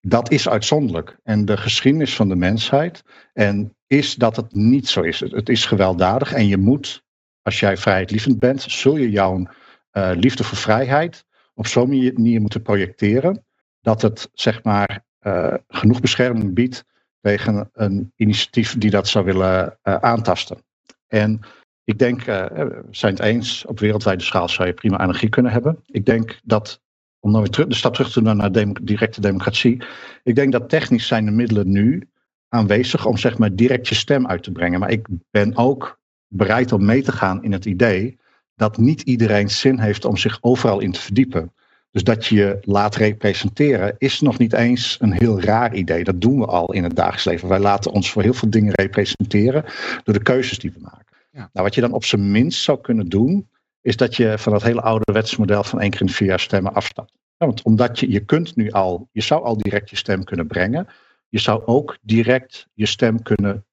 Dat 0.00 0.30
is 0.30 0.48
uitzonderlijk. 0.48 1.16
En 1.22 1.44
de 1.44 1.56
geschiedenis 1.56 2.14
van 2.16 2.28
de 2.28 2.36
mensheid 2.36 3.02
en 3.32 3.76
is 3.86 4.14
dat 4.14 4.36
het 4.36 4.54
niet 4.54 4.88
zo 4.88 5.00
is. 5.00 5.20
Het- 5.20 5.48
is 5.48 5.66
gewelddadig 5.66 6.32
en 6.32 6.46
je 6.46 6.56
moet, 6.56 7.02
als 7.42 7.60
jij 7.60 7.76
vrijheidlievend 7.76 8.38
bent, 8.38 8.62
zul 8.62 8.96
je 8.96 9.10
jouw 9.10 9.46
eh, 9.90 10.10
liefde 10.14 10.44
voor 10.44 10.58
vrijheid 10.58 11.24
op 11.54 11.66
zo'n 11.66 11.88
manier 11.88 12.40
moeten 12.40 12.62
projecteren 12.62 13.44
dat 13.80 14.02
het 14.02 14.30
zeg 14.32 14.62
maar 14.62 15.04
eh, 15.18 15.54
genoeg 15.68 16.00
bescherming 16.00 16.54
biedt 16.54 16.84
tegen 17.20 17.68
een 17.72 18.12
initiatief 18.16 18.78
die 18.78 18.90
dat 18.90 19.08
zou 19.08 19.24
willen 19.24 19.78
eh, 19.82 19.94
aantasten. 19.94 20.64
En 21.06 21.40
ik 21.86 21.98
denk, 21.98 22.26
eh, 22.26 22.44
we 22.46 22.82
zijn 22.90 23.14
het 23.14 23.22
eens, 23.22 23.64
op 23.64 23.80
wereldwijde 23.80 24.22
schaal 24.22 24.48
zou 24.48 24.68
je 24.68 24.74
prima 24.74 25.00
energie 25.00 25.28
kunnen 25.28 25.52
hebben. 25.52 25.82
Ik 25.86 26.06
denk 26.06 26.40
dat, 26.44 26.80
om 27.20 27.32
dan 27.32 27.40
weer 27.40 27.50
terug, 27.50 27.68
de 27.68 27.74
stap 27.74 27.94
terug 27.94 28.12
te 28.12 28.22
doen 28.22 28.36
naar 28.36 28.74
directe 28.82 29.20
democratie, 29.20 29.82
ik 30.22 30.34
denk 30.34 30.52
dat 30.52 30.68
technisch 30.68 31.06
zijn 31.06 31.24
de 31.24 31.30
middelen 31.30 31.70
nu 31.70 32.08
aanwezig 32.48 33.06
om 33.06 33.16
zeg 33.16 33.38
maar 33.38 33.54
direct 33.54 33.88
je 33.88 33.94
stem 33.94 34.26
uit 34.26 34.42
te 34.42 34.52
brengen. 34.52 34.80
Maar 34.80 34.90
ik 34.90 35.06
ben 35.30 35.56
ook 35.56 35.98
bereid 36.28 36.72
om 36.72 36.84
mee 36.84 37.02
te 37.02 37.12
gaan 37.12 37.44
in 37.44 37.52
het 37.52 37.64
idee 37.64 38.18
dat 38.54 38.76
niet 38.76 39.00
iedereen 39.00 39.50
zin 39.50 39.78
heeft 39.78 40.04
om 40.04 40.16
zich 40.16 40.38
overal 40.40 40.80
in 40.80 40.92
te 40.92 41.00
verdiepen. 41.00 41.52
Dus 41.90 42.04
dat 42.04 42.26
je 42.26 42.36
je 42.36 42.58
laat 42.62 42.96
representeren 42.96 43.94
is 43.98 44.20
nog 44.20 44.38
niet 44.38 44.52
eens 44.52 44.96
een 45.00 45.12
heel 45.12 45.40
raar 45.40 45.74
idee. 45.74 46.04
Dat 46.04 46.20
doen 46.20 46.38
we 46.38 46.46
al 46.46 46.72
in 46.72 46.82
het 46.82 46.96
dagelijks 46.96 47.24
leven. 47.24 47.48
Wij 47.48 47.58
laten 47.58 47.92
ons 47.92 48.10
voor 48.10 48.22
heel 48.22 48.34
veel 48.34 48.50
dingen 48.50 48.74
representeren 48.74 49.64
door 50.04 50.14
de 50.14 50.22
keuzes 50.22 50.58
die 50.58 50.72
we 50.72 50.80
maken. 50.80 51.15
Nou, 51.36 51.48
wat 51.52 51.74
je 51.74 51.80
dan 51.80 51.92
op 51.92 52.04
zijn 52.04 52.30
minst 52.30 52.62
zou 52.62 52.80
kunnen 52.80 53.08
doen, 53.08 53.48
is 53.80 53.96
dat 53.96 54.16
je 54.16 54.38
van 54.38 54.52
dat 54.52 54.62
hele 54.62 54.80
ouderwetse 54.80 55.40
model 55.40 55.64
van 55.64 55.80
één 55.80 55.90
keer 55.90 56.00
in 56.00 56.08
vier 56.08 56.28
jaar 56.28 56.40
stemmen 56.40 56.74
afstapt. 56.74 57.12
Ja, 57.36 57.46
want 57.46 57.62
omdat 57.62 58.00
je, 58.00 58.10
je 58.10 58.24
kunt 58.24 58.56
nu 58.56 58.70
al, 58.70 59.08
je 59.12 59.20
zou 59.20 59.44
al 59.44 59.56
direct 59.56 59.90
je 59.90 59.96
stem 59.96 60.24
kunnen 60.24 60.46
brengen. 60.46 60.86
Je 61.28 61.38
zou 61.38 61.62
ook 61.66 61.98
direct 62.02 62.68
je 62.74 62.86
stem 62.86 63.22
kunnen, 63.22 63.64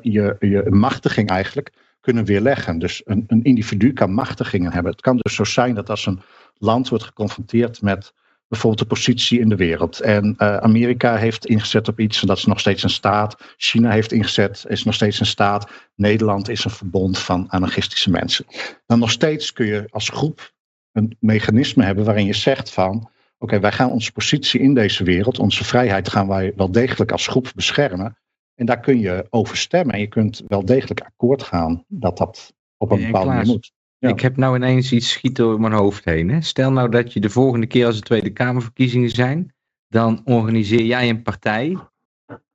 je, 0.00 0.36
je 0.40 0.66
machtiging 0.70 1.28
eigenlijk, 1.28 1.72
kunnen 2.00 2.24
weerleggen. 2.24 2.78
Dus 2.78 3.02
een, 3.04 3.24
een 3.26 3.42
individu 3.42 3.92
kan 3.92 4.12
machtigingen 4.12 4.72
hebben. 4.72 4.92
Het 4.92 5.00
kan 5.00 5.16
dus 5.16 5.34
zo 5.34 5.44
zijn 5.44 5.74
dat 5.74 5.90
als 5.90 6.06
een 6.06 6.20
land 6.58 6.88
wordt 6.88 7.04
geconfronteerd 7.04 7.82
met 7.82 8.12
bijvoorbeeld 8.52 8.88
de 8.88 8.94
positie 8.94 9.40
in 9.40 9.48
de 9.48 9.56
wereld. 9.56 10.00
En 10.00 10.34
eh, 10.36 10.56
Amerika 10.56 11.16
heeft 11.16 11.46
ingezet 11.46 11.88
op 11.88 12.00
iets, 12.00 12.20
en 12.20 12.26
dat 12.26 12.36
is 12.36 12.44
nog 12.44 12.60
steeds 12.60 12.82
een 12.82 12.90
staat. 12.90 13.54
China 13.56 13.90
heeft 13.90 14.12
ingezet, 14.12 14.64
is 14.68 14.84
nog 14.84 14.94
steeds 14.94 15.20
een 15.20 15.26
staat. 15.26 15.70
Nederland 15.94 16.48
is 16.48 16.64
een 16.64 16.70
verbond 16.70 17.18
van 17.18 17.50
anarchistische 17.50 18.10
mensen. 18.10 18.44
Dan 18.86 18.98
nog 18.98 19.10
steeds 19.10 19.52
kun 19.52 19.66
je 19.66 19.86
als 19.90 20.08
groep 20.08 20.52
een 20.92 21.16
mechanisme 21.20 21.84
hebben 21.84 22.04
waarin 22.04 22.26
je 22.26 22.32
zegt 22.32 22.70
van... 22.70 23.10
Oké, 23.38 23.60
wij 23.60 23.72
gaan 23.72 23.90
onze 23.90 24.12
positie 24.12 24.60
in 24.60 24.74
deze 24.74 25.04
wereld, 25.04 25.38
onze 25.38 25.64
vrijheid 25.64 26.08
gaan 26.08 26.28
wij 26.28 26.52
wel 26.56 26.72
degelijk 26.72 27.12
als 27.12 27.26
groep 27.26 27.52
beschermen. 27.54 28.18
En 28.54 28.66
daar 28.66 28.80
kun 28.80 28.98
je 28.98 29.26
over 29.30 29.56
stemmen. 29.56 29.94
En 29.94 30.00
je 30.00 30.06
kunt 30.06 30.42
wel 30.46 30.64
degelijk 30.64 31.00
akkoord 31.00 31.42
gaan 31.42 31.84
dat 31.88 32.16
dat 32.16 32.54
op 32.76 32.90
een 32.90 32.98
En 32.98 33.04
bepaalde 33.04 33.28
manier 33.28 33.46
moet. 33.46 33.72
Ja. 34.02 34.08
Ik 34.08 34.20
heb 34.20 34.36
nou 34.36 34.56
ineens 34.56 34.92
iets 34.92 35.10
schieten 35.10 35.44
door 35.44 35.60
mijn 35.60 35.72
hoofd 35.72 36.04
heen. 36.04 36.28
Hè? 36.30 36.40
Stel 36.40 36.72
nou 36.72 36.88
dat 36.88 37.12
je 37.12 37.20
de 37.20 37.30
volgende 37.30 37.66
keer 37.66 37.86
als 37.86 37.96
er 37.96 38.02
Tweede 38.02 38.30
Kamerverkiezingen 38.30 39.10
zijn, 39.10 39.54
dan 39.88 40.20
organiseer 40.24 40.84
jij 40.84 41.08
een 41.08 41.22
partij. 41.22 41.76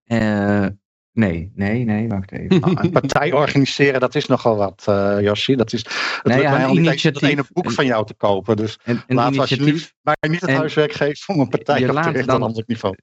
Eh, 0.06 0.66
nee, 1.12 1.52
nee, 1.56 1.84
nee, 1.86 2.08
wacht 2.08 2.32
even. 2.32 2.60
Nou, 2.62 2.78
een 2.82 2.92
partij 2.92 3.34
organiseren, 3.34 4.00
dat 4.00 4.16
is 4.16 4.26
nogal 4.26 4.56
wat, 4.58 4.86
uh, 4.90 5.18
Yoshi. 5.22 5.56
Dat 5.56 5.74
is, 5.74 5.80
het 5.84 6.24
Nee, 6.24 6.36
lukt 6.38 6.48
ja, 6.48 6.52
mij 6.52 6.60
een 6.64 6.66
al 6.68 6.74
niet 6.74 6.78
eens 6.80 6.88
initiatief. 6.88 7.22
dat 7.22 7.30
ene 7.30 7.44
boek 7.54 7.72
van 7.72 7.86
jou 7.86 8.06
te 8.06 8.14
kopen. 8.14 8.56
Dus 8.56 8.80
Een, 8.84 9.02
een 9.08 9.18
alsjeblieft 9.18 9.52
initiatief. 9.62 9.94
mij 10.02 10.16
niet 10.30 10.42
het 10.42 10.50
En- 10.50 10.56
huiswerk 10.56 10.92
geven 10.92 11.34
om 11.34 11.40
een 11.40 11.50
partij 11.50 11.80
Je 11.80 11.88
op 11.88 11.94
laat 11.94 12.04
te 12.04 12.10
richten 12.10 12.28
dan- 12.28 12.36
op 12.36 12.42
landelijk 12.42 12.68
niveau. 12.70 12.96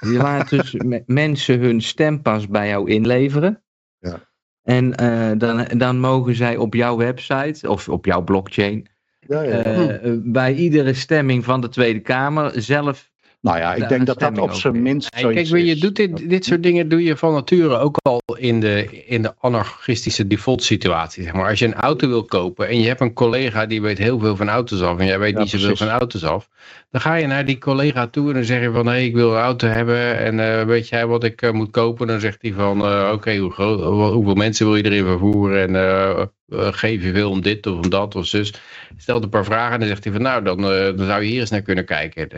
Je 0.14 0.22
laat 0.22 0.48
dus 0.48 0.72
me- 0.72 1.02
mensen 1.06 1.58
hun 1.60 1.82
stempas 1.82 2.48
bij 2.48 2.68
jou 2.68 2.90
inleveren. 2.90 3.62
Ja. 3.98 4.27
En 4.68 4.94
eh, 4.94 5.30
dan, 5.38 5.64
dan 5.78 6.00
mogen 6.00 6.34
zij 6.34 6.56
op 6.56 6.74
jouw 6.74 6.96
website 6.96 7.68
of 7.68 7.88
op 7.88 8.04
jouw 8.04 8.22
blockchain 8.22 8.86
Ja, 9.20 9.42
ja, 9.42 9.62
eh, 9.62 10.12
bij 10.22 10.54
iedere 10.54 10.94
stemming 10.94 11.44
van 11.44 11.60
de 11.60 11.68
Tweede 11.68 12.00
Kamer 12.00 12.52
zelf. 12.54 13.10
Nou 13.40 13.58
ja, 13.58 13.74
ik 13.74 13.88
denk 13.88 14.06
dat 14.06 14.18
dat 14.20 14.38
op 14.38 14.52
zijn 14.52 14.82
minst 14.82 15.14
Hey, 15.14 15.32
kijk, 15.34 15.46
je 15.46 15.58
is. 15.64 15.80
doet 15.80 15.96
dit, 15.96 16.28
dit 16.30 16.44
soort 16.44 16.62
dingen 16.62 16.88
doe 16.88 17.02
je 17.02 17.16
van 17.16 17.32
nature 17.32 17.78
ook 17.78 17.96
al 18.02 18.20
in 18.36 18.60
de, 18.60 19.04
in 19.06 19.22
de 19.22 19.32
anarchistische 19.40 20.26
default 20.26 20.62
situatie. 20.62 21.22
Zeg 21.22 21.32
maar. 21.32 21.48
Als 21.48 21.58
je 21.58 21.64
een 21.66 21.74
auto 21.74 22.08
wil 22.08 22.24
kopen 22.24 22.68
en 22.68 22.80
je 22.80 22.86
hebt 22.86 23.00
een 23.00 23.12
collega 23.12 23.66
die 23.66 23.82
weet 23.82 23.98
heel 23.98 24.18
veel 24.18 24.36
van 24.36 24.48
auto's 24.48 24.80
af 24.80 24.98
en 24.98 25.06
jij 25.06 25.18
weet 25.18 25.32
Ja, 25.32 25.38
niet 25.38 25.50
zoveel 25.50 25.76
van 25.76 25.88
auto's 25.88 26.24
af, 26.24 26.48
dan 26.90 27.00
ga 27.00 27.14
je 27.14 27.26
naar 27.26 27.44
die 27.44 27.58
collega 27.58 28.06
toe 28.06 28.28
en 28.28 28.34
dan 28.34 28.44
zeg 28.44 28.60
je 28.62 28.70
van 28.70 28.86
hé, 28.86 28.98
ik 28.98 29.14
wil 29.14 29.30
een 29.34 29.40
auto 29.42 29.66
hebben 29.68 30.18
en 30.18 30.58
eh, 30.58 30.64
weet 30.66 30.88
jij 30.88 31.06
wat 31.06 31.24
ik 31.24 31.42
eh, 31.42 31.50
moet 31.52 31.70
kopen? 31.70 32.06
Dan 32.06 32.20
zegt 32.20 32.38
hij 32.42 32.52
van 32.52 32.80
eh, 32.84 33.10
oké, 33.12 33.36
hoe 33.36 33.50
groot, 33.52 33.80
hoe- 33.80 34.02
hoeveel 34.12 34.34
mensen 34.34 34.66
wil 34.66 34.76
je 34.76 34.84
erin 34.84 35.04
vervoeren 35.04 35.74
en 35.76 36.30
geef 36.74 37.02
je 37.02 37.12
veel 37.12 37.30
om 37.30 37.42
dit 37.42 37.66
of 37.66 37.74
om 37.74 37.88
dat 37.90 38.14
of 38.14 38.26
zus. 38.26 38.54
Stelt 38.96 39.22
een 39.22 39.28
paar 39.28 39.44
vragen 39.44 39.72
en 39.72 39.78
dan 39.78 39.88
zegt 39.88 40.04
hij 40.04 40.12
van 40.12 40.22
nou, 40.22 40.42
dan, 40.42 40.64
eh, 40.64 40.96
dan 40.96 41.06
zou 41.06 41.22
je 41.22 41.28
hier 41.28 41.40
eens 41.40 41.50
naar 41.50 41.62
kunnen 41.62 41.84
kijken. 41.84 42.28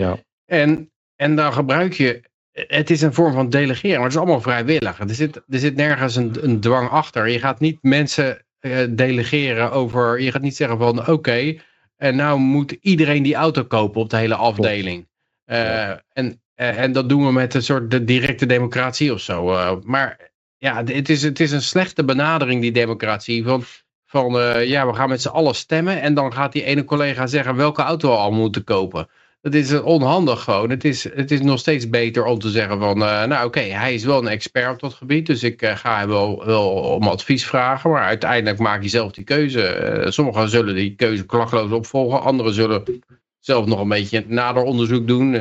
Ja. 0.00 0.18
en, 0.46 0.90
en 1.16 1.36
dan 1.36 1.52
gebruik 1.52 1.92
je, 1.92 2.22
het 2.52 2.90
is 2.90 3.02
een 3.02 3.14
vorm 3.14 3.32
van 3.32 3.50
delegeren, 3.50 3.96
maar 3.96 4.04
het 4.04 4.12
is 4.12 4.18
allemaal 4.18 4.40
vrijwillig. 4.40 4.98
Er 4.98 5.14
zit, 5.14 5.36
er 5.36 5.58
zit 5.58 5.76
nergens 5.76 6.16
een, 6.16 6.36
een 6.40 6.60
dwang 6.60 6.88
achter. 6.88 7.28
Je 7.28 7.38
gaat 7.38 7.60
niet 7.60 7.78
mensen 7.82 8.44
eh, 8.60 8.78
delegeren 8.90 9.72
over, 9.72 10.20
je 10.20 10.30
gaat 10.32 10.42
niet 10.42 10.56
zeggen 10.56 10.78
van 10.78 11.08
oké, 11.08 11.56
en 11.96 12.16
nou 12.16 12.38
moet 12.38 12.76
iedereen 12.80 13.22
die 13.22 13.34
auto 13.34 13.64
kopen 13.64 14.00
op 14.00 14.10
de 14.10 14.16
hele 14.16 14.34
afdeling. 14.34 15.08
Eh, 15.44 15.88
en, 15.88 16.42
eh, 16.54 16.78
en 16.78 16.92
dat 16.92 17.08
doen 17.08 17.26
we 17.26 17.32
met 17.32 17.54
een 17.54 17.62
soort 17.62 17.90
de 17.90 18.04
directe 18.04 18.46
democratie 18.46 19.12
of 19.12 19.20
zo. 19.20 19.80
maar 19.84 20.30
ja, 20.56 20.84
het 20.84 21.08
is, 21.08 21.22
het 21.22 21.40
is 21.40 21.50
een 21.50 21.62
slechte 21.62 22.04
benadering, 22.04 22.60
die 22.60 22.72
democratie. 22.72 23.44
Van, 23.44 23.64
van 24.06 24.32
ja, 24.66 24.86
we 24.86 24.94
gaan 24.94 25.08
met 25.08 25.22
z'n 25.22 25.28
allen 25.28 25.54
stemmen. 25.54 26.00
En 26.00 26.14
dan 26.14 26.32
gaat 26.32 26.52
die 26.52 26.64
ene 26.64 26.84
collega 26.84 27.26
zeggen 27.26 27.56
welke 27.56 27.82
auto 27.82 28.10
we 28.10 28.16
al 28.16 28.32
moeten 28.32 28.64
kopen. 28.64 29.08
Dat 29.42 29.54
is 29.54 29.72
eh, 29.72 29.86
onhandig 29.86 30.42
gewoon. 30.42 30.70
Het 30.70 30.84
is, 30.84 31.04
het 31.04 31.30
is 31.30 31.40
nog 31.40 31.58
steeds 31.58 31.88
beter 31.88 32.24
om 32.24 32.38
te 32.38 32.50
zeggen 32.50 32.78
van, 32.78 33.02
eh, 33.04 33.24
nou 33.24 33.46
oké, 33.46 33.60
hij 33.60 33.94
is 33.94 34.04
wel 34.04 34.18
een 34.18 34.28
expert 34.28 34.72
op 34.72 34.80
dat 34.80 34.94
gebied. 34.94 35.26
Dus 35.26 35.42
ik 35.42 35.62
eh, 35.62 35.76
ga 35.76 35.98
hem 35.98 36.08
wel, 36.08 36.44
wel 36.46 36.70
om 36.70 37.08
advies 37.08 37.46
vragen. 37.46 37.90
Maar 37.90 38.02
uiteindelijk 38.02 38.58
maak 38.58 38.82
je 38.82 38.88
zelf 38.88 39.12
die 39.12 39.24
keuze. 39.24 40.06
Sommigen 40.08 40.48
zullen 40.48 40.74
die 40.74 40.94
keuze 40.94 41.26
klakloos 41.26 41.70
opvolgen. 41.70 42.22
Anderen 42.22 42.52
zullen 42.52 43.02
zelf 43.38 43.66
nog 43.66 43.80
een 43.80 43.88
beetje 43.88 44.24
nader 44.26 44.62
onderzoek 44.62 45.06
doen. 45.06 45.32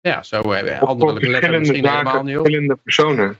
Ja, 0.00 0.22
zo 0.22 0.50
hebben 0.52 0.82
Of 0.82 0.88
anderen 0.88 1.20
voor 1.20 1.30
letten 1.30 1.52
er 1.52 1.56
verschillende 1.56 1.58
misschien 1.58 1.88
helemaal 1.88 2.22
niet 2.22 2.36
op. 2.36 2.42
verschillende 2.42 2.76
personen. 2.76 3.38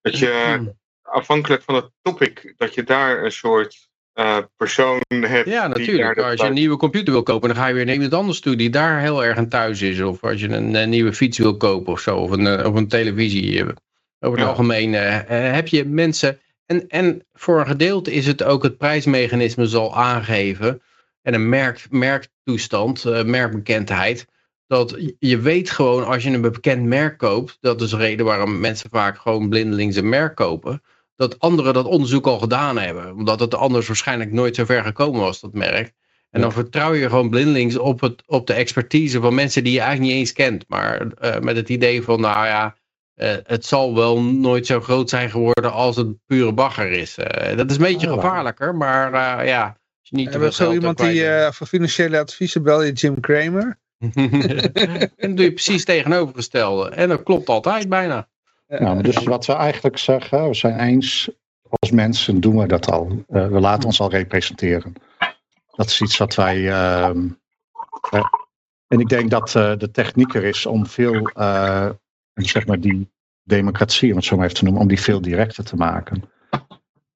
Dat 0.00 0.18
je 0.18 0.54
Hmm. 0.56 0.72
afhankelijk 1.02 1.62
van 1.62 1.74
het 1.74 1.90
topic, 2.02 2.54
dat 2.56 2.74
je 2.74 2.82
daar 2.82 3.24
een 3.24 3.32
soort 3.32 3.85
eh, 4.16 4.38
persoon 4.56 5.00
hebt. 5.08 5.48
Ja, 5.48 5.66
natuurlijk. 5.66 6.18
Als 6.18 6.40
je 6.40 6.46
een 6.46 6.52
nieuwe 6.52 6.76
computer 6.76 7.12
wil 7.12 7.22
kopen, 7.22 7.48
dan 7.48 7.58
ga 7.58 7.66
je 7.66 7.74
weer 7.74 7.84
naar 7.84 7.94
iemand 7.94 8.14
anders 8.14 8.40
toe 8.40 8.56
die 8.56 8.70
daar 8.70 9.00
heel 9.00 9.24
erg 9.24 9.36
aan 9.36 9.48
thuis 9.48 9.82
is. 9.82 10.00
Of 10.00 10.22
als 10.24 10.40
je 10.40 10.48
een, 10.48 10.76
eh, 10.76 10.86
nieuwe 10.86 11.12
fiets 11.12 11.38
wil 11.38 11.56
kopen 11.56 11.92
of 11.92 12.00
zo, 12.00 12.16
of 12.16 12.30
een, 12.30 12.46
eh, 12.46 12.66
of 12.66 12.74
een 12.74 12.88
televisie. 12.88 13.60
eh, 13.60 13.68
Over 14.20 14.38
het 14.38 14.46
Ja. 14.46 14.52
algemeen 14.54 14.92
heb 15.52 15.68
je 15.68 15.84
mensen. 15.84 16.38
En, 16.66 16.88
en 16.88 17.26
voor 17.32 17.60
een 17.60 17.66
gedeelte 17.66 18.12
is 18.12 18.26
het 18.26 18.42
ook 18.42 18.62
het 18.62 18.76
prijsmechanisme 18.78 19.66
zal 19.66 19.96
aangeven. 19.96 20.82
En 21.22 21.34
een 21.34 21.48
merk, 21.48 21.86
merktoestand, 21.90 23.04
eh, 23.04 23.24
merkbekendheid. 23.24 24.26
Dat 24.66 24.96
je 25.18 25.38
weet 25.38 25.70
gewoon 25.70 26.06
als 26.06 26.22
je 26.22 26.30
een 26.30 26.40
bekend 26.40 26.82
merk 26.84 27.18
koopt. 27.18 27.58
Dat 27.60 27.80
is 27.80 27.90
de 27.90 27.96
reden 27.96 28.26
waarom 28.26 28.60
mensen 28.60 28.90
vaak 28.90 29.18
gewoon 29.18 29.48
blindelings 29.48 29.96
een 29.96 30.08
merk 30.08 30.34
kopen 30.34 30.82
dat 31.16 31.38
anderen 31.38 31.74
dat 31.74 31.86
onderzoek 31.86 32.26
al 32.26 32.38
gedaan 32.38 32.78
hebben. 32.78 33.14
Omdat 33.14 33.40
het 33.40 33.54
anders 33.54 33.86
waarschijnlijk 33.86 34.32
nooit 34.32 34.54
zo 34.54 34.64
ver 34.64 34.82
gekomen 34.82 35.20
was, 35.20 35.40
dat 35.40 35.52
merk. 35.52 35.92
En 36.30 36.40
dan 36.40 36.52
vertrouw 36.52 36.92
je 36.94 37.08
gewoon 37.08 37.30
blindelings 37.30 37.78
op, 37.78 38.00
het, 38.00 38.22
op 38.26 38.46
de 38.46 38.52
expertise 38.52 39.20
van 39.20 39.34
mensen 39.34 39.64
die 39.64 39.72
je 39.72 39.80
eigenlijk 39.80 40.10
niet 40.10 40.18
eens 40.18 40.32
kent. 40.32 40.64
Maar 40.68 41.06
eh, 41.12 41.40
met 41.40 41.56
het 41.56 41.68
idee 41.68 42.02
van, 42.02 42.20
nou 42.20 42.46
ja, 42.46 42.76
eh, 43.14 43.34
het 43.42 43.64
zal 43.64 43.94
wel 43.94 44.22
nooit 44.22 44.66
zo 44.66 44.80
groot 44.80 45.10
zijn 45.10 45.30
geworden 45.30 45.72
als 45.72 45.96
het 45.96 46.26
pure 46.26 46.52
bagger 46.52 46.90
is. 46.90 47.16
Eh, 47.18 47.56
dat 47.56 47.70
is 47.70 47.76
een 47.76 47.82
beetje 47.82 48.06
Oh, 48.06 48.14
wauw. 48.14 48.22
gevaarlijker, 48.22 48.74
maar 48.74 49.46
ja, 49.46 49.64
als 49.64 50.08
je 50.08 50.16
niet 50.16 50.30
Hebben 50.30 50.52
zo 50.52 50.72
iemand 50.72 50.98
die 50.98 51.24
voor 51.50 51.66
financiële 51.66 52.18
adviezen 52.18 52.62
bel 52.62 52.82
je 52.82 52.92
Jim 52.92 53.20
Cramer? 53.20 53.78
en 53.98 55.10
dan 55.16 55.34
doe 55.34 55.44
je 55.44 55.52
precies 55.52 55.84
tegenovergestelde. 55.84 56.90
En 56.90 57.08
dat 57.08 57.22
klopt 57.22 57.48
altijd 57.48 57.88
bijna. 57.88 58.28
Nou, 58.68 58.94
maar 58.94 59.02
dus 59.02 59.22
wat 59.24 59.46
we 59.46 59.52
eigenlijk 59.52 59.98
zeggen, 59.98 60.48
we 60.48 60.54
zijn 60.54 60.78
eens, 60.78 61.30
als 61.68 61.90
mensen 61.90 62.40
doen 62.40 62.56
we 62.58 62.66
dat 62.66 62.90
al. 62.90 63.24
Eh, 63.28 63.46
we 63.48 63.60
laten 63.60 63.84
ons 63.84 64.00
al 64.00 64.10
representeren. 64.10 64.92
Dat 65.76 65.86
is 65.86 66.00
iets 66.00 66.16
wat 66.16 66.34
wij. 66.34 66.70
ehm, 66.70 67.28
eh, 68.10 68.24
en 68.88 69.00
ik 69.00 69.08
denk 69.08 69.30
dat 69.30 69.54
eh, 69.54 69.76
de 69.76 69.90
techniek 69.90 70.34
er 70.34 70.44
is 70.44 70.66
om 70.66 70.86
veel, 70.86 71.28
eh, 71.28 71.90
zeg 72.34 72.66
maar, 72.66 72.80
die 72.80 73.10
democratie, 73.42 74.10
om 74.10 74.16
het 74.16 74.24
zo 74.24 74.36
maar 74.36 74.44
even 74.44 74.56
te 74.56 74.64
noemen, 74.64 74.82
om 74.82 74.88
die 74.88 75.00
veel 75.00 75.20
directer 75.20 75.64
te 75.64 75.76
maken. 75.76 76.30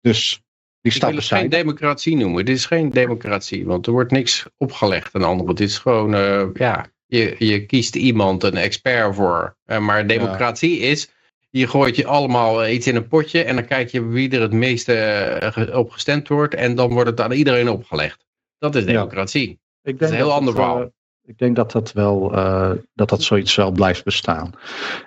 Dus 0.01 0.43
die 0.81 0.93
Ik 0.93 1.01
wil 1.01 1.10
stappen 1.10 1.18
het 1.18 1.27
geen 1.27 1.48
democratie 1.48 2.16
noemen. 2.16 2.44
Dit 2.44 2.56
is 2.56 2.66
geen 2.66 2.90
democratie, 2.90 3.66
want 3.66 3.86
er 3.86 3.93
wordt 3.93 4.10
niks 4.10 4.47
opgelegd 4.56 5.14
aan 5.14 5.22
anderen. 5.22 5.51
Het 5.51 5.60
is 5.60 5.78
gewoon, 5.78 6.14
eh, 6.14 6.47
ja, 6.55 6.86
je, 7.06 7.35
je 7.39 7.66
kiest 7.66 7.97
iemand, 7.97 8.43
een 8.43 8.56
expert 8.56 9.14
voor. 9.14 9.56
Eh, 9.64 9.78
maar 9.78 10.06
democratie 10.06 10.78
is, 10.78 11.10
je 11.51 11.66
gooit 11.68 11.97
je 11.97 12.06
allemaal 12.06 12.66
iets 12.66 12.86
in 12.86 12.97
een 12.97 13.09
potje 13.09 13.43
en 13.44 13.55
dan 13.55 13.64
kijk 13.64 13.89
je 13.89 14.06
wie 14.06 14.31
er 14.31 14.40
het 14.40 14.52
meeste 14.52 14.94
eh, 14.94 15.78
op 15.78 15.90
gestemd 15.90 16.28
wordt 16.28 16.55
en 16.55 16.74
dan 16.74 16.90
wordt 16.90 17.10
het 17.10 17.20
aan 17.20 17.32
iedereen 17.32 17.68
opgelegd. 17.68 18.27
Dat 18.59 18.74
is 18.74 18.85
Ja. 18.85 18.93
democratie. 18.93 19.60
Ik 19.82 19.98
Dat 19.98 20.09
is 20.09 20.14
een 20.14 20.20
heel 20.20 20.32
ander 20.32 20.52
het, 20.55 20.62
eh, 20.62 20.68
verhaal. 20.68 20.90
ik 21.24 21.39
denk 21.39 21.56
dat 21.56 21.72
dat 21.72 21.93
wel, 21.93 22.35
eh, 22.35 22.70
dat 22.94 23.09
dat 23.09 23.22
zoiets 23.22 23.55
wel 23.55 23.70
blijft 23.70 24.05
bestaan. 24.05 24.51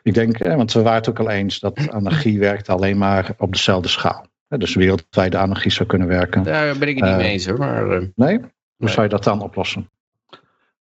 Ik 0.03 0.13
denk, 0.13 0.39
eh, 0.39 0.55
want 0.55 0.71
we 0.73 0.81
waren 0.81 0.97
het 0.97 1.09
ook 1.09 1.19
al 1.19 1.29
eens 1.29 1.59
dat 1.59 1.89
anarchie 1.91 2.39
werkt 2.49 2.69
alleen 2.69 2.97
maar 2.97 3.33
op 3.37 3.51
dezelfde 3.51 3.87
schaal. 3.89 4.25
Hè, 4.47 4.57
Dus 4.57 4.75
wereldwijde 4.75 5.37
anarchie 5.37 5.71
zou 5.71 5.87
kunnen 5.89 6.07
werken. 6.07 6.43
Daar 6.43 6.77
ben 6.77 6.87
ik 6.87 6.95
het 6.95 7.03
niet 7.03 7.13
Eh, 7.13 7.17
mee 7.19 7.31
eens 7.31 7.45
hoor. 7.47 7.57
Maar, 7.57 7.91
eh, 7.91 8.01
Nee? 8.15 8.37
Hoe 8.37 8.49
Nee. 8.77 8.89
zou 8.93 9.03
je 9.03 9.09
dat 9.09 9.23
dan 9.23 9.41
oplossen? 9.41 9.89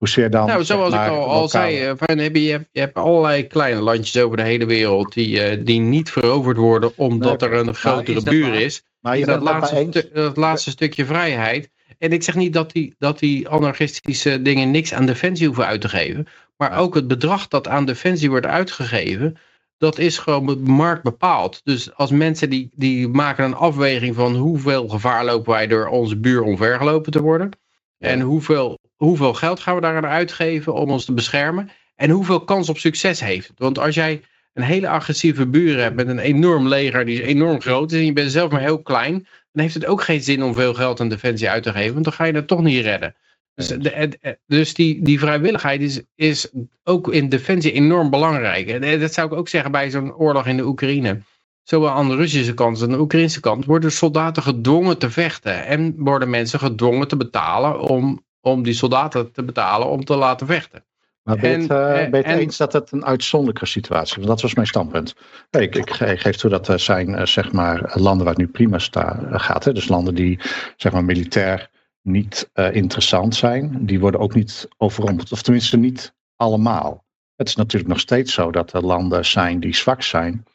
Hoe 0.01 0.09
zie 0.09 0.23
je 0.23 0.29
dan? 0.29 0.47
Nou, 0.47 0.63
zeg 0.63 0.77
zoals 0.77 0.93
ik 0.93 1.07
al, 1.07 1.25
al 1.25 1.49
zei, 1.49 1.79
eh, 1.79 1.93
van, 1.95 2.17
heb 2.17 2.35
je, 2.35 2.43
je, 2.43 2.51
hebt, 2.51 2.69
je 2.71 2.79
hebt 2.79 2.95
allerlei 2.95 3.47
kleine 3.47 3.81
landjes 3.81 4.23
over 4.23 4.37
de 4.37 4.43
hele 4.43 4.65
wereld 4.65 5.13
die, 5.13 5.41
eh, 5.41 5.65
die 5.65 5.79
niet 5.79 6.11
veroverd 6.11 6.57
worden 6.57 6.91
omdat 6.95 7.39
Nee, 7.39 7.49
er 7.49 7.57
een 7.57 7.75
grotere 7.75 8.21
buur 8.21 8.53
is. 8.53 8.83
Maar 8.99 9.17
je 9.17 9.25
dat, 9.25 9.41
laatste 9.41 9.87
stu- 9.89 10.09
dat 10.13 10.37
laatste 10.37 10.69
stukje 10.69 11.05
vrijheid. 11.05 11.69
En 11.97 12.11
ik 12.11 12.23
zeg 12.23 12.35
niet 12.35 12.53
dat 12.53 12.71
die, 12.71 12.95
dat 12.97 13.19
die 13.19 13.49
anarchistische 13.49 14.41
dingen 14.41 14.71
niks 14.71 14.93
aan 14.93 15.05
defensie 15.05 15.45
hoeven 15.45 15.65
uit 15.65 15.81
te 15.81 15.89
geven. 15.89 16.27
Maar 16.57 16.77
ook 16.77 16.95
het 16.95 17.07
bedrag 17.07 17.47
dat 17.47 17.67
aan 17.67 17.85
defensie 17.85 18.29
wordt 18.29 18.45
uitgegeven, 18.45 19.37
dat 19.77 19.97
is 19.97 20.17
gewoon 20.17 20.45
met 20.45 20.67
markt 20.67 21.03
bepaald. 21.03 21.61
Dus 21.63 21.95
als 21.95 22.11
mensen 22.11 22.49
die, 22.49 22.69
die 22.75 23.07
maken 23.07 23.45
een 23.45 23.55
afweging 23.55 24.15
van 24.15 24.35
hoeveel 24.35 24.87
gevaar 24.87 25.25
lopen 25.25 25.51
wij 25.51 25.67
door 25.67 25.87
onze 25.87 26.17
buur 26.17 26.41
omvergelopen 26.41 27.11
te 27.11 27.21
worden. 27.21 27.49
En 27.97 28.21
hoeveel, 28.21 28.79
hoeveel 29.05 29.33
geld 29.33 29.59
gaan 29.59 29.75
we 29.75 29.81
daaraan 29.81 30.05
uitgeven 30.05 30.73
om 30.73 30.91
ons 30.91 31.05
te 31.05 31.13
beschermen. 31.13 31.69
En 31.95 32.09
hoeveel 32.09 32.43
kans 32.43 32.69
op 32.69 32.77
succes 32.77 33.19
heeft 33.19 33.47
het. 33.47 33.59
Want 33.59 33.79
als 33.79 33.95
jij 33.95 34.21
een 34.53 34.63
hele 34.63 34.87
agressieve 34.89 35.47
buur 35.47 35.77
hebt 35.81 35.95
met 35.95 36.07
een 36.07 36.19
enorm 36.19 36.67
leger 36.67 37.05
die 37.05 37.23
enorm 37.23 37.61
groot 37.61 37.91
is. 37.91 37.99
En 37.99 38.05
je 38.05 38.13
bent 38.13 38.31
zelf 38.31 38.51
maar 38.51 38.61
heel 38.61 38.81
klein. 38.81 39.13
Dan 39.51 39.63
heeft 39.63 39.73
het 39.73 39.85
ook 39.85 40.01
geen 40.01 40.23
zin 40.23 40.43
om 40.43 40.53
veel 40.53 40.73
geld 40.73 40.99
aan 40.99 41.09
defensie 41.09 41.49
uit 41.49 41.63
te 41.63 41.71
geven. 41.71 41.93
Want 41.93 42.03
dan 42.05 42.13
ga 42.13 42.23
je 42.23 42.33
het 42.33 42.47
toch 42.47 42.61
niet 42.61 42.83
redden. 42.83 43.15
Dus, 43.55 43.67
de, 43.67 43.89
het- 43.89 44.39
dus 44.47 44.73
die, 44.73 45.03
die 45.03 45.19
vrijwilligheid 45.19 45.81
is, 45.81 46.01
is 46.15 46.49
ook 46.83 47.13
in 47.13 47.29
defensie 47.29 47.71
enorm 47.71 48.09
belangrijk. 48.09 48.67
En 48.67 48.99
dat 48.99 49.13
zou 49.13 49.27
ik 49.31 49.37
ook 49.37 49.47
zeggen 49.49 49.71
bij 49.71 49.89
zo'n 49.91 50.15
oorlog 50.15 50.47
in 50.47 50.57
de 50.57 50.65
Oekraïne. 50.65 51.21
Zowel 51.63 51.89
aan 51.89 52.09
de 52.09 52.15
Russische 52.15 52.53
kant 52.53 52.73
als 52.73 52.83
aan 52.83 52.91
de 52.91 52.99
Oekraïnse 52.99 53.39
kant 53.39 53.65
worden 53.65 53.91
soldaten 53.91 54.43
gedwongen 54.43 54.97
te 54.97 55.09
vechten. 55.09 55.65
En 55.65 55.93
worden 55.97 56.29
mensen 56.29 56.59
gedwongen 56.59 57.07
te 57.07 57.17
betalen 57.17 57.79
om, 57.79 58.23
om 58.41 58.63
die 58.63 58.73
soldaten 58.73 59.31
te 59.31 59.43
betalen 59.43 59.87
om 59.87 60.05
te 60.05 60.15
laten 60.15 60.47
vechten. 60.47 60.83
Maar 61.23 61.37
ben 61.37 61.51
je 61.51 61.57
het, 61.57 61.69
eh, 61.71 62.31
en- 62.31 62.39
eens 62.39 62.57
dat 62.57 62.73
het 62.73 62.91
een 62.91 63.05
uitzonderlijke 63.05 63.65
situatie 63.65 64.11
is? 64.11 64.15
Want 64.15 64.27
dat 64.27 64.41
was 64.41 64.53
mijn 64.53 64.67
standpunt. 64.67 65.15
Nee, 65.51 65.63
ik, 65.63 65.75
ik, 65.75 66.19
geef 66.19 66.35
toe 66.35 66.49
dat 66.49 66.67
er 66.67 66.79
zijn 66.79 67.15
eh, 67.15 67.25
zeg 67.25 67.51
maar, 67.51 67.91
landen 67.93 68.25
waar 68.25 68.33
het 68.35 68.43
nu 68.43 68.47
prima 68.47 68.77
eh, 68.91 69.39
gaat. 69.39 69.63
Hè? 69.63 69.73
Dus 69.73 69.87
landen 69.87 70.15
die 70.15 70.39
zeg 70.75 70.91
maar, 70.91 71.03
militair 71.03 71.69
niet 72.01 72.49
eh, 72.53 72.75
interessant 72.75 73.35
zijn. 73.35 73.85
Die 73.85 73.99
worden 73.99 74.19
ook 74.19 74.33
niet 74.33 74.67
overrompeld. 74.77 75.31
Of 75.31 75.41
tenminste 75.41 75.77
niet 75.77 76.13
allemaal. 76.35 77.05
Het 77.35 77.47
is 77.47 77.55
natuurlijk 77.55 77.91
nog 77.91 77.99
steeds 77.99 78.33
zo 78.33 78.51
dat 78.51 78.73
er 78.73 78.85
landen 78.85 79.25
zijn 79.25 79.59
die 79.59 79.75
zwak 79.75 80.01
zijn. 80.01 80.45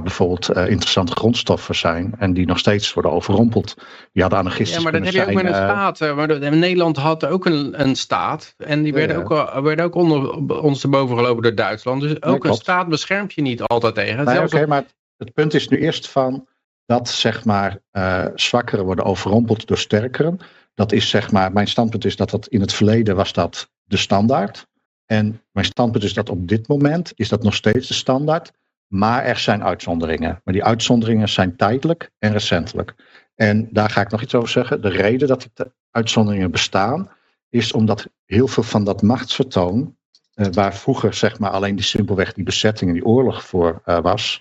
Bijvoorbeeld 0.00 0.56
uh, 0.56 0.68
interessante 0.68 1.12
grondstoffen 1.12 1.74
zijn. 1.74 2.14
En 2.18 2.32
die 2.32 2.46
nog 2.46 2.58
steeds 2.58 2.92
worden 2.94 3.12
overrompeld. 3.12 3.74
Die 4.12 4.22
hadden 4.22 4.40
anarchistisch 4.40 4.76
Ja, 4.76 4.82
maar 4.82 4.92
dat 4.92 5.04
heb 5.04 5.12
je 5.12 5.26
ook 5.26 5.34
met 5.34 5.44
een 5.44 5.54
staat. 5.54 6.00
Uh, 6.00 6.16
maar 6.16 6.28
de, 6.28 6.38
Nederland 6.50 6.96
had 6.96 7.26
ook 7.26 7.46
een, 7.46 7.80
een 7.80 7.96
staat. 7.96 8.54
En 8.56 8.82
die 8.82 8.92
werden, 8.92 9.16
ja, 9.16 9.22
ook, 9.22 9.62
werden 9.62 9.84
ook 9.84 9.94
onder 9.94 10.60
ons 10.62 10.80
te 10.80 10.88
boven 10.88 11.16
gelopen 11.16 11.42
door 11.42 11.54
Duitsland. 11.54 12.00
Dus 12.00 12.22
ook 12.22 12.44
een 12.44 12.54
staat 12.54 12.88
beschermt 12.88 13.32
je 13.32 13.42
niet 13.42 13.62
altijd 13.62 13.94
tegen. 13.94 14.24
Nee, 14.24 14.36
Oké, 14.36 14.44
okay, 14.44 14.64
maar 14.64 14.84
het 15.16 15.32
punt 15.32 15.54
is 15.54 15.68
nu 15.68 15.78
eerst 15.78 16.08
van 16.08 16.46
dat 16.86 17.08
zeg 17.08 17.44
maar 17.44 17.78
uh, 17.92 18.24
zwakkeren 18.34 18.84
worden 18.84 19.04
overrompeld 19.04 19.66
door 19.66 19.78
sterkeren. 19.78 20.38
Dat 20.74 20.92
is 20.92 21.08
zeg 21.08 21.30
maar, 21.30 21.52
mijn 21.52 21.68
standpunt 21.68 22.04
is 22.04 22.16
dat 22.16 22.30
dat 22.30 22.46
in 22.46 22.60
het 22.60 22.72
verleden 22.72 23.16
was 23.16 23.32
dat 23.32 23.70
de 23.84 23.96
standaard. 23.96 24.66
En 25.06 25.42
mijn 25.52 25.66
standpunt 25.66 26.04
is 26.04 26.14
dat 26.14 26.28
op 26.28 26.48
dit 26.48 26.68
moment 26.68 27.12
is 27.14 27.28
dat 27.28 27.42
nog 27.42 27.54
steeds 27.54 27.88
de 27.88 27.94
standaard. 27.94 28.52
Maar 28.86 29.24
er 29.24 29.36
zijn 29.36 29.64
uitzonderingen. 29.64 30.40
Maar 30.44 30.54
die 30.54 30.64
uitzonderingen 30.64 31.28
zijn 31.28 31.56
tijdelijk 31.56 32.10
en 32.18 32.32
recentelijk. 32.32 32.94
En 33.34 33.68
daar 33.70 33.90
ga 33.90 34.00
ik 34.00 34.10
nog 34.10 34.22
iets 34.22 34.34
over 34.34 34.48
zeggen. 34.48 34.82
De 34.82 34.88
reden 34.88 35.28
dat 35.28 35.40
die 35.40 35.66
uitzonderingen 35.90 36.50
bestaan, 36.50 37.10
is 37.48 37.72
omdat 37.72 38.08
heel 38.24 38.48
veel 38.48 38.62
van 38.62 38.84
dat 38.84 39.02
machtsvertoon, 39.02 39.96
eh, 40.34 40.46
waar 40.46 40.74
vroeger 40.74 41.14
zeg 41.14 41.38
maar 41.38 41.50
alleen 41.50 41.76
die 41.76 41.84
simpelweg 41.84 42.32
die 42.32 42.44
bezetting 42.44 42.90
en 42.90 42.96
die 42.96 43.06
oorlog 43.06 43.44
voor 43.44 43.82
uh, 43.86 43.98
was, 43.98 44.40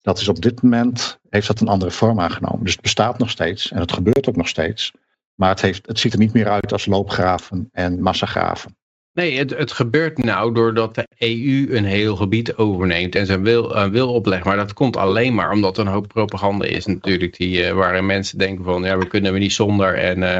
dat 0.00 0.20
is 0.20 0.28
op 0.28 0.42
dit 0.42 0.62
moment, 0.62 1.18
heeft 1.28 1.46
dat 1.46 1.60
een 1.60 1.68
andere 1.68 1.90
vorm 1.90 2.20
aangenomen. 2.20 2.64
Dus 2.64 2.72
het 2.72 2.82
bestaat 2.82 3.18
nog 3.18 3.30
steeds 3.30 3.72
en 3.72 3.80
het 3.80 3.92
gebeurt 3.92 4.28
ook 4.28 4.36
nog 4.36 4.48
steeds. 4.48 4.92
Maar 5.34 5.48
het, 5.48 5.60
heeft, 5.60 5.86
het 5.86 5.98
ziet 5.98 6.12
er 6.12 6.18
niet 6.18 6.32
meer 6.32 6.48
uit 6.48 6.72
als 6.72 6.86
loopgraven 6.86 7.68
en 7.72 8.02
massagraven. 8.02 8.76
Nee, 9.16 9.38
het, 9.38 9.50
het 9.50 9.72
gebeurt 9.72 10.24
nou 10.24 10.54
doordat 10.54 10.94
de 10.94 11.06
EU 11.18 11.76
een 11.76 11.84
heel 11.84 12.16
gebied 12.16 12.56
overneemt 12.56 13.14
en 13.14 13.26
zijn 13.26 13.42
wil, 13.42 13.76
uh, 13.76 13.86
wil 13.86 14.14
oplegt. 14.14 14.44
Maar 14.44 14.56
dat 14.56 14.72
komt 14.72 14.96
alleen 14.96 15.34
maar 15.34 15.50
omdat 15.50 15.78
er 15.78 15.86
een 15.86 15.92
hoop 15.92 16.08
propaganda 16.08 16.64
is 16.64 16.86
natuurlijk. 16.86 17.36
Die, 17.36 17.62
uh, 17.62 17.72
waarin 17.72 18.06
mensen 18.06 18.38
denken 18.38 18.64
van 18.64 18.82
ja, 18.82 18.98
we 18.98 19.06
kunnen 19.06 19.32
we 19.32 19.38
niet 19.38 19.52
zonder. 19.52 19.94
En, 19.94 20.18
uh, 20.18 20.36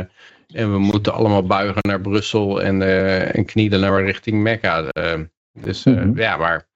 en 0.52 0.72
we 0.72 0.78
moeten 0.78 1.12
allemaal 1.12 1.46
buigen 1.46 1.80
naar 1.88 2.00
Brussel 2.00 2.62
en, 2.62 2.82
en 3.32 3.44
knielen 3.44 3.80
naar 3.80 4.04
richting 4.04 4.42
Mekka. 4.42 4.90
dus 5.52 5.84
mm 5.84 5.96
-hmm. 5.96 6.18
ja, 6.18 6.36
maar 6.36 6.66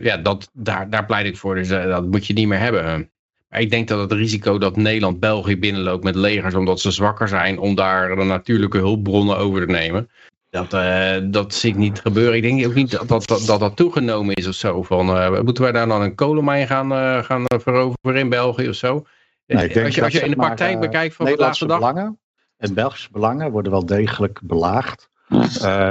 ja, 0.00 0.16
dat, 0.16 0.50
daar, 0.52 0.90
daar 0.90 1.06
pleit 1.06 1.26
ik 1.26 1.36
voor. 1.36 1.54
Dus 1.54 1.68
dat 1.68 2.06
moet 2.06 2.26
je 2.26 2.32
niet 2.32 2.48
meer 2.48 2.58
hebben. 2.58 3.10
Maar 3.48 3.60
ik 3.60 3.70
denk 3.70 3.88
dat 3.88 4.00
het 4.10 4.18
risico 4.18 4.58
dat 4.58 4.76
Nederland 4.76 5.20
België 5.20 5.58
binnenloopt 5.58 6.04
met 6.04 6.14
legers 6.14 6.54
omdat 6.54 6.80
ze 6.80 6.90
zwakker 6.90 7.28
zijn 7.28 7.58
om 7.58 7.74
daar 7.74 8.16
de 8.16 8.24
natuurlijke 8.24 8.78
hulpbronnen 8.78 9.36
over 9.36 9.66
te 9.66 9.72
nemen. 9.72 10.08
Dat, 10.52 10.72
uh, 10.74 11.16
dat 11.22 11.54
zie 11.54 11.70
ik 11.70 11.76
niet 11.76 12.00
gebeuren. 12.00 12.36
Ik 12.36 12.42
denk 12.42 12.66
ook 12.66 12.74
niet 12.74 12.90
dat 12.90 13.08
dat, 13.08 13.42
dat, 13.46 13.60
dat 13.60 13.76
toegenomen 13.76 14.34
is 14.34 14.46
of 14.46 14.54
zo. 14.54 14.82
Van, 14.82 15.08
uh, 15.08 15.40
moeten 15.40 15.62
wij 15.62 15.72
daar 15.72 15.86
dan 15.86 16.02
een 16.02 16.14
kolenmijn 16.14 16.66
gaan, 16.66 16.92
uh, 16.92 17.22
gaan 17.22 17.44
veroveren 17.46 18.20
in 18.20 18.28
België 18.28 18.68
of 18.68 18.74
zo? 18.74 19.06
Nee, 19.46 19.64
ik 19.64 19.74
denk 19.74 19.86
als 19.86 19.94
je, 19.94 20.02
als 20.02 20.12
je 20.12 20.20
in 20.20 20.30
de 20.30 20.36
praktijk 20.36 20.80
bekijkt 20.80 21.14
van 21.14 21.26
vandaag 21.26 21.58
de 21.58 21.66
dag. 21.66 21.78
belangen 21.78 22.18
en 22.56 22.74
Belgische 22.74 23.08
belangen 23.12 23.50
worden 23.50 23.72
wel 23.72 23.86
degelijk 23.86 24.40
belaagd 24.42 25.08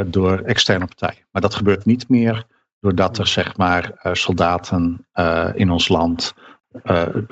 door 0.06 0.40
externe 0.40 0.86
partijen. 0.86 1.26
Maar 1.32 1.42
dat 1.42 1.56
gebeurt 1.56 1.86
niet 1.86 2.10
meer 2.10 2.46
doordat 2.80 3.18
er 3.18 3.28
zeg 3.28 3.58
maar 3.58 3.94
soldaten 4.12 5.08
in 5.54 5.72
ons 5.72 5.88
land 5.88 6.34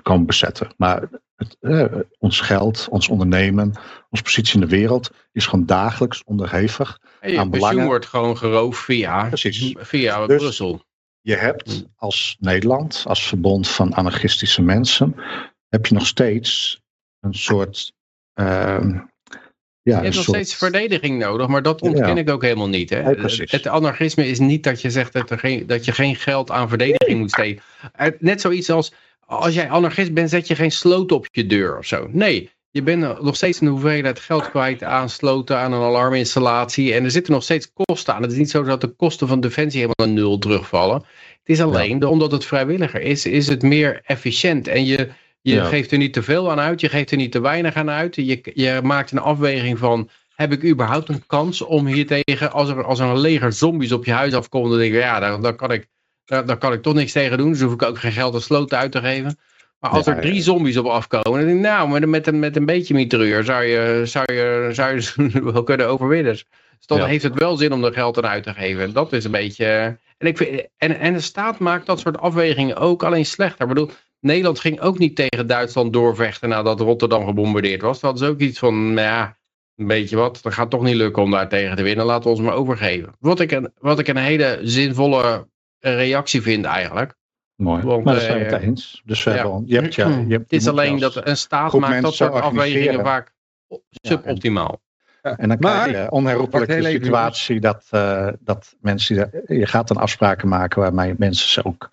komen 0.02 0.26
bezetten. 0.26 0.68
Maar 0.78 1.10
het, 1.40 1.58
eh, 1.60 1.86
ons 2.20 2.40
geld, 2.40 2.88
ons 2.90 3.08
ondernemen, 3.08 3.74
onze 4.10 4.24
positie 4.24 4.54
in 4.54 4.60
de 4.68 4.76
wereld 4.76 5.12
is 5.32 5.46
gewoon 5.48 5.66
dagelijks 5.66 6.24
onderhevig 6.24 7.00
je 7.02 7.08
aan 7.12 7.20
pensioen 7.22 7.50
belangen. 7.50 7.86
wordt 7.86 8.06
gewoon 8.06 8.38
geroofd 8.38 8.80
via, 8.84 9.28
Precies. 9.28 9.76
via 9.80 10.26
Dus- 10.26 10.38
Brussel. 10.38 10.82
Je 11.22 11.36
hebt 11.36 11.86
als 11.96 12.38
Nederland, 12.40 13.04
als 13.08 13.28
verbond 13.28 13.68
van 13.70 13.94
anarchistische 13.96 14.62
mensen, 14.62 15.16
heb 15.70 15.86
je 15.86 15.94
nog 15.94 16.08
steeds 16.08 16.82
een 17.20 17.34
soort. 17.34 17.94
ehm, 18.34 18.90
ja, 18.90 19.02
Je 19.82 19.92
hebt 19.94 20.04
nog 20.04 20.14
soort- 20.14 20.26
steeds 20.38 20.56
verdediging 20.56 21.20
nodig, 21.20 21.48
maar 21.48 21.62
dat 21.62 21.82
ontken 21.82 22.08
Ja. 22.16 22.22
ik 22.22 22.30
ook 22.30 22.42
helemaal 22.42 22.70
niet. 22.70 22.90
Hè? 22.90 23.02
Het 23.02 23.68
anarchisme 23.68 24.28
is 24.28 24.40
niet 24.40 24.64
dat 24.64 24.82
je 24.82 24.90
zegt 24.90 25.14
dat, 25.14 25.30
er 25.30 25.40
geen, 25.40 25.68
dat 25.68 25.86
je 25.86 25.92
geen 25.92 26.16
geld 26.16 26.52
aan 26.52 26.70
verdediging 26.70 27.20
moet 27.20 27.32
steken. 27.32 27.64
Eh, 27.94 28.08
Net 28.20 28.42
zoiets 28.42 28.70
als, 28.70 28.94
als 29.30 29.54
jij 29.54 29.70
anarchist 29.70 30.14
bent, 30.14 30.30
zet 30.30 30.48
je 30.48 30.56
geen 30.56 30.72
sloot 30.72 31.12
op 31.12 31.28
je 31.32 31.46
deur 31.46 31.78
of 31.78 31.86
zo. 31.86 32.08
Nee, 32.12 32.50
je 32.72 32.84
bent 32.84 33.22
nog 33.22 33.36
steeds 33.36 33.62
een 33.62 33.68
hoeveelheid 33.68 34.20
geld 34.20 34.50
kwijt 34.50 34.84
aan 34.84 35.10
sloten, 35.10 35.58
aan 35.58 35.74
een 35.74 35.82
alarminstallatie. 35.82 36.94
En 36.94 37.04
er 37.04 37.12
zitten 37.12 37.34
nog 37.34 37.44
steeds 37.44 37.72
kosten 37.74 38.14
aan. 38.14 38.22
Het 38.22 38.32
is 38.32 38.38
niet 38.38 38.50
zo 38.50 38.64
dat 38.64 38.82
de 38.82 38.88
kosten 38.88 39.28
van 39.28 39.40
defensie 39.40 39.80
helemaal 39.82 40.08
naar 40.16 40.24
nul 40.24 40.38
terugvallen. 40.38 40.96
Het 41.40 41.58
is 41.58 41.62
alleen, 41.62 42.06
omdat 42.06 42.32
het 42.32 42.46
vrijwilliger 42.46 43.02
is, 43.02 43.26
is 43.26 43.48
het 43.48 43.62
meer 43.62 44.02
efficiënt. 44.04 44.68
En 44.68 44.86
je, 44.86 45.10
je 45.42 45.56
Ja. 45.56 45.66
geeft 45.66 45.92
er 45.92 45.98
niet 45.98 46.14
te 46.14 46.24
veel 46.24 46.52
aan 46.52 46.60
uit, 46.60 46.82
je 46.82 46.90
geeft 46.90 47.12
er 47.12 47.18
niet 47.18 47.32
te 47.32 47.42
weinig 47.42 47.76
aan 47.76 47.90
uit. 47.90 48.16
Je, 48.16 48.42
je 48.54 48.80
maakt 48.84 49.12
een 49.12 49.20
afweging 49.20 49.78
van, 49.78 50.10
heb 50.36 50.52
ik 50.52 50.64
überhaupt 50.64 51.10
een 51.10 51.26
kans 51.28 51.62
om 51.62 51.86
hier 51.88 52.08
tegen, 52.08 52.52
als 52.52 52.70
er, 52.70 52.84
als 52.84 53.00
er 53.00 53.08
een 53.08 53.20
leger 53.20 53.54
zombies 53.54 53.92
op 53.92 54.06
je 54.06 54.12
huis 54.12 54.34
afkomt, 54.34 54.70
dan 54.70 54.80
denk 54.80 54.94
ik, 54.94 55.00
ja, 55.02 55.20
daar, 55.20 55.42
daar, 55.42 55.56
kan 55.56 55.72
ik, 55.72 55.88
daar, 56.30 56.46
daar 56.46 56.58
kan 56.58 56.74
ik 56.74 56.82
toch 56.82 56.94
niks 56.94 57.12
tegen 57.12 57.38
doen. 57.38 57.52
Dus 57.52 57.62
hoef 57.62 57.74
ik 57.74 57.84
ook 57.84 58.00
geen 58.00 58.12
geld 58.12 58.34
aan 58.34 58.42
sloten 58.42 58.78
uit 58.78 58.92
te 58.92 59.00
geven. 59.00 59.38
Maar 59.80 59.92
als 59.92 60.06
Ja, 60.06 60.16
er 60.16 60.22
drie 60.22 60.42
zombies 60.42 60.78
op 60.78 60.86
afkomen, 60.86 61.32
dan 61.32 61.46
denk 61.46 61.58
ik, 61.58 61.64
nou, 61.64 61.90
met, 61.90 62.06
met, 62.06 62.28
een, 62.28 62.40
met 62.40 62.56
een 62.56 62.66
beetje 62.66 62.94
mitrailleur 62.94 63.44
zou 63.44 63.64
je, 63.64 64.02
zou, 64.06 64.34
je, 64.34 64.70
zou 64.72 64.96
je 64.96 65.44
wel 65.54 65.64
kunnen 65.64 65.88
overwinnen. 65.88 66.32
Dus 66.32 66.46
dan 66.86 66.98
Ja. 66.98 67.06
heeft 67.06 67.24
het 67.24 67.40
wel 67.40 67.58
zin 67.58 67.74
om 67.74 67.84
er 67.84 67.94
geld 67.94 68.18
aan 68.18 68.30
uit 68.30 68.44
te 68.44 68.54
geven. 68.54 68.94
Dat 68.94 69.14
is 69.14 69.24
een 69.24 69.32
beetje... 69.32 69.98
En, 70.18 70.28
ik 70.28 70.38
vind, 70.38 70.68
en, 70.78 71.00
en 71.00 71.14
de 71.14 71.20
staat 71.20 71.60
maakt 71.60 71.86
dat 71.86 72.00
soort 72.00 72.18
afwegingen 72.20 72.76
ook 72.78 73.04
alleen 73.04 73.26
slechter. 73.26 73.62
Ik 73.62 73.74
bedoel, 73.74 73.90
Nederland 74.20 74.60
ging 74.60 74.80
ook 74.82 74.98
niet 74.98 75.16
tegen 75.16 75.48
Duitsland 75.48 75.94
doorvechten 75.94 76.50
nadat 76.50 76.80
Rotterdam 76.80 77.26
gebombardeerd 77.26 77.82
was. 77.82 78.00
Dat 78.00 78.22
is 78.22 78.28
ook 78.28 78.40
iets 78.40 78.60
van, 78.60 78.94
nou 78.94 79.08
ja, 79.08 79.38
een 79.76 79.88
beetje 79.88 80.16
wat. 80.16 80.40
Dat 80.42 80.54
gaat 80.54 80.70
toch 80.70 80.84
niet 80.84 80.96
lukken 80.96 81.24
om 81.24 81.32
daar 81.32 81.50
tegen 81.50 81.76
te 81.76 81.84
winnen. 81.84 82.06
Laten 82.06 82.24
we 82.24 82.30
ons 82.30 82.40
maar 82.40 82.54
overgeven. 82.54 83.14
Wat 83.20 83.40
ik 83.40 83.52
een, 83.52 83.72
wat 83.80 84.00
ik 84.00 84.08
een 84.08 84.18
hele 84.18 84.60
zinvolle 84.64 85.48
reactie 85.80 86.42
vind 86.42 86.66
eigenlijk. 86.66 87.18
Mooi. 87.56 87.82
Want, 87.82 88.04
maar 88.04 88.14
daar 88.14 88.24
zijn 88.24 88.40
we 88.40 88.46
eh, 88.46 88.52
het 88.52 88.62
eens. 88.62 89.02
Dus 89.06 89.24
we 89.24 89.30
ja. 89.30 89.36
hebben, 89.36 89.64
je 89.66 89.76
hebt, 89.76 89.96
ja, 89.96 90.08
je 90.08 90.14
hebt, 90.14 90.52
Het 90.52 90.62
is 90.62 90.68
alleen 90.68 91.00
dat 91.00 91.28
een 91.28 91.38
staat 91.38 91.74
maakt 91.74 92.02
dat 92.02 92.14
soort 92.14 92.34
afwegingen 92.34 93.04
vaak 93.06 93.34
suboptimaal. 93.90 94.82
En 95.22 95.50
dan 95.50 95.58
Maar- 95.60 95.88
krijg 95.88 96.04
je 96.04 96.12
onherroepelijk 96.12 96.72
de 96.72 96.84
situatie 96.84 97.60
dat, 97.60 97.86
eh, 97.90 98.28
dat 98.40 98.76
mensen, 98.82 99.32
je 99.48 99.66
gaat 99.66 99.88
dan 99.88 99.98
afspraken 99.98 100.48
maken 100.48 100.82
waarmee 100.82 101.14
mensen 101.18 101.50
ze 101.50 101.66
ook, 101.66 101.90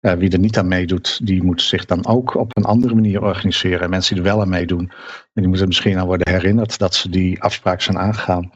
eh, 0.00 0.12
wie 0.12 0.30
er 0.30 0.38
niet 0.38 0.58
aan 0.58 0.68
meedoet, 0.68 1.26
die 1.26 1.42
moeten 1.42 1.66
zich 1.66 1.84
dan 1.84 2.06
ook 2.06 2.34
op 2.34 2.56
een 2.56 2.64
andere 2.64 2.94
manier 2.94 3.22
organiseren. 3.22 3.80
En 3.80 3.90
mensen 3.90 4.14
die 4.14 4.24
er 4.24 4.30
wel 4.30 4.40
aan 4.40 4.48
meedoen, 4.48 4.90
die 5.32 5.48
moeten 5.48 5.66
misschien 5.66 5.98
aan 5.98 6.06
worden 6.06 6.32
herinnerd 6.32 6.78
dat 6.78 6.94
ze 6.94 7.10
die 7.10 7.42
afspraak 7.42 7.80
zijn 7.80 7.98
aangegaan. 7.98 8.50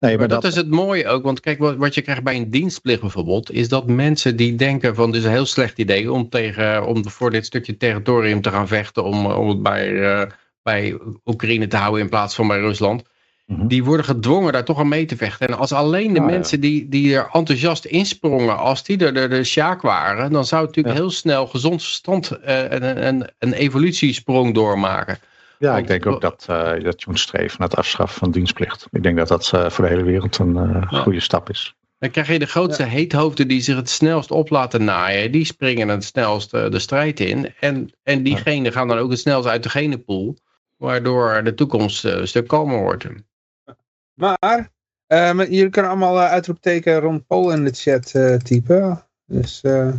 Nee, 0.00 0.18
Maar 0.18 0.28
dat 0.28 0.44
is 0.44 0.54
het 0.54 0.70
mooie 0.70 1.06
ook, 1.08 1.22
want 1.22 1.40
kijk, 1.40 1.58
wat, 1.58 1.76
wat 1.76 1.94
je 1.94 2.00
krijgt 2.02 2.22
bij 2.22 2.36
een 2.36 2.50
dienstplicht 2.50 3.00
bijvoorbeeld, 3.00 3.50
is 3.52 3.68
dat 3.68 3.86
mensen 3.86 4.36
die 4.36 4.54
denken 4.54 4.94
van, 4.94 5.10
dit 5.10 5.20
is 5.20 5.26
een 5.26 5.32
heel 5.32 5.46
slecht 5.46 5.78
idee 5.78 6.12
om, 6.12 6.28
tegen, 6.28 6.86
om 6.86 7.08
voor 7.08 7.30
dit 7.30 7.46
stukje 7.46 7.76
territorium 7.76 8.40
te 8.40 8.50
gaan 8.50 8.68
vechten, 8.68 9.04
om, 9.04 9.26
om 9.26 9.48
het 9.48 9.62
bij, 9.62 10.02
eh, 10.02 10.26
bij 10.62 10.98
Oekraïne 11.24 11.66
te 11.66 11.76
houden 11.76 12.00
in 12.00 12.08
plaats 12.08 12.34
van 12.34 12.48
bij 12.48 12.58
Rusland, 12.60 13.02
Mhm. 13.46 13.66
die 13.66 13.84
worden 13.84 14.04
gedwongen 14.06 14.52
daar 14.52 14.64
toch 14.64 14.78
aan 14.78 14.88
mee 14.88 15.04
te 15.04 15.16
vechten. 15.16 15.48
En 15.48 15.58
als 15.58 15.72
alleen 15.72 16.12
de 16.12 16.20
Ah, 16.20 16.26
ja. 16.26 16.32
mensen 16.32 16.60
die, 16.60 16.88
die 16.88 17.14
er 17.16 17.28
enthousiast 17.32 17.84
insprongen, 17.84 18.58
als 18.58 18.82
die 18.84 19.04
er 19.04 19.14
de, 19.14 19.28
de 19.28 19.44
sjaak 19.44 19.82
waren, 19.82 20.32
dan 20.32 20.44
zou 20.44 20.66
het 20.66 20.70
natuurlijk 20.76 20.96
Ja. 20.96 21.02
heel 21.02 21.12
snel 21.12 21.46
gezond 21.46 21.82
verstand 21.82 22.30
eh, 22.30 22.62
een, 22.70 23.06
een, 23.06 23.28
een 23.38 23.52
evolutiesprong 23.52 24.54
doormaken. 24.54 25.18
Ja, 25.60 25.76
ik 25.76 25.86
denk 25.86 26.06
ook 26.06 26.20
dat, 26.20 26.46
eh, 26.48 26.82
dat 26.82 27.00
je 27.00 27.06
moet 27.08 27.18
streven 27.18 27.56
naar 27.58 27.68
het 27.68 27.78
afschaffen 27.78 28.18
van 28.18 28.30
dienstplicht. 28.30 28.86
Ik 28.90 29.02
denk 29.02 29.16
dat 29.16 29.28
dat 29.28 29.50
eh, 29.54 29.70
voor 29.70 29.84
de 29.84 29.90
hele 29.90 30.02
wereld 30.02 30.38
een 30.38 30.56
eh, 30.56 30.86
Ja. 30.90 30.98
goede 30.98 31.20
stap 31.20 31.50
is. 31.50 31.74
Dan 31.98 32.10
krijg 32.10 32.28
je 32.28 32.38
de 32.38 32.46
grootste 32.46 32.82
heethoofden 32.82 33.48
die 33.48 33.60
zich 33.60 33.76
het 33.76 33.88
snelst 33.88 34.30
op 34.30 34.50
laten 34.50 34.84
naaien. 34.84 35.32
Die 35.32 35.44
springen 35.44 35.88
het 35.88 36.04
snelst 36.04 36.50
de 36.50 36.78
strijd 36.78 37.20
in. 37.20 37.54
En, 37.60 37.90
en 38.02 38.22
diegenen 38.22 38.72
gaan 38.72 38.88
dan 38.88 38.98
ook 38.98 39.10
het 39.10 39.18
snelst 39.18 39.48
uit 39.48 39.62
de 39.62 39.68
genenpool. 39.68 40.36
Waardoor 40.76 41.44
de 41.44 41.54
toekomst 41.54 42.04
een 42.04 42.28
stuk 42.28 42.46
kalmer 42.46 42.78
wordt. 42.78 43.06
Maar, 44.14 44.70
eh, 45.06 45.34
jullie 45.36 45.68
kunnen 45.68 45.90
allemaal 45.90 46.18
uitroepteken 46.18 47.00
rond 47.00 47.26
Paul 47.26 47.52
in 47.52 47.64
de 47.64 47.72
chat 47.72 48.14
eh, 48.14 48.34
typen. 48.34 49.06
Dus, 49.26 49.60
eh, 49.60 49.92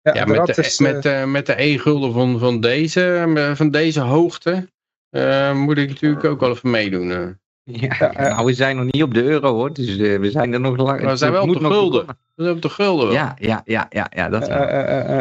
ja, 0.00 0.14
Ja, 0.14 0.24
de 0.24 0.32
met 0.32 0.46
de, 0.46 0.62
is, 0.62 0.78
met, 0.78 1.04
eh, 1.04 1.24
met 1.24 1.46
de 1.46 1.62
E-gulden 1.62 2.12
van, 2.12 2.38
van, 2.38 2.60
deze, 2.60 3.52
van 3.56 3.70
deze 3.70 4.00
hoogte 4.00 4.68
eh, 5.16 5.54
moet 5.54 5.78
ik 5.78 5.88
natuurlijk 5.88 6.24
ook 6.24 6.40
wel 6.40 6.50
even 6.50 6.70
meedoen. 6.70 7.10
eh. 7.10 7.26
Ja, 7.64 7.96
Ja, 7.98 8.12
eh. 8.14 8.34
nou, 8.34 8.46
we 8.46 8.52
zijn 8.54 8.76
nog 8.76 8.84
niet 8.84 9.02
op 9.02 9.14
de 9.14 9.22
euro 9.22 9.52
hoor, 9.54 9.72
dus 9.72 9.96
eh, 9.98 10.18
we 10.18 10.30
zijn 10.30 10.52
er 10.52 10.60
nog 10.60 10.76
lang. 10.76 11.00
Maar 11.02 11.10
we 11.10 11.16
zijn 11.16 11.32
wel 11.32 11.42
op 11.42 11.52
de 11.58 11.64
gulden. 11.64 12.06
We 12.34 12.42
zijn 12.42 12.54
op 12.56 12.62
de 12.62 12.68
gulden. 12.68 13.12
Ja, 13.12 13.36
ja, 13.38 13.62
ja, 13.64 13.86
ja, 13.88 14.10
ja, 14.14 14.28
dat 14.28 14.48
wel. 14.48 14.66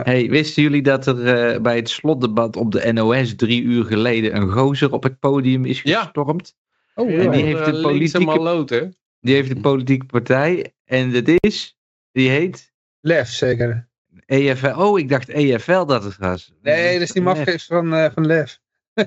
Hey, 0.03 0.29
wisten 0.29 0.63
jullie 0.63 0.81
dat 0.81 1.07
er 1.07 1.25
eh, 1.53 1.61
bij 1.61 1.75
het 1.75 1.89
slotdebat 1.89 2.55
op 2.55 2.71
de 2.71 2.93
NOS 2.93 3.35
drie 3.35 3.61
uur 3.63 3.85
geleden 3.85 4.35
een 4.35 4.49
gozer 4.49 4.91
op 4.93 5.03
het 5.03 5.19
podium 5.19 5.65
is 5.65 5.81
Ja. 5.81 6.01
gestormd? 6.01 6.55
oh, 6.95 7.11
en 7.11 7.31
die 7.31 7.39
ja. 7.39 7.45
heeft 7.45 7.65
de 7.65 7.81
politieke- 7.81 8.25
maloot, 8.25 8.69
hè? 8.69 8.81
Die 9.21 9.35
heeft 9.35 9.49
een 9.51 9.61
politieke 9.61 10.05
partij 10.05 10.73
en 10.85 11.11
dat 11.11 11.23
is, 11.39 11.77
die 12.11 12.29
heet 12.29 12.73
Lef, 13.01 13.27
zeker. 13.29 13.87
EFL. 14.25 14.67
Oh, 14.81 14.99
ik 14.99 15.09
dacht 15.09 15.29
EFL 15.29 15.85
dat 15.85 16.03
het 16.03 16.17
was. 16.17 16.53
Nee, 16.61 16.93
dat 16.93 17.01
is 17.01 17.11
die 17.11 17.21
mafkees 17.21 17.65
van, 17.65 17.93
eh, 17.93 18.11
van 18.13 18.25
Lef. 18.25 18.59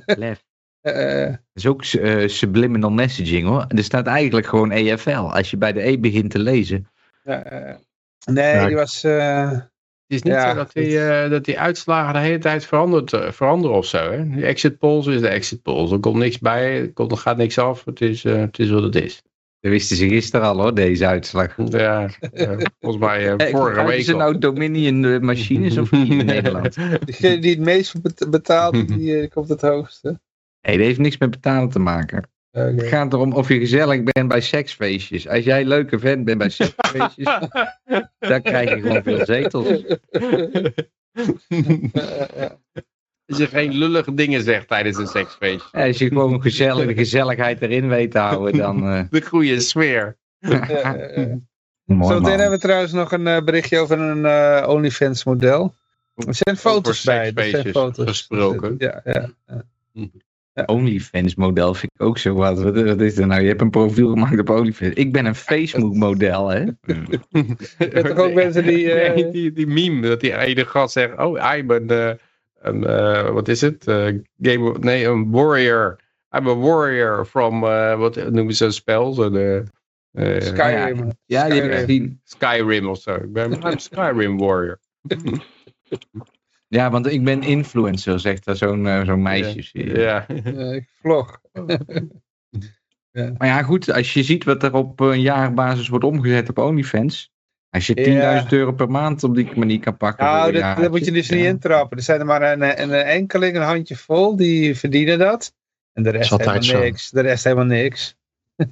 Lef. 0.07 0.45
Eh, 0.81 1.25
Dat 1.27 1.39
is 1.55 1.67
ook 1.67 1.85
eh, 1.85 2.29
subliminal 2.29 2.91
messaging 2.91 3.47
hoor. 3.47 3.65
Er 3.69 3.83
staat 3.85 4.07
eigenlijk 4.07 4.47
gewoon 4.47 4.71
EFL. 4.71 5.11
Als 5.11 5.51
je 5.51 5.57
bij 5.57 5.73
de 5.73 5.87
E 5.89 5.99
begint 5.99 6.31
te 6.31 6.39
lezen. 6.39 6.89
ja, 7.25 7.43
eh, 7.45 7.75
nee, 8.25 8.55
Ja, 8.55 8.67
die 8.67 8.77
was... 8.77 9.05
eh, 9.05 9.51
Het 9.51 10.17
is 10.17 10.23
niet 10.23 10.33
Ja, 10.33 10.49
zo 10.51 10.55
dat 10.57 10.73
die, 10.73 11.01
eh, 11.01 11.31
dat 11.31 11.45
die 11.45 11.59
uitslagen 11.61 12.13
de 12.13 12.19
hele 12.19 12.39
tijd 12.39 12.67
verandert, 12.67 13.13
eh, 13.13 13.31
veranderen 13.31 13.77
of 13.77 13.87
zo. 13.87 14.11
Hè? 14.11 14.29
De 14.31 14.47
exit 14.47 14.79
polls 14.79 15.07
is 15.07 15.21
de 15.21 15.29
exit 15.29 15.63
polls. 15.63 15.91
Er 15.93 15.99
komt 16.01 16.17
niks 16.17 16.39
bij, 16.39 16.81
er, 16.81 16.93
komt, 16.93 17.11
er 17.13 17.19
gaat 17.19 17.37
niks 17.37 17.59
af. 17.59 17.85
Het 17.85 18.01
is, 18.01 18.25
eh, 18.25 18.37
het 18.41 18.59
is 18.59 18.71
wat 18.71 18.83
het 18.83 18.95
is. 18.95 19.23
Dat 19.61 19.71
wisten 19.73 19.97
ze 19.97 20.09
gisteren 20.09 20.47
al 20.47 20.61
hoor, 20.61 20.75
deze 20.75 21.07
uitslag. 21.07 21.57
Ja, 21.69 22.09
volgens 22.81 23.05
mij 23.05 23.35
vorige 23.51 23.85
week 23.85 24.03
ze 24.03 24.13
al. 24.13 24.19
nou 24.19 24.39
Dominion 24.39 25.25
machines 25.25 25.77
of 25.79 25.91
niet 25.91 26.11
in 26.11 26.25
Nederland? 26.35 26.75
Degene 27.05 27.39
die 27.39 27.51
het 27.51 27.61
meest 27.65 28.03
bet- 28.03 28.27
betaalt, 28.31 28.89
die 28.89 29.29
komt 29.29 29.49
het 29.49 29.61
hoogste. 29.61 30.21
Nee, 30.63 30.77
dat 30.77 30.87
heeft 30.87 30.99
niks 30.99 31.19
met 31.19 31.31
betalen 31.31 31.69
te 31.69 31.79
maken. 31.79 32.29
Het 32.51 32.83
gaat 32.83 33.13
erom 33.13 33.33
of 33.33 33.49
je 33.49 33.59
gezellig 33.59 34.03
bent 34.03 34.29
bij 34.29 34.41
seksfeestjes. 34.41 35.29
Als 35.29 35.45
jij 35.45 35.61
een 35.61 35.69
leuke 35.69 35.99
vent 35.99 36.25
bent 36.25 36.39
bij 36.39 36.49
seksfeestjes, 36.49 37.25
dan 38.19 38.43
krijg 38.43 38.71
je 38.71 38.81
gewoon 38.81 39.03
veel 39.03 39.25
zetels. 39.25 39.85
Als 43.27 43.39
je 43.39 43.47
geen 43.47 43.73
lullige 43.73 44.15
dingen 44.15 44.43
zegt 44.43 44.69
tijdens 44.69 44.97
een 44.97 45.07
seksfeestje. 45.07 45.79
Ja, 45.79 45.87
Als 45.87 45.99
je 45.99 46.09
gewoon 46.09 46.43
gezellig, 46.43 46.87
de 46.87 46.95
gezelligheid 46.95 47.63
erin 47.63 47.89
weet 47.89 48.11
te 48.11 48.19
houden, 48.19 48.57
dan... 48.57 48.85
eh 48.93 49.03
De 49.11 49.23
goede 49.23 49.61
sfeer. 49.61 50.17
Mooi, 51.85 52.03
Zometeen 52.03 52.21
man. 52.21 52.31
hebben 52.31 52.51
we 52.51 52.59
trouwens 52.59 52.93
nog 52.93 53.13
een 53.13 53.27
eh, 53.27 53.43
berichtje 53.43 53.79
over 53.79 53.99
een 53.99 54.25
eh, 54.25 54.69
OnlyFans 54.69 55.25
model. 55.25 55.75
Er 56.15 56.35
zijn 56.35 56.57
foto's 56.57 57.05
bij. 57.05 57.33
Er 57.35 57.45
zijn 57.45 57.69
foto's. 57.69 58.09
gesproken. 58.09 58.75
Ja, 58.79 59.01
ja. 59.05 59.31
OnlyFans 60.67 61.35
model 61.35 61.75
vind 61.75 61.93
ik 61.95 62.03
ook 62.03 62.19
zo 62.19 62.35
wat. 62.35 62.63
Wat, 62.63 62.83
wat 62.83 63.01
is 63.01 63.19
er 63.19 63.27
nou? 63.27 63.41
Je 63.43 63.49
hebt 63.49 63.61
een 63.61 63.71
profiel 63.71 64.09
gemaakt 64.09 64.39
op 64.39 64.51
OnlyFans. 64.51 64.95
Ik 64.95 65.13
ben 65.13 65.27
een 65.27 65.35
Facebook 65.35 65.95
model, 65.95 66.49
hè? 66.49 66.61
Je 66.65 67.57
hebt 67.79 68.09
toch 68.09 68.19
ook 68.19 68.33
mensen 68.33 68.65
die... 68.67 68.91
eh, 68.93 69.15
Nee, 69.15 69.31
die, 69.31 69.53
die 69.53 69.67
meme, 69.67 70.09
dat 70.09 70.21
die 70.21 70.37
ene 70.37 70.65
gast 70.65 70.93
zegt, 70.93 71.19
oh, 71.19 71.55
ik 71.57 71.67
ben 71.67 71.89
eh, 71.89 72.15
een, 72.61 72.85
eh, 72.85 73.31
wat 73.31 73.49
is 73.49 73.61
het? 73.61 73.85
Game, 74.41 74.71
of- 74.71 74.79
nee, 74.79 75.07
een 75.07 75.31
warrior. 75.31 75.99
I'm 76.37 76.49
a 76.49 76.57
warrior 76.57 77.25
from, 77.25 77.61
wat 77.99 78.31
noemen 78.31 78.55
ze 78.55 78.65
een 78.65 78.73
spel? 78.73 79.13
Skyrim. 79.15 81.11
Ja, 81.27 81.49
die 81.49 81.61
heb 81.61 81.71
ik 81.71 81.71
Skyrim. 81.71 81.71
gezien. 81.71 82.21
Skyrim 82.25 82.89
of 82.89 82.99
zo. 83.01 83.15
Ik 83.15 83.33
ben 83.33 83.53
I'm 83.53 83.79
Skyrim 83.79 84.39
warrior. 84.39 84.79
Ja, 86.69 86.91
want 86.91 87.07
ik 87.07 87.25
ben 87.25 87.43
influencer, 87.43 88.21
zegt 88.21 88.45
daar 88.45 88.57
zo'n 88.57 88.87
eh, 88.87 89.05
zo'n 89.05 89.23
meisje. 89.23 89.63
zie 89.63 89.87
je. 89.87 89.99
Ja. 89.99 90.27
eh, 90.27 90.73
ik 90.75 90.89
vlog. 91.01 91.41
Maar 93.39 93.47
ja, 93.49 93.63
goed, 93.63 93.93
als 93.93 94.13
je 94.15 94.23
ziet 94.23 94.45
wat 94.45 94.63
er 94.63 94.75
op 94.75 95.01
een 95.01 95.21
jaarbasis 95.21 95.89
wordt 95.89 96.05
omgezet 96.05 96.49
op 96.49 96.59
OnlyFans. 96.59 97.33
Als 97.71 97.87
je 97.87 97.95
10.000 97.97 98.03
Ja. 98.05 98.47
euro 98.49 98.73
per 98.73 98.91
maand 98.91 99.25
op 99.25 99.35
die 99.35 99.51
manier 99.57 99.81
kan 99.81 99.97
pakken. 99.97 100.25
Nou, 100.25 100.53
dat, 100.53 100.91
moet 100.91 101.05
je 101.05 101.13
dus 101.13 101.31
niet 101.31 101.41
ja. 101.41 101.47
intrappen. 101.49 101.97
Er 101.97 102.03
zijn 102.03 102.21
er 102.21 102.27
maar 102.27 102.43
een, 102.53 102.63
een, 102.63 102.93
een 102.93 103.05
enkeling, 103.05 103.57
een 103.57 103.63
handje 103.63 103.97
vol, 103.97 104.37
die 104.37 104.77
verdienen 104.77 105.19
dat. 105.19 105.55
En 105.93 106.03
de 106.03 106.11
rest 106.11 106.31
helemaal 106.31 106.63
zo. 106.63 106.79
niks. 106.79 107.11
De 107.11 107.21
rest 107.21 107.45
helemaal 107.45 107.65
niks. 107.65 108.17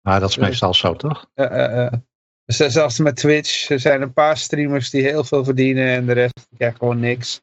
Maar 0.00 0.20
dat 0.20 0.28
is 0.28 0.36
meestal 0.36 0.74
zo, 0.74 0.94
toch? 0.94 1.30
Eh, 1.34 1.46
eh, 1.46 1.84
eh. 1.86 1.92
Dus 1.92 2.00
zelfs 2.46 2.98
met 2.98 3.16
Twitch, 3.16 3.68
er 3.68 3.80
zijn 3.80 4.02
een 4.02 4.12
paar 4.12 4.36
streamers 4.36 4.90
die 4.90 5.02
heel 5.02 5.24
veel 5.24 5.44
verdienen 5.44 5.86
en 5.86 6.06
de 6.06 6.12
rest 6.12 6.46
krijgt 6.56 6.78
gewoon 6.78 7.00
niks. 7.00 7.42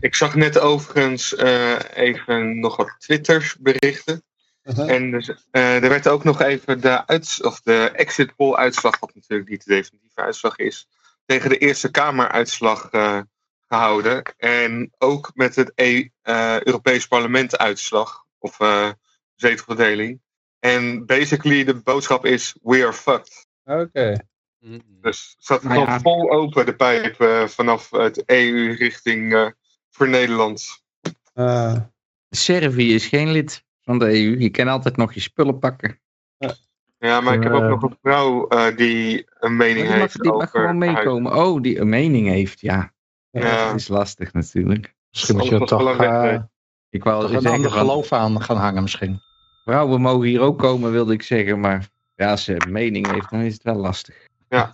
Ik 0.00 0.14
zag 0.14 0.34
net 0.34 0.58
overigens 0.58 1.34
eh, 1.34 1.78
even 1.94 2.60
nog 2.60 2.76
wat 2.76 2.94
Twitters 2.98 3.56
berichten. 3.58 4.24
Uh-huh. 4.62 4.90
En 4.90 5.10
dus, 5.10 5.34
eh, 5.50 5.82
er 5.82 5.88
werd 5.88 6.08
ook 6.08 6.24
nog 6.24 6.40
even 6.40 6.80
de, 6.80 7.06
uits 7.06 7.42
of 7.42 7.60
de 7.60 7.90
exit 7.90 8.36
poll 8.36 8.54
uitslag, 8.54 8.98
wat 8.98 9.14
natuurlijk 9.14 9.48
niet 9.48 9.64
de 9.64 9.74
definitieve 9.74 10.20
uitslag 10.20 10.56
is, 10.56 10.88
tegen 11.26 11.48
de 11.48 11.58
Eerste 11.58 11.90
Kamer 11.90 12.28
uitslag 12.28 12.90
eh, 12.90 13.20
gehouden. 13.68 14.22
En 14.36 14.92
ook 14.98 15.30
met 15.34 15.56
het 15.56 15.72
e 15.74 16.08
Europees 16.64 17.06
Parlement 17.06 17.58
uitslag, 17.58 18.24
of 18.38 18.56
zetelverdeling. 19.34 20.20
En 20.58 21.06
basically 21.06 21.64
de 21.64 21.74
boodschap 21.74 22.24
is, 22.24 22.54
we 22.62 22.82
are 22.82 22.92
fucked. 22.92 23.46
Oké. 23.64 24.16
Dus 25.00 25.36
zat 25.38 25.62
Nou 25.62 25.78
nog 25.78 25.88
ja. 25.88 26.00
vol 26.00 26.30
open 26.30 26.66
de 26.66 26.76
pijp 26.76 27.20
eh, 27.20 27.46
vanaf 27.46 27.90
het 27.90 28.22
EU 28.26 28.72
richting 28.74 29.34
eh, 29.34 29.46
voor 29.90 30.08
Nederland. 30.08 30.84
Ah. 31.34 31.76
Servië 32.30 32.94
is 32.94 33.06
geen 33.06 33.30
lid 33.30 33.64
van 33.80 33.98
de 33.98 34.04
EU. 34.04 34.38
Je 34.38 34.50
kan 34.50 34.68
altijd 34.68 34.96
nog 34.96 35.12
je 35.12 35.20
spullen 35.20 35.58
pakken. 35.58 36.00
Ja, 36.98 37.20
maar 37.20 37.34
ik 37.34 37.42
heb 37.42 37.52
ook 37.52 37.62
Eh, 37.62 37.68
nog 37.68 37.82
een 37.82 37.98
vrouw 38.02 38.48
eh, 38.48 38.76
die 38.76 39.26
een 39.38 39.56
mening 39.56 39.80
die 39.80 39.88
mag, 39.88 39.98
heeft 39.98 40.22
die 40.22 40.32
mag 40.32 40.50
gewoon 40.50 40.82
huis. 40.82 40.94
meekomen. 40.94 41.36
Oh, 41.36 41.62
die 41.62 41.78
een 41.78 41.88
mening 41.88 42.28
heeft, 42.28 42.60
ja. 42.60 42.92
Ja. 43.30 43.66
Dat 43.66 43.74
is 43.74 43.88
lastig 43.88 44.32
natuurlijk. 44.32 44.94
Misschien 45.10 45.36
moet 45.36 45.46
je 45.46 45.58
toch, 45.58 45.96
eh. 45.98 46.42
Ik 46.90 47.04
wou 47.04 47.20
toch 47.20 47.30
zeggen 47.30 47.50
een 47.50 47.56
ander 47.56 47.70
geloof 47.70 48.12
aan 48.12 48.42
gaan 48.42 48.56
hangen 48.56 48.82
misschien. 48.82 49.20
vrouwen 49.64 50.00
mogen 50.00 50.28
hier 50.28 50.40
ook 50.40 50.58
komen, 50.58 50.92
wilde 50.92 51.12
ik 51.12 51.22
zeggen. 51.22 51.60
Maar 51.60 51.88
ja, 52.14 52.30
als 52.30 52.44
ze 52.44 52.64
een 52.66 52.72
mening 52.72 53.10
heeft, 53.10 53.30
dan 53.30 53.40
is 53.40 53.52
het 53.52 53.62
wel 53.62 53.74
lastig. 53.76 54.26
Ja. 54.48 54.72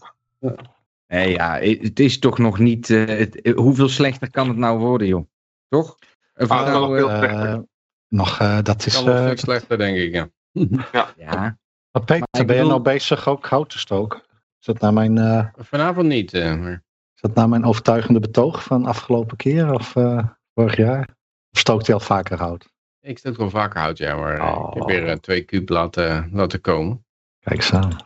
Nee, 1.06 1.31
ja, 1.32 1.59
het 1.60 2.01
is 2.01 2.19
toch 2.19 2.39
nog 2.39 2.59
niet... 2.59 2.90
eh, 2.90 3.05
het- 3.06 3.40
eh, 3.40 3.55
hoeveel 3.56 3.89
slechter 3.89 4.31
kan 4.31 4.48
het 4.48 4.56
nou 4.56 4.78
worden, 4.78 5.06
joh? 5.06 5.27
Toch? 5.69 5.97
Een 6.35 6.48
Ah, 6.48 6.73
nog 6.73 6.97
veel 6.97 7.09
slechter. 7.09 7.65
nog, 8.09 8.39
eh, 8.39 8.59
dat 8.62 8.86
is... 8.86 9.05
Eh, 9.05 9.24
veel 9.27 9.36
slechter, 9.36 9.78
denk 9.78 9.97
ik. 9.97 10.12
Ja. 10.12 10.28
ja, 11.16 11.59
maar 11.93 12.05
Peter, 12.05 12.28
Maar 12.31 12.44
ben 12.44 12.56
je 12.56 12.65
nou 12.65 12.81
bezig 12.82 13.28
ook 13.28 13.47
hout 13.47 13.70
te 13.70 13.78
stoken? 13.78 14.23
Is 14.60 14.66
dat 14.66 14.81
naar 14.81 14.93
mijn, 14.93 15.19
eh, 15.19 15.47
Vanavond 15.56 16.06
niet. 16.06 16.32
eh, 16.35 16.55
maar... 16.60 16.82
is 17.15 17.20
dat 17.20 17.35
naar 17.35 17.48
mijn 17.48 17.65
overtuigende 17.65 18.20
betoog 18.20 18.62
van 18.62 18.86
afgelopen 18.86 19.36
keer 19.36 19.73
of 19.73 19.97
eh, 19.97 20.28
vorig 20.55 20.77
jaar? 20.77 21.09
Of 21.52 21.59
stookt 21.59 21.86
hij 21.86 21.94
al 21.94 22.01
vaker 22.01 22.39
hout? 22.39 22.69
Ik 23.01 23.19
stook 23.19 23.36
wel 23.36 23.51
vaker 23.51 23.81
hout, 23.81 23.98
ja. 23.98 24.16
Maar 24.16 24.39
eh, 24.39 24.47
ik 24.69 24.74
heb 24.74 24.82
Oh. 24.82 24.86
weer 24.86 25.20
twee 25.20 25.43
kuub 25.43 25.69
laten, 25.69 26.28
laten 26.32 26.60
komen. 26.60 27.06
Kijk 27.49 27.61
eens 27.61 27.73
aan. 27.73 27.97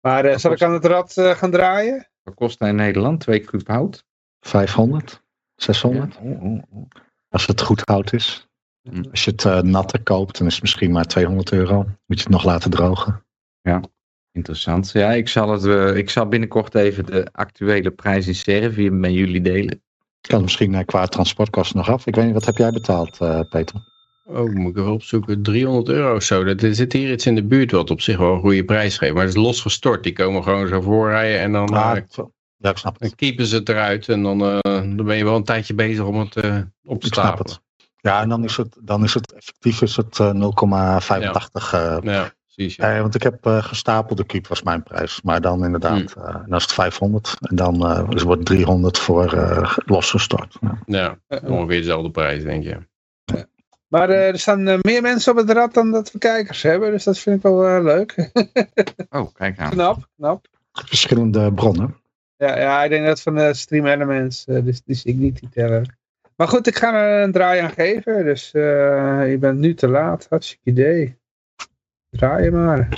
Maar 0.00 0.24
eh, 0.24 0.36
zal 0.36 0.52
ik 0.52 0.62
aan 0.62 0.72
het 0.72 0.84
rad 0.84 1.16
eh, 1.16 1.30
gaan 1.30 1.50
draaien? 1.50 2.08
wat 2.22 2.34
kost 2.34 2.58
hij 2.58 2.68
in 2.68 2.74
Nederland? 2.74 3.20
Twee 3.20 3.40
kuub 3.40 3.68
hout? 3.68 4.04
500, 4.40 5.22
600. 5.54 6.16
Oh, 6.16 6.42
oh, 6.42 6.62
oh. 6.70 6.88
Als 7.28 7.46
het 7.46 7.60
goed 7.60 7.82
hout 7.84 8.12
is. 8.12 8.48
Hm. 8.82 9.02
Als 9.10 9.24
je 9.24 9.30
het 9.30 9.44
eh, 9.44 9.60
natter 9.60 10.02
koopt, 10.02 10.38
dan 10.38 10.46
is 10.46 10.52
het 10.52 10.62
misschien 10.62 10.92
maar 10.92 11.04
200 11.04 11.52
euro. 11.52 11.76
Moet 11.82 11.96
je 12.06 12.14
het 12.14 12.28
nog 12.28 12.44
laten 12.44 12.70
drogen. 12.70 13.24
Interessant. 14.32 14.90
Ja, 14.90 15.12
ik 15.12 15.28
zal, 15.28 15.50
het, 15.50 15.64
eh, 15.64 15.96
ik 15.96 16.10
zal 16.10 16.28
binnenkort 16.28 16.74
even 16.74 17.06
de 17.06 17.28
actuele 17.32 17.90
prijs 17.90 18.26
in 18.26 18.34
Servië 18.34 18.90
met 18.90 19.12
jullie 19.12 19.40
delen. 19.40 19.82
Kan 20.20 20.42
misschien 20.42 20.84
qua 20.84 21.06
transportkosten 21.06 21.76
nog 21.76 21.90
af. 21.90 22.06
Ik 22.06 22.14
weet 22.14 22.24
niet, 22.24 22.34
wat 22.34 22.44
heb 22.44 22.56
jij 22.56 22.70
betaald, 22.70 23.20
eh, 23.20 23.40
Peter? 23.48 23.89
Oh, 24.32 24.52
moet 24.54 24.70
ik 24.70 24.76
even 24.78 24.92
opzoeken. 24.92 25.42
300 25.42 25.88
euro 25.88 26.14
of 26.16 26.22
zo. 26.22 26.44
Dat, 26.44 26.62
er 26.62 26.74
zit 26.74 26.92
hier 26.92 27.12
iets 27.12 27.26
in 27.26 27.34
de 27.34 27.44
buurt 27.44 27.70
wat 27.70 27.90
op 27.90 28.00
zich 28.00 28.16
wel 28.18 28.32
een 28.34 28.40
goede 28.40 28.64
prijs 28.64 28.98
geeft. 28.98 29.12
Maar 29.14 29.24
het 29.24 29.34
is 29.34 29.40
losgestort. 29.42 30.02
Die 30.02 30.12
komen 30.12 30.42
gewoon 30.42 30.68
zo 30.68 30.80
voorrijden 30.80 31.40
en 31.40 31.52
dan, 31.52 31.68
Ah, 31.68 31.96
ja, 32.58 32.70
ik 32.70 32.76
snap 32.76 32.98
dan 32.98 33.08
het. 33.08 33.14
keepen 33.14 33.46
ze 33.46 33.56
het 33.56 33.68
eruit. 33.68 34.08
En 34.08 34.22
dan, 34.22 34.40
eh, 34.44 34.58
dan 34.96 35.04
ben 35.04 35.16
je 35.16 35.24
wel 35.24 35.36
een 35.36 35.44
tijdje 35.44 35.74
bezig 35.74 36.04
om 36.04 36.18
het 36.18 36.36
eh, 36.36 36.56
op 36.84 37.00
te 37.00 37.06
Ik 37.06 37.12
snap 37.12 37.24
stapelen. 37.26 37.52
het. 37.52 37.60
Ja, 38.00 38.20
en 38.20 38.28
dan 38.28 38.44
is 38.44 38.56
het, 38.56 38.76
dan 38.80 39.04
is 39.04 39.14
het 39.14 39.32
effectief 39.32 39.82
is 39.82 39.96
het 39.96 40.18
eh, 40.18 40.30
0,85. 40.32 41.72
eh, 41.72 41.96
Ja, 42.02 42.32
precies. 42.54 42.76
Ja. 42.76 42.94
eh, 42.94 43.00
want 43.00 43.14
ik 43.14 43.22
heb 43.22 43.38
gestapelde 43.46 44.24
keep 44.24 44.46
was 44.46 44.62
mijn 44.62 44.82
prijs. 44.82 45.20
Maar 45.22 45.40
dan 45.40 45.64
inderdaad, 45.64 46.12
Hm. 46.12 46.20
eh, 46.20 46.34
dan 46.46 46.56
is 46.56 46.62
het 46.62 46.72
500. 46.72 47.36
En 47.40 47.56
dan 47.56 48.06
dus 48.10 48.22
wordt 48.22 48.44
300 48.46 48.98
voor 48.98 49.30
losgestort. 49.86 50.56
Ja. 50.60 51.18
ja, 51.28 51.40
ongeveer 51.44 51.78
dezelfde 51.80 52.10
prijs, 52.10 52.42
denk 52.42 52.64
je. 52.64 52.88
Maar 53.90 54.08
eh, 54.08 54.28
er 54.28 54.38
staan 54.38 54.68
eh, 54.68 54.78
meer 54.80 55.02
mensen 55.02 55.32
op 55.32 55.38
het 55.38 55.50
rad 55.50 55.74
dan 55.74 55.90
dat 55.90 56.12
we 56.12 56.18
kijkers 56.18 56.62
hebben. 56.62 56.90
Dus 56.90 57.04
dat 57.04 57.18
vind 57.18 57.36
ik 57.36 57.42
wel 57.42 57.66
eh, 57.66 57.82
leuk. 57.82 58.14
Oh, 59.10 59.34
kijk 59.34 59.58
aan. 59.58 59.70
knap, 59.70 60.08
knap. 60.16 60.46
Verschillende 60.72 61.52
bronnen. 61.52 61.96
Ja, 62.36 62.58
ja, 62.58 62.84
ik 62.84 62.90
denk 62.90 63.06
dat 63.06 63.20
van 63.20 63.34
de 63.34 63.54
Stream 63.54 63.86
Elements. 63.86 64.44
dus 64.44 64.82
die 64.82 64.94
zie 64.94 65.12
ik 65.12 65.18
niet 65.18 65.40
die 65.40 65.48
tellen. 65.48 65.98
Maar 66.40 66.48
goed, 66.48 66.66
ik 66.66 66.76
ga 66.76 66.94
er 66.94 67.22
een 67.22 67.32
draai 67.32 67.60
aan 67.60 67.70
geven. 67.70 68.24
Dus 68.24 68.52
eh, 68.52 69.30
je 69.30 69.36
bent 69.40 69.58
nu 69.58 69.74
te 69.74 69.88
laat. 69.88 70.26
Hartstikke 70.28 70.70
idee. 70.70 71.18
Draai 72.10 72.44
je 72.44 72.50
maar. 72.50 72.88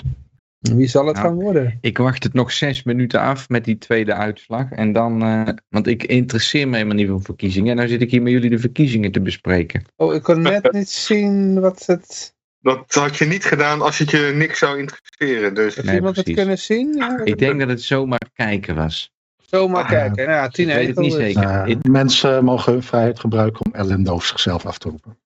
Wie 0.62 0.86
zal 0.86 1.06
het 1.06 1.16
Nou, 1.16 1.26
gaan 1.28 1.36
worden? 1.36 1.78
Ik 1.80 1.98
wacht 1.98 2.22
het 2.22 2.32
nog 2.32 2.52
zes 2.52 2.82
minuten 2.82 3.20
af 3.20 3.48
met 3.48 3.64
die 3.64 3.78
tweede 3.78 4.14
uitslag. 4.14 4.70
En 4.70 4.92
dan, 4.92 5.22
eh, 5.22 5.48
want 5.68 5.86
ik 5.86 6.04
interesseer 6.04 6.68
me 6.68 6.74
helemaal 6.76 6.96
niet 6.96 7.08
voor 7.08 7.22
verkiezingen. 7.22 7.70
En 7.70 7.76
dan 7.76 7.88
zit 7.88 8.02
ik 8.02 8.10
hier 8.10 8.22
met 8.22 8.32
jullie 8.32 8.50
de 8.50 8.58
verkiezingen 8.58 9.12
te 9.12 9.20
bespreken. 9.20 9.84
Oh, 9.96 10.14
ik 10.14 10.22
kon 10.22 10.42
net 10.42 10.72
niet 10.72 10.88
zien 10.88 11.60
wat 11.60 11.86
het... 11.86 12.34
dat 12.60 12.84
had 12.94 13.16
je 13.16 13.24
niet 13.24 13.44
gedaan 13.44 13.82
als 13.82 13.98
het 13.98 14.10
je 14.10 14.32
niks 14.34 14.58
zou 14.58 14.78
interesseren. 14.78 15.54
Dus 15.54 15.74
Heeft 15.74 15.86
Nee, 15.86 15.96
iemand 15.96 16.16
het 16.16 16.32
kunnen 16.32 16.58
zien? 16.58 16.94
Ja, 16.96 17.20
Ik 17.24 17.38
denk 17.38 17.58
dat 17.60 17.68
het 17.68 17.82
zomaar 17.82 18.30
kijken 18.34 18.74
was. 18.74 19.10
Zomaar 19.36 19.86
kijken. 19.86 20.26
Nou, 20.26 20.30
ja, 20.38 20.48
tien 20.48 20.68
Ik 20.68 20.74
weet 20.74 20.86
het 20.86 20.98
niet 20.98 21.12
zeker. 21.12 21.66
Ik- 21.66 21.88
mensen 21.88 22.44
mogen 22.44 22.72
hun 22.72 22.82
vrijheid 22.82 23.20
gebruiken 23.20 23.64
om 23.66 23.72
ellende 23.74 24.10
over 24.12 24.26
zichzelf 24.26 24.66
af 24.66 24.78
te 24.78 24.88
roepen. 24.88 25.18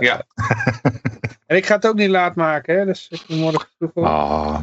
En 1.46 1.56
ik 1.56 1.66
ga 1.66 1.74
het 1.74 1.86
ook 1.86 1.94
niet 1.94 2.08
laat 2.08 2.34
maken, 2.34 2.78
hè. 2.78 2.84
Dus 2.84 3.08
ik 3.08 3.24
moet 3.28 3.38
morgen 3.38 3.68
vroeg 3.78 3.90
op. 3.94 4.04
Ah, 4.04 4.58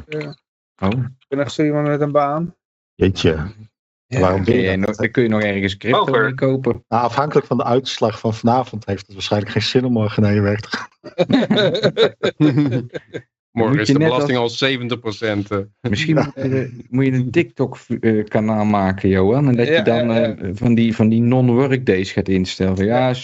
Oh, 0.82 0.90
Ik 0.90 1.26
ben 1.28 1.40
echt 1.40 1.52
zo 1.54 1.64
iemand 1.64 1.88
met 1.88 2.02
een 2.02 2.12
baan. 2.12 2.56
jeetje. 2.96 3.52
Waarom 4.08 4.44
kun 4.44 4.54
je 4.56 4.62
je 4.62 4.78
nog- 4.78 4.96
dan 4.96 5.12
kun 5.12 5.24
je 5.24 5.30
nog 5.30 5.42
ergens 5.42 5.78
crypto 5.78 6.32
kopen. 6.36 6.84
Nou, 6.88 7.04
afhankelijk 7.04 7.48
van 7.48 7.58
de 7.58 7.64
uitslag 7.64 8.20
van 8.20 8.34
vanavond 8.34 8.86
heeft 8.86 9.06
het 9.06 9.14
waarschijnlijk 9.14 9.52
geen 9.52 9.62
zin 9.62 9.86
om 9.86 9.92
morgen 9.92 10.24
naar 10.24 10.34
je 10.34 10.42
werk 10.42 10.60
te 10.60 10.70
gaan. 10.78 10.90
Morgen 13.52 13.72
Moet 13.74 13.82
is 13.82 13.88
je 13.88 13.94
de 13.94 14.00
net 14.00 14.10
belasting 14.10 14.38
al 14.38 14.50
70%. 14.50 15.48
eh. 15.50 15.58
Misschien 15.90 16.16
moet 16.16 16.34
je, 16.36 16.86
moet 16.90 17.06
je 17.06 17.12
een 17.12 17.32
TikTok-kanaal 17.42 18.66
maken, 18.66 19.10
Johan. 19.10 19.48
En 19.48 19.56
dat 19.56 19.68
Ja, 19.68 19.74
je 19.76 19.82
dan 19.82 20.08
ja, 20.08 20.18
ja. 20.18 20.36
eh, 20.36 20.50
van 20.54 20.74
die, 20.76 20.96
van 20.96 21.10
die 21.10 21.22
non-workdays 21.22 22.12
gaat 22.12 22.28
instellen. 22.28 22.86
Ja, 22.86 23.16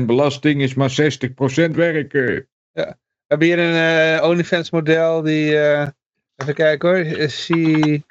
60% 0.00 0.04
belasting 0.06 0.62
is 0.62 0.74
maar 0.74 0.90
60% 0.90 1.70
werken. 1.74 2.46
We 2.72 2.96
hebben 3.26 3.48
hier 3.48 3.58
een 3.58 4.18
eh, 4.18 4.28
OnlyFans 4.28 4.70
model 4.70 5.22
die, 5.22 5.58
eh, 5.58 5.88
even 6.36 6.54
kijken 6.54 6.88
hoor, 6.88 6.98
Eh, 6.98 7.28
she 7.28 8.02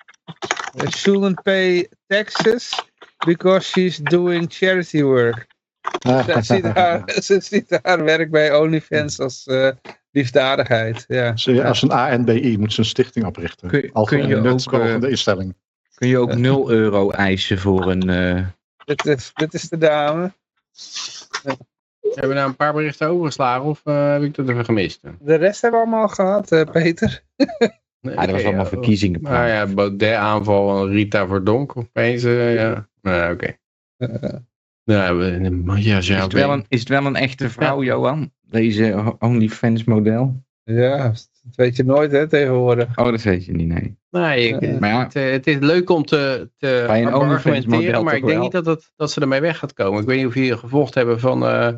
eh, 0.77 0.87
shouldn't 0.89 1.41
pay 1.43 1.87
taxes 2.07 2.83
because 3.25 3.69
she's 3.69 3.97
doing 3.97 4.45
charity 4.49 5.01
work. 5.01 5.47
Ze 6.03 6.37
ziet 6.41 6.65
haar, 6.65 7.03
ze 7.23 7.39
ziet 7.41 7.79
haar 7.81 8.03
werk 8.03 8.31
bij 8.31 8.55
OnlyFans 8.55 9.19
als 9.19 9.45
eh, 9.45 9.69
liefdadigheid. 10.13 11.05
Ja. 11.07 11.33
Als 11.63 11.81
een 11.81 11.91
ANBI 11.91 12.57
moet 12.57 12.73
ze 12.73 12.79
een 12.79 12.85
stichting 12.85 13.25
oprichten. 13.25 13.69
Kun- 13.69 13.89
Algemene 13.93 14.27
kun 14.41 14.43
je 14.43 14.49
ook, 14.49 15.03
eh, 15.03 15.09
instelling. 15.09 15.55
Kun 15.95 16.07
je 16.07 16.17
ook 16.17 16.35
0 16.35 16.71
euro 16.71 17.09
eisen 17.11 17.57
voor 17.59 17.91
een... 17.91 18.09
eh, 18.09 18.45
Dit, 18.85 19.05
is, 19.05 19.31
dit 19.33 19.53
is 19.53 19.69
de 19.69 19.77
dame. 19.77 20.31
Hebben 22.01 22.29
we 22.29 22.33
nou 22.33 22.47
een 22.49 22.55
paar 22.55 22.73
berichten 22.73 23.07
overgeslagen 23.07 23.63
of 23.63 23.81
eh, 23.83 24.11
heb 24.11 24.21
ik 24.23 24.35
dat 24.35 24.49
even 24.49 24.65
gemist? 24.65 25.01
De 25.19 25.35
rest 25.35 25.61
hebben 25.61 25.79
we 25.79 25.85
allemaal 25.85 26.07
gehad, 26.07 26.51
eh, 26.51 26.63
Peter. 26.71 27.21
Nee, 28.01 28.15
ah, 28.17 28.21
dat 28.23 28.31
was 28.31 28.43
allemaal 28.43 28.63
ja. 28.63 28.69
verkiezingen. 28.69 29.21
Nou 29.21 29.47
ja, 29.47 29.65
Baudet 29.65 30.13
aanval 30.15 30.89
Rita 30.89 31.27
Verdonk 31.27 31.77
opeens. 31.77 32.23
eh, 32.23 32.55
ja, 32.55 32.87
nou, 33.01 33.33
oké. 33.33 33.57
Nou, 34.83 35.23
ja, 35.79 35.97
Is 35.97 36.07
het, 36.09 36.33
wel 36.33 36.51
een, 36.53 36.65
is 36.67 36.79
het 36.79 36.89
wel 36.89 37.05
een 37.05 37.15
echte 37.15 37.49
vrouw, 37.49 37.83
Johan? 37.83 38.31
Deze 38.41 39.15
OnlyFans 39.19 39.83
model? 39.83 40.43
ja, 40.63 41.07
dat 41.07 41.55
weet 41.55 41.75
je 41.75 41.83
nooit 41.83 42.11
hè, 42.11 42.27
tegenwoordig. 42.27 42.97
Oh, 42.97 43.05
dat 43.05 43.21
weet 43.21 43.45
je 43.45 43.51
niet, 43.51 43.67
nee. 43.67 43.97
Nee, 44.11 44.47
ik- 44.47 44.61
Eh, 44.61 44.79
Maar 44.79 44.89
ja, 44.89 45.03
het, 45.03 45.15
eh, 45.15 45.31
het 45.31 45.47
is 45.47 45.57
leuk 45.59 45.89
om 45.89 46.05
te, 46.05 46.49
te 46.57 46.83
Bij 46.87 47.01
een 47.01 47.13
argumenteren, 47.13 48.03
maar 48.03 48.15
ik 48.15 48.21
denk 48.25 48.33
wel. 48.33 48.41
niet 48.41 48.51
dat, 48.51 48.65
het, 48.65 48.91
dat 48.95 49.11
ze 49.11 49.21
ermee 49.21 49.41
weg 49.41 49.57
gaat 49.57 49.73
komen. 49.73 50.01
Ik 50.01 50.07
weet 50.07 50.17
niet 50.17 50.25
of 50.25 50.33
jullie 50.35 50.57
gevolgd 50.57 50.93
hebben 50.93 51.19
van... 51.19 51.45
eh, 51.45 51.73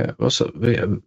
eh, 0.00 0.08
was, 0.16 0.36
dat- 0.38 0.52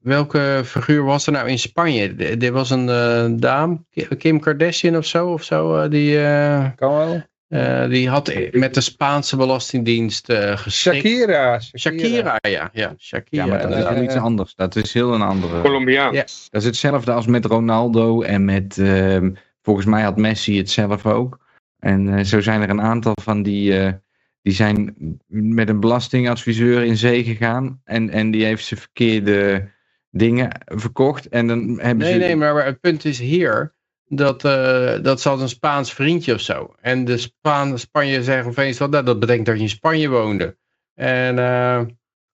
welke 0.01 0.61
figuur 0.65 1.03
was 1.03 1.25
er 1.25 1.31
nou 1.31 1.47
in 1.49 1.59
Spanje? 1.59 2.15
Er 2.39 2.51
was 2.51 2.69
een 2.69 2.89
eh, 2.89 3.25
dame, 3.35 3.79
Kim 4.17 4.39
Kardashian 4.39 4.97
of 4.97 5.05
zo, 5.05 5.27
of 5.31 5.43
zo 5.43 5.75
eh, 5.77 5.89
die, 5.89 6.19
eh, 6.23 6.65
Kan 6.75 6.95
wel. 6.95 7.21
Eh, 7.47 7.89
die 7.89 8.09
had 8.09 8.33
met 8.51 8.73
de 8.73 8.81
Spaanse 8.81 9.35
belastingdienst 9.35 10.29
eh 10.29 10.57
geschikt. 10.57 10.95
Shakira. 10.95 11.59
Shakira, 11.59 12.37
ja. 12.41 12.69
Ja, 12.73 12.93
Shakira. 12.97 13.43
ja 13.43 13.49
maar 13.49 13.61
dat 13.61 13.77
is 13.77 13.83
wel 13.83 14.03
iets 14.03 14.15
anders. 14.15 14.55
Dat 14.55 14.75
is 14.75 14.93
heel 14.93 15.13
een 15.13 15.21
andere... 15.21 15.61
Colombiaan. 15.61 16.13
Ja. 16.13 16.25
Dat 16.49 16.61
is 16.61 16.65
hetzelfde 16.65 17.11
als 17.11 17.27
met 17.27 17.45
Ronaldo 17.45 18.21
en 18.21 18.45
met, 18.45 18.77
ehm, 18.77 19.31
volgens 19.61 19.85
mij 19.85 20.01
had 20.01 20.17
Messi 20.17 20.57
het 20.57 20.69
zelf 20.69 21.05
ook. 21.05 21.39
En 21.79 22.13
eh, 22.13 22.23
zo 22.23 22.41
zijn 22.41 22.61
er 22.61 22.69
een 22.69 22.81
aantal 22.81 23.13
van 23.21 23.43
die, 23.43 23.79
eh, 23.79 23.93
die 24.41 24.53
zijn 24.53 24.95
met 25.27 25.69
een 25.69 25.79
belastingadviseur 25.79 26.83
in 26.83 26.97
zee 26.97 27.23
gegaan. 27.23 27.81
En, 27.83 28.09
en 28.09 28.31
die 28.31 28.45
heeft 28.45 28.65
ze 28.65 28.75
verkeerde 28.75 29.69
dingen 30.09 30.49
verkocht. 30.65 31.27
En 31.27 31.47
dan 31.47 31.79
hebben 31.79 31.97
Nee, 32.05 32.13
ze... 32.13 32.19
nee, 32.19 32.35
maar 32.35 32.65
het 32.65 32.79
punt 32.79 33.05
is 33.05 33.19
hier 33.19 33.75
dat, 34.07 34.45
eh 34.45 34.97
dat 35.01 35.21
ze 35.21 35.29
had 35.29 35.39
een 35.39 35.49
Spaans 35.49 35.93
vriendje 35.93 36.33
of 36.33 36.41
zo. 36.41 36.75
En 36.81 37.05
de 37.05 37.17
Spaan, 37.17 37.79
Spanje 37.79 38.23
zeggen 38.23 38.49
opeens 38.49 38.77
van, 38.77 38.89
nou, 38.89 39.05
dat 39.05 39.19
betekent 39.19 39.45
dat 39.45 39.55
je 39.55 39.61
in 39.61 39.69
Spanje 39.69 40.09
woonde. 40.09 40.57
En 40.93 41.39
eh, 41.39 41.81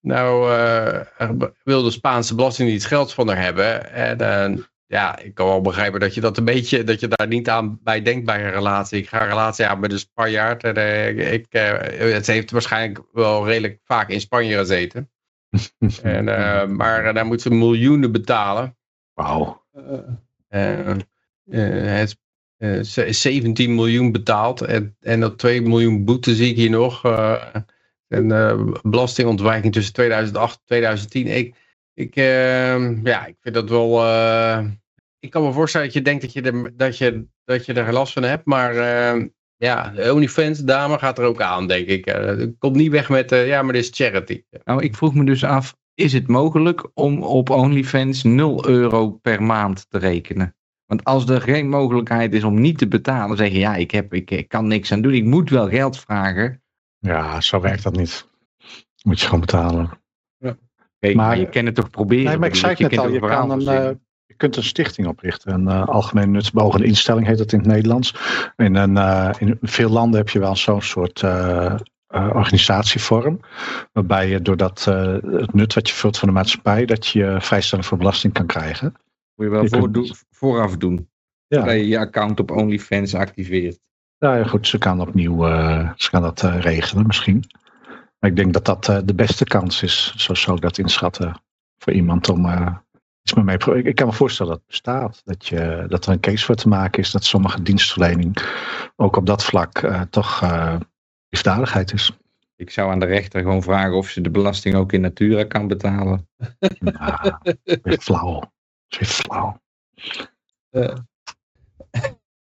nou 0.02 0.52
eh, 0.52 1.30
wil 1.64 1.84
de 1.84 1.92
Spaanse 1.92 2.36
belastingdienst 2.36 2.86
geld 2.86 3.14
van 3.14 3.28
haar 3.28 3.42
hebben. 3.42 3.92
En 3.94 4.68
ja, 4.86 5.20
ik 5.20 5.34
kan 5.34 5.48
wel 5.48 5.62
begrijpen 5.62 6.00
dat 6.00 6.14
je 6.14 6.22
dat 6.22 6.38
een 6.38 6.46
beetje, 6.46 6.84
dat 6.84 7.00
je 7.00 7.08
daar 7.08 7.28
niet 7.28 7.50
aan 7.50 7.80
bij 7.84 8.02
denkt 8.02 8.26
bij 8.26 8.46
een 8.46 8.52
relatie. 8.52 9.00
Ik 9.00 9.08
ga 9.08 9.22
een 9.22 9.28
relatie 9.28 9.66
aan 9.66 9.80
met 9.80 9.92
een 9.92 10.00
Spanjaard. 10.00 10.64
En 10.64 11.34
ik, 11.34 11.46
het 11.52 12.28
heeft 12.28 12.52
waarschijnlijk 12.52 13.02
wel 13.12 13.48
redelijk 13.48 13.80
vaak 13.84 14.10
in 14.10 14.22
Spanje 14.22 14.58
gezeten. 14.58 15.10
En, 16.02 16.26
maar 16.76 17.14
daar 17.14 17.26
moet 17.26 17.42
ze 17.42 17.50
miljoenen 17.50 18.12
betalen. 18.12 18.78
Wauw. 19.14 19.64
Eh, 20.54 20.98
het 21.50 22.18
eh, 22.58 22.82
ze- 22.82 23.14
17 23.14 23.76
miljoen 23.76 24.12
betaald 24.12 24.62
en, 24.62 24.96
en 25.00 25.20
dat 25.20 25.38
2 25.38 25.62
miljoen 25.62 26.06
boete 26.06 26.36
zie 26.36 26.50
ik 26.50 26.56
hier 26.56 26.70
nog. 26.70 27.06
eh, 27.06 27.44
en 28.08 28.32
eh, 28.32 28.68
belastingontwijking 28.82 29.74
tussen 29.74 29.94
2008 29.94 30.56
en 30.58 30.62
2010. 30.66 31.28
Ik, 31.28 31.56
ik, 31.94 32.16
eh, 32.16 33.04
ja, 33.04 33.26
ik 33.26 33.36
vind 33.42 33.56
dat 33.56 33.70
wel. 33.70 34.04
eh, 34.06 34.66
ik 35.20 35.30
kan 35.30 35.44
me 35.44 35.52
voorstellen 35.52 35.86
dat 35.88 35.96
je 35.96 36.02
denkt 36.02 36.22
dat 36.22 36.34
je 36.34 36.42
er, 36.42 36.78
dat 36.78 36.98
je, 36.98 37.26
dat 37.46 37.66
je 37.66 37.74
er 37.74 37.94
last 37.94 38.14
van 38.14 38.24
hebt, 38.24 38.46
maar 38.46 38.76
eh, 38.76 39.26
ja, 39.58 39.90
de 39.90 40.14
OnlyFans 40.14 40.60
dame 40.60 40.98
gaat 41.00 41.18
er 41.18 41.26
ook 41.26 41.42
aan, 41.42 41.68
denk 41.68 41.88
ik. 41.88 42.06
Eh, 42.06 42.46
komt 42.58 42.76
niet 42.76 42.92
weg 42.92 43.10
met, 43.10 43.32
eh, 43.32 43.48
ja, 43.48 43.62
maar 43.62 43.74
dit 43.74 43.84
is 43.84 43.90
charity. 43.94 44.44
Nou, 44.64 44.84
ik 44.84 44.96
vroeg 44.96 45.14
me 45.14 45.26
dus 45.26 45.44
af, 45.44 45.76
is 45.94 46.14
het 46.14 46.28
mogelijk 46.28 46.90
om 46.94 47.24
op 47.24 47.50
OnlyFans 47.50 48.24
0 48.24 48.68
euro 48.68 49.10
per 49.12 49.44
maand 49.44 49.86
te 49.90 49.98
rekenen? 49.98 50.56
Want 50.94 51.06
als 51.06 51.30
er 51.30 51.42
geen 51.42 51.70
mogelijkheid 51.70 52.34
is 52.34 52.44
om 52.44 52.62
niet 52.62 52.78
te 52.78 52.88
betalen, 52.88 53.38
zeggen 53.38 53.60
ja, 53.60 53.76
ik, 53.76 53.92
heb, 53.92 54.14
ik, 54.14 54.32
ik 54.32 54.48
kan 54.48 54.68
niks 54.68 54.92
aan 54.92 55.02
doen, 55.02 55.14
ik 55.14 55.24
moet 55.26 55.50
wel 55.50 55.70
geld 55.70 56.00
vragen. 56.00 56.62
Ja, 57.00 57.42
zo 57.42 57.60
werkt 57.60 57.84
dat 57.84 57.96
niet. 57.96 58.28
Moet 59.04 59.20
je 59.20 59.26
gewoon 59.26 59.40
betalen. 59.40 59.90
Kijk, 60.40 61.16
Maar- 61.16 61.28
maar 61.28 61.40
je 61.40 61.50
kan 61.50 61.66
het 61.66 61.76
toch 61.76 61.90
proberen? 61.90 62.26
Nee, 62.26 62.38
maar 62.38 62.48
ik 62.48 62.56
zei 62.56 62.72
het 62.72 62.80
net 62.80 62.98
al, 63.00 63.10
je, 63.10 63.20
kan 63.20 63.52
een, 63.52 63.68
eh, 63.68 63.90
je 64.26 64.34
kunt 64.38 64.56
een 64.56 64.64
stichting 64.64 65.08
oprichten. 65.08 65.54
Een 65.54 65.68
eh, 65.68 65.88
algemeen 65.88 66.32
nutsbogende 66.32 66.86
instelling 66.86 67.28
heet 67.28 67.40
het 67.40 67.52
in 67.52 67.60
het 67.60 67.68
Nederlands. 67.68 68.16
In, 68.56 68.76
een, 68.76 68.98
eh, 68.98 69.30
in 69.40 69.58
veel 69.62 69.90
landen 69.90 70.20
heb 70.20 70.30
je 70.30 70.40
wel 70.40 70.56
zo'n 70.56 70.82
soort 70.82 71.24
organisatievorm. 72.08 73.40
Waarbij 73.92 74.30
je 74.30 74.42
doordat 74.42 74.86
het 74.86 75.54
nut 75.54 75.74
wat 75.74 75.88
je 75.88 75.94
vult 75.94 76.18
van 76.18 76.28
de 76.28 76.34
maatschappij, 76.34 76.86
dat 76.86 77.08
je 77.08 77.38
vrijstelling 77.40 77.88
voor 77.88 77.98
belasting 77.98 78.34
kan 78.34 78.46
krijgen. 78.46 78.96
Moet 79.36 79.46
je 79.46 79.52
wel 79.52 79.68
voor, 79.68 79.92
kunt- 79.92 80.24
vooraf 80.30 80.78
doen. 80.78 81.10
Ja. 81.48 81.64
Dat 81.64 81.74
je 81.74 81.88
je 81.88 82.00
account 82.00 82.40
op 82.40 82.52
OnlyFans 82.52 83.16
activeert. 83.16 83.80
Nou 84.20 84.38
ja, 84.38 84.44
goed, 84.44 84.68
ze 84.68 84.78
kan 84.78 85.02
opnieuw 85.02 85.48
eh, 85.48 85.92
ze 85.96 86.10
kan 86.10 86.22
dat 86.22 86.44
eh, 86.44 86.60
regelen 86.60 87.08
misschien. 87.08 87.44
Maar 88.20 88.30
ik 88.30 88.36
denk 88.36 88.54
dat 88.54 88.66
dat 88.66 88.88
eh, 88.88 89.00
de 89.06 89.16
beste 89.16 89.44
kans 89.44 89.84
is, 89.84 90.14
zo 90.16 90.34
zou 90.34 90.56
ik 90.56 90.62
dat 90.62 90.78
inschatten, 90.78 91.42
voor 91.78 91.94
iemand 91.94 92.30
om 92.30 92.46
iets 93.22 93.34
mee 93.34 93.44
mee 93.44 93.58
te 93.58 93.76
ik, 93.78 93.86
ik 93.86 93.96
kan 93.96 94.08
me 94.08 94.14
voorstellen 94.14 94.52
dat 94.52 94.62
het 94.62 94.70
bestaat. 94.70 95.22
Dat, 95.24 95.48
je, 95.48 95.86
dat 95.88 96.06
er 96.06 96.12
een 96.12 96.20
case 96.20 96.46
voor 96.46 96.56
te 96.56 96.68
maken 96.68 97.02
is 97.02 97.12
dat 97.12 97.24
sommige 97.24 97.62
dienstverlening 97.62 98.38
ook 98.96 99.16
op 99.16 99.26
dat 99.26 99.44
vlak 99.44 99.88
toch 100.10 100.42
liefdadigheid 101.30 101.94
is. 101.94 102.18
Ik 102.56 102.70
zou 102.70 102.92
aan 102.92 103.00
de 103.00 103.06
rechter 103.06 103.42
gewoon 103.42 103.64
vragen 103.64 103.98
of 103.98 104.10
ze 104.10 104.22
de 104.22 104.30
belasting 104.30 104.76
ook 104.76 104.94
in 104.94 105.02
natura 105.02 105.44
kan 105.44 105.68
betalen. 105.68 106.28
Weer 107.64 108.00
flauw. 108.08 108.52
Is 109.00 109.10
flauw. 109.12 109.62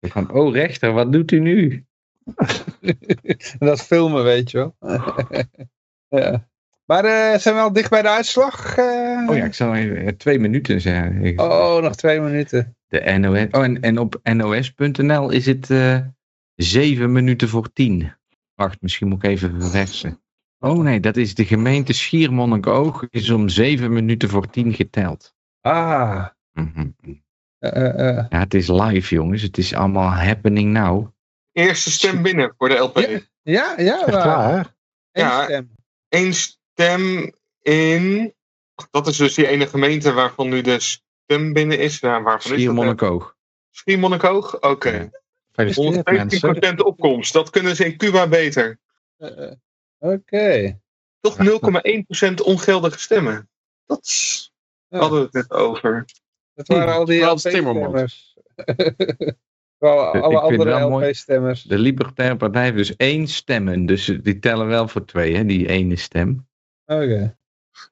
Van, 0.01 0.31
oh 0.31 0.53
rechter, 0.55 0.93
wat 0.93 1.13
doet 1.13 1.33
u 1.33 1.39
nu? 1.39 1.85
dat 3.59 3.83
filmen, 3.83 4.25
weet 4.25 4.51
je 4.51 4.59
wel. 4.59 4.77
ja. 6.21 6.49
Maar 6.85 7.05
eh, 7.05 7.39
zijn 7.39 7.55
we 7.55 7.61
al 7.61 7.73
dicht 7.73 7.91
bij 7.91 8.03
de 8.03 8.09
uitslag? 8.09 8.77
eh? 8.77 9.27
Oh 9.29 9.37
ja, 9.37 9.45
ik 9.45 9.55
zal 9.55 9.75
even 9.75 9.97
eh, 9.97 10.09
twee 10.09 10.39
minuten 10.39 10.81
zeggen. 10.81 11.25
Ik- 11.25 11.41
Oh, 11.41 11.83
nog 11.83 11.95
twee 11.95 12.21
minuten. 12.21 12.77
De 12.89 13.19
NOS. 13.19 13.47
Oh, 13.51 13.65
en, 13.65 13.81
en 13.81 13.99
op 13.99 14.21
nos.nl 14.23 15.31
is 15.31 15.47
het 15.47 15.71
eh 15.71 15.99
zeven 16.55 17.13
minuten 17.13 17.49
voor 17.49 17.73
tien. 17.73 18.13
Wacht, 18.55 18.81
misschien 18.83 19.09
moet 19.09 19.25
ik 19.25 19.31
even 19.31 19.61
verversen. 19.61 20.21
Oh 20.59 20.79
nee, 20.83 21.01
dat 21.01 21.17
is 21.17 21.35
de 21.35 21.45
gemeente 21.45 21.93
Schiermonnikoog. 21.93 23.07
Is 23.11 23.31
om 23.31 23.49
zeven 23.49 23.93
minuten 23.93 24.29
voor 24.29 24.51
tien 24.51 24.73
geteld. 24.75 25.35
Ah. 25.67 26.27
Mhm. 26.53 26.91
eh, 27.59 27.77
eh, 27.77 28.09
eh. 28.19 28.25
Ja, 28.29 28.39
het 28.39 28.55
is 28.55 28.69
live, 28.69 29.15
jongens. 29.15 29.43
Het 29.43 29.59
is 29.59 29.75
allemaal 29.75 30.11
happening 30.11 30.73
now. 30.73 31.07
Eerste 31.53 31.91
stem 31.91 32.23
binnen 32.23 32.55
voor 32.59 32.69
de 32.69 32.75
LP. 32.77 32.99
Ja. 32.99 33.19
Ja, 33.43 33.75
ja, 33.77 34.01
Echt 34.07 34.11
waar. 34.25 34.75
Eén 35.13 35.25
Ja. 35.25 35.45
stem. 35.45 35.71
Eén 36.09 36.35
stem 36.35 37.33
in. 37.63 38.35
Dat 38.91 39.07
is 39.07 39.17
dus 39.17 39.35
die 39.35 39.47
ene 39.47 39.67
gemeente 39.67 40.13
waarvan 40.13 40.49
nu 40.49 40.61
dus 40.61 41.05
stem 41.25 41.53
binnen 41.53 41.79
is. 41.79 42.01
Nou, 42.01 42.23
waarvan 42.23 42.51
dat? 42.51 42.59
Schiermonnikoog. 42.61 43.37
Schiermonnikoog? 43.71 44.61
Oké. 44.61 44.91
Ja. 44.91 45.09
Gefeliciteerd 45.53 46.11
mensen. 46.11 46.73
115% 46.75 46.77
opkomst. 46.85 47.33
Dat 47.33 47.51
kunnen 47.51 47.77
ze 47.77 47.85
in 47.85 47.97
Cuba 47.97 48.29
beter. 48.29 48.79
Eh, 49.17 49.51
Oké. 49.99 50.79
Toch 51.21 51.37
0,1% 51.39 52.41
ongeldige 52.43 52.99
stemmen. 52.99 53.49
Dat 53.87 54.01
is- 54.05 54.53
Ja. 54.89 54.99
hadden 54.99 55.19
we 55.19 55.25
het 55.25 55.33
net 55.33 55.51
over. 55.51 56.05
Dat 56.55 56.67
waren 56.67 56.95
al 56.95 57.05
die 57.05 57.21
Frans 57.21 57.43
Timmermans. 57.43 57.93
LP-stemmers. 57.93 58.37
Wel, 59.79 60.15
Ik 60.17 60.23
alle 60.23 60.49
vind 60.49 60.63
het 60.63 60.73
andere. 60.73 61.07
LP-stemmers. 61.07 61.63
De 61.63 61.79
Libertaire 61.79 62.37
Partij 62.37 62.63
heeft 62.63 62.77
dus 62.77 62.97
één 62.97 63.29
stemmen. 63.29 63.87
Dus 63.87 64.05
die 64.23 64.39
tellen 64.39 64.67
wel 64.67 64.89
voor 64.89 65.05
twee, 65.05 65.37
hè, 65.37 65.45
die 65.45 65.69
ene 65.69 65.97
stem. 65.97 66.49
Oké. 66.85 67.39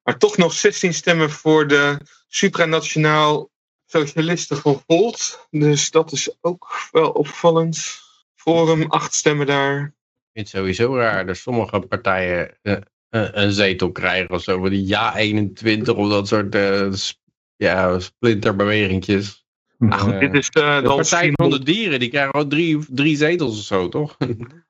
Maar 0.03 0.19
toch 0.19 0.37
nog 0.37 0.53
16 0.53 0.95
stemmen 0.95 1.31
voor 1.31 1.67
de 1.67 1.99
supranationaal 2.29 3.51
socialisten 3.87 4.57
van 4.57 4.83
Volt. 4.87 5.47
Dus 5.51 5.91
dat 5.91 6.13
is 6.13 6.37
ook 6.41 6.89
wel 6.91 7.11
opvallend. 7.11 8.03
Forum, 8.35 8.85
8 8.91 9.15
stemmen 9.15 9.47
daar. 9.47 9.81
Ik 9.85 9.93
vind 10.33 10.51
het 10.51 10.57
sowieso 10.57 10.97
raar 10.97 11.27
dat 11.27 11.37
sommige 11.37 11.81
partijen 11.81 12.59
eh, 12.63 12.77
een 13.15 13.53
zetel 13.53 13.93
krijgen 13.93 14.31
of 14.35 14.43
zo. 14.43 14.61
Van 14.61 14.71
die 14.71 14.87
ja 14.87 15.17
21 15.17 15.95
of 15.95 16.09
dat 16.11 16.29
soort 16.29 16.55
eh, 16.55 16.93
s- 16.93 17.21
ja, 17.57 17.99
splinterbewegingjes. 18.01 19.45
Maar 19.79 19.99
goed, 19.99 20.13
Eh, 20.13 20.19
dit 20.21 20.35
is 20.35 20.49
eh, 20.49 20.77
De 20.77 20.83
dan 20.83 20.97
Partij 20.97 21.31
van 21.33 21.51
de 21.51 21.63
Dieren, 21.63 21.99
die 22.01 22.09
krijgen 22.09 22.33
wel 22.33 22.47
drie, 22.47 22.79
drie 22.89 23.17
zetels 23.17 23.59
of 23.59 23.65
zo, 23.65 23.89
toch? 23.89 24.17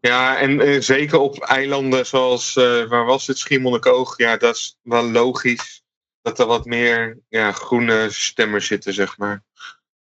Ja, 0.00 0.38
en 0.38 0.60
eh, 0.60 0.80
zeker 0.80 1.18
op 1.18 1.38
eilanden 1.42 2.06
zoals, 2.06 2.56
eh, 2.56 2.84
waar 2.88 3.04
was 3.04 3.26
het, 3.26 3.38
Schiermonnikoog. 3.38 4.18
Ja, 4.18 4.36
dat 4.36 4.54
is 4.54 4.78
wel 4.82 5.10
logisch. 5.10 5.82
Dat 6.22 6.38
er 6.38 6.46
wat 6.46 6.64
meer 6.64 7.18
ja, 7.28 7.52
groene 7.52 8.06
stemmers 8.10 8.66
zitten, 8.66 8.94
zeg 8.94 9.18
maar. 9.18 9.42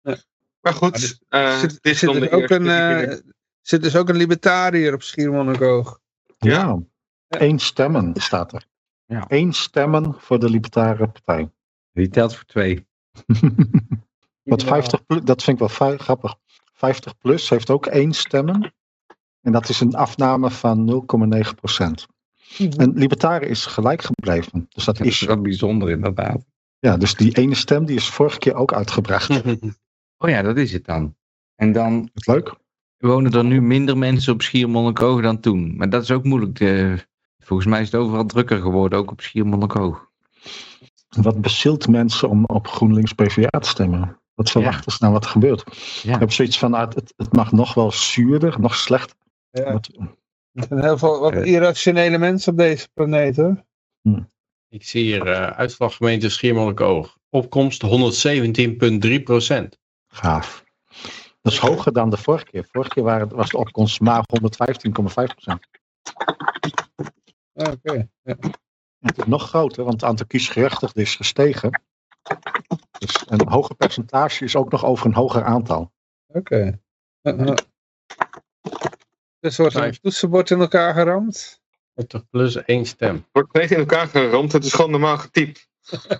Ja. 0.01 0.17
Maar 0.61 0.73
goed, 0.73 0.91
Maar 0.91 0.99
dit- 0.99 1.19
eh, 1.29 1.59
Zit, 1.59 1.69
dit 1.81 1.93
is 1.93 1.99
zit, 1.99 2.09
dan 2.09 2.19
dus 2.19 2.29
de 2.29 2.35
ook 2.35 2.39
eerste 2.41 2.55
een, 2.55 3.07
eh, 3.09 3.17
zit 3.61 3.83
dus 3.83 3.95
ook 3.95 4.09
een 4.09 4.15
libertariër 4.17 4.93
op 4.93 5.03
Schiermonnikoog. 5.03 5.99
Ja. 6.37 6.79
Eén 7.29 7.59
stemmen 7.59 8.11
staat 8.15 8.53
er. 8.53 8.65
Ja. 9.05 9.25
Eén 9.27 9.53
stemmen 9.53 10.15
voor 10.17 10.39
de 10.39 10.49
Libertaire 10.49 11.07
Partij. 11.07 11.49
Die 11.91 12.07
telt 12.09 12.35
voor 12.35 12.45
twee. 12.45 12.87
Wat 14.43 14.63
50 14.63 15.05
plus, 15.05 15.21
dat 15.23 15.43
vind 15.43 15.55
ik 15.61 15.67
wel 15.67 15.75
vrij 15.75 15.97
grappig. 15.97 16.35
50 16.73 17.17
plus 17.17 17.49
heeft 17.49 17.69
ook 17.69 17.85
één 17.85 18.13
stemmen. 18.13 18.73
En 19.41 19.51
dat 19.51 19.69
is 19.69 19.79
een 19.79 19.95
afname 19.95 20.49
van 20.51 21.03
0,9 21.45 21.49
procent. 21.55 22.07
En 22.77 22.93
Libertariër 22.93 23.49
is 23.49 23.65
gelijk 23.65 24.01
gebleven. 24.01 24.65
Dus 24.69 24.85
dat 24.85 24.97
Dat 24.97 25.07
is 25.07 25.21
is, 25.21 25.27
wel 25.27 25.41
bijzonder 25.41 25.89
inderdaad. 25.89 26.45
ja, 26.79 26.97
dus 26.97 27.15
die 27.15 27.37
ene 27.37 27.55
stem 27.55 27.85
die 27.85 27.95
is 27.95 28.09
vorige 28.09 28.37
keer 28.39 28.53
ook 28.55 28.73
uitgebracht. 28.73 29.41
Oh 30.21 30.29
ja, 30.29 30.41
dat 30.41 30.57
is 30.57 30.71
het 30.71 30.85
dan. 30.85 31.15
En 31.55 31.71
dan 31.71 32.09
Is 32.13 32.25
leuk? 32.27 32.55
wonen 32.97 33.31
er 33.31 33.43
nu 33.45 33.61
minder 33.61 33.97
mensen 33.97 34.33
op 34.33 34.41
Schiermonnikoog 34.41 35.21
dan 35.21 35.39
toen. 35.39 35.75
Maar 35.77 35.89
dat 35.89 36.03
is 36.03 36.11
ook 36.11 36.23
moeilijk. 36.23 36.59
eh, 36.59 36.93
volgens 37.49 37.69
mij 37.69 37.81
is 37.81 37.91
het 37.91 38.01
overal 38.01 38.25
drukker 38.25 38.61
geworden, 38.61 38.99
ook 38.99 39.11
op 39.11 39.21
Schiermonnikoog. 39.21 40.07
Wat 41.09 41.41
bezielt 41.41 41.87
mensen 41.87 42.29
om 42.29 42.45
op 42.45 42.67
GroenLinks 42.67 43.13
PvdA 43.13 43.59
te 43.59 43.69
stemmen? 43.69 44.19
Wat 44.35 44.51
verwachten 44.51 44.91
ze 44.91 44.97
nou 45.01 45.13
wat 45.13 45.23
er 45.23 45.29
gebeurt? 45.29 45.63
Ja. 46.03 46.13
Ik 46.13 46.19
heb 46.19 46.31
zoiets 46.31 46.57
van, 46.59 46.73
ah, 46.73 46.89
het, 46.95 47.13
het 47.17 47.33
mag 47.33 47.51
nog 47.51 47.73
wel 47.73 47.91
zuurder, 47.91 48.59
nog 48.59 48.75
slechter. 48.75 49.15
Ja. 49.51 49.73
Wat- 49.73 49.89
Er 50.53 50.65
zijn 50.67 50.81
heel 50.83 50.97
veel 50.97 51.19
wat 51.19 51.33
Eh. 51.33 51.45
irrationele 51.45 52.17
mensen 52.17 52.51
op 52.51 52.57
deze 52.57 52.87
planeet 52.93 53.35
hoor. 53.35 53.63
Ik 54.69 54.83
zie 54.85 55.03
hier 55.03 55.27
uh, 55.27 55.47
uitslaggemeente 55.47 56.29
Schiermonnikoog. 56.29 57.17
Opkomst 57.29 57.81
117,3 57.81 59.23
procent. 59.23 59.77
Gaaf. 60.07 60.63
Dat 61.41 61.53
is 61.53 61.57
hoger 61.59 61.93
dan 61.93 62.09
de 62.09 62.17
vorige 62.17 62.45
keer. 62.45 62.67
Vorige 62.71 62.89
keer 62.93 63.03
waren, 63.03 63.35
was 63.35 63.49
de 63.49 63.57
opkomst 63.57 63.99
maar 63.99 64.23
115,5 64.27 65.33
procent. 65.35 65.67
Oké. 67.67 68.09
Ja. 68.23 68.35
Het 68.99 69.17
is 69.17 69.25
nog 69.25 69.47
groter, 69.47 69.83
want 69.83 70.01
het 70.01 70.09
aantal 70.09 70.25
kiesgerechtigden 70.25 71.03
is 71.03 71.15
gestegen. 71.15 71.81
Dus 72.99 73.23
een 73.27 73.47
hoger 73.47 73.75
percentage 73.75 74.43
is 74.43 74.55
ook 74.55 74.71
nog 74.71 74.85
over 74.85 75.05
een 75.05 75.13
hoger 75.13 75.43
aantal. 75.43 75.91
Oké. 76.27 76.79
Uh. 77.21 77.53
Dus 79.39 79.57
wordt 79.57 79.75
er 79.75 79.83
een 79.83 79.99
toetsenbord 80.01 80.49
in 80.49 80.59
elkaar 80.59 80.93
geramd. 80.93 81.61
40 81.95 82.29
plus 82.29 82.55
één 82.55 82.85
stem. 82.85 83.25
wordt 83.31 83.53
niet 83.53 83.71
in 83.71 83.77
elkaar 83.77 84.07
geramd. 84.07 84.51
Het 84.51 84.65
is 84.65 84.73
gewoon 84.73 84.91
normaal 84.91 85.17
getypt. 85.17 85.67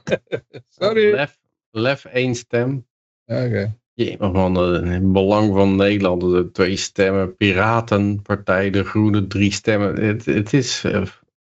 Sorry. 0.79 1.11
Lef, 1.11 1.39
Lef 1.71 2.05
één 2.05 2.35
stem. 2.35 2.87
Oké. 3.25 3.77
Man, 4.19 4.57
eh, 4.57 4.91
het 4.91 5.11
belang 5.11 5.53
van 5.53 5.75
Nederland, 5.75 6.21
de 6.21 6.49
twee 6.51 6.75
stemmen. 6.75 7.35
Piratenpartij, 7.35 8.69
de 8.69 8.83
Groene, 8.83 9.27
drie 9.27 9.51
stemmen. 9.51 10.03
Het, 10.03 10.25
het 10.25 10.53
is, 10.53 10.83
eh, 10.83 11.05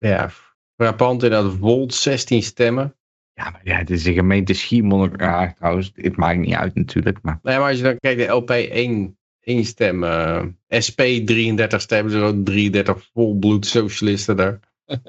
ja, 0.09 0.30
frappant 0.77 1.23
inderdaad. 1.23 1.53
Volt, 1.59 1.93
16 1.93 2.43
stemmen. 2.43 2.95
Ja, 3.34 3.49
maar 3.49 3.61
ja, 3.63 3.77
het 3.77 3.89
is 3.89 4.05
een 4.05 4.13
gemeente 4.13 4.53
Schiermonnikoog. 4.53 5.19
Ja, 5.21 5.53
trouwens, 5.57 5.91
het 5.95 6.15
maakt 6.15 6.39
niet 6.39 6.53
uit 6.53 6.75
natuurlijk. 6.75 7.17
Maar 7.21 7.39
Nee, 7.43 7.57
maar 7.57 7.67
als 7.67 7.77
je 7.77 7.84
dan 7.84 7.97
kijkt, 7.99 8.19
de 8.19 8.27
LP 8.27 8.49
1, 8.49 9.17
één 9.39 9.65
stem. 9.65 10.03
eh, 10.03 10.43
SP 10.85 10.99
33 11.25 11.81
stemmen, 11.81 12.11
zo 12.11 12.43
33 12.43 13.09
volbloed 13.13 13.65
socialisten 13.65 14.35
daar. 14.38 14.59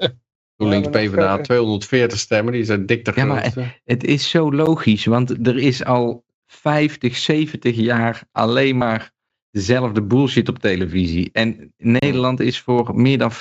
GroenLinks 0.57 0.85
Ja, 0.87 0.91
PvdA 0.91 1.09
verder. 1.27 1.43
240 1.43 2.19
stemmen, 2.19 2.53
die 2.53 2.63
zijn 2.65 2.85
dik 2.85 3.05
de 3.05 3.11
Ja, 3.15 3.25
maar- 3.25 3.79
het 3.83 4.03
is 4.03 4.29
zo 4.29 4.51
logisch, 4.51 5.05
want 5.05 5.47
er 5.47 5.57
is 5.57 5.83
al 5.83 6.25
50, 6.45 7.17
70 7.17 7.75
jaar 7.75 8.23
alleen 8.31 8.77
maar 8.77 9.13
dezelfde 9.55 10.01
bullshit 10.01 10.49
op 10.49 10.59
televisie. 10.59 11.29
En 11.33 11.73
Nederland 11.77 12.39
is 12.39 12.59
voor 12.59 12.95
meer 12.95 13.17
dan 13.17 13.31
50% 13.31 13.35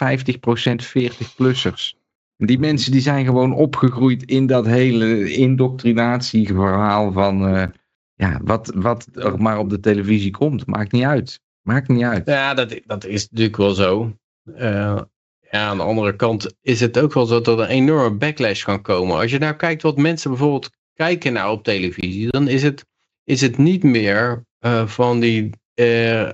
40-plussers. 0.85 1.95
Die 2.36 2.59
mensen 2.59 2.93
die 2.93 3.01
zijn 3.01 3.24
gewoon 3.24 3.55
opgegroeid 3.55 4.23
in 4.23 4.47
dat 4.47 4.66
hele 4.66 5.32
indoctrinatieverhaal 5.32 7.12
van 7.12 7.47
eh, 7.47 7.66
ja, 8.15 8.41
wat, 8.45 8.73
wat 8.74 9.09
er 9.12 9.43
maar 9.43 9.59
op 9.59 9.70
de 9.70 9.81
televisie 9.81 10.31
komt. 10.31 10.66
Maakt 10.66 10.93
niet 10.93 11.05
uit. 11.05 11.41
Maakt 11.62 11.89
niet 11.89 12.03
uit. 12.03 12.27
Ja, 12.27 12.55
dat, 12.55 12.81
dat 12.86 13.05
is 13.05 13.28
natuurlijk 13.31 13.57
wel 13.57 13.74
zo. 13.74 14.16
Eh, 14.55 15.01
ja, 15.51 15.66
aan 15.66 15.77
de 15.77 15.82
andere 15.82 16.16
kant 16.16 16.55
is 16.61 16.81
het 16.81 16.99
ook 16.99 17.12
wel 17.12 17.27
zo 17.27 17.41
dat 17.41 17.59
er 17.59 17.65
een 17.65 17.70
enorme 17.70 18.16
backlash 18.16 18.65
kan 18.65 18.82
komen. 18.82 19.16
Als 19.16 19.31
je 19.31 19.39
nou 19.39 19.55
kijkt 19.55 19.82
wat 19.82 19.97
mensen 19.97 20.31
bijvoorbeeld 20.31 20.70
kijken 20.95 21.32
nou 21.32 21.53
op 21.53 21.65
televisie, 21.65 22.31
dan 22.31 22.49
is 22.49 22.62
het, 22.62 22.86
is 23.24 23.41
het 23.41 23.59
niet 23.59 23.82
meer 23.82 24.45
eh, 24.59 24.86
van 24.86 25.20
die 25.20 25.51
eh, 25.75 26.33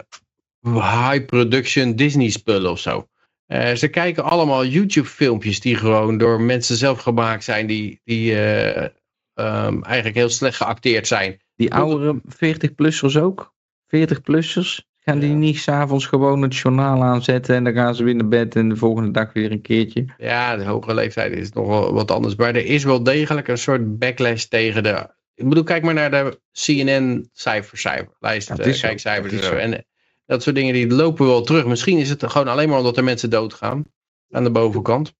high 0.62 1.24
production 1.24 1.96
Disney 1.96 2.30
spullen 2.30 2.70
of 2.70 2.78
zo. 2.78 3.08
Eh, 3.46 3.74
ze 3.74 3.88
kijken 3.88 4.24
allemaal 4.24 4.64
YouTube 4.64 5.08
filmpjes 5.08 5.60
die 5.60 5.76
gewoon 5.76 6.18
door 6.18 6.40
mensen 6.40 6.76
zelf 6.76 7.00
gemaakt 7.00 7.44
zijn, 7.44 7.66
die, 7.66 8.00
die 8.04 8.34
eh, 8.34 8.88
ehm, 9.34 9.82
eigenlijk 9.82 10.16
heel 10.16 10.28
slecht 10.28 10.56
geacteerd 10.56 11.06
zijn. 11.06 11.40
Die 11.56 11.74
oudere 11.74 12.20
40-plussers 12.28 13.16
ook? 13.16 13.54
40-plussers? 13.86 14.88
Gaan 14.98 15.18
die 15.18 15.32
niet 15.32 15.58
s'avonds 15.58 16.06
gewoon 16.06 16.42
het 16.42 16.56
journaal 16.56 17.02
aanzetten 17.02 17.54
en 17.54 17.64
dan 17.64 17.72
gaan 17.72 17.94
ze 17.94 18.04
weer 18.04 18.14
naar 18.14 18.28
bed 18.28 18.56
en 18.56 18.68
de 18.68 18.76
volgende 18.76 19.10
dag 19.10 19.32
weer 19.32 19.52
een 19.52 19.60
keertje? 19.60 20.04
Ja, 20.18 20.56
de 20.56 20.64
hogere 20.64 20.94
leeftijd 20.94 21.32
is 21.32 21.52
nog 21.52 21.66
wel 21.66 21.92
wat 21.92 22.10
anders. 22.10 22.34
Maar 22.34 22.54
er 22.54 22.66
is 22.66 22.84
wel 22.84 23.02
degelijk 23.02 23.48
een 23.48 23.58
soort 23.58 23.98
backlash 23.98 24.44
tegen 24.44 24.82
de... 24.82 25.08
Ik 25.40 25.48
bedoel, 25.48 25.64
kijk 25.64 25.82
maar 25.82 25.94
naar 25.94 26.10
de 26.10 26.40
CNN-cijfers, 26.52 27.84
lijst, 28.18 28.48
Ja, 28.48 28.54
het 28.54 28.66
eh, 28.66 28.80
kijkcijfers 28.80 29.32
en 29.32 29.42
zo. 29.42 29.54
En 29.54 29.76
eh, 29.76 29.82
dat 30.26 30.42
soort 30.42 30.56
dingen 30.56 30.74
die 30.74 30.88
lopen 30.88 31.26
wel 31.26 31.42
terug. 31.42 31.66
Misschien 31.66 31.98
is 31.98 32.08
het 32.08 32.30
gewoon 32.30 32.48
alleen 32.48 32.68
maar 32.68 32.78
omdat 32.78 32.96
er 32.96 33.04
mensen 33.04 33.30
doodgaan 33.30 33.84
aan 34.30 34.44
de 34.44 34.50
bovenkant. 34.50 35.14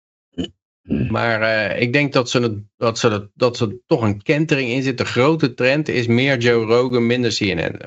Maar 1.08 1.42
eh, 1.42 1.80
ik 1.80 1.92
denk 1.92 2.12
dat 2.12 2.30
ze, 2.30 2.40
het, 2.40 2.58
dat, 2.76 2.98
ze 2.98 3.08
het, 3.08 3.28
dat 3.34 3.56
ze 3.56 3.80
toch 3.86 4.02
een 4.02 4.22
kentering 4.22 4.70
in 4.70 4.82
zit. 4.82 4.98
De 4.98 5.04
grote 5.04 5.54
trend 5.54 5.88
is 5.88 6.06
meer 6.06 6.38
Joe 6.38 6.64
Rogan, 6.64 7.06
minder 7.06 7.34
CNN. 7.34 7.80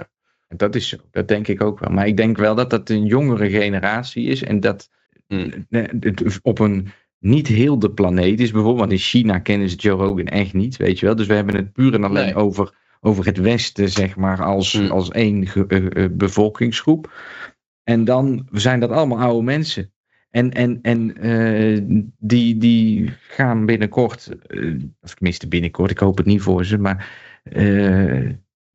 Dat 0.47 0.75
is 0.75 0.87
zo, 0.87 0.97
dat 1.11 1.27
denk 1.27 1.47
ik 1.47 1.61
ook 1.61 1.79
wel. 1.79 1.89
Maar 1.89 2.07
ik 2.07 2.17
denk 2.17 2.37
wel 2.37 2.55
dat 2.55 2.69
dat 2.69 2.89
een 2.89 3.05
jongere 3.05 3.49
generatie 3.49 4.25
is 4.27 4.43
en 4.43 4.59
dat 4.59 4.89
Hmm. 5.27 5.67
op 6.41 6.59
een 6.59 6.91
niet 7.23 7.47
heel 7.47 7.79
de 7.79 7.91
planeet 7.91 8.39
is. 8.39 8.51
Bijvoorbeeld, 8.51 8.79
want 8.79 8.91
in 8.91 8.97
China 8.97 9.39
kennen 9.39 9.69
ze 9.69 9.75
Joe 9.75 9.97
Rogan 10.05 10.25
echt 10.25 10.53
niet, 10.53 10.77
weet 10.77 10.99
je 10.99 11.05
wel. 11.05 11.15
Dus 11.15 11.27
we 11.27 11.33
hebben 11.33 11.55
het 11.55 11.73
puur 11.73 11.93
en 11.93 12.03
alleen 12.03 12.25
Nee. 12.25 12.35
over, 12.35 12.73
over 13.01 13.25
het 13.25 13.37
Westen, 13.37 13.89
zeg 13.89 14.15
maar, 14.15 14.43
als, 14.43 14.73
Hmm. 14.73 14.91
als 14.91 15.09
één 15.09 15.43
eh, 15.67 16.03
eh, 16.03 16.11
bevolkingsgroep. 16.11 17.11
En 17.83 18.05
dan 18.05 18.47
zijn 18.51 18.79
dat 18.79 18.89
allemaal 18.89 19.19
oude 19.19 19.43
mensen. 19.43 19.91
En, 20.29 20.51
en, 20.51 20.79
en 20.81 21.17
eh, 21.17 21.81
die, 22.19 22.57
die 22.57 23.13
gaan 23.27 23.65
binnenkort, 23.65 24.29
of 25.01 25.13
tenminste 25.13 25.47
binnenkort, 25.47 25.91
ik 25.91 25.99
hoop 25.99 26.17
het 26.17 26.25
niet 26.25 26.41
voor 26.41 26.65
ze, 26.65 26.77
maar 26.77 27.09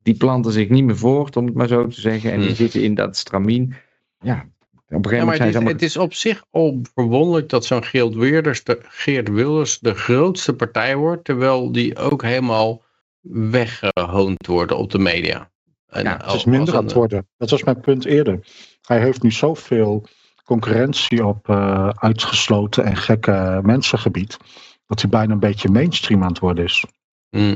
die 0.01 0.17
planten 0.17 0.51
zich 0.51 0.69
niet 0.69 0.83
meer 0.83 0.97
voort, 0.97 1.37
om 1.37 1.45
het 1.45 1.53
maar 1.55 1.67
zo 1.67 1.87
te 1.87 2.01
zeggen. 2.01 2.31
En 2.31 2.37
die 2.37 2.47
Hmm. 2.47 2.55
zitten 2.55 2.83
in 2.83 2.93
dat 2.95 3.17
stramien. 3.17 3.73
Ja, 4.19 4.45
op 4.89 5.05
een 5.05 5.11
gegeven 5.11 5.17
Ja, 5.17 5.25
maar 5.25 5.39
moment 5.39 5.53
zijn 5.53 5.67
het 5.67 5.79
ze 5.81 5.85
is, 5.85 5.97
allemaal... 5.97 6.11
het 6.11 6.21
is 6.21 6.33
op 6.33 6.41
zich 6.41 6.43
al 6.49 6.81
verwonderlijk 6.93 7.49
dat 7.49 7.65
zo'n 7.65 7.83
Geert 7.83 8.13
Wilders, 8.13 8.63
de, 8.63 8.79
Geert 8.81 9.29
Wilders 9.29 9.79
de 9.79 9.93
grootste 9.93 10.53
partij 10.53 10.95
wordt. 10.95 11.23
Terwijl 11.23 11.71
die 11.71 11.97
ook 11.97 12.21
helemaal 12.21 12.83
weggehoond 13.21 14.47
worden 14.47 14.77
op 14.77 14.91
de 14.91 14.99
media. 14.99 15.51
En 15.87 16.03
Ja, 16.03 16.19
Het 16.23 16.33
is 16.33 16.45
minder 16.45 16.75
aan 16.75 16.83
het 16.83 16.93
worden. 16.93 17.27
Dat 17.37 17.49
was 17.49 17.63
mijn 17.63 17.79
punt 17.79 18.05
eerder. 18.05 18.39
Hij 18.81 18.99
heeft 18.99 19.23
nu 19.23 19.31
zoveel 19.31 20.05
concurrentie 20.43 21.25
op 21.25 21.49
eh, 21.49 21.89
uitgesloten 21.89 22.83
en 22.83 22.95
gekke 22.95 23.59
mensengebied. 23.63 24.37
Dat 24.85 25.01
hij 25.01 25.09
bijna 25.09 25.33
een 25.33 25.39
beetje 25.39 25.69
mainstream 25.69 26.21
aan 26.21 26.29
het 26.29 26.39
worden 26.39 26.63
is. 26.63 26.85
Hmm. 27.29 27.55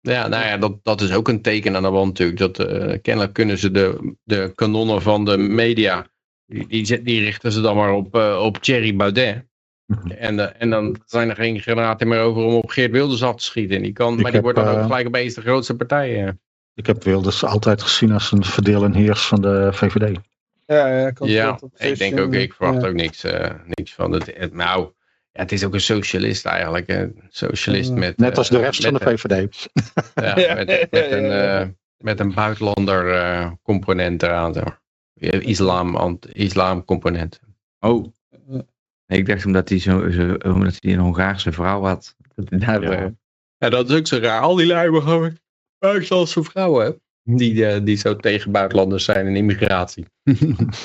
Ja, 0.00 0.28
nou 0.28 0.44
ja, 0.44 0.56
dat, 0.56 0.78
dat 0.82 1.00
is 1.00 1.12
ook 1.12 1.28
een 1.28 1.42
teken 1.42 1.76
aan 1.76 1.82
de 1.82 1.90
wand 1.90 2.06
natuurlijk. 2.06 2.38
Dat, 2.38 2.58
eh, 2.58 2.98
kennelijk 3.02 3.32
kunnen 3.32 3.58
ze 3.58 3.70
de, 3.70 4.14
de 4.22 4.52
kanonnen 4.54 5.02
van 5.02 5.24
de 5.24 5.36
media, 5.36 6.06
die, 6.50 6.66
die, 6.66 6.84
zet- 6.84 7.04
die 7.04 7.24
richten 7.24 7.52
ze 7.52 7.60
dan 7.60 7.76
maar 7.76 7.92
op, 7.92 8.14
eh, 8.16 8.40
op 8.42 8.58
Thierry 8.58 8.96
Baudet. 8.96 9.44
Mhm. 9.86 10.10
En, 10.10 10.38
eh, 10.40 10.62
en 10.62 10.70
dan 10.70 10.96
zijn 11.06 11.28
er 11.28 11.34
geen 11.36 11.60
granaten 11.60 12.08
meer 12.08 12.20
over 12.20 12.42
om 12.42 12.54
op 12.54 12.70
Geert 12.70 12.90
Wilders 12.92 13.22
af 13.22 13.36
te 13.36 13.44
schieten. 13.44 13.76
En 13.76 13.82
die 13.82 13.92
kan, 13.92 14.08
Ik 14.12 14.14
maar 14.16 14.24
die 14.24 14.34
heb, 14.34 14.42
wordt 14.42 14.58
dan 14.58 14.68
ook 14.68 14.76
eh, 14.76 14.84
gelijk 14.86 15.06
opeens 15.06 15.34
de 15.34 15.40
grootste 15.40 15.76
partij. 15.76 16.34
Ik 16.74 16.86
heb 16.86 17.02
Wilders 17.04 17.44
altijd 17.44 17.82
gezien 17.82 18.12
als 18.12 18.32
een 18.32 18.44
verdeel 18.44 18.84
en 18.84 18.94
heers 18.94 19.26
van 19.26 19.40
de 19.42 19.68
VVD. 19.72 20.18
Ja, 20.66 20.86
ja, 20.98 21.10
komt 21.10 21.30
Ja, 21.30 21.52
goed 21.52 21.62
op 21.62 21.72
ik 21.78 21.98
denk 21.98 22.20
ook, 22.20 22.34
ik 22.34 22.52
verwacht 22.54 22.82
ja. 22.82 22.88
ook 22.88 22.94
niks, 22.94 23.24
eh, 23.24 23.50
niks 23.64 23.92
van 23.94 24.12
het. 24.12 24.30
het- 24.36 24.54
Nou, 24.54 24.80
ja, 25.32 25.40
het 25.42 25.52
is 25.52 25.64
ook 25.64 25.74
een 25.74 25.80
socialist 25.80 26.46
eigenlijk. 26.46 26.88
Een 26.88 27.22
socialist 27.28 27.88
Ja. 27.90 27.94
met. 27.96 28.16
Net 28.18 28.38
als 28.38 28.48
de 28.48 28.58
rest 28.58 28.84
van 28.84 28.92
de 28.94 29.00
VVD. 29.00 29.68
Ja, 30.14 30.38
Ja, 30.38 30.54
met, 30.64 30.86
met, 30.90 31.10
een, 31.10 31.30
eh, 31.30 31.66
met 31.98 32.20
een 32.20 32.34
buitenlander 32.34 33.14
eh, 33.14 33.50
component 33.62 34.22
eraan. 34.22 34.52
Zeg 34.54 34.64
maar. 34.64 34.79
Islam, 35.20 36.18
islam 36.32 36.84
component. 36.84 37.40
Oh. 37.80 38.06
Nee, 39.06 39.18
ik 39.18 39.26
dacht 39.26 39.46
omdat 39.46 39.68
hij, 39.68 39.78
zo, 39.78 40.10
zo, 40.10 40.34
omdat 40.42 40.76
hij 40.80 40.92
een 40.92 40.98
Hongaarse 40.98 41.52
vrouw 41.52 41.82
had. 41.82 42.16
Daar, 42.34 42.82
Ja. 42.82 42.90
eh, 42.90 43.06
Ja, 43.58 43.68
dat 43.68 43.90
is 43.90 43.96
ook 43.98 44.06
zo 44.06 44.18
raar. 44.18 44.40
Al 44.40 44.54
die 44.54 44.66
lui. 44.66 45.36
Buitenlandse 45.78 46.42
vrouwen, 46.42 46.84
hè, 46.86 46.92
die, 47.36 47.66
eh, 47.66 47.84
die 47.84 47.96
zo 47.96 48.16
tegen 48.16 48.52
buitenlanders 48.52 49.04
zijn 49.04 49.26
en 49.26 49.36
immigratie. 49.36 50.04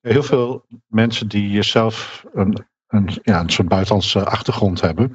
Heel 0.00 0.22
veel 0.22 0.66
mensen 0.86 1.28
die 1.28 1.62
zelf 1.62 2.24
een, 2.32 2.66
een, 2.86 3.08
ja, 3.22 3.40
een 3.40 3.50
soort 3.50 3.68
buitenlandse 3.68 4.24
achtergrond 4.24 4.80
hebben. 4.80 5.12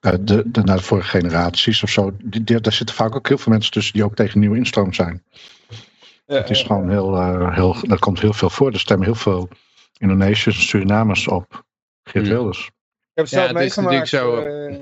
eh, 0.00 0.12
de, 0.20 0.42
de, 0.50 0.60
naar 0.62 0.76
de 0.76 0.82
vorige 0.82 1.08
generaties 1.18 1.82
of 1.82 1.90
zo. 1.90 2.16
Die, 2.24 2.44
die- 2.44 2.60
daar 2.60 2.72
zitten 2.72 2.96
vaak 2.96 3.14
ook 3.16 3.28
heel 3.28 3.38
veel 3.38 3.52
mensen 3.52 3.72
tussen 3.72 3.92
die 3.92 4.04
ook 4.04 4.14
tegen 4.14 4.40
nieuwe 4.40 4.56
instroom 4.56 4.92
zijn. 4.92 5.24
Het 6.26 6.50
is 6.50 6.62
gewoon 6.62 6.90
heel, 6.90 7.16
eh, 7.16 7.54
heel, 7.54 7.76
dat 7.82 7.98
komt 7.98 8.20
heel 8.20 8.32
veel 8.32 8.50
voor. 8.50 8.72
Er 8.72 8.80
stemmen 8.80 9.06
heel 9.06 9.14
veel 9.14 9.48
Indonesiërs 9.98 10.56
en 10.56 10.62
Surinamers 10.62 11.28
op 11.28 11.64
Geert 12.04 12.26
Hmm. 12.26 12.34
Wilders. 12.34 12.66
Ik 12.66 12.72
heb 13.14 13.26
Ja, 13.26 13.38
zelf 13.40 13.52
meegemaakt. 13.52 14.08
zo, 14.08 14.36
eh, 14.36 14.74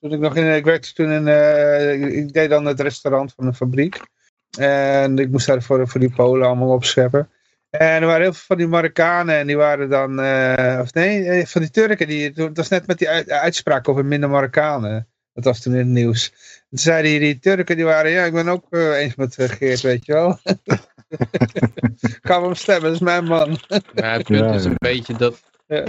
toen 0.00 0.12
ik 0.12 0.18
nog 0.18 0.36
in, 0.36 0.54
ik 0.54 0.64
werkte 0.64 0.92
toen 0.92 1.10
in, 1.10 1.28
eh, 1.28 2.16
ik 2.16 2.32
deed 2.32 2.50
dan 2.50 2.64
het 2.64 2.80
restaurant 2.80 3.32
van 3.36 3.46
een 3.46 3.54
fabriek. 3.54 4.00
En 4.58 5.18
ik 5.18 5.30
moest 5.30 5.46
daar 5.46 5.62
voor, 5.62 5.88
voor 5.88 6.00
die 6.00 6.14
Polen 6.14 6.46
allemaal 6.46 6.68
opscheppen. 6.72 7.28
En 7.70 7.80
er 8.00 8.06
waren 8.06 8.22
heel 8.22 8.32
veel 8.32 8.42
van 8.46 8.56
die 8.56 8.66
Marokkanen 8.66 9.34
en 9.36 9.46
die 9.46 9.56
waren 9.56 9.88
dan, 9.88 10.20
eh, 10.20 10.78
of 10.82 10.92
nee, 10.94 11.24
eh, 11.28 11.46
van 11.46 11.60
die 11.60 11.70
Turken. 11.70 12.06
Die, 12.06 12.30
dat 12.32 12.56
was 12.56 12.68
net 12.68 12.86
met 12.86 12.98
die 12.98 13.08
uit- 13.08 13.30
uitspraak 13.30 13.88
over 13.88 14.04
minder 14.04 14.28
Marokkanen. 14.30 15.08
Dat 15.32 15.44
was 15.44 15.60
toen 15.60 15.72
in 15.72 15.78
het 15.78 15.88
nieuws. 15.88 16.32
Toen 16.74 16.82
zeiden 16.82 17.10
die, 17.10 17.20
die 17.20 17.38
Turken, 17.38 17.76
die 17.76 17.84
waren, 17.84 18.10
ja, 18.10 18.24
ik 18.24 18.32
ben 18.32 18.48
ook 18.48 18.66
eh, 18.70 18.98
eens 18.98 19.14
met 19.14 19.36
eh, 19.38 19.48
Geert, 19.48 19.80
weet 19.80 20.06
je 20.06 20.12
wel. 20.12 20.38
Kan 22.20 22.42
hem 22.44 22.54
stemmen, 22.54 22.82
dat 22.84 22.92
is 22.92 23.00
mijn 23.00 23.24
man. 23.24 23.58
Maar 23.94 24.12
het 24.12 24.22
punt 24.24 24.38
Ja, 24.38 24.54
is 24.54 24.64
een 24.64 24.70
ja. 24.70 24.76
beetje 24.78 25.14
dat, 25.16 25.40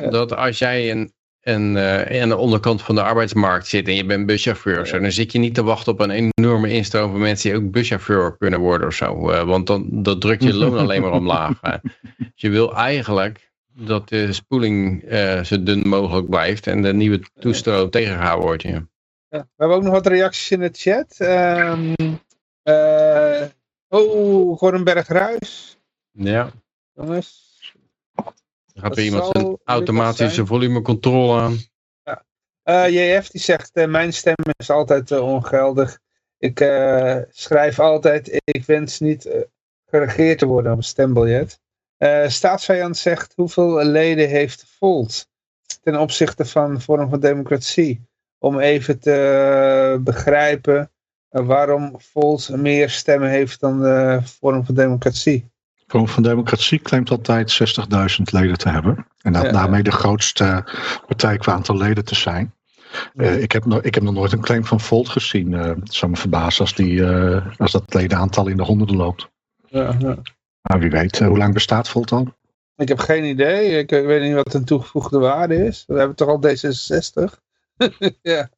dat 0.09 0.35
als 0.35 0.57
jij 0.59 0.91
een, 0.91 1.13
een, 1.41 1.77
eh, 1.77 2.21
aan 2.21 2.29
de 2.29 2.37
onderkant 2.37 2.81
van 2.81 2.95
de 2.95 3.01
arbeidsmarkt 3.01 3.67
zit 3.67 3.87
en 3.87 3.95
je 3.95 4.05
bent 4.05 4.25
buschauffeur, 4.25 4.81
of 4.81 4.87
zo, 4.87 4.99
dan 4.99 5.11
zit 5.11 5.31
je 5.31 5.39
niet 5.39 5.53
te 5.55 5.63
wachten 5.63 5.91
op 5.93 5.99
een 5.99 6.31
enorme 6.35 6.69
instroom 6.69 7.11
van 7.11 7.19
mensen 7.19 7.49
die 7.49 7.59
ook 7.59 7.71
buschauffeur 7.71 8.37
kunnen 8.37 8.59
worden 8.59 8.87
of 8.87 8.93
zo. 8.93 9.29
eh, 9.29 9.43
want 9.43 9.67
dan 9.67 9.87
dat 10.03 10.21
drukt 10.21 10.43
je 10.43 10.53
loon 10.53 10.77
alleen 10.77 11.01
maar 11.01 11.11
omlaag. 11.11 11.59
Dus 12.17 12.31
je 12.35 12.49
wil 12.49 12.75
eigenlijk 12.75 13.51
dat 13.73 14.09
de 14.09 14.33
spoeling 14.33 15.03
eh, 15.03 15.43
zo 15.43 15.63
dun 15.63 15.87
mogelijk 15.87 16.29
blijft 16.29 16.67
en 16.67 16.81
de 16.81 16.93
nieuwe 16.93 17.21
toestroom 17.39 17.89
tegengehouden 17.89 18.45
wordt. 18.45 18.61
Ja. 18.61 18.87
Ja, 19.29 19.39
we 19.39 19.47
hebben 19.55 19.77
ook 19.77 19.83
nog 19.83 19.93
wat 19.93 20.07
reacties 20.07 20.51
in 20.51 20.59
de 20.59 20.69
chat. 20.71 21.15
Ehm 21.17 21.93
eh, 22.65 23.45
oh, 23.87 24.57
Gordenberg 24.57 25.07
Ruis. 25.07 25.79
ja. 26.11 26.51
Jongens. 26.93 27.43
Gaat 28.73 28.97
iemand 28.97 29.29
zijn 29.31 29.57
automatische 29.63 30.45
volumecontrole 30.45 31.39
aan. 31.39 31.57
Eh, 32.63 32.89
JF 32.89 33.29
die 33.29 33.41
zegt, 33.41 33.75
eh, 33.75 33.87
mijn 33.87 34.13
stem 34.13 34.35
is 34.57 34.69
altijd 34.69 35.11
ongeldig. 35.11 35.99
Ik 36.37 36.57
schrijf 37.29 37.79
altijd, 37.79 38.41
ik 38.43 38.65
wens 38.65 38.99
niet 38.99 39.47
geregeerd 39.85 40.39
te 40.39 40.45
worden 40.45 40.71
op 40.71 40.77
een 40.77 40.83
stembiljet. 40.83 41.59
Staatsvijand 42.27 42.97
zegt, 42.97 43.33
hoeveel 43.35 43.83
leden 43.83 44.29
heeft 44.29 44.65
Volt 44.77 45.27
ten 45.81 45.99
opzichte 45.99 46.45
van 46.45 46.81
vorm 46.81 47.09
van 47.09 47.19
democratie? 47.19 48.01
Om 48.45 48.59
even 48.59 48.99
te 48.99 49.11
eh, 49.95 50.03
begrijpen 50.03 50.91
waarom 51.29 51.95
Volt 51.97 52.49
meer 52.55 52.89
stemmen 52.89 53.29
heeft 53.29 53.59
dan 53.59 53.81
de 53.81 54.19
vorm 54.23 54.65
van 54.65 54.75
democratie. 54.75 55.49
Vorm 55.87 56.07
van 56.07 56.23
Democratie 56.23 56.79
claimt 56.79 57.09
altijd 57.09 57.77
60.000 58.17 58.23
leden 58.31 58.57
te 58.57 58.69
hebben. 58.69 59.07
En 59.21 59.33
dat 59.33 59.43
Ja. 59.43 59.51
daarmee 59.51 59.83
de 59.83 59.91
grootste 59.91 60.63
partij 61.07 61.37
qua 61.37 61.53
aantal 61.53 61.77
leden 61.77 62.05
te 62.05 62.15
zijn. 62.15 62.53
Eh, 63.15 63.41
ik, 63.41 63.51
heb 63.51 63.65
nog, 63.65 63.81
ik 63.81 63.93
heb 63.93 64.03
nog 64.03 64.13
nooit 64.13 64.31
een 64.31 64.41
claim 64.41 64.65
van 64.65 64.79
Volt 64.79 65.09
gezien. 65.09 65.53
eh, 65.53 65.63
het 65.65 65.93
zou 65.93 66.11
me 66.11 66.17
verbazen 66.17 66.61
als, 66.61 66.75
die, 66.75 67.05
eh, 67.05 67.45
als 67.57 67.71
dat 67.71 67.93
ledenaantal 67.93 68.47
in 68.47 68.57
de 68.57 68.63
honderden 68.63 68.95
loopt. 68.95 69.29
Ja, 69.67 69.95
ja. 69.99 70.17
Maar 70.61 70.79
wie 70.79 70.89
weet, 70.89 71.19
hoe 71.19 71.37
lang 71.37 71.53
bestaat 71.53 71.89
Volt 71.89 72.11
al? 72.11 72.27
Ik 72.77 72.87
heb 72.87 72.99
geen 72.99 73.23
idee. 73.23 73.69
Ik, 73.77 73.91
ik 73.91 74.05
weet 74.05 74.21
niet 74.21 74.33
wat 74.33 74.53
een 74.53 74.65
toegevoegde 74.65 75.19
waarde 75.19 75.65
is. 75.65 75.83
We 75.87 75.97
hebben 75.97 76.15
toch 76.15 76.27
al 76.27 76.41
D66? 76.47 77.43
ja. 78.21 78.49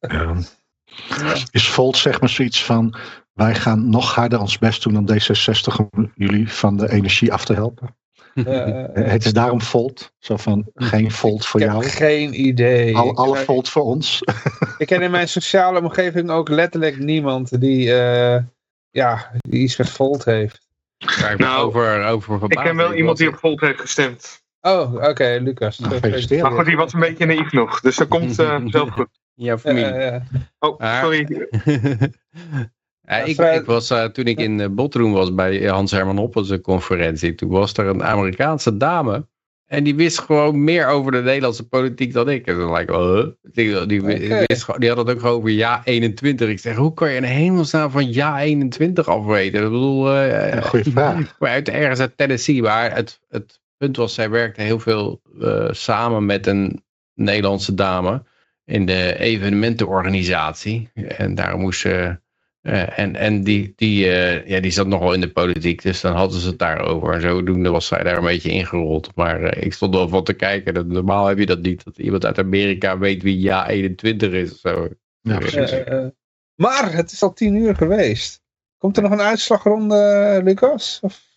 Is 1.50 1.68
Volt 1.68 1.96
zeg 1.96 2.20
maar 2.20 2.28
zoiets 2.28 2.64
van... 2.64 2.94
wij 3.32 3.54
gaan 3.54 3.90
nog 3.90 4.14
harder 4.14 4.40
ons 4.40 4.58
best 4.58 4.82
doen 4.82 5.04
dan 5.04 5.10
D66 5.12 5.90
om 5.90 6.12
jullie 6.14 6.52
van 6.52 6.76
de 6.76 6.90
energie 6.90 7.32
af 7.32 7.44
te 7.44 7.54
helpen? 7.54 7.96
Het 8.92 9.24
is 9.24 9.32
daarom 9.32 9.60
Volt. 9.60 10.12
Zo 10.18 10.36
van, 10.36 10.66
geen 10.74 11.10
Volt 11.10 11.46
voor 11.46 11.60
ik 11.60 11.66
heb 11.66 11.74
jou. 11.74 11.88
geen 11.88 12.46
idee. 12.46 12.96
Al, 12.96 13.10
Ik 13.10 13.16
alle 13.16 13.36
Volt 13.36 13.68
voor 13.68 13.82
ons. 13.82 14.22
Ik 14.78 14.86
ken 14.86 15.02
in 15.02 15.10
mijn 15.10 15.28
sociale 15.28 15.80
omgeving 15.80 16.30
ook 16.30 16.48
letterlijk 16.48 16.98
niemand 16.98 17.60
die, 17.60 17.94
eh, 17.94 18.42
ja, 18.90 19.30
die 19.38 19.60
iets 19.60 19.76
met 19.76 19.90
Volt 19.90 20.24
heeft. 20.24 20.66
Kijk, 20.98 21.38
Nou, 21.38 21.66
over, 21.66 22.04
over 22.04 22.42
Ik 22.42 22.58
ken 22.58 22.76
wel 22.76 22.94
iemand 22.94 23.18
die 23.18 23.28
op 23.28 23.36
Volt 23.36 23.60
heeft 23.60 23.80
gestemd. 23.80 24.42
Oh, 24.72 24.94
oké, 24.94 25.38
Lucas. 25.42 25.78
Nou, 25.78 25.92
gefeliciteerd. 25.92 26.42
Maar 26.42 26.50
goed, 26.52 26.64
die 26.64 26.76
was 26.76 26.92
een 26.92 27.00
beetje 27.00 27.26
naïef 27.26 27.52
nog. 27.52 27.80
Dus 27.80 27.96
dat 27.96 28.08
komt 28.08 28.38
eh, 28.38 28.60
zelf 28.66 28.90
goed. 28.90 29.08
Eh, 29.36 29.56
familie. 29.56 29.84
eh, 29.84 30.14
eh. 30.14 30.22
Oh, 30.58 30.78
Maar- 30.78 31.02
sorry. 31.02 31.26
Ja, 33.02 33.16
ik, 33.16 33.38
ik 33.38 33.64
was, 33.64 33.90
eh, 33.90 34.04
toen 34.04 34.24
ik 34.24 34.38
in 34.38 34.58
uh, 34.58 35.12
was 35.12 35.34
bij 35.34 35.68
Hans 35.68 35.90
Herman 35.90 36.16
Hoppels 36.18 36.60
conferentie, 36.60 37.34
toen 37.34 37.48
was 37.50 37.72
er 37.72 37.86
een 37.86 38.02
Amerikaanse 38.04 38.76
dame. 38.76 39.26
En 39.66 39.84
die 39.84 39.94
wist 39.94 40.18
gewoon 40.20 40.64
meer 40.64 40.86
over 40.86 41.12
de 41.12 41.22
Nederlandse 41.22 41.68
politiek 41.68 42.12
dan 42.12 42.30
ik. 42.30 42.46
En 42.46 42.54
toen 42.54 42.72
like, 42.72 42.92
huh? 42.96 43.26
die, 43.42 43.86
die, 43.86 44.00
Oké. 44.02 44.44
wist, 44.46 44.64
gewoon- 44.64 44.80
die 44.80 44.88
had 44.88 44.98
het 44.98 45.10
ook 45.10 45.20
gewoon 45.20 45.36
over 45.36 45.50
ja 45.50 45.80
21. 45.84 46.48
Ik 46.48 46.58
zeg, 46.58 46.76
hoe 46.76 46.94
kan 46.94 47.10
je 47.10 47.16
in 47.16 47.22
hemelsnaam 47.22 47.90
van 47.90 48.12
ja 48.12 48.40
21 48.40 49.08
afweten? 49.08 49.58
Ik 49.62 49.66
bedoel, 49.70 50.12
eh, 50.14 50.54
Een 50.72 50.84
vraag. 50.92 51.34
maar 51.38 51.50
uit, 51.50 51.68
ergens 51.68 52.00
uit 52.00 52.16
Tennessee. 52.16 52.62
Maar 52.62 52.94
het, 52.94 53.20
het 53.28 53.60
punt 53.78 53.96
was, 53.96 54.14
zij 54.14 54.30
werkte 54.30 54.62
heel 54.62 54.78
veel 54.80 55.20
eh, 55.40 55.68
samen 55.72 56.26
met 56.26 56.46
een 56.46 56.84
Nederlandse 57.14 57.74
dame 57.74 58.22
in 58.64 58.86
de 58.86 59.18
evenementenorganisatie. 59.18 60.90
En 60.94 61.34
daar 61.34 61.58
moest 61.58 61.80
ze. 61.80 62.20
eh, 62.62 62.98
en 62.98 63.16
en 63.16 63.42
die, 63.44 63.72
die, 63.76 64.10
eh, 64.10 64.46
ja, 64.46 64.60
die 64.60 64.70
zat 64.70 64.86
nogal 64.86 65.12
in 65.12 65.20
de 65.20 65.32
politiek, 65.32 65.82
dus 65.82 66.00
dan 66.00 66.14
hadden 66.14 66.40
ze 66.40 66.48
het 66.48 66.58
daarover. 66.58 67.12
En 67.14 67.20
zodoende 67.20 67.70
was 67.70 67.86
zij 67.86 68.02
daar 68.02 68.16
een 68.16 68.24
beetje 68.24 68.50
ingerold. 68.50 69.14
Maar 69.14 69.56
ik 69.56 69.72
stond 69.72 69.94
wel 69.94 70.08
van 70.08 70.24
te 70.24 70.32
kijken. 70.32 70.74
Dat, 70.74 70.86
normaal 70.86 71.26
heb 71.26 71.38
je 71.38 71.46
dat 71.46 71.60
niet, 71.62 71.84
dat 71.84 71.98
iemand 71.98 72.24
uit 72.24 72.38
Amerika 72.38 72.98
weet 72.98 73.22
wie 73.22 73.38
ja 73.40 73.68
21 73.68 74.32
is. 74.32 74.52
Of 74.52 74.58
zo. 74.58 74.88
Ja, 75.20 75.38
precies. 75.38 75.74
Maar 76.54 76.92
het 76.92 77.12
is 77.12 77.22
al 77.22 77.32
tien 77.32 77.54
uur 77.54 77.74
geweest. 77.76 78.42
Komt 78.78 78.96
er 78.96 79.02
nog 79.02 79.12
een 79.12 79.20
uitslagronde, 79.20 80.40
Lucas? 80.44 80.98
Of? 81.02 81.27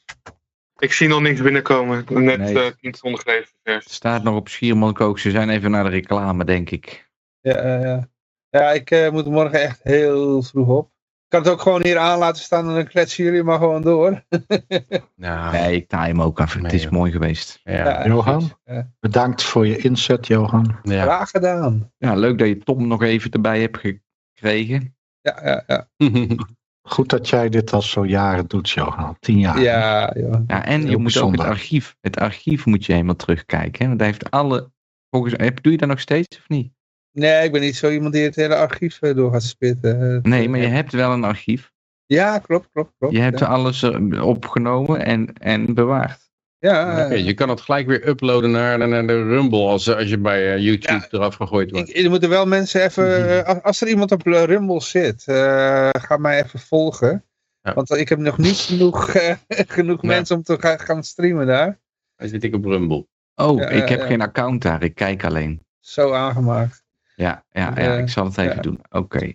Ik 0.82 0.94
zie 0.94 1.08
nog 1.08 1.22
niks 1.22 1.42
binnenkomen. 1.42 2.06
Net 2.10 2.38
Nee. 2.40 2.60
eh 2.60 2.72
10 2.80 2.94
seconden 2.94 3.20
geleden. 3.22 3.48
vers. 3.64 3.84
Het 3.84 3.94
staat 3.94 4.24
nog 4.24 4.36
op 4.36 4.48
Schiermonnik 4.50 5.02
ook. 5.02 5.20
Ze 5.20 5.32
zijn 5.32 5.50
even 5.50 5.72
naar 5.72 5.84
de 5.84 5.90
reclame, 5.90 6.46
denk 6.46 6.70
ik. 6.70 7.10
Ja, 7.42 7.54
eh, 7.56 7.82
ja. 7.84 8.10
ja 8.50 8.72
ik 8.72 8.92
eh, 8.92 9.10
moet 9.12 9.26
morgen 9.26 9.62
echt 9.62 9.80
heel 9.84 10.42
vroeg 10.44 10.68
op. 10.68 10.86
Ik 10.86 11.38
kan 11.38 11.42
het 11.42 11.52
ook 11.52 11.62
gewoon 11.62 11.84
hier 11.84 11.98
aan 11.98 12.20
laten 12.20 12.42
staan 12.44 12.68
en 12.68 12.74
dan 12.76 12.88
kletsen 12.88 13.24
jullie 13.24 13.44
maar 13.44 13.58
gewoon 13.58 13.82
door. 13.82 14.24
Nou, 15.16 15.52
Nee, 15.52 15.76
ik 15.76 15.88
taai 15.88 16.12
hem 16.12 16.22
ook 16.22 16.40
af. 16.40 16.54
Het 16.54 16.62
Nee, 16.62 16.72
is 16.72 16.84
joh. 16.84 16.92
mooi 16.92 17.12
geweest. 17.12 17.60
ja, 17.64 17.74
Ja, 17.74 18.08
Johan? 18.08 18.52
Ja. 18.66 18.92
Bedankt 19.00 19.44
voor 19.44 19.68
je 19.68 19.78
inzet, 19.78 20.28
Johan. 20.28 20.76
ja. 20.84 21.02
Graag 21.04 21.30
gedaan. 21.30 21.92
Ja, 21.98 22.16
leuk 22.16 22.38
dat 22.38 22.48
je 22.48 22.58
Tom 22.58 22.88
nog 22.88 23.04
even 23.04 23.32
erbij 23.32 23.62
hebt 23.62 23.78
gekregen. 23.78 24.96
Ja, 25.22 25.40
ja, 25.44 25.64
ja. 25.68 25.88
Goed 26.82 27.10
dat 27.10 27.30
jij 27.30 27.50
dit 27.50 27.74
al 27.74 27.82
zo 27.82 28.06
jaren 28.06 28.48
doet, 28.48 28.70
Johan. 28.70 29.18
Tien 29.20 29.40
jaar. 29.40 29.60
Ja, 29.62 30.14
joh. 30.16 30.42
Ja, 30.48 30.66
en 30.66 30.90
je 30.90 30.98
moet 30.98 31.18
ook 31.18 31.32
het 31.32 31.42
archief. 31.42 31.96
Het 32.02 32.20
archief 32.20 32.66
moet 32.66 32.86
je 32.86 32.92
helemaal 32.92 33.16
terugkijken. 33.16 33.82
Hè? 33.82 33.88
Want 33.88 34.00
hij 34.00 34.10
heeft 34.10 34.32
alle. 34.32 34.72
Volgens, 35.10 35.34
heb- 35.38 35.64
doe 35.64 35.72
je 35.72 35.78
dat 35.78 35.88
nog 35.88 36.00
steeds 36.00 36.38
of 36.38 36.50
niet? 36.50 36.74
Nee, 37.12 37.44
ik 37.44 37.52
ben 37.52 37.62
niet 37.62 37.76
zo 37.76 37.90
iemand 37.90 38.14
die 38.14 38.24
het 38.24 38.36
hele 38.36 38.56
archief 38.56 39.02
eh, 39.02 39.16
door 39.16 39.32
gaat 39.32 39.44
spitten. 39.44 40.16
Eh, 40.16 40.22
Nee, 40.32 40.50
maar 40.50 40.60
je 40.60 40.68
hebt 40.68 40.92
wel 40.92 41.12
een 41.12 41.24
archief. 41.24 41.72
Ja, 42.06 42.40
klopt, 42.40 42.70
klopt, 42.72 42.94
klopt. 42.98 43.14
Je 43.14 43.22
hebt 43.22 43.40
ja. 43.40 43.46
er 43.46 43.52
alles 43.52 43.84
eh, 43.84 44.26
opgenomen 44.28 45.06
en, 45.06 45.34
en 45.34 45.74
bewaard. 45.74 46.31
Ja, 46.62 47.06
Oké, 47.06 47.14
je 47.14 47.34
kan 47.34 47.50
het 47.50 47.62
gelijk 47.62 47.88
weer 47.88 48.08
uploaden 48.08 48.52
naar, 48.52 48.88
naar 48.88 49.08
de 49.08 49.24
Rumble 49.24 49.68
als, 49.68 49.90
als 49.96 50.10
je 50.10 50.18
bij 50.18 50.54
eh, 50.54 50.60
YouTube 50.64 51.08
eraf 51.12 51.36
gegooid 51.36 51.72
wordt. 51.72 51.90
ik, 51.90 52.04
er 52.04 52.10
moeten 52.10 52.30
wel 52.30 52.46
mensen 52.46 52.84
even, 52.84 53.04
Mhm. 53.22 53.30
eh, 53.30 53.56
als- 53.64 53.82
er 53.82 53.88
iemand 53.88 54.12
op 54.12 54.28
eh, 54.28 54.44
Rumble 54.44 54.82
zit, 54.82 55.24
eh, 55.28 55.90
ga 55.92 56.18
mij 56.18 56.44
even 56.44 56.60
volgen. 56.60 57.26
Ja. 57.62 57.74
Want 57.74 57.90
ik 57.92 58.10
heb 58.10 58.20
nog 58.20 58.38
niet 58.38 58.58
genoeg, 58.58 59.10
eh, 59.16 59.36
genoeg 59.48 60.02
Nee. 60.02 60.16
mensen 60.16 60.36
om 60.36 60.44
te 60.44 60.58
ga- 60.60 60.78
gaan 60.78 61.04
streamen 61.04 61.46
daar. 61.48 61.80
Dan 62.16 62.28
zit 62.28 62.44
ik 62.44 62.56
op 62.56 62.66
Rumble. 62.66 63.08
Oh, 63.36 63.60
Ja, 63.60 63.68
ik 63.70 63.90
heb 63.90 64.00
ja. 64.00 64.06
geen 64.06 64.22
account 64.22 64.62
daar. 64.62 64.84
Ik 64.84 64.96
kijk 64.96 65.24
alleen. 65.26 65.66
Zo 65.80 66.14
aangemaakt. 66.14 66.84
Ja, 67.16 67.44
ja, 67.52 67.72
ja 67.76 67.76
eh, 67.76 67.98
ik 68.00 68.10
zal 68.10 68.26
het 68.26 68.38
even 68.38 68.56
ja. 68.56 68.62
doen. 68.62 68.80
Oké. 68.90 69.32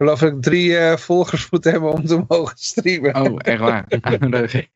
Geloof 0.00 0.22
ik 0.22 0.42
drie 0.42 0.76
eh, 0.78 0.96
volgers 0.96 1.50
moet 1.50 1.64
hebben 1.64 1.92
om 1.92 2.06
te 2.06 2.24
mogen 2.28 2.58
streamen. 2.58 3.14
Oh, 3.30 3.36
echt 3.38 3.60
waar. 3.60 3.84
dan, 4.18 4.34
re- 4.34 4.68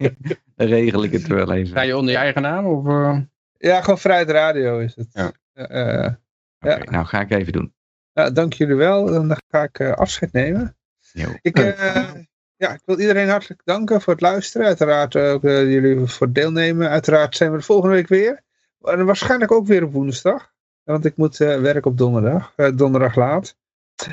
dan 0.57 0.67
regel 0.67 1.05
ik 1.05 1.13
het 1.13 1.27
wel 1.27 1.47
Ga 1.47 1.53
even. 1.55 1.87
je 1.87 1.97
onder 1.97 2.13
je 2.13 2.19
eigen 2.19 2.43
naam? 2.43 2.67
Of, 2.67 2.87
eh? 2.87 3.19
Ja, 3.57 3.81
gewoon 3.81 3.99
Vrijheid 3.99 4.31
Radio 4.31 4.79
is 4.79 4.95
het. 4.97 5.09
Ja. 5.13 5.33
Eh, 5.53 6.05
eh, 6.05 6.13
Oké, 6.61 6.91
Nou, 6.91 7.05
ga 7.07 7.21
ik 7.21 7.31
even 7.31 7.53
doen. 7.53 7.75
nou, 8.15 8.33
dank 8.33 8.53
jullie 8.53 8.75
wel. 8.75 9.07
Dan 9.07 9.37
ga 9.49 9.63
ik 9.63 9.81
afscheid 9.81 10.33
nemen. 10.33 10.77
Jo. 11.13 11.29
Ik, 11.43 11.59
eh, 11.59 12.11
ja, 12.57 12.73
ik 12.73 12.81
wil 12.85 13.01
iedereen 13.01 13.29
hartelijk 13.29 13.61
danken 13.65 14.01
voor 14.01 14.13
het 14.13 14.23
luisteren. 14.23 14.67
Uiteraard 14.67 15.17
ook 15.17 15.43
jullie 15.43 16.07
voor 16.07 16.27
het 16.27 16.35
deelnemen. 16.35 16.89
Uiteraard 16.89 17.37
zijn 17.37 17.51
we 17.53 17.57
de 17.59 17.63
volgende 17.65 17.95
week 17.95 18.09
weer. 18.09 18.41
En 18.81 19.05
waarschijnlijk 19.05 19.53
ook 19.53 19.67
weer 19.67 19.85
op 19.85 19.93
woensdag. 19.93 20.53
Want 20.83 21.05
ik 21.05 21.17
moet 21.17 21.41
eh, 21.41 21.61
werken 21.61 21.91
op 21.91 21.99
donderdag. 21.99 22.53
eh, 22.57 22.71
donderdag 22.75 23.15
laat. 23.17 23.57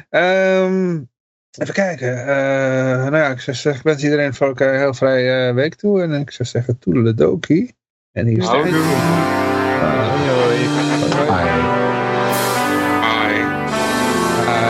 Ehm, 0.10 1.02
even 1.52 1.74
kijken. 1.74 2.20
Eh, 2.20 3.04
nou 3.04 3.18
ja, 3.18 3.28
ik 3.28 3.40
zou 3.40 3.56
zeggen, 3.56 3.82
ik 3.82 3.88
wens 3.88 4.04
iedereen 4.04 4.34
voor 4.34 4.48
elkaar 4.48 4.74
een 4.74 4.80
heel 4.80 4.94
vrije 4.94 5.48
eh, 5.48 5.54
week 5.54 5.76
toe. 5.76 6.02
En 6.02 6.12
ik 6.12 6.32
zou 6.32 6.50
zeggen, 6.50 6.80
toedeledokie. 6.80 7.76
En 8.12 8.26
hier 8.26 8.38
is 8.38 8.46
de. 8.46 8.52
Hoi, 8.52 8.72
hoi. 8.72 8.82
Hoi, 8.82 10.30
hoi. 10.30 10.70
Bye. 11.26 11.50
Ah. 14.46 14.70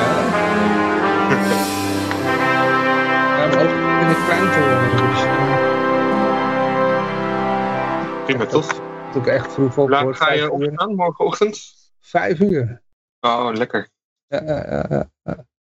Ook 3.54 3.70
in 4.02 4.08
het 4.08 4.26
klein 4.26 4.52
te 4.52 4.60
worden. 4.60 4.90
Dus, 5.10 5.24
eh, 5.24 5.60
Prima, 8.26 8.46
toch? 8.46 8.82
doe 9.14 9.22
ik 9.22 9.28
echt 9.28 9.54
vroeg 9.54 9.78
op. 9.78 9.90
Laat 9.90 10.16
ga 10.16 10.34
je 10.34 10.52
opstaan 10.52 10.96
morgenochtend? 10.96 11.60
Vijf 12.00 12.40
uur. 12.40 12.82
Oh, 13.20 13.50
lekker. 13.54 13.91
Ja, 14.32 14.40
ja, 14.44 14.88
ja. 15.26 15.51